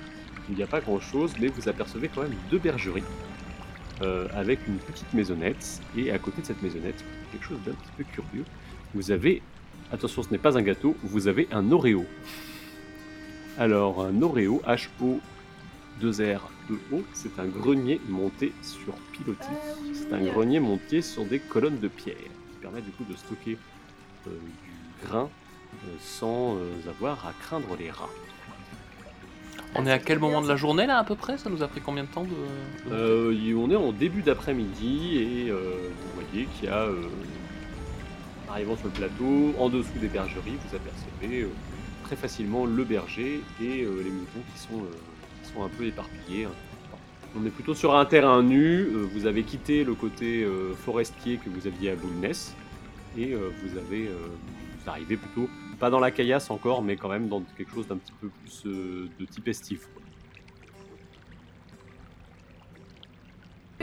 Il 0.49 0.55
n'y 0.55 0.63
a 0.63 0.67
pas 0.67 0.81
grand 0.81 0.99
chose, 0.99 1.33
mais 1.39 1.47
vous 1.47 1.69
apercevez 1.69 2.09
quand 2.09 2.21
même 2.21 2.35
deux 2.51 2.59
bergeries 2.59 3.03
euh, 4.01 4.27
avec 4.33 4.67
une 4.67 4.77
petite 4.77 5.13
maisonnette. 5.13 5.81
Et 5.97 6.11
à 6.11 6.19
côté 6.19 6.41
de 6.41 6.47
cette 6.47 6.61
maisonnette, 6.61 7.03
quelque 7.31 7.45
chose 7.45 7.59
d'un 7.65 7.73
petit 7.73 7.91
peu 7.97 8.03
curieux, 8.03 8.45
vous 8.93 9.11
avez, 9.11 9.41
attention 9.91 10.23
ce 10.23 10.29
n'est 10.31 10.37
pas 10.37 10.57
un 10.57 10.61
gâteau, 10.61 10.97
vous 11.03 11.27
avez 11.27 11.47
un 11.51 11.71
Oreo. 11.71 12.05
Alors 13.57 14.03
un 14.03 14.21
Oreo, 14.21 14.61
H-O 14.67 15.21
2R-E-O, 16.01 17.03
c'est 17.13 17.39
un 17.39 17.45
grenier 17.45 18.01
monté 18.09 18.51
sur 18.61 18.93
pilotis. 19.13 19.39
Ah. 19.41 19.75
C'est 19.93 20.11
un 20.13 20.23
grenier 20.23 20.59
monté 20.59 21.01
sur 21.01 21.23
des 21.23 21.39
colonnes 21.39 21.79
de 21.79 21.87
pierre 21.87 22.15
qui 22.17 22.57
permet 22.61 22.81
du 22.81 22.91
coup 22.91 23.05
de 23.05 23.15
stocker 23.15 23.57
euh, 24.27 24.31
du 24.31 25.07
grain 25.07 25.29
euh, 25.85 25.87
sans 25.99 26.57
avoir 26.89 27.25
à 27.27 27.33
craindre 27.41 27.77
les 27.79 27.91
rats. 27.91 28.09
On 29.75 29.85
est 29.87 29.91
à 29.91 29.99
quel 29.99 30.19
moment 30.19 30.41
de 30.41 30.47
la 30.47 30.55
journée 30.55 30.85
là 30.85 30.97
à 30.99 31.03
peu 31.03 31.15
près? 31.15 31.37
Ça 31.37 31.49
nous 31.49 31.63
a 31.63 31.67
pris 31.67 31.81
combien 31.81 32.03
de 32.03 32.09
temps 32.09 32.25
Euh, 32.91 33.53
on 33.57 33.71
est 33.71 33.75
en 33.75 33.91
début 33.91 34.21
d'après-midi 34.21 35.17
et 35.17 35.49
euh, 35.49 35.89
vous 35.89 36.21
voyez 36.21 36.47
qu'il 36.47 36.65
y 36.65 36.71
a, 36.71 36.83
euh, 36.83 37.01
arrivant 38.49 38.75
sur 38.77 38.85
le 38.85 38.91
plateau, 38.91 39.53
en 39.57 39.69
dessous 39.69 39.97
des 39.99 40.07
bergeries, 40.07 40.57
vous 40.67 40.75
apercevez 40.75 41.41
euh, 41.41 41.49
très 42.03 42.15
facilement 42.15 42.65
le 42.65 42.83
berger 42.83 43.41
et 43.61 43.85
les 43.85 44.11
moutons 44.11 44.43
qui 44.53 44.59
sont, 44.59 44.83
qui 45.43 45.51
sont 45.51 45.63
un 45.63 45.69
peu 45.69 45.85
éparpillés. 45.85 46.47
On 47.35 47.43
est 47.45 47.49
plutôt 47.49 47.73
sur 47.73 47.95
un 47.95 48.05
terrain 48.05 48.43
nu, 48.43 48.85
vous 49.11 49.25
avez 49.25 49.41
quitté 49.41 49.83
le 49.83 49.95
côté 49.95 50.45
forestier 50.85 51.37
que 51.37 51.49
vous 51.49 51.65
aviez 51.65 51.91
à 51.91 51.95
Boulness 51.95 52.53
et 53.17 53.33
vous 53.33 53.77
avez 53.77 54.07
vous 54.83 54.89
arrivez 54.89 55.17
plutôt 55.17 55.49
pas 55.83 55.89
dans 55.89 55.99
la 55.99 56.11
caillasse 56.11 56.49
encore 56.49 56.81
mais 56.81 56.95
quand 56.95 57.09
même 57.09 57.27
dans 57.27 57.41
quelque 57.57 57.71
chose 57.73 57.87
d'un 57.89 57.97
petit 57.97 58.13
peu 58.21 58.29
plus 58.29 58.65
euh, 58.65 59.09
de 59.19 59.25
type 59.25 59.49
estif. 59.49 59.85
quoi. 59.93 60.01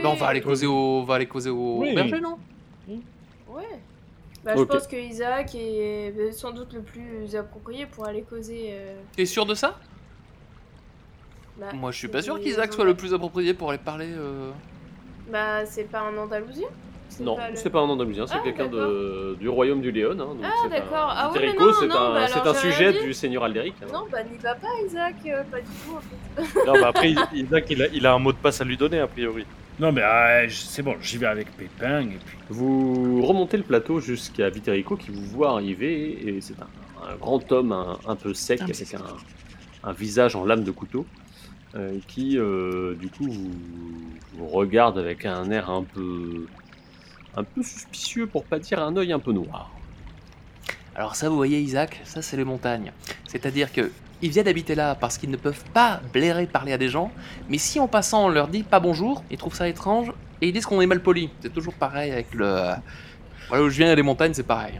Bah, 0.01 0.09
on 0.09 0.15
va 0.15 0.25
aller 0.25 0.41
causer 0.41 0.65
au, 0.65 0.73
on 0.73 1.03
va 1.03 1.13
aller 1.15 1.27
causer 1.27 1.51
au 1.51 1.77
Oui. 1.81 1.93
berger, 1.93 2.19
non? 2.19 2.39
Ouais. 3.47 3.63
Bah, 4.43 4.53
Ok. 4.55 4.59
Je 4.61 4.63
pense 4.65 4.87
que 4.87 4.95
Isaac 4.95 5.53
est 5.53 6.11
euh, 6.17 6.31
sans 6.31 6.49
doute 6.49 6.73
le 6.73 6.81
plus 6.81 7.35
approprié 7.35 7.85
pour 7.85 8.07
aller 8.07 8.23
causer. 8.23 8.69
euh, 8.71 8.99
T'es 9.15 9.27
sûr 9.27 9.45
de 9.45 9.53
ça? 9.53 9.77
Bah, 11.59 11.71
Moi, 11.73 11.91
je 11.91 11.99
suis 11.99 12.07
pas 12.07 12.23
sûr 12.23 12.39
qu'Isaac 12.41 12.73
soit 12.73 12.85
le 12.85 12.95
plus 12.95 13.13
approprié 13.13 13.53
pour 13.53 13.69
aller 13.69 13.77
parler. 13.77 14.09
euh, 14.09 14.51
Bah, 15.29 15.67
c'est 15.67 15.83
pas 15.83 15.99
un 16.01 16.17
Andalousien 16.17 16.69
Non, 17.19 17.37
le- 17.37 17.55
c'est 17.55 17.69
pas 17.69 17.79
un 17.79 17.89
Andalousien, 17.89 18.25
c'est 18.27 18.35
Ah, 18.37 18.41
quelqu'un 18.43 18.67
de, 18.67 19.35
du 19.39 19.49
royaume 19.49 19.81
du 19.81 19.91
Léon. 19.91 20.11
hein, 20.11 20.15
donc 20.15 20.37
Ah, 20.43 20.65
un- 20.65 20.69
d'accord. 20.69 21.13
Ah 21.13 21.29
c'est 21.33 22.39
un, 22.39 22.43
bah 22.43 22.53
sujet 22.55 22.93
dit. 22.93 22.99
du 23.05 23.13
seigneur 23.13 23.43
Alderic. 23.43 23.73
hein. 23.83 23.87
Non, 23.91 24.05
bah 24.11 24.23
n'y 24.23 24.37
va 24.37 24.55
pas, 24.55 24.67
Isaac, 24.85 25.15
euh, 25.27 25.43
pas 25.51 25.59
du 25.59 25.65
tout 25.65 25.95
en 25.97 25.99
fait. 25.99 26.59
Non, 26.67 26.73
bah 26.73 26.87
après, 26.87 27.13
Isaac, 27.33 27.65
il 27.69 27.81
a, 27.83 27.87
il 27.87 28.05
a 28.07 28.13
un 28.13 28.19
mot 28.19 28.31
de 28.31 28.37
passe 28.37 28.61
à 28.61 28.63
lui 28.63 28.77
donner, 28.77 28.99
a 28.99 29.07
priori. 29.07 29.45
Non, 29.79 29.91
mais 29.91 30.01
euh, 30.03 30.47
j- 30.47 30.65
c'est 30.69 30.83
bon, 30.83 30.95
j'y 31.01 31.17
vais 31.17 31.25
avec 31.27 31.47
Pépin 31.57 32.01
et 32.01 32.05
puis. 32.25 32.37
Vous 32.49 33.21
remontez 33.25 33.57
le 33.57 33.63
plateau 33.63 33.99
jusqu'à 33.99 34.49
Viterico 34.49 34.95
qui 34.95 35.11
vous 35.11 35.25
voit 35.25 35.51
arriver 35.51 36.27
et 36.27 36.41
c'est 36.41 36.55
un, 36.61 37.09
un 37.11 37.15
grand 37.15 37.51
homme 37.51 37.71
un, 37.71 37.97
un 38.07 38.15
peu 38.15 38.33
sec 38.33 38.59
Ah, 38.61 38.65
avec 38.65 38.75
c'est 38.75 38.95
un, 38.95 39.01
un 39.83 39.93
visage 39.93 40.35
en 40.35 40.45
lame 40.45 40.63
de 40.63 40.71
couteau 40.71 41.05
euh, 41.75 41.97
qui 42.07 42.37
euh, 42.37 42.93
du 42.95 43.07
coup 43.07 43.23
vous, 43.31 43.51
vous 44.33 44.47
regarde 44.47 44.97
avec 44.99 45.25
un 45.25 45.49
air 45.51 45.69
un 45.69 45.83
peu 45.83 46.45
un 47.35 47.43
peu 47.43 47.63
suspicieux 47.63 48.27
pour 48.27 48.43
pas 48.43 48.59
dire 48.59 48.81
un 48.81 48.95
œil 48.97 49.13
un 49.13 49.19
peu 49.19 49.31
noir. 49.31 49.71
Alors 50.95 51.15
ça, 51.15 51.29
vous 51.29 51.35
voyez, 51.35 51.59
Isaac, 51.61 52.01
ça 52.03 52.21
c'est 52.21 52.37
les 52.37 52.43
montagnes. 52.43 52.91
C'est-à-dire 53.27 53.71
que 53.71 53.91
ils 54.21 54.29
viennent 54.29 54.47
habiter 54.47 54.75
là 54.75 54.93
parce 54.93 55.17
qu'ils 55.17 55.31
ne 55.31 55.37
peuvent 55.37 55.63
pas 55.73 55.99
blairer 56.13 56.45
parler 56.45 56.73
à 56.73 56.77
des 56.77 56.89
gens, 56.89 57.11
mais 57.49 57.57
si 57.57 57.79
en 57.79 57.87
passant 57.87 58.25
on 58.25 58.29
leur 58.29 58.47
dit 58.49 58.63
pas 58.63 58.79
bonjour, 58.79 59.23
ils 59.31 59.37
trouvent 59.37 59.55
ça 59.55 59.67
étrange 59.67 60.11
et 60.41 60.49
ils 60.49 60.53
disent 60.53 60.65
qu'on 60.65 60.81
est 60.81 60.85
mal 60.87 61.01
poli. 61.01 61.29
C'est 61.41 61.53
toujours 61.53 61.73
pareil 61.73 62.11
avec 62.11 62.33
le. 62.33 62.73
Voilà 63.47 63.63
où 63.63 63.69
je 63.69 63.77
viens, 63.77 63.87
il 63.87 63.89
y 63.89 63.93
a 63.93 63.95
des 63.95 64.03
montagnes, 64.03 64.33
c'est 64.33 64.43
pareil. 64.43 64.79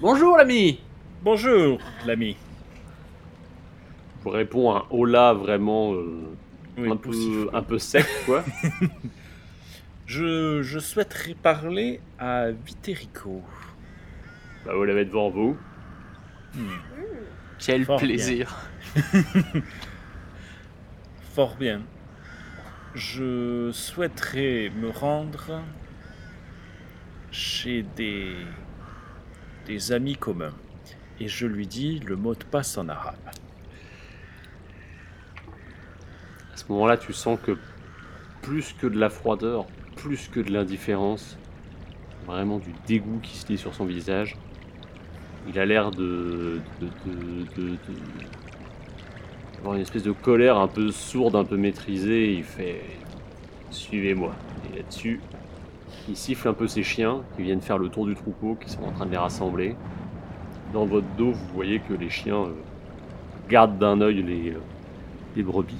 Bonjour 0.00 0.36
l'ami 0.36 0.80
Bonjour, 1.22 1.78
l'ami. 2.06 2.36
Je 4.18 4.24
vous 4.24 4.30
réponds 4.30 4.74
un 4.76 4.84
hola 4.90 5.32
vraiment 5.32 5.94
euh, 5.94 6.28
Oui, 6.76 6.90
un, 6.90 6.96
poussif. 6.96 7.28
peu, 7.28 7.50
un 7.56 7.62
peu 7.62 7.78
sec, 7.78 8.06
quoi. 8.26 8.44
Je, 10.08 10.62
je 10.62 10.78
souhaiterais 10.78 11.34
parler 11.34 12.00
à 12.18 12.50
Viterico. 12.50 13.42
bah, 14.64 14.72
vous 14.74 14.84
l'avez 14.84 15.04
devant 15.04 15.28
vous. 15.28 15.54
Hmm, 16.54 16.78
Quel 17.58 17.84
Fort 17.84 18.00
plaisir 18.00 18.56
Fort 21.34 21.56
bien. 21.56 21.82
Je 22.94 23.70
souhaiterais 23.70 24.72
me 24.74 24.88
rendre 24.88 25.62
chez 27.30 27.82
des, 27.94 28.34
des 29.66 29.92
amis 29.92 30.16
communs. 30.16 30.54
Et 31.20 31.28
je 31.28 31.46
lui 31.46 31.66
dis 31.66 31.98
le 31.98 32.16
mot 32.16 32.34
de 32.34 32.44
passe 32.44 32.78
en 32.78 32.88
arabe. 32.88 33.14
À 36.54 36.56
ce 36.56 36.64
moment-là, 36.70 36.96
tu 36.96 37.12
sens 37.12 37.38
que 37.42 37.58
plus 38.40 38.72
que 38.72 38.86
de 38.86 38.98
la 38.98 39.10
froideur, 39.10 39.66
plus 39.98 40.28
que 40.28 40.40
de 40.40 40.52
l'indifférence, 40.52 41.36
vraiment 42.26 42.58
du 42.58 42.72
dégoût 42.86 43.18
qui 43.22 43.36
se 43.36 43.48
lit 43.48 43.58
sur 43.58 43.74
son 43.74 43.84
visage. 43.84 44.36
Il 45.48 45.58
a 45.58 45.66
l'air 45.66 45.90
de, 45.90 46.60
de, 46.80 46.86
de- 47.06 47.42
de- 47.56 47.70
de- 47.70 47.78
avoir 49.58 49.74
une 49.74 49.80
espèce 49.80 50.04
de 50.04 50.12
colère 50.12 50.56
un 50.58 50.68
peu 50.68 50.90
sourde, 50.92 51.34
un 51.36 51.44
peu 51.44 51.56
maîtrisée. 51.56 52.32
Il 52.34 52.44
fait 52.44 52.82
Suivez-moi. 53.70 54.32
Et 54.72 54.76
là-dessus, 54.78 55.20
il 56.08 56.16
siffle 56.16 56.48
un 56.48 56.54
peu 56.54 56.66
ses 56.68 56.82
chiens 56.82 57.22
qui 57.36 57.42
viennent 57.42 57.60
faire 57.60 57.78
le 57.78 57.88
tour 57.90 58.06
du 58.06 58.14
troupeau, 58.14 58.56
qui 58.56 58.70
sont 58.70 58.82
en 58.84 58.92
train 58.92 59.06
de 59.06 59.10
les 59.10 59.18
rassembler. 59.18 59.76
Dans 60.72 60.86
votre 60.86 61.06
dos, 61.16 61.32
vous 61.32 61.48
voyez 61.54 61.80
que 61.80 61.92
les 61.94 62.10
chiens 62.10 62.44
euh, 62.44 62.52
gardent 63.48 63.78
d'un 63.78 64.00
œil 64.00 64.22
les, 64.22 64.50
euh, 64.52 64.60
les 65.36 65.42
brebis. 65.42 65.76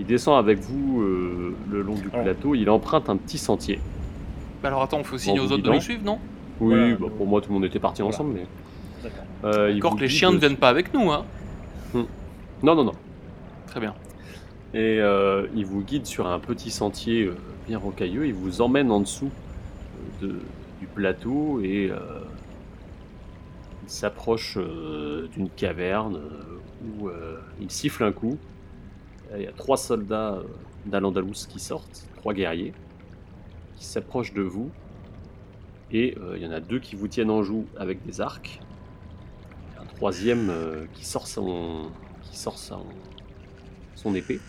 Il 0.00 0.06
descend 0.06 0.38
avec 0.38 0.58
vous 0.60 1.02
euh, 1.02 1.54
le 1.70 1.82
long 1.82 1.94
du 1.94 2.08
plateau. 2.08 2.54
Il 2.54 2.70
emprunte 2.70 3.08
un 3.10 3.16
petit 3.16 3.38
sentier. 3.38 3.80
Bah 4.62 4.68
Alors 4.68 4.82
attends, 4.82 4.98
on 5.00 5.04
fait 5.04 5.18
signe 5.18 5.36
Bon, 5.36 5.44
aux 5.44 5.52
autres 5.52 5.62
de 5.62 5.70
nous 5.70 5.80
suivre, 5.80 6.04
non? 6.04 6.18
Oui, 6.60 6.74
Voilà. 6.74 6.94
bah, 6.96 7.06
pour 7.16 7.26
moi, 7.26 7.40
tout 7.40 7.48
le 7.50 7.54
monde 7.54 7.64
était 7.64 7.78
parti 7.78 8.02
Voilà. 8.02 8.14
ensemble. 8.14 8.34
Mais... 8.34 8.46
D'accord. 9.02 9.24
Euh, 9.44 9.70
il 9.70 9.78
Encore 9.78 9.92
vous 9.92 9.96
que 9.98 10.02
les 10.02 10.08
dit 10.08 10.14
chiens 10.14 10.32
ne 10.32 10.38
viennent 10.38 10.56
pas 10.56 10.68
avec 10.68 10.92
nous, 10.94 11.10
hein 11.10 11.24
Non, 11.94 12.74
non, 12.74 12.84
non. 12.84 12.92
Très 13.66 13.80
bien. 13.80 13.94
Et 14.74 14.98
euh, 15.00 15.46
il 15.54 15.64
vous 15.66 15.80
guide 15.82 16.06
sur 16.06 16.26
un 16.26 16.38
petit 16.38 16.70
sentier 16.70 17.24
euh, 17.24 17.36
bien 17.66 17.78
rocailleux. 17.78 18.26
Il 18.26 18.34
vous 18.34 18.60
emmène 18.60 18.90
en 18.90 19.00
dessous 19.00 19.30
euh, 20.22 20.26
de- 20.26 20.40
du 20.80 20.86
plateau 20.86 21.60
et 21.62 21.90
euh, 21.90 21.96
il 23.84 23.90
s'approche 23.90 24.56
euh, 24.58 25.28
d'une 25.34 25.48
caverne 25.48 26.16
euh, 26.16 27.00
où 27.00 27.08
euh, 27.08 27.36
il 27.60 27.70
siffle 27.70 28.04
un 28.04 28.12
coup. 28.12 28.36
Il 29.36 29.42
y 29.42 29.46
a 29.46 29.52
trois 29.52 29.76
soldats 29.76 30.34
euh, 30.34 30.42
d'Al-Andalus 30.86 31.46
qui 31.48 31.60
sortent, 31.60 32.08
trois 32.16 32.32
guerriers, 32.32 32.72
qui 33.76 33.84
s'approchent 33.84 34.32
de 34.34 34.42
vous. 34.42 34.70
Et 35.90 36.16
euh, 36.18 36.36
il 36.36 36.42
y 36.42 36.46
en 36.46 36.50
a 36.50 36.60
deux 36.60 36.78
qui 36.78 36.96
vous 36.96 37.08
tiennent 37.08 37.30
en 37.30 37.42
joue 37.42 37.66
avec 37.76 38.04
des 38.04 38.20
arcs. 38.20 38.60
Un 39.80 39.84
troisième 39.84 40.50
euh, 40.50 40.86
qui 40.94 41.04
sort 41.04 41.26
son, 41.26 41.90
qui 42.22 42.36
sort 42.36 42.58
son, 42.58 42.84
son 43.94 44.14
épée 44.14 44.40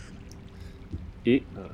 et 1.25 1.43
euh, 1.57 1.67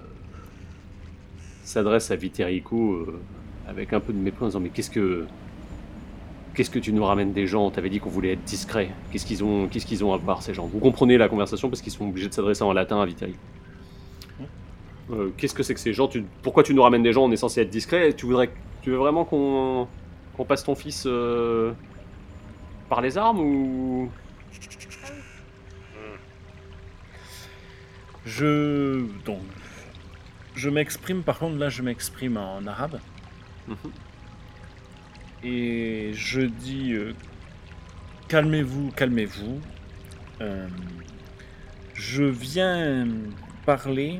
s'adresse 1.64 2.12
à 2.12 2.16
Viterico 2.16 2.94
euh, 2.94 3.20
avec 3.68 3.94
un 3.94 4.00
peu 4.00 4.14
de 4.14 4.18
mépris 4.18 4.44
en 4.46 4.48
disant 4.48 4.60
mais 4.60 4.70
qu'est-ce 4.70 4.90
que 4.92 5.26
qu'est-ce 6.56 6.70
que 6.72 6.80
tu 6.80 6.92
nous 6.94 7.04
ramènes 7.06 7.34
des 7.34 7.46
gens? 7.48 7.70
T'avais 7.70 7.90
dit 7.90 8.00
qu'on 8.00 8.10
voulait 8.10 8.34
être 8.34 8.44
discret. 8.44 8.90
Qu'est-ce 9.12 9.26
qu'ils 9.26 9.44
ont 9.44 9.68
qu'est-ce 9.68 9.86
qu'ils 9.86 10.04
ont 10.04 10.14
à 10.14 10.18
voir 10.18 10.42
ces 10.42 10.54
gens? 10.54 10.66
Vous 10.66 10.80
comprenez 10.80 11.18
la 11.18 11.28
conversation 11.30 11.70
parce 11.70 11.82
qu'ils 11.82 11.92
sont 11.92 12.08
obligés 12.08 12.30
de 12.30 12.34
s'adresser 12.34 12.64
en 12.64 12.74
latin 12.74 13.00
à 13.02 13.06
Viterico. 13.06 13.38
Euh, 15.12 15.30
qu'est-ce 15.38 15.54
que 15.54 15.62
c'est 15.62 15.76
que 15.76 15.80
ces 15.80 15.94
gens? 15.94 16.08
Tu- 16.08 16.26
Pourquoi 16.42 16.64
tu 16.64 16.74
nous 16.74 16.82
ramènes 16.82 17.04
des 17.04 17.14
gens? 17.14 17.24
On 17.26 17.32
est 17.32 17.38
censé 17.38 17.62
être 17.62 17.70
discret. 17.70 18.14
Tu 18.14 18.26
voudrais 18.26 18.50
tu 18.82 18.90
veux 18.92 18.98
vraiment 18.98 19.24
qu'on 19.26 19.88
qu'on 20.36 20.46
passe 20.46 20.64
ton 20.64 20.76
fils 20.76 21.04
euh, 21.06 21.74
par 22.90 23.02
les 23.02 23.18
armes 23.18 23.40
ou? 23.40 24.10
Je. 28.26 29.06
Donc. 29.26 29.40
Je 30.56 30.70
m'exprime, 30.70 31.22
par 31.22 31.38
contre, 31.38 31.58
là, 31.58 31.68
je 31.70 31.82
m'exprime 31.82 32.38
en 32.38 32.66
arabe. 32.66 33.00
Mhm. 33.68 33.76
Et 35.44 36.12
je 36.14 36.42
dis 36.42 36.94
euh, 36.94 37.14
calmez-vous, 38.28 38.92
calmez-vous. 38.92 39.62
Euh, 40.42 40.68
je 41.94 42.24
viens 42.24 43.08
parler 43.66 44.20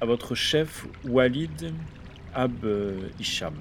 à 0.00 0.06
votre 0.06 0.34
chef 0.34 0.86
Walid 1.04 1.74
Ab 2.34 2.66
Isham. 3.20 3.54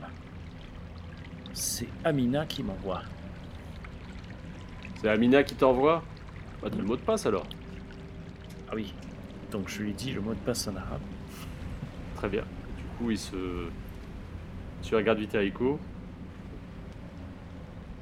C'est 1.54 1.90
Amina 2.04 2.46
qui 2.46 2.64
m'envoie. 2.64 3.02
c'est 5.02 5.10
Amina 5.10 5.44
qui 5.44 5.56
t'envoie? 5.56 6.04
Bah 6.62 6.70
t'as 6.72 6.78
le 6.78 6.84
mot 6.84 6.96
de 6.96 7.02
passe 7.02 7.26
alors. 7.26 7.48
Ah 8.70 8.74
oui. 8.76 8.94
Donc 9.52 9.68
je 9.68 9.82
lui 9.82 9.94
dis 9.94 10.12
le 10.12 10.22
mot 10.22 10.34
de 10.34 10.40
passe 10.40 10.68
en 10.68 10.76
arabe. 10.76 11.02
Très 12.16 12.30
bien. 12.30 12.44
Du 12.78 12.84
coup, 12.98 13.12
il 13.12 13.18
se. 13.18 13.68
Tu 14.82 14.96
regardes 14.96 15.20
Viterico. 15.20 15.80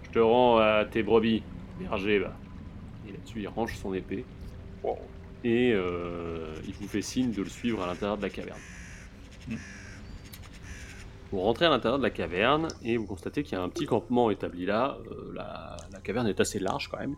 Je 0.10 0.14
te 0.16 0.20
rends 0.20 0.58
à 0.58 0.86
tes 0.86 1.04
brebis, 1.04 1.44
berger, 1.80 2.20
là. 2.20 2.34
Et 3.08 3.12
là-dessus, 3.12 3.42
il 3.42 3.48
range 3.48 3.76
son 3.78 3.94
épée. 3.94 4.26
Et 5.44 5.72
euh, 5.74 6.54
il 6.68 6.74
vous 6.74 6.88
fait 6.88 7.02
signe 7.02 7.32
de 7.32 7.42
le 7.42 7.50
suivre 7.50 7.82
à 7.84 7.88
l'intérieur 7.88 8.18
de 8.18 8.22
la 8.24 8.30
caverne. 8.30 8.60
Mm. 9.48 9.56
Vous 11.32 11.40
rentrez 11.42 11.66
à 11.66 11.70
l'intérieur 11.70 12.00
de 12.00 12.04
la 12.04 12.10
caverne 12.10 12.68
et 12.84 12.98
vous 12.98 13.06
constatez 13.06 13.44
qu'il 13.44 13.54
y 13.54 13.62
a 13.62 13.64
un 13.64 13.70
petit 13.70 13.86
campement 13.86 14.32
établi 14.32 14.66
là. 14.66 14.98
Euh, 15.12 15.32
la, 15.36 15.78
la 15.94 16.00
caverne 16.00 16.28
est 16.28 16.40
assez 16.40 16.60
large 16.60 16.88
quand 16.90 17.00
même. 17.00 17.16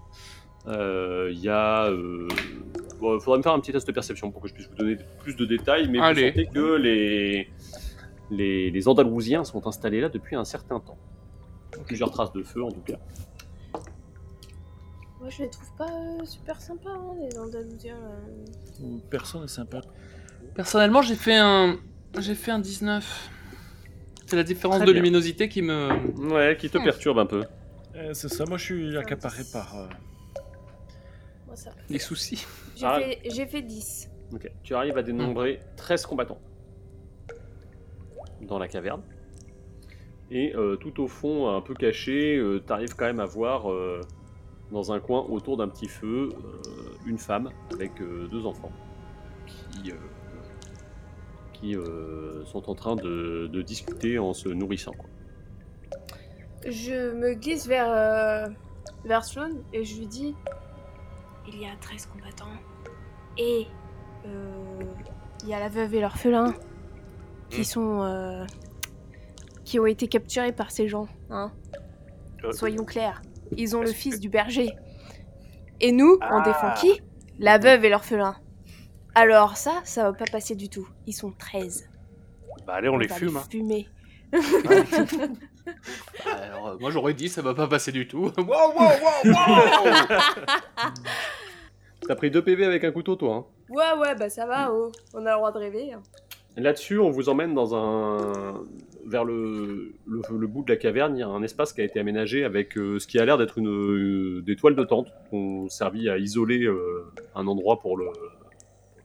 Euh, 0.68 1.30
Il 1.32 1.40
y 1.40 1.50
a. 1.50 1.86
euh, 1.86 2.28
Bon, 3.00 3.16
il 3.16 3.22
faudrait 3.22 3.38
me 3.40 3.44
faire 3.44 3.54
un 3.54 3.60
petit 3.60 3.72
test 3.72 3.88
de 3.88 3.92
perception 3.94 4.30
pour 4.30 4.42
que 4.44 4.48
je 4.50 4.54
puisse 4.54 4.68
vous 4.68 4.76
donner 4.76 4.98
plus 5.24 5.36
de 5.36 5.46
détails, 5.46 5.88
mais 5.90 6.00
Allez. 6.00 6.30
vous 6.32 6.38
sentez 6.38 6.46
que 6.54 6.76
les, 6.76 7.50
les, 8.30 8.70
les 8.70 8.88
Andalousiens 8.88 9.44
sont 9.44 9.66
installés 9.66 10.02
là 10.02 10.10
depuis 10.10 10.36
un 10.36 10.46
certain 10.46 10.80
temps. 10.80 10.98
Plusieurs 11.86 12.12
traces 12.12 12.32
de 12.34 12.44
feu 12.44 12.64
en 12.64 12.72
tout 12.72 12.82
cas. 12.82 12.98
Moi, 15.20 15.30
je 15.30 15.44
les 15.44 15.50
trouve 15.50 15.70
pas 15.78 15.88
euh, 15.90 16.26
super 16.26 16.60
sympas, 16.60 16.90
hein, 16.90 17.14
les 17.20 17.38
Andalousiens. 17.38 17.96
là. 18.00 18.88
Personne 19.10 19.42
n'est 19.42 19.48
sympa. 19.48 19.82
Personnellement, 20.56 21.02
j'ai 21.02 21.16
fait 21.16 21.36
un. 21.38 21.78
J'ai 22.18 22.34
fait 22.36 22.52
un 22.52 22.60
19. 22.60 23.30
C'est 24.26 24.36
la 24.36 24.44
différence 24.44 24.78
Très 24.78 24.86
de 24.88 24.92
bien. 24.94 25.02
luminosité 25.02 25.48
qui 25.50 25.62
me. 25.62 25.90
Ouais, 26.34 26.58
qui 26.58 26.70
te 26.70 26.78
Hmm. 26.78 26.84
perturbe 26.84 27.20
un 27.20 27.26
peu. 27.26 27.44
Euh, 27.96 28.14
c'est 28.14 28.30
ça, 28.30 28.46
moi 28.46 28.58
je 28.58 28.64
suis 28.64 28.98
accaparé 28.98 29.44
par. 29.52 29.78
euh, 29.78 29.88
Moi, 31.46 31.56
ça. 31.56 31.72
Les 31.90 32.00
soucis. 32.00 32.46
J'ai 32.76 32.86
Ah. 32.86 33.00
fait, 33.00 33.46
fait 33.48 33.62
10. 33.62 34.10
Ok. 34.34 34.50
Tu 34.64 34.74
arrives 34.74 34.98
à 34.98 35.04
dénombrer 35.04 35.58
Hmm. 35.62 35.76
13 35.76 36.06
combattants 36.06 36.40
dans 38.42 38.58
la 38.58 38.68
caverne. 38.68 39.02
Et 40.34 40.56
euh, 40.56 40.78
tout 40.78 41.02
au 41.04 41.08
fond, 41.08 41.50
un 41.54 41.62
peu 41.62 41.74
caché, 41.74 42.42
tu 42.66 42.74
arrives 42.74 42.96
quand 42.96 43.06
même 43.06 43.20
à 43.20 43.26
voir 43.26 43.70
euh, 43.70 44.00
dans 44.72 44.94
un 44.94 45.00
coin 45.02 45.26
autour 45.30 45.58
d'un 45.58 45.68
petit 45.68 45.88
feu 45.90 46.30
euh, 46.34 46.62
une 47.06 47.18
femme 47.18 47.50
avec 47.74 48.00
euh, 48.02 48.28
deux 48.32 48.46
enfants 48.46 48.72
qui, 49.46 49.92
euh, 49.92 49.96
qui 51.52 51.76
euh, 51.76 52.46
sont 52.46 52.70
en 52.70 52.76
train 52.76 52.96
de, 52.96 53.48
de 53.52 53.62
discuter 53.62 54.18
en 54.20 54.34
se 54.34 54.48
nourrissant. 54.48 54.94
quoi. 54.94 55.10
Je 56.66 57.14
me 57.14 57.34
glisse 57.34 57.68
vers, 57.68 57.92
euh, 57.92 58.48
vers 59.04 59.26
Sloan 59.26 59.50
et 59.74 59.84
je 59.84 59.98
lui 60.00 60.08
dis 60.08 60.34
Il 61.48 61.60
y 61.60 61.66
a 61.66 61.76
13 61.82 62.06
combattants. 62.06 62.46
Et 63.38 63.66
euh, 64.28 64.84
il 65.44 65.50
y 65.50 65.54
a 65.54 65.60
la 65.60 65.68
veuve 65.70 65.94
et 65.96 66.00
l'orphelin 66.02 66.54
qui 67.50 67.62
Hmm. 67.62 67.64
sont. 67.66 68.02
Qui 69.72 69.80
ont 69.80 69.86
été 69.86 70.10
capturés 70.10 70.52
par 70.52 70.70
ces 70.70 70.90
gens. 70.90 71.08
Hein. 71.30 71.50
Euh, 72.44 72.52
Soyons 72.52 72.84
clairs. 72.84 73.22
Ils 73.56 73.74
ont 73.78 73.80
le 73.82 73.94
fils 73.94 74.20
du 74.20 74.28
berger. 74.28 74.70
Et 75.80 75.94
nous, 75.94 76.18
on 76.30 76.40
Ah. 76.40 76.42
défend 76.42 76.74
qui? 76.74 77.00
La 77.40 77.58
veuve 77.58 77.86
et 77.86 77.90
l'orphelin. 77.90 78.36
Alors 79.16 79.56
ça, 79.56 79.72
ça 79.86 80.04
va 80.04 80.12
pas 80.12 80.26
passer 80.30 80.56
du 80.56 80.68
tout. 80.68 80.90
Ils 81.08 81.14
sont 81.14 81.32
13. 81.32 81.90
Bah 82.68 82.74
allez, 82.74 82.90
on, 82.90 82.98
les 82.98 83.08
va 83.08 83.16
fume. 83.16 83.38
hein. 83.38 83.44
fumer. 83.50 83.88
Alors, 86.26 86.68
euh, 86.68 86.78
moi 86.82 86.92
j'aurais 86.92 87.14
dit 87.14 87.30
ça 87.30 87.42
va 87.42 87.54
pas 87.54 87.68
passer 87.68 87.94
du 87.94 88.10
tout. 88.10 88.24
wow, 88.38 88.44
wow, 88.46 88.76
wow, 88.76 89.32
wow 89.32 89.34
T'as 92.08 92.16
pris 92.16 92.30
2 92.30 92.44
PV 92.44 92.66
avec 92.66 92.84
un 92.84 92.92
couteau, 92.92 93.16
toi. 93.16 93.36
hein. 93.36 93.46
Ouais, 93.70 94.00
ouais, 94.02 94.16
bah 94.16 94.30
ça 94.30 94.46
va, 94.46 94.70
oh. 94.74 94.92
On 95.14 95.26
a 95.26 95.32
le 95.32 95.36
droit 95.38 95.52
de 95.54 95.60
rêver. 95.60 95.94
hein. 95.94 96.02
Là-dessus, 96.58 97.00
on 97.00 97.10
vous 97.10 97.30
emmène 97.30 97.54
dans 97.54 97.74
un 97.74 98.66
vers 99.06 99.24
le, 99.26 99.94
bout 100.48 100.64
de 100.64 100.72
la 100.72 100.78
caverne. 100.78 101.16
Il 101.16 101.20
y 101.20 101.24
a 101.24 101.28
un 101.28 101.44
espace 101.44 101.74
qui 101.74 101.82
a 101.82 101.84
été 101.84 102.00
aménagé 102.00 102.44
avec 102.44 102.78
euh, 102.78 103.00
ce 103.00 103.08
qui 103.08 103.20
a 103.20 103.26
l'air 103.26 103.38
d'être 103.38 103.58
une 103.58 104.42
des 104.42 104.56
toiles 104.56 104.76
de 104.76 104.84
tente 104.84 105.08
qui 105.30 105.36
ont 105.36 105.70
servi 105.70 106.10
à 106.10 106.18
isoler 106.18 106.64
euh, 106.66 107.06
un 107.36 107.48
endroit 107.48 107.80
pour 107.80 107.98
le, 107.98 108.08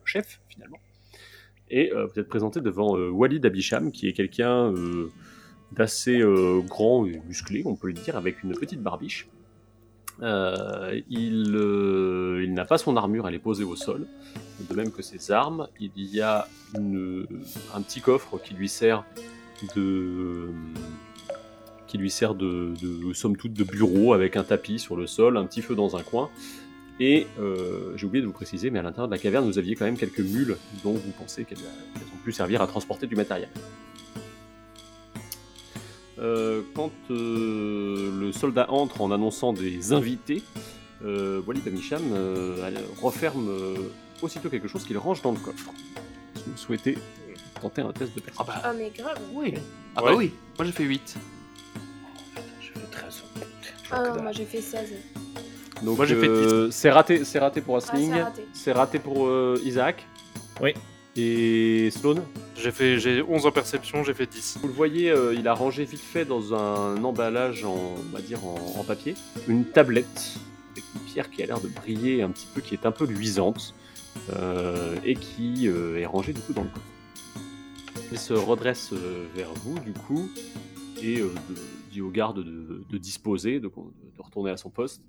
chef 0.04 0.40
finalement. 0.48 0.78
Et 1.68 1.92
euh, 1.92 2.06
vous 2.06 2.20
êtes 2.20 2.28
présenté 2.28 2.60
devant 2.60 2.96
Walid 2.96 3.44
Abisham, 3.44 3.90
qui 3.90 4.06
est 4.08 4.12
quelqu'un 4.12 4.72
d'assez 5.72 6.22
grand 6.68 7.06
et 7.06 7.20
musclé, 7.26 7.62
on 7.64 7.74
peut 7.74 7.88
le 7.88 7.94
dire, 7.94 8.16
avec 8.16 8.44
une 8.44 8.52
petite 8.52 8.80
barbiche. 8.80 9.28
Il 10.20 11.42
n'a 12.54 12.64
pas 12.64 12.78
son 12.78 12.96
armure, 12.96 13.26
elle 13.26 13.34
est 13.34 13.40
posée 13.40 13.64
au 13.64 13.74
sol 13.74 14.06
de 14.60 14.74
même 14.74 14.92
que 14.92 15.02
ses 15.02 15.32
armes. 15.32 15.68
Il 15.80 15.90
y 15.96 16.20
a 16.20 16.46
un 16.76 17.82
petit 17.82 18.00
coffre 18.00 18.38
qui 18.38 18.54
lui 18.54 18.68
sert 18.68 19.04
qui 21.86 21.98
lui 21.98 22.10
sert 22.10 22.34
de, 22.34 22.74
de 22.80 23.12
somme 23.12 23.36
toute 23.36 23.52
de 23.52 23.64
bureau 23.64 24.12
avec 24.12 24.36
un 24.36 24.44
tapis 24.44 24.78
sur 24.78 24.96
le 24.96 25.06
sol, 25.06 25.36
un 25.36 25.46
petit 25.46 25.62
feu 25.62 25.74
dans 25.74 25.96
un 25.96 26.02
coin. 26.02 26.30
Et 26.98 27.26
euh, 27.38 27.92
j'ai 27.96 28.06
oublié 28.06 28.22
de 28.22 28.26
vous 28.26 28.32
préciser, 28.32 28.70
mais 28.70 28.78
à 28.78 28.82
l'intérieur 28.82 29.08
de 29.08 29.12
la 29.12 29.18
caverne, 29.18 29.44
vous 29.44 29.58
aviez 29.58 29.74
quand 29.74 29.84
même 29.84 29.98
quelques 29.98 30.20
mules 30.20 30.56
dont 30.82 30.94
vous 30.94 31.10
pensez 31.18 31.44
qu'elles 31.44 31.58
ont 31.58 32.24
pu 32.24 32.32
servir 32.32 32.62
à 32.62 32.66
transporter 32.66 33.06
du 33.06 33.16
matériel. 33.16 33.50
Euh, 36.18 36.62
quand 36.74 36.92
euh, 37.10 38.10
le 38.18 38.32
soldat 38.32 38.70
entre 38.70 39.02
en 39.02 39.10
annonçant 39.10 39.52
des 39.52 39.92
invités, 39.92 40.42
Walid 41.04 41.68
Amicham 41.68 42.02
referme 43.00 43.50
aussitôt 44.22 44.48
quelque 44.48 44.66
chose 44.66 44.84
qu'il 44.84 44.96
range 44.96 45.20
dans 45.20 45.30
le 45.30 45.38
coffre. 45.38 45.70
Si 46.34 46.44
vous 46.46 46.56
souhaitez 46.56 46.96
tenter 47.60 47.82
un 47.82 47.92
test 47.92 48.14
de 48.14 48.20
Ah 48.38 48.44
perception. 48.44 48.44
bah 48.46 48.62
Ah, 48.64 48.72
mais 48.72 48.90
grave. 48.96 49.18
oui. 49.32 49.54
Ah 49.94 50.02
Ouais. 50.04 50.10
bah 50.12 50.16
oui. 50.16 50.32
Moi 50.58 50.66
j'ai 50.66 50.72
fait 50.72 50.84
8. 50.84 51.16
Je 52.60 52.66
fais 52.80 52.86
13. 52.90 53.22
Je 53.82 53.88
Ah 53.90 54.02
non, 54.14 54.22
moi 54.22 54.32
j'ai 54.32 54.44
fait 54.44 54.60
16. 54.60 54.92
Donc 55.82 55.98
Moi, 55.98 56.06
j'ai 56.06 56.16
fait 56.18 56.26
euh, 56.28 56.70
c'est 56.70 56.90
raté, 56.90 57.22
c'est 57.24 57.38
raté 57.38 57.60
pour 57.60 57.74
Ah, 57.74 57.78
Asling, 57.78 58.10
c'est 58.12 58.22
raté. 58.22 58.46
c'est 58.54 58.72
raté 58.72 58.98
pour 58.98 59.26
euh, 59.26 59.60
Isaac. 59.64 60.06
Oui. 60.62 60.72
Et 61.18 61.90
Sloan, 61.90 62.16
J'ai 62.56 62.70
fait 62.72 62.98
j'ai 62.98 63.22
11 63.22 63.44
en 63.46 63.50
perception, 63.52 64.02
j'ai 64.04 64.14
fait 64.14 64.26
10. 64.26 64.58
vous 64.62 64.68
le 64.68 64.72
voyez, 64.74 65.10
euh, 65.10 65.34
il 65.34 65.46
a 65.48 65.54
rangé 65.54 65.84
vite 65.84 66.00
fait 66.00 66.24
dans 66.24 66.54
un 66.54 67.02
emballage 67.04 67.64
en, 67.64 67.74
on 67.98 68.14
va 68.14 68.20
dire 68.22 68.42
en, 68.44 68.54
en 68.78 68.84
papier, 68.84 69.14
une 69.48 69.64
tablette 69.66 70.34
avec 70.72 70.84
une 70.94 71.00
pierre 71.12 71.30
qui 71.30 71.42
a 71.42 71.46
l'air 71.46 71.60
de 71.60 71.68
briller 71.68 72.22
un 72.22 72.30
petit 72.30 72.46
peu, 72.54 72.60
qui 72.62 72.74
est 72.74 72.84
un 72.86 72.90
peu 72.92 73.04
luisante 73.06 73.74
euh, 74.34 74.94
et 75.04 75.14
qui 75.14 75.68
euh, 75.68 75.98
est 75.98 76.06
rangée 76.06 76.32
du 76.34 76.40
coup 76.40 76.52
dans 76.54 76.62
le 76.64 76.68
coffre. 76.68 76.84
Il 78.12 78.18
se 78.18 78.32
redresse 78.34 78.92
euh, 78.92 79.26
vers 79.34 79.52
vous 79.54 79.78
du 79.80 79.92
coup 79.92 80.28
et 81.02 81.20
euh, 81.20 81.30
dit 81.90 82.00
au 82.00 82.10
garde 82.10 82.42
de, 82.42 82.98
disposer, 82.98 83.60
de, 83.60 83.70
retourner 84.18 84.50
à 84.50 84.56
son 84.56 84.70
poste. 84.70 85.02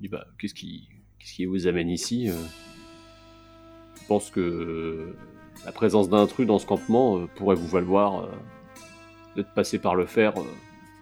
Il 0.00 0.04
dit 0.04 0.08
bah 0.08 0.26
qu'est-ce 0.38 0.54
qui, 0.54 0.88
qu'est-ce 1.18 1.34
qui 1.34 1.46
vous 1.46 1.66
amène 1.66 1.88
ici 1.88 2.28
euh? 2.28 2.34
Je 4.00 4.06
pense 4.06 4.30
que 4.30 5.14
la 5.64 5.72
présence 5.72 6.08
d'intrus 6.08 6.46
dans 6.46 6.58
ce 6.58 6.66
campement 6.66 7.26
pourrait 7.36 7.56
vous 7.56 7.66
valoir 7.68 8.28
d'être 9.36 9.52
passé 9.52 9.78
par 9.78 9.94
le 9.96 10.06
fer 10.06 10.32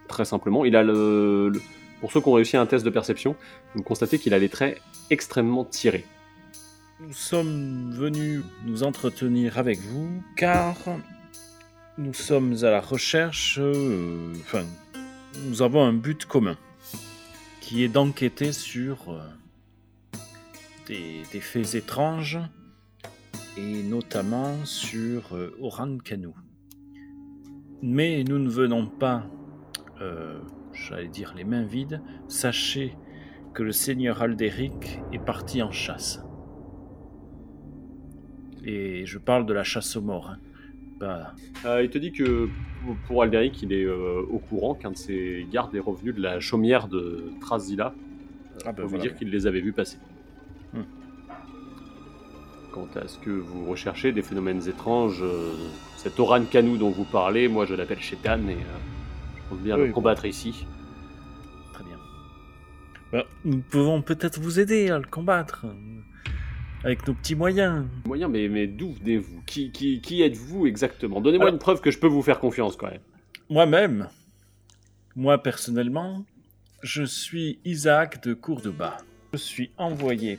très 0.09 0.25
simplement. 0.25 0.65
Il 0.65 0.75
a 0.77 0.83
le, 0.83 1.51
le- 1.51 1.61
pour 2.01 2.11
ceux 2.11 2.21
qui 2.21 2.29
ont 2.29 2.33
réussi 2.33 2.57
un 2.57 2.67
test 2.67 2.85
de 2.85 2.91
perception, 2.91 3.37
vous 3.75 3.83
constatez 3.83 4.19
qu'il 4.19 4.35
a 4.35 4.39
les 4.39 4.49
traits 4.49 4.81
extrêmement 5.11 5.65
tirés. 5.65 6.05
Nous 6.99 7.13
sommes 7.13 7.91
venus 7.91 8.43
nous 8.65 8.83
entretenir 8.83 9.59
avec 9.59 9.79
vous 9.81 10.23
car 10.35 10.77
nous 11.99 12.15
sommes 12.15 12.57
à 12.63 12.71
la 12.71 12.81
recherche, 12.81 13.59
euh, 13.61 14.33
enfin, 14.41 14.65
nous 15.47 15.61
avons 15.61 15.85
un 15.85 15.93
but 15.93 16.25
commun 16.25 16.57
qui 17.61 17.85
est 17.85 17.89
d'enquêter 17.89 18.51
sur 18.51 19.11
euh, 19.11 19.21
des, 20.87 21.41
faits 21.41 21.75
étranges 21.75 22.39
et 23.59 23.83
notamment 23.83 24.65
sur 24.65 25.37
euh, 25.37 25.55
Oran 25.61 25.99
Kanu. 25.99 26.31
Mais 27.83 28.25
nous 28.25 28.39
ne 28.39 28.49
venons 28.49 28.87
pas, 28.87 29.27
j'allais 30.73 31.09
dire 31.09 31.35
les 31.37 31.45
mains 31.45 31.67
vides, 31.67 32.01
sachez 32.27 32.97
que 33.53 33.63
le 33.63 33.73
seigneur 33.73 34.23
Alderic 34.23 35.01
est 35.13 35.19
parti 35.19 35.63
en 35.63 35.71
chasse. 35.71 36.26
Et 38.67 39.07
je 39.07 39.19
parle 39.19 39.47
de 39.47 39.53
la 39.55 39.65
chasse 39.65 39.97
aux 39.97 40.03
morts. 40.03 40.31
hein. 40.31 40.39
Euh, 41.65 41.83
il 41.83 41.91
te 41.91 41.99
dit 41.99 42.11
que 42.13 42.49
pour- 43.07 43.23
Alderic, 43.23 43.63
il 43.63 43.73
est 43.73 43.85
euh, 43.85 44.23
au 44.31 44.39
courant 44.39 44.75
qu'un 44.75 44.91
de 44.93 44.97
ses 44.97 45.47
gardes 45.53 45.75
est 45.75 45.81
revenu 45.81 46.13
de 46.13 46.21
la 46.23 46.41
chaumière 46.41 46.89
de 46.89 47.31
Trasila 47.41 47.89
euh, 47.95 48.59
Ah 48.65 48.73
ben 48.73 48.83
pour 48.83 48.91
vous 48.91 48.99
dire 48.99 49.15
qu'il 49.15 49.29
les 49.31 49.47
avait 49.47 49.61
vus 49.61 49.73
passer. 49.73 49.99
Hmm. 50.73 50.81
Quant 52.73 52.89
à 52.97 53.07
ce 53.09 53.19
que 53.19 53.31
vous 53.31 53.67
recherchez, 53.67 54.13
des 54.13 54.23
phénomènes 54.23 54.67
étranges, 54.69 55.23
cet 55.97 56.19
Oran 56.19 56.45
Kanu 56.45 56.77
dont 56.79 56.91
vous 56.91 57.05
parlez, 57.05 57.49
moi 57.49 57.65
je 57.67 57.75
l'appelle 57.75 58.01
Shetan 58.01 58.41
et 58.49 58.57
je 59.37 59.49
compte 59.49 59.61
bien 59.63 59.77
Oui, 59.77 59.83
le 59.83 59.87
bon. 59.89 59.93
combattre 59.95 60.25
ici. 60.27 60.67
Très 61.73 61.85
bien. 61.85 61.97
Ben, 63.13 63.23
nous 63.45 63.61
pouvons 63.61 64.03
peut-être 64.03 64.41
vous 64.41 64.61
aider 64.61 64.91
à 64.91 64.99
le 64.99 65.05
combattre. 65.07 65.67
Avec 66.85 67.07
nos 67.09 67.15
petits 67.15 67.35
moyens. 67.35 67.85
Moyen, 68.05 68.29
mais, 68.29 68.49
mais 68.49 68.67
d'où 68.67 68.93
venez-vous? 68.93 69.43
Qui, 69.47 69.71
qui, 69.73 70.01
qui 70.01 70.23
êtes-vous 70.23 70.67
exactement? 70.67 71.21
Donnez-moi 71.21 71.51
une 71.51 71.59
preuve 71.59 71.81
que 71.81 71.91
je 71.91 71.99
peux 71.99 72.07
vous 72.07 72.23
faire 72.23 72.39
confiance 72.39 72.77
quand 72.77 72.91
même. 72.91 73.01
Moi-même, 73.51 74.09
moi 75.17 75.43
personnellement, 75.43 76.25
je 76.83 77.03
suis 77.03 77.59
Isaac 77.65 78.23
de 78.23 78.35
Courdebat. 78.35 78.99
Je 79.33 79.39
suis 79.39 79.71
envoyé 79.77 80.39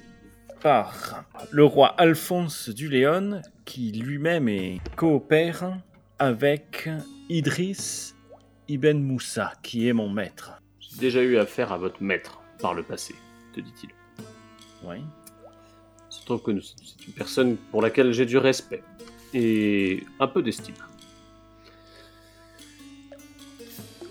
par 0.62 1.26
le 1.52 1.64
roi 1.64 1.88
Alphonse 1.98 2.70
du 2.70 2.90
Léon, 2.90 3.42
qui 3.66 3.92
lui-même 3.92 4.48
est 4.48 4.80
coopère 4.96 5.78
avec 6.20 6.90
Idriss 7.30 8.16
Ibn 8.68 8.98
Moussa, 8.98 9.54
qui 9.62 9.88
est 9.88 9.94
mon 9.94 10.10
maître. 10.10 10.62
J'ai 10.80 11.00
déjà 11.00 11.22
eu 11.22 11.38
affaire 11.38 11.72
à 11.72 11.78
votre 11.78 12.02
maître 12.02 12.42
par 12.60 12.74
le 12.74 12.84
passé, 12.84 13.16
te 13.54 13.60
dit-il. 13.60 13.90
Oui. 14.84 14.98
Trouve 16.28 16.42
que 16.42 16.52
nous- 16.52 16.62
c'est 16.62 17.08
une 17.08 17.14
personne 17.14 17.56
pour 17.72 17.82
laquelle 17.82 18.12
j'ai 18.12 18.26
du 18.26 18.38
respect 18.38 18.84
et 19.34 20.04
un 20.20 20.28
peu 20.28 20.42
d'estime. 20.42 20.76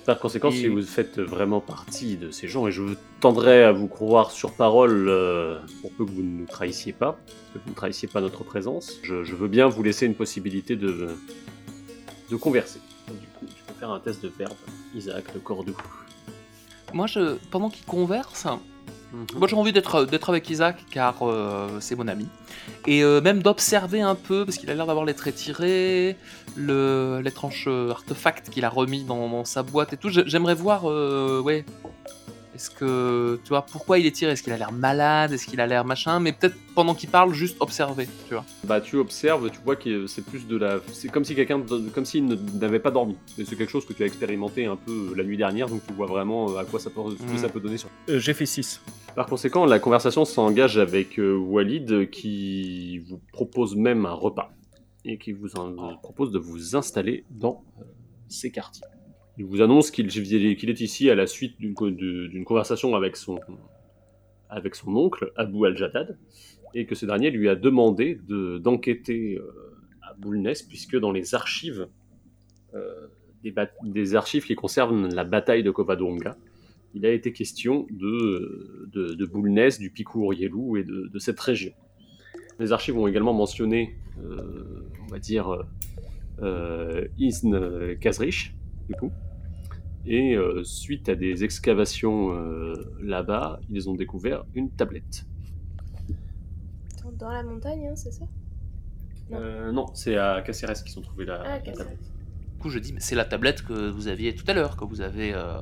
Par 0.06 0.18
conséquent, 0.18 0.48
Et- 0.50 0.56
si 0.56 0.68
vous 0.68 0.80
faites 0.82 1.18
vraiment 1.20 1.60
partie 1.60 2.16
de 2.16 2.30
ces 2.30 2.48
gens, 2.48 2.66
et 2.68 2.72
je 2.72 2.82
tendrai 3.20 3.64
à 3.64 3.72
vous 3.72 3.88
croire 3.88 4.30
sur 4.30 4.52
parole 4.52 5.08
euh, 5.10 5.58
pour 5.82 5.92
peu 5.92 6.06
que 6.06 6.10
vous 6.10 6.22
ne 6.22 6.38
nous 6.40 6.46
trahissiez 6.46 6.94
pas, 6.94 7.18
que 7.52 7.58
vous 7.58 7.68
ne 7.70 7.74
trahissiez 7.74 8.08
pas 8.08 8.22
notre 8.22 8.44
présence, 8.44 8.94
je, 9.02 9.22
je 9.24 9.34
veux 9.34 9.48
bien 9.48 9.66
vous 9.68 9.82
laisser 9.82 10.06
une 10.06 10.14
possibilité 10.14 10.74
de, 10.76 11.08
de 12.30 12.36
converser. 12.36 12.80
Du 13.08 13.14
coup, 13.38 13.46
tu 13.46 13.62
peux 13.66 13.74
faire 13.74 13.90
un 13.90 14.00
test 14.00 14.22
de 14.22 14.28
verbe, 14.28 14.54
Isaac 14.94 15.34
de 15.34 15.38
Cordoue. 15.38 15.76
Moi, 16.94 17.08
je, 17.08 17.36
pendant 17.50 17.68
qu'il 17.68 17.84
converse, 17.84 18.46
moi 19.34 19.46
j'ai 19.48 19.56
envie 19.56 19.72
d'être 19.72 20.04
d'être 20.04 20.28
avec 20.30 20.48
Isaac 20.50 20.84
car 20.90 21.22
euh, 21.22 21.68
c'est 21.80 21.94
mon 21.96 22.08
ami. 22.08 22.26
Et 22.86 23.02
euh, 23.02 23.20
même 23.20 23.42
d'observer 23.42 24.00
un 24.00 24.14
peu, 24.14 24.44
parce 24.44 24.58
qu'il 24.58 24.70
a 24.70 24.74
l'air 24.74 24.86
d'avoir 24.86 25.04
les 25.04 25.14
traits 25.14 25.34
tirés, 25.36 26.16
le- 26.56 27.20
l'étrange 27.22 27.64
euh, 27.68 27.90
artefact 27.90 28.50
qu'il 28.50 28.64
a 28.64 28.68
remis 28.68 29.04
dans, 29.04 29.44
sa 29.44 29.62
boîte 29.62 29.92
et 29.92 29.96
tout. 29.96 30.08
J'ai- 30.10 30.24
J'aimerais 30.26 30.54
voir, 30.54 30.82
euh, 30.90 31.40
ouais. 31.40 31.64
Est-ce 32.56 32.70
que, 32.70 33.38
tu 33.44 33.50
vois, 33.50 33.60
pourquoi 33.62 33.98
il 33.98 34.06
est 34.06 34.10
tiré? 34.12 34.32
Est-ce 34.32 34.42
qu'il 34.42 34.52
a 34.54 34.56
l'air 34.56 34.72
malade? 34.72 35.30
Est-ce 35.32 35.46
qu'il 35.46 35.60
a 35.60 35.66
l'air 35.66 35.84
machin? 35.84 36.20
Mais 36.20 36.32
peut-être 36.32 36.56
pendant 36.74 36.94
qu'il 36.94 37.10
parle, 37.10 37.34
juste 37.34 37.58
observer, 37.60 38.08
tu 38.28 38.32
vois. 38.34 38.46
Bah 38.64 38.80
tu 38.80 38.96
observes, 38.96 39.50
tu 39.50 39.58
vois 39.62 39.76
que 39.76 40.06
c'est 40.06 40.24
plus 40.24 40.46
de 40.46 40.56
la, 40.56 40.80
c'est 40.90 41.08
comme 41.08 41.24
si 41.26 41.34
quelqu'un, 41.34 41.60
comme 41.94 42.06
s'il 42.06 42.24
n'avait 42.26 42.78
pas 42.80 42.90
dormi. 42.90 43.16
C'est 43.36 43.44
quelque 43.56 43.68
chose 43.70 43.84
que 43.84 43.92
tu 43.92 44.02
as 44.02 44.06
expérimenté 44.06 44.64
un 44.64 44.76
peu 44.76 45.12
la 45.14 45.22
nuit 45.22 45.36
dernière, 45.36 45.68
donc 45.68 45.82
tu 45.86 45.92
vois 45.92 46.06
vraiment 46.06 46.50
euh, 46.50 46.56
à 46.58 46.64
quoi 46.64 46.80
ça 46.80 46.88
peut, 46.88 47.00
ce 47.10 47.22
que 47.22 47.32
Mm. 47.34 47.38
ça 47.38 47.48
peut 47.50 47.60
donner. 47.60 47.76
Sur... 47.76 47.90
Euh, 48.08 48.18
J'ai 48.18 48.32
fait 48.32 48.46
6. 48.46 48.80
Par 49.14 49.26
conséquent, 49.26 49.66
la 49.66 49.78
conversation 49.78 50.24
s'engage 50.24 50.78
avec 50.78 51.18
euh, 51.18 51.36
Walid 51.36 52.08
qui 52.10 53.00
vous 53.00 53.20
propose 53.32 53.76
même 53.76 54.06
un 54.06 54.12
repas 54.14 54.50
et 55.04 55.18
qui 55.18 55.32
vous 55.32 55.56
en- 55.56 55.96
propose 55.98 56.30
de 56.32 56.38
vous 56.38 56.74
installer 56.74 57.24
dans 57.30 57.62
euh, 57.80 57.84
ses 58.28 58.50
quartiers. 58.50 58.82
Il 59.38 59.44
vous 59.44 59.60
annonce 59.60 59.90
qu'il 59.90 60.06
est 60.06 60.80
ici 60.80 61.10
à 61.10 61.14
la 61.14 61.26
suite 61.26 61.58
d'une 61.58 61.74
conversation 62.44 62.94
avec 62.94 63.16
son, 63.16 63.38
avec 64.48 64.74
son 64.74 64.94
oncle, 64.96 65.32
Abou 65.36 65.64
Al-Jadad, 65.64 66.18
et 66.74 66.86
que 66.86 66.94
ce 66.94 67.06
dernier 67.06 67.30
lui 67.30 67.48
a 67.48 67.54
demandé 67.54 68.18
de- 68.28 68.58
d'enquêter 68.58 69.36
euh, 69.36 69.76
à 70.02 70.14
Boulness, 70.14 70.62
puisque 70.62 70.96
dans 70.96 71.12
les 71.12 71.34
archives 71.34 71.88
euh, 72.74 73.06
des, 73.84 74.16
archives 74.16 74.44
qui 74.44 74.54
concernent 74.56 75.14
la 75.14 75.24
bataille 75.24 75.62
de 75.62 75.70
Covadonga, 75.70 76.36
il 76.94 77.06
a 77.06 77.12
été 77.12 77.32
question 77.32 77.86
de, 77.90 78.88
de, 78.92 79.78
du 79.78 79.90
Picou 79.90 80.24
Orielou 80.24 80.76
et 80.76 80.84
de, 80.84 81.18
cette 81.18 81.38
région. 81.38 81.72
Les 82.58 82.72
archives 82.72 82.96
ont 82.98 83.06
également 83.06 83.34
mentionné, 83.34 83.96
euh, 84.18 84.88
on 85.04 85.06
va 85.06 85.18
dire, 85.18 85.64
euh, 86.42 87.06
Isn 87.18 87.96
Kazrich, 88.00 88.54
du 88.88 88.94
coup. 88.94 89.12
Et 90.06 90.36
euh, 90.36 90.62
suite 90.62 91.08
à 91.08 91.14
des 91.16 91.42
excavations 91.42 92.32
euh, 92.32 92.74
là-bas, 93.02 93.60
ils 93.70 93.90
ont 93.90 93.94
découvert 93.94 94.44
une 94.54 94.70
tablette. 94.70 95.26
Dans 97.18 97.30
la 97.30 97.42
montagne, 97.42 97.88
hein, 97.88 97.96
c'est 97.96 98.12
ça? 98.12 98.24
Non. 99.30 99.38
Euh, 99.40 99.72
non, 99.72 99.86
c'est 99.94 100.16
à 100.16 100.42
Caceres 100.42 100.84
qu'ils 100.84 100.98
ont 100.98 101.02
trouvé 101.02 101.24
la, 101.24 101.40
Ah, 101.42 101.58
la 101.64 101.72
tablette. 101.72 101.98
Du 101.98 102.58
coup, 102.60 102.68
je 102.68 102.78
dis, 102.78 102.92
mais 102.92 103.00
c'est 103.00 103.14
la 103.14 103.24
tablette 103.24 103.62
que 103.62 103.90
vous 103.90 104.08
aviez 104.08 104.34
tout 104.34 104.44
à 104.48 104.54
l'heure, 104.54 104.76
que 104.76 104.84
vous 104.84 105.00
avez 105.00 105.32
euh, 105.32 105.56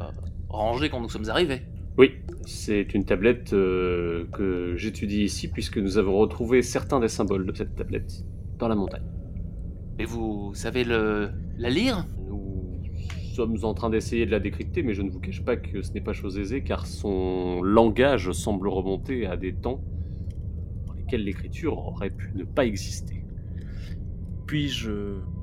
rangée 0.48 0.90
quand 0.90 1.00
nous 1.00 1.08
sommes 1.08 1.30
arrivés. 1.30 1.62
Oui, 1.96 2.10
c'est 2.44 2.92
une 2.92 3.04
tablette 3.04 3.52
euh, 3.52 4.26
que 4.32 4.74
j'étudie 4.76 5.22
ici 5.22 5.46
puisque 5.48 5.78
nous 5.78 5.96
avons 5.96 6.18
retrouvé 6.18 6.60
certains 6.60 6.98
des 6.98 7.08
symboles 7.08 7.46
de 7.46 7.54
cette 7.56 7.76
tablette 7.76 8.24
dans 8.58 8.66
la 8.66 8.74
montagne. 8.74 9.04
Et 10.00 10.04
vous 10.04 10.52
savez 10.54 10.82
le, 10.82 11.30
la 11.56 11.70
lire? 11.70 12.04
Nous 12.26 12.43
sommes 13.34 13.56
en 13.62 13.74
train 13.74 13.90
d'essayer 13.90 14.26
de 14.26 14.30
la 14.30 14.40
décrypter, 14.40 14.82
mais 14.82 14.94
je 14.94 15.02
ne 15.02 15.10
vous 15.10 15.20
cache 15.20 15.44
pas 15.44 15.56
que 15.56 15.82
ce 15.82 15.92
n'est 15.92 16.00
pas 16.00 16.12
chose 16.12 16.38
aisée 16.38 16.62
car 16.62 16.86
son 16.86 17.62
langage 17.62 18.30
semble 18.32 18.68
remonter 18.68 19.26
à 19.26 19.36
des 19.36 19.52
temps 19.52 19.80
dans 20.86 20.94
lesquels 20.94 21.24
l'écriture 21.24 21.78
aurait 21.78 22.10
pu 22.10 22.32
ne 22.34 22.44
pas 22.44 22.64
exister. 22.64 23.24
Puis-je 24.46 24.90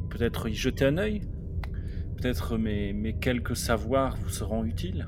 peut-être 0.09 0.47
y 0.47 0.53
jeter 0.53 0.85
un 0.85 0.97
œil? 0.97 1.21
Peut-être 2.17 2.57
mes, 2.57 2.93
mes 2.93 3.13
quelques 3.13 3.55
savoirs 3.55 4.15
vous 4.17 4.29
seront 4.29 4.63
utiles? 4.63 5.07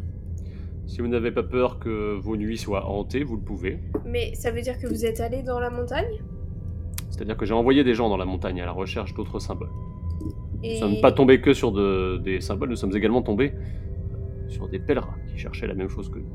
Si 0.85 0.99
vous 0.99 1.07
n'avez 1.07 1.31
pas 1.31 1.43
peur 1.43 1.79
que 1.79 2.15
vos 2.15 2.35
nuits 2.35 2.57
soient 2.57 2.89
hantées, 2.89 3.23
vous 3.23 3.37
le 3.37 3.41
pouvez. 3.41 3.79
Mais 4.05 4.33
ça 4.35 4.51
veut 4.51 4.61
dire 4.61 4.77
que 4.77 4.87
vous 4.87 5.05
êtes 5.05 5.21
allé 5.21 5.41
dans 5.41 5.59
la 5.59 5.69
montagne? 5.69 6.21
C'est-à-dire 7.09 7.37
que 7.37 7.45
j'ai 7.45 7.53
envoyé 7.53 7.83
des 7.83 7.93
gens 7.93 8.09
dans 8.09 8.17
la 8.17 8.25
montagne 8.25 8.61
à 8.61 8.65
la 8.65 8.71
recherche 8.71 9.13
d'autres 9.13 9.39
symboles. 9.39 9.69
Et... 10.63 10.67
Nous 10.67 10.73
ne 10.73 10.79
sommes 10.79 11.01
pas 11.01 11.11
tombés 11.11 11.41
que 11.41 11.53
sur 11.53 11.71
de- 11.71 12.17
des 12.23 12.41
symboles, 12.41 12.69
nous 12.69 12.75
sommes 12.75 12.95
également 12.95 13.21
tombés 13.21 13.53
sur 14.47 14.67
des 14.69 14.79
pèlerins 14.79 15.15
qui 15.27 15.37
cherchaient 15.37 15.67
la 15.67 15.73
même 15.73 15.89
chose 15.89 16.09
que 16.09 16.19
nous. 16.19 16.33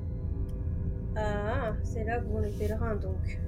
Ah, 1.17 1.73
c'est 1.83 2.05
là 2.05 2.21
que 2.21 2.27
vont 2.29 2.41
les 2.41 2.51
pèlerins 2.51 2.97
donc. 2.97 3.41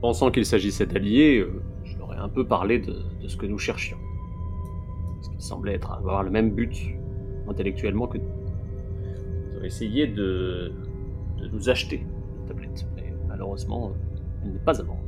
Pensant 0.00 0.30
qu'il 0.30 0.44
s'agissait 0.46 0.86
d'alliés, 0.86 1.38
euh, 1.38 1.60
je 1.84 1.98
leur 1.98 2.14
ai 2.14 2.18
un 2.18 2.28
peu 2.28 2.46
parlé 2.46 2.78
de, 2.78 2.94
de 3.22 3.26
ce 3.28 3.36
que 3.36 3.46
nous 3.46 3.58
cherchions. 3.58 3.98
Parce 5.16 5.28
qu'ils 5.30 5.40
semblaient 5.40 5.74
être, 5.74 5.90
avoir 5.90 6.22
le 6.22 6.30
même 6.30 6.50
but 6.50 6.94
intellectuellement 7.48 8.06
que 8.06 8.18
nous. 8.18 8.30
Ils 9.50 9.58
ont 9.58 9.64
essayé 9.64 10.06
de, 10.06 10.72
de 11.38 11.48
nous 11.48 11.68
acheter 11.68 11.96
une 12.40 12.46
tablette, 12.46 12.86
mais 12.94 13.12
malheureusement, 13.28 13.92
elle 14.44 14.52
n'est 14.52 14.58
pas 14.58 14.78
à 14.80 14.84
vendre. 14.84 15.00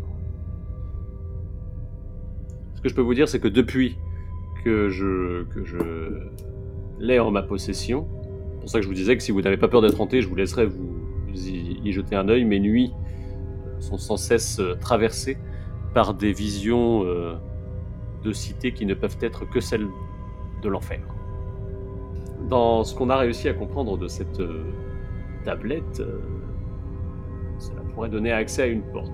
Ce 2.75 2.81
que 2.81 2.89
je 2.89 2.95
peux 2.95 3.03
vous 3.03 3.15
dire, 3.15 3.29
c'est 3.29 3.41
que 3.41 3.49
depuis 3.49 3.97
que 4.63 4.89
je, 4.89 5.45
que 5.45 5.65
je 5.65 5.79
l'ai 6.99 7.19
en 7.19 7.31
ma 7.31 7.43
possession, 7.43 8.07
c'est 8.61 8.61
pour 8.61 8.69
ça 8.69 8.79
que 8.79 8.83
je 8.83 8.89
vous 8.89 8.95
disais 8.95 9.17
que 9.17 9.23
si 9.23 9.33
vous 9.33 9.41
n'avez 9.41 9.57
pas 9.57 9.69
peur 9.69 9.81
d'être 9.81 10.01
hanté, 10.01 10.21
je 10.21 10.29
vous 10.29 10.35
laisserai 10.35 10.67
vous, 10.67 11.01
y, 11.35 11.93
jeter 11.93 12.15
un 12.15 12.29
œil. 12.29 12.45
Mes 12.45 12.61
nuits 12.61 12.93
euh, 12.93 13.81
sont 13.81 13.97
sans 13.97 14.17
cesse 14.19 14.61
euh, 14.61 14.75
traversées 14.75 15.39
par 15.95 16.13
des 16.13 16.33
visions 16.33 17.03
euh, 17.05 17.37
de 18.23 18.33
cités 18.33 18.73
qui 18.73 18.85
ne 18.85 18.95
peuvent 18.95 19.17
être 19.23 19.49
que 19.49 19.61
celles 19.61 19.87
de 20.63 20.69
l'enfer. 20.69 21.01
Dans 22.49 22.85
ce 22.85 22.95
qu'on 22.95 23.09
a 23.09 23.17
réussi 23.17 23.49
à 23.49 23.55
comprendre 23.55 23.97
de 23.97 24.09
cette 24.09 24.43
tablette, 25.45 26.03
cela 27.59 27.81
pourrait 27.95 28.09
donner 28.09 28.33
accès 28.33 28.63
à 28.63 28.67
une 28.67 28.83
porte. 28.83 29.13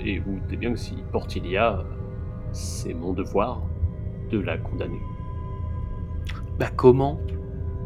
Et 0.00 0.18
vous 0.18 0.38
doutez 0.38 0.56
bien 0.56 0.72
que 0.72 0.78
si 0.78 0.94
porte 1.10 1.34
il 1.34 1.48
y 1.48 1.56
a, 1.56 1.84
c'est 2.52 2.94
mon 2.94 3.12
devoir 3.12 3.62
de 4.30 4.40
la 4.40 4.56
condamner. 4.58 5.00
Bah 6.58 6.70
comment 6.74 7.20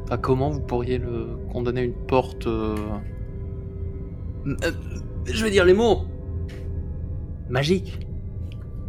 Bah 0.08 0.18
comment 0.18 0.50
vous 0.50 0.60
pourriez 0.60 0.98
le 0.98 1.38
condamner 1.52 1.80
à 1.80 1.84
une 1.84 2.06
porte 2.06 2.46
euh, 2.46 2.76
euh, 4.46 4.70
Je 5.26 5.44
vais 5.44 5.50
dire 5.50 5.64
les 5.64 5.74
mots 5.74 6.04
Magique 7.48 7.98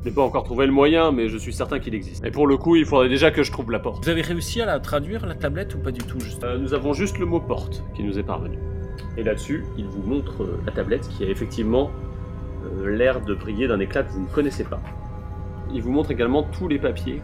Je 0.03 0.09
n'ai 0.09 0.15
pas 0.15 0.21
encore 0.21 0.43
trouvé 0.43 0.65
le 0.65 0.73
moyen, 0.73 1.11
mais 1.11 1.29
je 1.29 1.37
suis 1.37 1.53
certain 1.53 1.79
qu'il 1.79 1.95
existe. 1.95 2.25
Et 2.25 2.31
pour 2.31 2.45
le 2.45 2.57
coup, 2.57 2.75
il 2.75 2.85
faudrait 2.85 3.07
déjà 3.07 3.31
que 3.31 3.41
je 3.41 3.51
trouve 3.51 3.71
la 3.71 3.79
porte. 3.79 4.03
Vous 4.03 4.09
avez 4.09 4.21
réussi 4.21 4.61
à 4.61 4.65
la 4.65 4.79
traduire, 4.79 5.25
la 5.25 5.35
tablette, 5.35 5.75
ou 5.75 5.79
pas 5.79 5.91
du 5.91 6.01
tout 6.01 6.19
juste? 6.19 6.43
Euh, 6.43 6.57
nous 6.57 6.73
avons 6.73 6.91
juste 6.91 7.19
le 7.19 7.25
mot 7.25 7.39
porte 7.39 7.83
qui 7.95 8.03
nous 8.03 8.19
est 8.19 8.23
parvenu. 8.23 8.57
Et 9.17 9.23
là-dessus, 9.23 9.65
il 9.77 9.85
vous 9.85 10.01
montre 10.01 10.43
euh, 10.43 10.59
la 10.65 10.73
tablette 10.73 11.07
qui 11.07 11.23
a 11.23 11.29
effectivement 11.29 11.89
euh, 12.65 12.95
l'air 12.95 13.21
de 13.21 13.33
briller 13.33 13.67
d'un 13.67 13.79
éclat 13.79 14.03
que 14.03 14.11
vous 14.11 14.21
ne 14.21 14.27
connaissez 14.27 14.65
pas. 14.65 14.81
Il 15.73 15.81
vous 15.81 15.91
montre 15.91 16.11
également 16.11 16.43
tous 16.43 16.67
les 16.67 16.79
papiers 16.79 17.21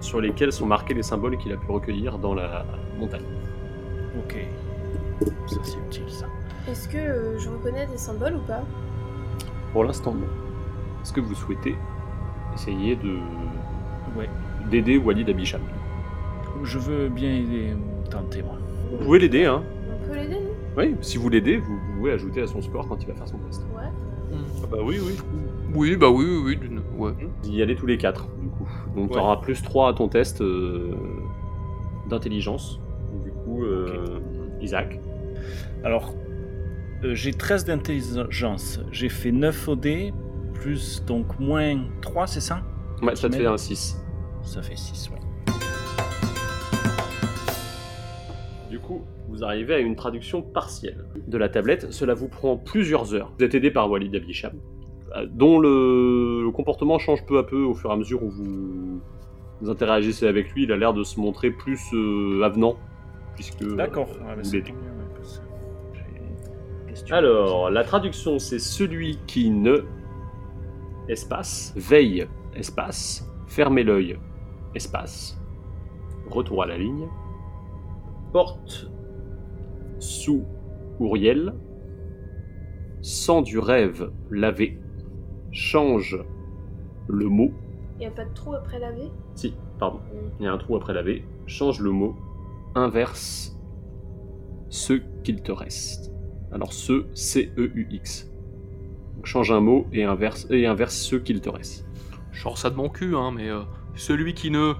sur 0.00 0.20
lesquels 0.20 0.52
sont 0.52 0.66
marqués 0.66 0.94
les 0.94 1.02
symboles 1.02 1.36
qu'il 1.38 1.52
a 1.52 1.56
pu 1.56 1.70
recueillir 1.70 2.18
dans 2.18 2.34
la 2.34 2.64
montagne. 2.98 3.24
Ok. 4.18 4.36
Ça 5.46 5.56
c'est 5.62 5.78
utile 5.86 6.08
ça. 6.08 6.26
Est-ce 6.68 6.88
que 6.88 6.96
euh, 6.98 7.38
je 7.38 7.48
reconnais 7.48 7.86
des 7.86 7.96
symboles 7.98 8.34
ou 8.36 8.46
pas? 8.46 8.62
Pour 9.72 9.84
l'instant, 9.84 10.12
non. 10.14 10.26
Est-ce 11.02 11.12
que 11.12 11.20
vous 11.20 11.34
souhaitez 11.34 11.76
essayer 12.54 12.96
de 12.96 13.18
Ouais. 14.16 14.28
d'aider 14.70 14.96
Walid 14.98 15.28
Abisham? 15.28 15.60
Je 16.62 16.78
veux 16.78 17.08
bien 17.08 17.30
aider, 17.30 17.74
tenter 18.10 18.42
moi. 18.42 18.56
Vous 18.90 19.04
pouvez 19.04 19.18
l'aider, 19.18 19.44
hein 19.44 19.62
On 19.92 20.06
peut 20.08 20.14
l'aider, 20.14 20.36
nous 20.40 20.50
Oui, 20.82 20.94
si 21.02 21.18
vous 21.18 21.28
l'aidez, 21.28 21.58
vous 21.58 21.78
pouvez 21.96 22.12
ajouter 22.12 22.40
à 22.42 22.46
son 22.46 22.62
score 22.62 22.88
quand 22.88 22.96
il 23.02 23.08
va 23.08 23.14
faire 23.14 23.28
son 23.28 23.36
test. 23.38 23.66
Ouais. 23.76 24.38
Ah 24.62 24.66
bah 24.70 24.78
oui, 24.82 24.98
oui. 25.04 25.16
Oui, 25.74 25.96
bah 25.96 26.08
oui, 26.08 26.24
oui, 26.26 26.42
oui. 26.44 26.56
d'une- 26.56 26.80
Ouais. 26.96 27.12
Vous 27.42 27.50
y 27.50 27.60
allez 27.62 27.76
tous 27.76 27.86
les 27.86 27.98
quatre, 27.98 28.26
Donc 28.96 29.10
tu 29.10 29.14
Ouais. 29.16 29.20
auras 29.22 29.36
plus 29.36 29.62
3 29.62 29.90
à 29.90 29.92
ton 29.92 30.08
test 30.08 30.40
euh, 30.40 30.94
d'intelligence. 32.08 32.80
Du 33.24 33.30
coup, 33.30 33.62
euh, 33.62 34.18
Isaac. 34.60 34.98
Alors, 35.84 36.14
euh, 37.04 37.14
j'ai 37.14 37.32
13 37.32 37.66
d'intelligence. 37.66 38.80
J'ai 38.90 39.08
fait 39.10 39.30
9 39.32 39.68
au 39.68 39.76
dé, 39.76 40.12
plus 40.54 41.04
donc 41.06 41.38
moins 41.38 41.76
3, 42.00 42.26
c'est 42.26 42.40
ça? 42.40 42.62
Ouais, 43.02 43.14
ça 43.14 43.28
te 43.28 43.36
fait 43.36 43.46
un 43.46 43.56
6. 43.58 44.02
Ça 44.42 44.62
fait 44.62 44.76
6, 44.76 45.10
ouais. 45.10 45.16
Du 48.70 48.78
coup, 48.78 49.02
vous 49.28 49.44
arrivez 49.44 49.74
à 49.74 49.78
une 49.78 49.94
traduction 49.96 50.42
partielle 50.42 51.04
de 51.26 51.38
la 51.38 51.48
tablette. 51.48 51.92
Cela 51.92 52.14
vous 52.14 52.28
prend 52.28 52.56
plusieurs 52.56 53.14
heures. 53.14 53.32
Vous 53.38 53.44
êtes 53.44 53.54
aidé 53.54 53.70
par 53.70 53.90
Walid 53.90 54.14
Abisham, 54.14 54.52
dont 55.30 55.58
le... 55.58 56.42
le 56.44 56.50
comportement 56.50 56.98
change 56.98 57.24
peu 57.26 57.38
à 57.38 57.42
peu 57.42 57.62
au 57.62 57.74
fur 57.74 57.90
et 57.90 57.92
à 57.92 57.96
mesure 57.96 58.22
où 58.22 58.30
vous, 58.30 59.00
vous 59.60 59.70
interagissez 59.70 60.26
avec 60.26 60.52
lui. 60.52 60.64
Il 60.64 60.72
a 60.72 60.76
l'air 60.76 60.92
de 60.94 61.02
se 61.02 61.20
montrer 61.20 61.50
plus 61.50 61.80
euh, 61.94 62.42
avenant, 62.42 62.76
puisque... 63.34 63.62
euh, 63.62 63.76
D'accord. 63.76 64.08
Ouais, 64.08 64.36
que. 64.62 64.72
Alors, 67.10 67.70
la 67.70 67.84
traduction, 67.84 68.38
c'est 68.38 68.58
celui 68.58 69.18
qui 69.26 69.50
ne. 69.50 69.84
Espace. 71.08 71.72
Veille. 71.76 72.26
Espace. 72.54 73.28
Fermez 73.46 73.84
l'œil. 73.84 74.18
Espace. 74.74 75.38
Retour 76.26 76.62
à 76.62 76.66
la 76.66 76.78
ligne. 76.78 77.06
Porte. 78.32 78.90
Sous. 79.98 80.44
Ouriel. 80.98 81.54
Sang 83.02 83.42
du 83.42 83.58
rêve. 83.58 84.10
Lavé. 84.30 84.78
Change. 85.56 86.22
Le 87.08 87.28
mot. 87.30 87.50
Y 87.98 88.04
a 88.04 88.10
pas 88.10 88.26
de 88.26 88.34
trou 88.34 88.54
après 88.54 88.78
la 88.78 88.92
V? 88.92 89.10
Si, 89.34 89.54
pardon. 89.78 90.00
Il 90.38 90.44
y 90.44 90.46
a 90.46 90.52
un 90.52 90.58
trou 90.58 90.76
après 90.76 90.92
laver. 90.92 91.24
Change 91.46 91.80
le 91.80 91.92
mot. 91.92 92.14
Inverse. 92.74 93.58
Ce 94.68 94.92
qu'il 95.24 95.40
te 95.40 95.52
reste. 95.52 96.12
Alors 96.52 96.74
ce, 96.74 97.06
C-E-U-X. 97.14 98.30
Donc 99.14 99.24
change 99.24 99.50
un 99.50 99.60
mot 99.60 99.86
et 99.94 100.04
inverse, 100.04 100.46
et 100.50 100.66
inverse 100.66 100.94
ce 100.94 101.16
qu'il 101.16 101.40
te 101.40 101.48
reste. 101.48 101.86
Je 102.32 102.42
sors 102.42 102.58
ça 102.58 102.68
de 102.68 102.76
mon 102.76 102.90
cul, 102.90 103.16
hein, 103.16 103.32
mais 103.34 103.48
euh, 103.48 103.62
celui 103.94 104.34
qui 104.34 104.50
ne 104.50 104.74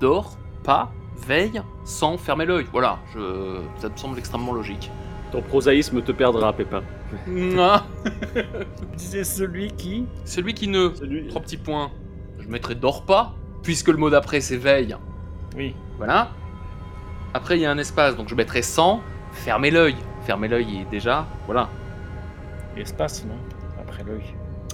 dort 0.00 0.38
pas, 0.64 0.90
veille, 1.24 1.62
sans 1.84 2.18
fermer 2.18 2.46
l'œil. 2.46 2.66
Voilà, 2.72 2.98
je... 3.14 3.60
ça 3.76 3.90
me 3.90 3.96
semble 3.96 4.18
extrêmement 4.18 4.52
logique. 4.52 4.90
Ton 5.30 5.42
prosaïsme 5.42 6.00
te 6.02 6.12
perdra, 6.12 6.52
Pépin. 6.54 6.82
Mouah. 7.26 7.84
Vous 8.04 8.96
disiez 8.96 9.24
celui 9.24 9.72
qui 9.72 10.06
celui 10.24 10.54
qui 10.54 10.68
ne... 10.68 10.90
Celui... 10.94 11.28
Trois 11.28 11.42
petits 11.42 11.56
points. 11.58 11.90
Je 12.38 12.48
mettrai 12.48 12.74
dort 12.74 13.04
pas, 13.04 13.34
puisque 13.62 13.88
le 13.88 13.96
mot 13.98 14.08
d'après 14.10 14.40
c'est 14.40 14.56
veille. 14.56 14.96
Oui. 15.56 15.74
Voilà. 15.98 16.30
Après 17.34 17.58
il 17.58 17.60
y 17.62 17.66
a 17.66 17.70
un 17.70 17.78
espace, 17.78 18.16
donc 18.16 18.28
je 18.28 18.34
mettrai 18.34 18.62
sans, 18.62 19.00
fermez 19.32 19.70
l'œil. 19.70 19.96
Fermez 20.22 20.48
l'œil 20.48 20.80
et 20.80 20.84
déjà, 20.90 21.26
voilà. 21.46 21.68
Espace, 22.76 23.24
non? 23.26 23.34
Après 23.80 24.02
l'œil. 24.04 24.22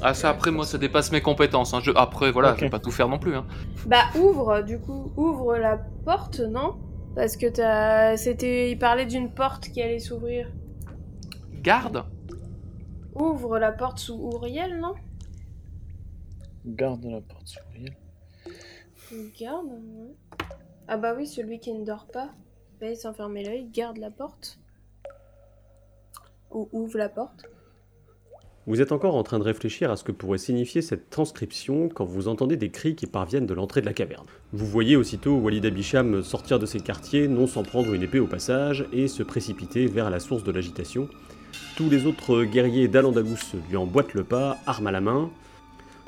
Ah 0.03 0.13
ça 0.15 0.29
après 0.29 0.51
moi 0.51 0.67
ça 0.67 0.77
dépasse 0.79 1.11
mes 1.13 1.21
compétences. 1.21 1.73
hein. 1.75 1.81
Je... 1.83 1.91
Après 1.97 2.31
voilà, 2.31 2.51
Ok. 2.53 2.59
je 2.59 2.65
vais 2.65 2.71
pas 2.71 2.79
tout 2.79 2.91
faire 2.91 3.09
non 3.09 3.19
plus. 3.19 3.35
hein. 3.35 3.45
Bah 3.87 4.05
ouvre, 4.17 4.61
du 4.63 4.79
coup. 4.79 5.13
Ouvre 5.17 5.57
la 5.57 5.79
porte, 6.05 6.41
non? 6.41 6.77
Parce 7.15 7.37
que 7.37 7.47
t'as. 7.47 8.17
C'était. 8.17 8.71
Il 8.71 8.79
parlait 8.79 9.07
d'une 9.07 9.31
porte 9.31 9.69
qui 9.69 9.81
allait 9.83 10.01
s'ouvrir. 10.01 10.51
Garde 11.53 12.05
Ouvre 13.15 13.59
la 13.59 13.73
porte 13.73 13.99
sous 13.99 14.15
Ouriel, 14.15 14.81
non? 14.81 14.95
Garde 16.67 17.05
la 17.05 17.21
porte 17.21 17.47
souriante. 17.47 17.97
Garde. 19.39 19.67
ouais. 19.67 20.15
Ah 20.89 20.97
bah 20.97 21.15
oui, 21.17 21.27
celui 21.27 21.61
qui 21.61 21.73
ne 21.73 21.85
dort 21.85 22.07
pas. 22.07 22.31
Va 22.81 22.95
s'enfermer 22.95 23.45
l'œil, 23.45 23.69
garde 23.71 23.99
la 23.99 24.11
porte. 24.11 24.59
Ou 26.51 26.69
ouvre 26.73 26.99
la 26.99 27.09
porte. 27.09 27.47
Vous 28.67 28.81
êtes 28.81 28.93
encore 28.93 29.15
en 29.15 29.23
train 29.23 29.39
de 29.39 29.45
réfléchir 29.45 29.91
à 29.91 29.97
ce 29.97 30.05
que 30.05 30.13
pourrait 30.13 30.39
signifier 30.39 30.81
cette 30.81 31.11
transcription 31.11 31.91
quand 31.91 32.07
vous 32.07 32.29
entendez 32.29 32.57
des 32.57 32.71
cris 32.71 32.95
qui 32.95 33.07
parviennent 33.07 33.45
de 33.45 33.53
l'entrée 33.53 33.83
de 33.83 33.87
la 33.87 33.93
caverne. 33.93 34.25
Vous 34.55 34.65
voyez 34.65 34.97
aussitôt 34.97 35.37
Walid 35.37 35.67
Abicham 35.67 36.23
sortir 36.23 36.59
de 36.59 36.65
ses 36.65 36.81
quartiers, 36.81 37.29
non 37.29 37.47
sans 37.47 37.63
prendre 37.63 37.93
une 37.93 38.03
épée 38.03 38.21
au 38.21 38.27
passage, 38.27 38.87
et 38.91 39.07
se 39.07 39.23
précipiter 39.23 39.85
vers 39.85 40.09
la 40.09 40.19
source 40.19 40.45
de 40.45 40.51
l'agitation. 40.51 41.11
Tous 41.77 41.91
les 41.91 42.07
autres 42.07 42.45
guerriers 42.45 42.89
d'Al-Andalus 42.89 43.53
lui 43.69 43.77
emboîtent 43.77 44.15
le 44.15 44.25
pas, 44.25 44.57
arme 44.65 44.87
à 44.87 44.93
la 44.93 45.03
main. 45.03 45.29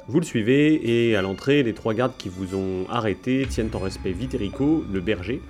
Vous 0.09 0.19
le 0.19 0.25
suivez, 0.25 1.11
et 1.11 1.15
à 1.15 1.21
l'entrée, 1.21 1.63
les 1.63 1.75
trois 1.75 1.93
gardes 1.93 2.17
qui 2.17 2.31
vous 2.31 2.55
ont 2.55 2.87
arrêté 2.89 3.47
tiennent 3.51 3.71
en 3.75 3.81
respect 3.81 4.13
Viterico, 4.13 4.83
le 4.91 5.01
berger, 5.01 5.43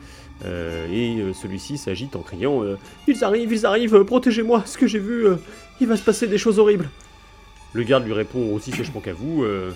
euh, 0.45 0.87
et 0.93 1.21
euh, 1.21 1.33
celui-ci 1.33 1.79
s'agite 1.79 2.17
en 2.17 2.21
criant 2.21 2.63
euh, 2.63 2.77
Ils 3.07 3.23
arrivent, 3.25 3.53
ils 3.53 3.65
arrivent, 3.65 4.05
protégez-moi, 4.05 4.63
ce 4.67 4.77
que 4.77 4.87
j'ai 4.87 4.99
vu, 4.99 5.27
il 5.81 5.87
va 5.87 5.97
se 5.97 6.03
passer 6.03 6.27
des 6.27 6.39
choses 6.39 6.59
horribles. 6.59 6.89
Le 7.73 7.83
garde 7.83 8.05
lui 8.05 8.13
répond 8.13 8.55
aussi 8.55 8.73
sèchement 8.73 9.01
qu'à 9.01 9.13
vous 9.13 9.45
euh, 9.45 9.71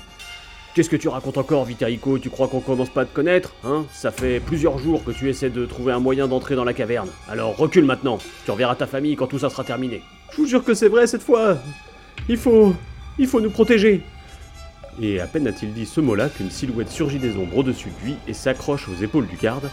Qu'est-ce 0.75 0.89
que 0.89 0.97
tu 0.97 1.09
racontes 1.09 1.37
encore, 1.37 1.65
Viterico 1.65 2.19
Tu 2.19 2.31
crois 2.31 2.47
qu'on 2.47 2.61
commence 2.61 2.91
pas 2.91 3.03
à 3.03 3.05
te 3.05 3.15
connaître 3.15 3.55
Hein? 3.65 3.85
Ça 3.93 4.11
fait 4.13 4.39
plusieurs 4.41 4.79
jours 4.79 5.05
que 5.05 5.11
tu 5.11 5.29
essaies 5.29 5.51
de 5.51 5.67
trouver 5.67 5.93
un 5.93 5.99
moyen 5.99 6.29
d'entrer 6.29 6.55
dans 6.55 6.65
la 6.65 6.73
caverne. 6.73 7.09
Alors 7.29 7.57
recule 7.57 7.85
maintenant, 7.85 8.19
tu 8.45 8.51
reverras 8.53 8.77
ta 8.77 8.87
famille 8.87 9.17
quand 9.17 9.27
tout 9.27 9.41
ça 9.41 9.51
sera 9.51 9.65
terminé. 9.65 10.03
Je 10.33 10.37
vous 10.37 10.47
jure 10.47 10.65
que 10.65 10.75
c'est 10.75 10.89
vrai 10.89 11.07
cette 11.07 11.23
fois 11.23 11.59
Il 12.29 12.37
faut. 12.37 12.75
Il 13.19 13.27
faut 13.27 13.41
nous 13.41 13.51
protéger 13.51 14.03
Et 15.03 15.21
à 15.21 15.27
peine 15.27 15.47
a-t-il 15.47 15.75
dit 15.75 15.85
ce 15.85 16.01
mot-là 16.01 16.29
qu'une 16.29 16.51
silhouette 16.51 16.89
surgit 16.89 17.19
des 17.19 17.37
ombres 17.37 17.59
au-dessus 17.59 17.89
de 17.89 18.07
lui 18.07 18.15
et 18.29 18.33
s'accroche 18.33 18.89
aux 18.89 19.03
épaules 19.03 19.27
du 19.27 19.37
garde. 19.37 19.69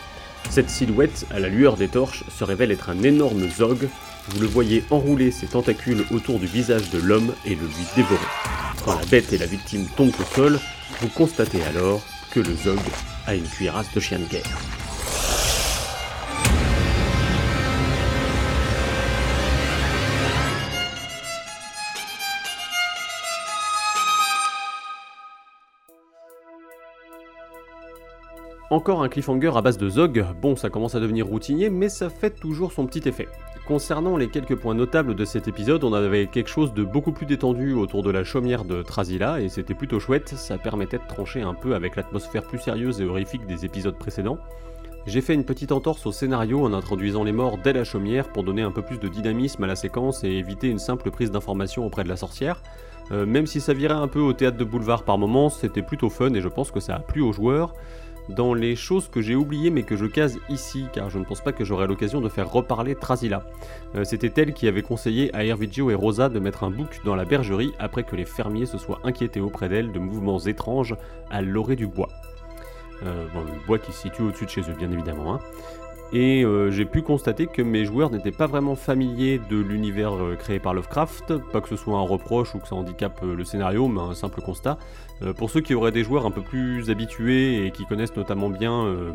Cette 0.49 0.69
silhouette, 0.69 1.25
à 1.31 1.39
la 1.39 1.47
lueur 1.47 1.77
des 1.77 1.87
torches, 1.87 2.23
se 2.29 2.43
révèle 2.43 2.71
être 2.71 2.89
un 2.89 3.03
énorme 3.03 3.47
zog. 3.49 3.87
Vous 4.29 4.41
le 4.41 4.47
voyez 4.47 4.83
enrouler 4.89 5.31
ses 5.31 5.47
tentacules 5.47 6.05
autour 6.11 6.39
du 6.39 6.47
visage 6.47 6.89
de 6.89 6.99
l'homme 6.99 7.33
et 7.45 7.55
le 7.55 7.65
lui 7.65 7.85
dévorer. 7.95 8.19
Quand 8.83 8.95
la 8.95 9.05
bête 9.05 9.31
et 9.31 9.37
la 9.37 9.45
victime 9.45 9.87
tombent 9.95 10.13
au 10.19 10.35
sol, 10.35 10.59
vous 11.01 11.09
constatez 11.09 11.63
alors 11.63 12.01
que 12.31 12.39
le 12.41 12.55
zog 12.55 12.79
a 13.25 13.35
une 13.35 13.47
cuirasse 13.47 13.93
de 13.93 13.99
chien 13.99 14.19
de 14.19 14.25
guerre. 14.25 14.57
Encore 28.69 29.01
un 29.01 29.07
cliffhanger 29.07 29.55
à 29.55 29.61
base 29.61 29.77
de 29.77 29.87
Zog, 29.87 30.25
bon 30.41 30.57
ça 30.57 30.69
commence 30.69 30.93
à 30.93 30.99
devenir 30.99 31.25
routinier 31.25 31.69
mais 31.69 31.87
ça 31.87 32.09
fait 32.09 32.31
toujours 32.31 32.73
son 32.73 32.85
petit 32.85 33.07
effet. 33.07 33.29
Concernant 33.65 34.17
les 34.17 34.27
quelques 34.27 34.57
points 34.57 34.73
notables 34.73 35.15
de 35.15 35.23
cet 35.23 35.47
épisode, 35.47 35.85
on 35.85 35.93
avait 35.93 36.27
quelque 36.27 36.49
chose 36.49 36.73
de 36.73 36.83
beaucoup 36.83 37.13
plus 37.13 37.25
détendu 37.25 37.73
autour 37.73 38.03
de 38.03 38.11
la 38.11 38.25
chaumière 38.25 38.65
de 38.65 38.81
Trasila 38.81 39.39
et 39.39 39.47
c'était 39.47 39.73
plutôt 39.73 40.01
chouette, 40.01 40.27
ça 40.29 40.57
permettait 40.57 40.97
de 40.97 41.07
trancher 41.07 41.43
un 41.43 41.53
peu 41.53 41.75
avec 41.75 41.95
l'atmosphère 41.95 42.43
plus 42.43 42.59
sérieuse 42.59 42.99
et 42.99 43.05
horrifique 43.05 43.45
des 43.45 43.63
épisodes 43.63 43.97
précédents. 43.97 44.37
J'ai 45.05 45.21
fait 45.21 45.33
une 45.33 45.45
petite 45.45 45.71
entorse 45.71 46.05
au 46.05 46.11
scénario 46.11 46.65
en 46.65 46.73
introduisant 46.73 47.23
les 47.23 47.31
morts 47.31 47.57
dès 47.63 47.71
la 47.71 47.85
chaumière 47.85 48.27
pour 48.27 48.43
donner 48.43 48.63
un 48.63 48.71
peu 48.71 48.81
plus 48.81 48.99
de 48.99 49.07
dynamisme 49.07 49.63
à 49.63 49.67
la 49.67 49.77
séquence 49.77 50.25
et 50.25 50.31
éviter 50.31 50.67
une 50.67 50.79
simple 50.79 51.09
prise 51.11 51.31
d'information 51.31 51.85
auprès 51.85 52.03
de 52.03 52.09
la 52.09 52.17
sorcière. 52.17 52.61
Euh, 53.11 53.25
même 53.25 53.47
si 53.47 53.61
ça 53.61 53.73
virait 53.73 53.93
un 53.93 54.09
peu 54.09 54.19
au 54.19 54.33
théâtre 54.33 54.57
de 54.57 54.65
boulevard 54.65 55.03
par 55.03 55.17
moments, 55.17 55.49
c'était 55.49 55.81
plutôt 55.81 56.09
fun 56.09 56.33
et 56.33 56.41
je 56.41 56.49
pense 56.49 56.71
que 56.71 56.81
ça 56.81 56.95
a 56.95 56.99
plu 56.99 57.21
aux 57.21 57.31
joueurs. 57.31 57.73
Dans 58.29 58.53
les 58.53 58.75
choses 58.75 59.07
que 59.07 59.21
j'ai 59.21 59.35
oubliées 59.35 59.69
mais 59.69 59.83
que 59.83 59.95
je 59.95 60.05
case 60.05 60.37
ici, 60.49 60.85
car 60.91 61.09
je 61.09 61.17
ne 61.17 61.23
pense 61.23 61.41
pas 61.41 61.53
que 61.53 61.63
j'aurai 61.63 61.87
l'occasion 61.87 62.19
de 62.19 62.27
faire 62.27 62.51
reparler 62.51 62.93
Trasila. 62.95 63.43
Euh, 63.95 64.03
C'était 64.03 64.41
elle 64.41 64.53
qui 64.53 64.67
avait 64.67 64.81
conseillé 64.81 65.33
à 65.33 65.45
Hervigio 65.45 65.89
et 65.91 65.95
Rosa 65.95 66.27
de 66.27 66.39
mettre 66.39 66.63
un 66.63 66.69
bouc 66.69 66.99
dans 67.05 67.15
la 67.15 67.23
bergerie 67.23 67.73
après 67.79 68.03
que 68.03 68.15
les 68.15 68.25
fermiers 68.25 68.65
se 68.65 68.77
soient 68.77 68.99
inquiétés 69.03 69.39
auprès 69.39 69.69
d'elle 69.69 69.91
de 69.91 69.99
mouvements 69.99 70.39
étranges 70.39 70.95
à 71.29 71.41
l'orée 71.41 71.77
du 71.77 71.87
bois. 71.87 72.09
Euh, 73.03 73.25
bon, 73.33 73.41
le 73.41 73.65
bois 73.65 73.79
qui 73.79 73.91
se 73.91 74.01
situe 74.01 74.23
au-dessus 74.23 74.45
de 74.45 74.49
chez 74.49 74.61
eux, 74.61 74.75
bien 74.77 74.91
évidemment. 74.91 75.35
hein. 75.35 75.39
Et 76.13 76.43
euh, 76.45 76.71
j'ai 76.71 76.85
pu 76.85 77.01
constater 77.01 77.47
que 77.47 77.61
mes 77.61 77.83
joueurs 77.83 78.09
n'étaient 78.09 78.31
pas 78.31 78.47
vraiment 78.47 78.75
familiers 78.75 79.41
de 79.49 79.57
l'univers 79.57 80.13
créé 80.39 80.57
par 80.57 80.73
Lovecraft, 80.73 81.37
pas 81.51 81.59
que 81.59 81.67
ce 81.67 81.75
soit 81.75 81.97
un 81.97 82.01
reproche 82.01 82.55
ou 82.55 82.59
que 82.59 82.67
ça 82.67 82.75
handicape 82.75 83.21
le 83.23 83.43
scénario, 83.43 83.89
mais 83.89 83.99
un 83.99 84.13
simple 84.13 84.41
constat. 84.41 84.77
Euh, 85.23 85.33
pour 85.33 85.49
ceux 85.49 85.61
qui 85.61 85.73
auraient 85.73 85.91
des 85.91 86.03
joueurs 86.03 86.25
un 86.25 86.31
peu 86.31 86.41
plus 86.41 86.89
habitués 86.89 87.65
et 87.65 87.71
qui 87.71 87.85
connaissent 87.85 88.15
notamment 88.15 88.49
bien 88.49 88.85
euh, 88.85 89.11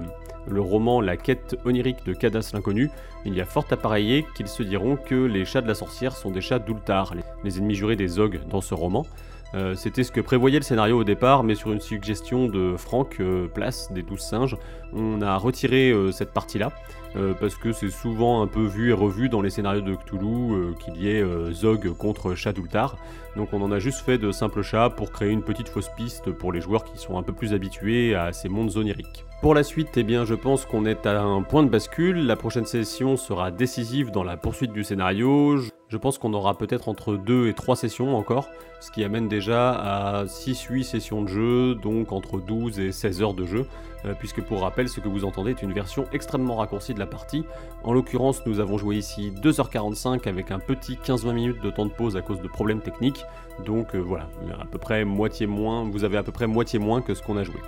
le 0.48 0.60
roman 0.60 1.00
La 1.00 1.16
quête 1.16 1.56
onirique 1.64 2.04
de 2.04 2.12
Cadas 2.12 2.50
l'inconnu, 2.52 2.90
il 3.24 3.34
y 3.34 3.40
a 3.40 3.44
fort 3.44 3.66
à 3.70 3.76
parier 3.76 4.26
qu'ils 4.34 4.48
se 4.48 4.62
diront 4.64 4.96
que 4.96 5.14
les 5.14 5.44
chats 5.44 5.60
de 5.60 5.68
la 5.68 5.74
sorcière 5.74 6.16
sont 6.16 6.30
des 6.30 6.40
chats 6.40 6.58
d'Ultar, 6.58 7.14
les- 7.44 7.58
ennemis 7.58 7.74
jurés 7.76 7.96
des 7.96 8.08
Zog 8.08 8.40
dans 8.50 8.60
ce 8.60 8.74
roman. 8.74 9.06
Euh, 9.54 9.74
C'était 9.76 10.02
ce 10.02 10.10
que 10.10 10.20
prévoyait 10.20 10.58
le 10.58 10.64
scénario 10.64 10.98
au 10.98 11.04
départ, 11.04 11.44
mais 11.44 11.54
sur 11.54 11.72
une 11.72 11.80
suggestion 11.80 12.46
de 12.46 12.74
Franck 12.76 13.20
Place 13.54 13.92
des 13.92 14.02
Douze 14.02 14.22
Singes, 14.22 14.56
on 14.94 15.20
a 15.22 15.36
retiré 15.36 15.94
cette 16.10 16.32
partie-là. 16.32 16.72
Euh, 17.16 17.34
parce 17.38 17.56
que 17.56 17.72
c'est 17.72 17.90
souvent 17.90 18.42
un 18.42 18.46
peu 18.46 18.64
vu 18.64 18.90
et 18.90 18.92
revu 18.92 19.28
dans 19.28 19.42
les 19.42 19.50
scénarios 19.50 19.82
de 19.82 19.94
Cthulhu 19.94 20.52
euh, 20.52 20.72
qu'il 20.74 20.96
y 20.96 21.08
ait 21.08 21.20
euh, 21.20 21.52
Zog 21.52 21.92
contre 21.96 22.34
chat 22.34 22.52
d'Ultar. 22.52 22.96
Donc 23.36 23.52
on 23.52 23.62
en 23.62 23.72
a 23.72 23.78
juste 23.78 24.00
fait 24.00 24.18
de 24.18 24.32
simples 24.32 24.62
chats 24.62 24.90
pour 24.90 25.10
créer 25.10 25.30
une 25.30 25.42
petite 25.42 25.68
fausse 25.68 25.90
piste 25.96 26.30
pour 26.32 26.52
les 26.52 26.60
joueurs 26.60 26.84
qui 26.84 26.98
sont 26.98 27.18
un 27.18 27.22
peu 27.22 27.32
plus 27.32 27.52
habitués 27.52 28.14
à 28.14 28.32
ces 28.32 28.48
mondes 28.48 28.76
oniriques. 28.76 29.24
Pour 29.40 29.54
la 29.54 29.64
suite, 29.64 29.96
eh 29.96 30.04
bien, 30.04 30.24
je 30.24 30.34
pense 30.34 30.66
qu'on 30.66 30.86
est 30.86 31.04
à 31.04 31.20
un 31.20 31.42
point 31.42 31.64
de 31.64 31.68
bascule. 31.68 32.26
La 32.26 32.36
prochaine 32.36 32.66
session 32.66 33.16
sera 33.16 33.50
décisive 33.50 34.10
dans 34.10 34.22
la 34.22 34.36
poursuite 34.36 34.72
du 34.72 34.84
scénario. 34.84 35.58
Je- 35.92 35.96
pense 35.98 36.18
qu'on 36.18 36.32
aura 36.34 36.54
peut-être 36.58 36.88
entre 36.88 37.14
2 37.16 37.46
et 37.48 37.54
3 37.54 37.76
sessions 37.76 38.16
encore, 38.16 38.48
ce 38.80 38.90
qui 38.90 39.04
amène 39.04 39.28
déjà 39.28 39.70
à 39.72 40.26
6-8 40.26 40.84
sessions 40.84 41.22
de 41.22 41.28
jeu, 41.28 41.74
donc 41.76 42.10
entre 42.12 42.38
12 42.40 42.80
et 42.80 42.90
16 42.92 43.22
heures 43.22 43.34
de 43.34 43.44
jeu, 43.44 43.66
euh, 44.04 44.14
puisque 44.18 44.42
pour 44.42 44.62
rappel, 44.62 44.88
ce 44.88 44.98
que 45.00 45.08
vous 45.08 45.24
entendez 45.24 45.50
est 45.52 45.62
une 45.62 45.72
version 45.72 46.06
extrêmement 46.12 46.56
raccourcie 46.56 46.92
de 46.94 46.98
la 46.98 47.06
partie. 47.06 47.44
En 47.84 47.92
l'occurrence, 47.92 48.44
nous 48.46 48.58
avons 48.58 48.78
joué 48.78 48.96
ici 48.96 49.30
2h45 49.42 50.26
avec 50.26 50.50
un 50.50 50.58
petit 50.58 50.96
15-20 50.96 51.32
minutes 51.34 51.62
de 51.62 51.70
temps 51.70 51.86
de 51.86 51.92
pause 51.92 52.16
à 52.16 52.22
cause 52.22 52.40
de 52.40 52.48
problèmes 52.48 52.80
techniques, 52.80 53.24
donc 53.64 53.94
euh, 53.94 53.98
voilà, 54.00 54.28
à 54.60 54.64
peu 54.64 54.78
près 54.78 55.04
moitié 55.04 55.46
moins, 55.46 55.88
vous 55.88 56.02
avez 56.04 56.16
à 56.16 56.22
peu 56.24 56.32
près 56.32 56.48
moitié 56.48 56.78
moins 56.80 57.00
que 57.00 57.14
ce 57.14 57.22
qu'on 57.22 57.36
a 57.36 57.44
joué. 57.44 57.60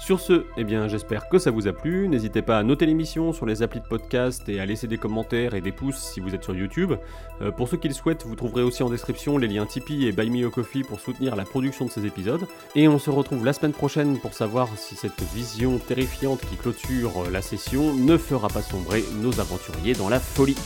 Sur 0.00 0.18
ce, 0.18 0.46
eh 0.56 0.64
bien, 0.64 0.88
j'espère 0.88 1.28
que 1.28 1.38
ça 1.38 1.50
vous 1.50 1.68
a 1.68 1.74
plu. 1.74 2.08
N'hésitez 2.08 2.40
pas 2.40 2.58
à 2.58 2.62
noter 2.62 2.86
l'émission 2.86 3.34
sur 3.34 3.44
les 3.44 3.62
applis 3.62 3.80
de 3.80 3.86
podcast 3.86 4.48
et 4.48 4.58
à 4.58 4.64
laisser 4.64 4.86
des 4.86 4.96
commentaires 4.96 5.52
et 5.52 5.60
des 5.60 5.72
pouces 5.72 5.98
si 5.98 6.20
vous 6.20 6.34
êtes 6.34 6.42
sur 6.42 6.54
YouTube. 6.54 6.94
Euh, 7.42 7.50
pour 7.50 7.68
ceux 7.68 7.76
qui 7.76 7.86
le 7.86 7.92
souhaitent, 7.92 8.24
vous 8.24 8.34
trouverez 8.34 8.62
aussi 8.62 8.82
en 8.82 8.88
description 8.88 9.36
les 9.36 9.46
liens 9.46 9.66
Tipeee 9.66 10.06
et 10.06 10.12
Buy 10.12 10.30
Me 10.30 10.46
a 10.46 10.84
pour 10.88 11.00
soutenir 11.00 11.36
la 11.36 11.44
production 11.44 11.84
de 11.84 11.90
ces 11.90 12.06
épisodes. 12.06 12.46
Et 12.74 12.88
on 12.88 12.98
se 12.98 13.10
retrouve 13.10 13.44
la 13.44 13.52
semaine 13.52 13.74
prochaine 13.74 14.18
pour 14.18 14.32
savoir 14.32 14.68
si 14.74 14.96
cette 14.96 15.22
vision 15.34 15.76
terrifiante 15.76 16.40
qui 16.48 16.56
clôture 16.56 17.30
la 17.30 17.42
session 17.42 17.94
ne 17.94 18.16
fera 18.16 18.48
pas 18.48 18.62
sombrer 18.62 19.04
nos 19.20 19.38
aventuriers 19.38 19.92
dans 19.92 20.08
la 20.08 20.18
folie. 20.18 20.56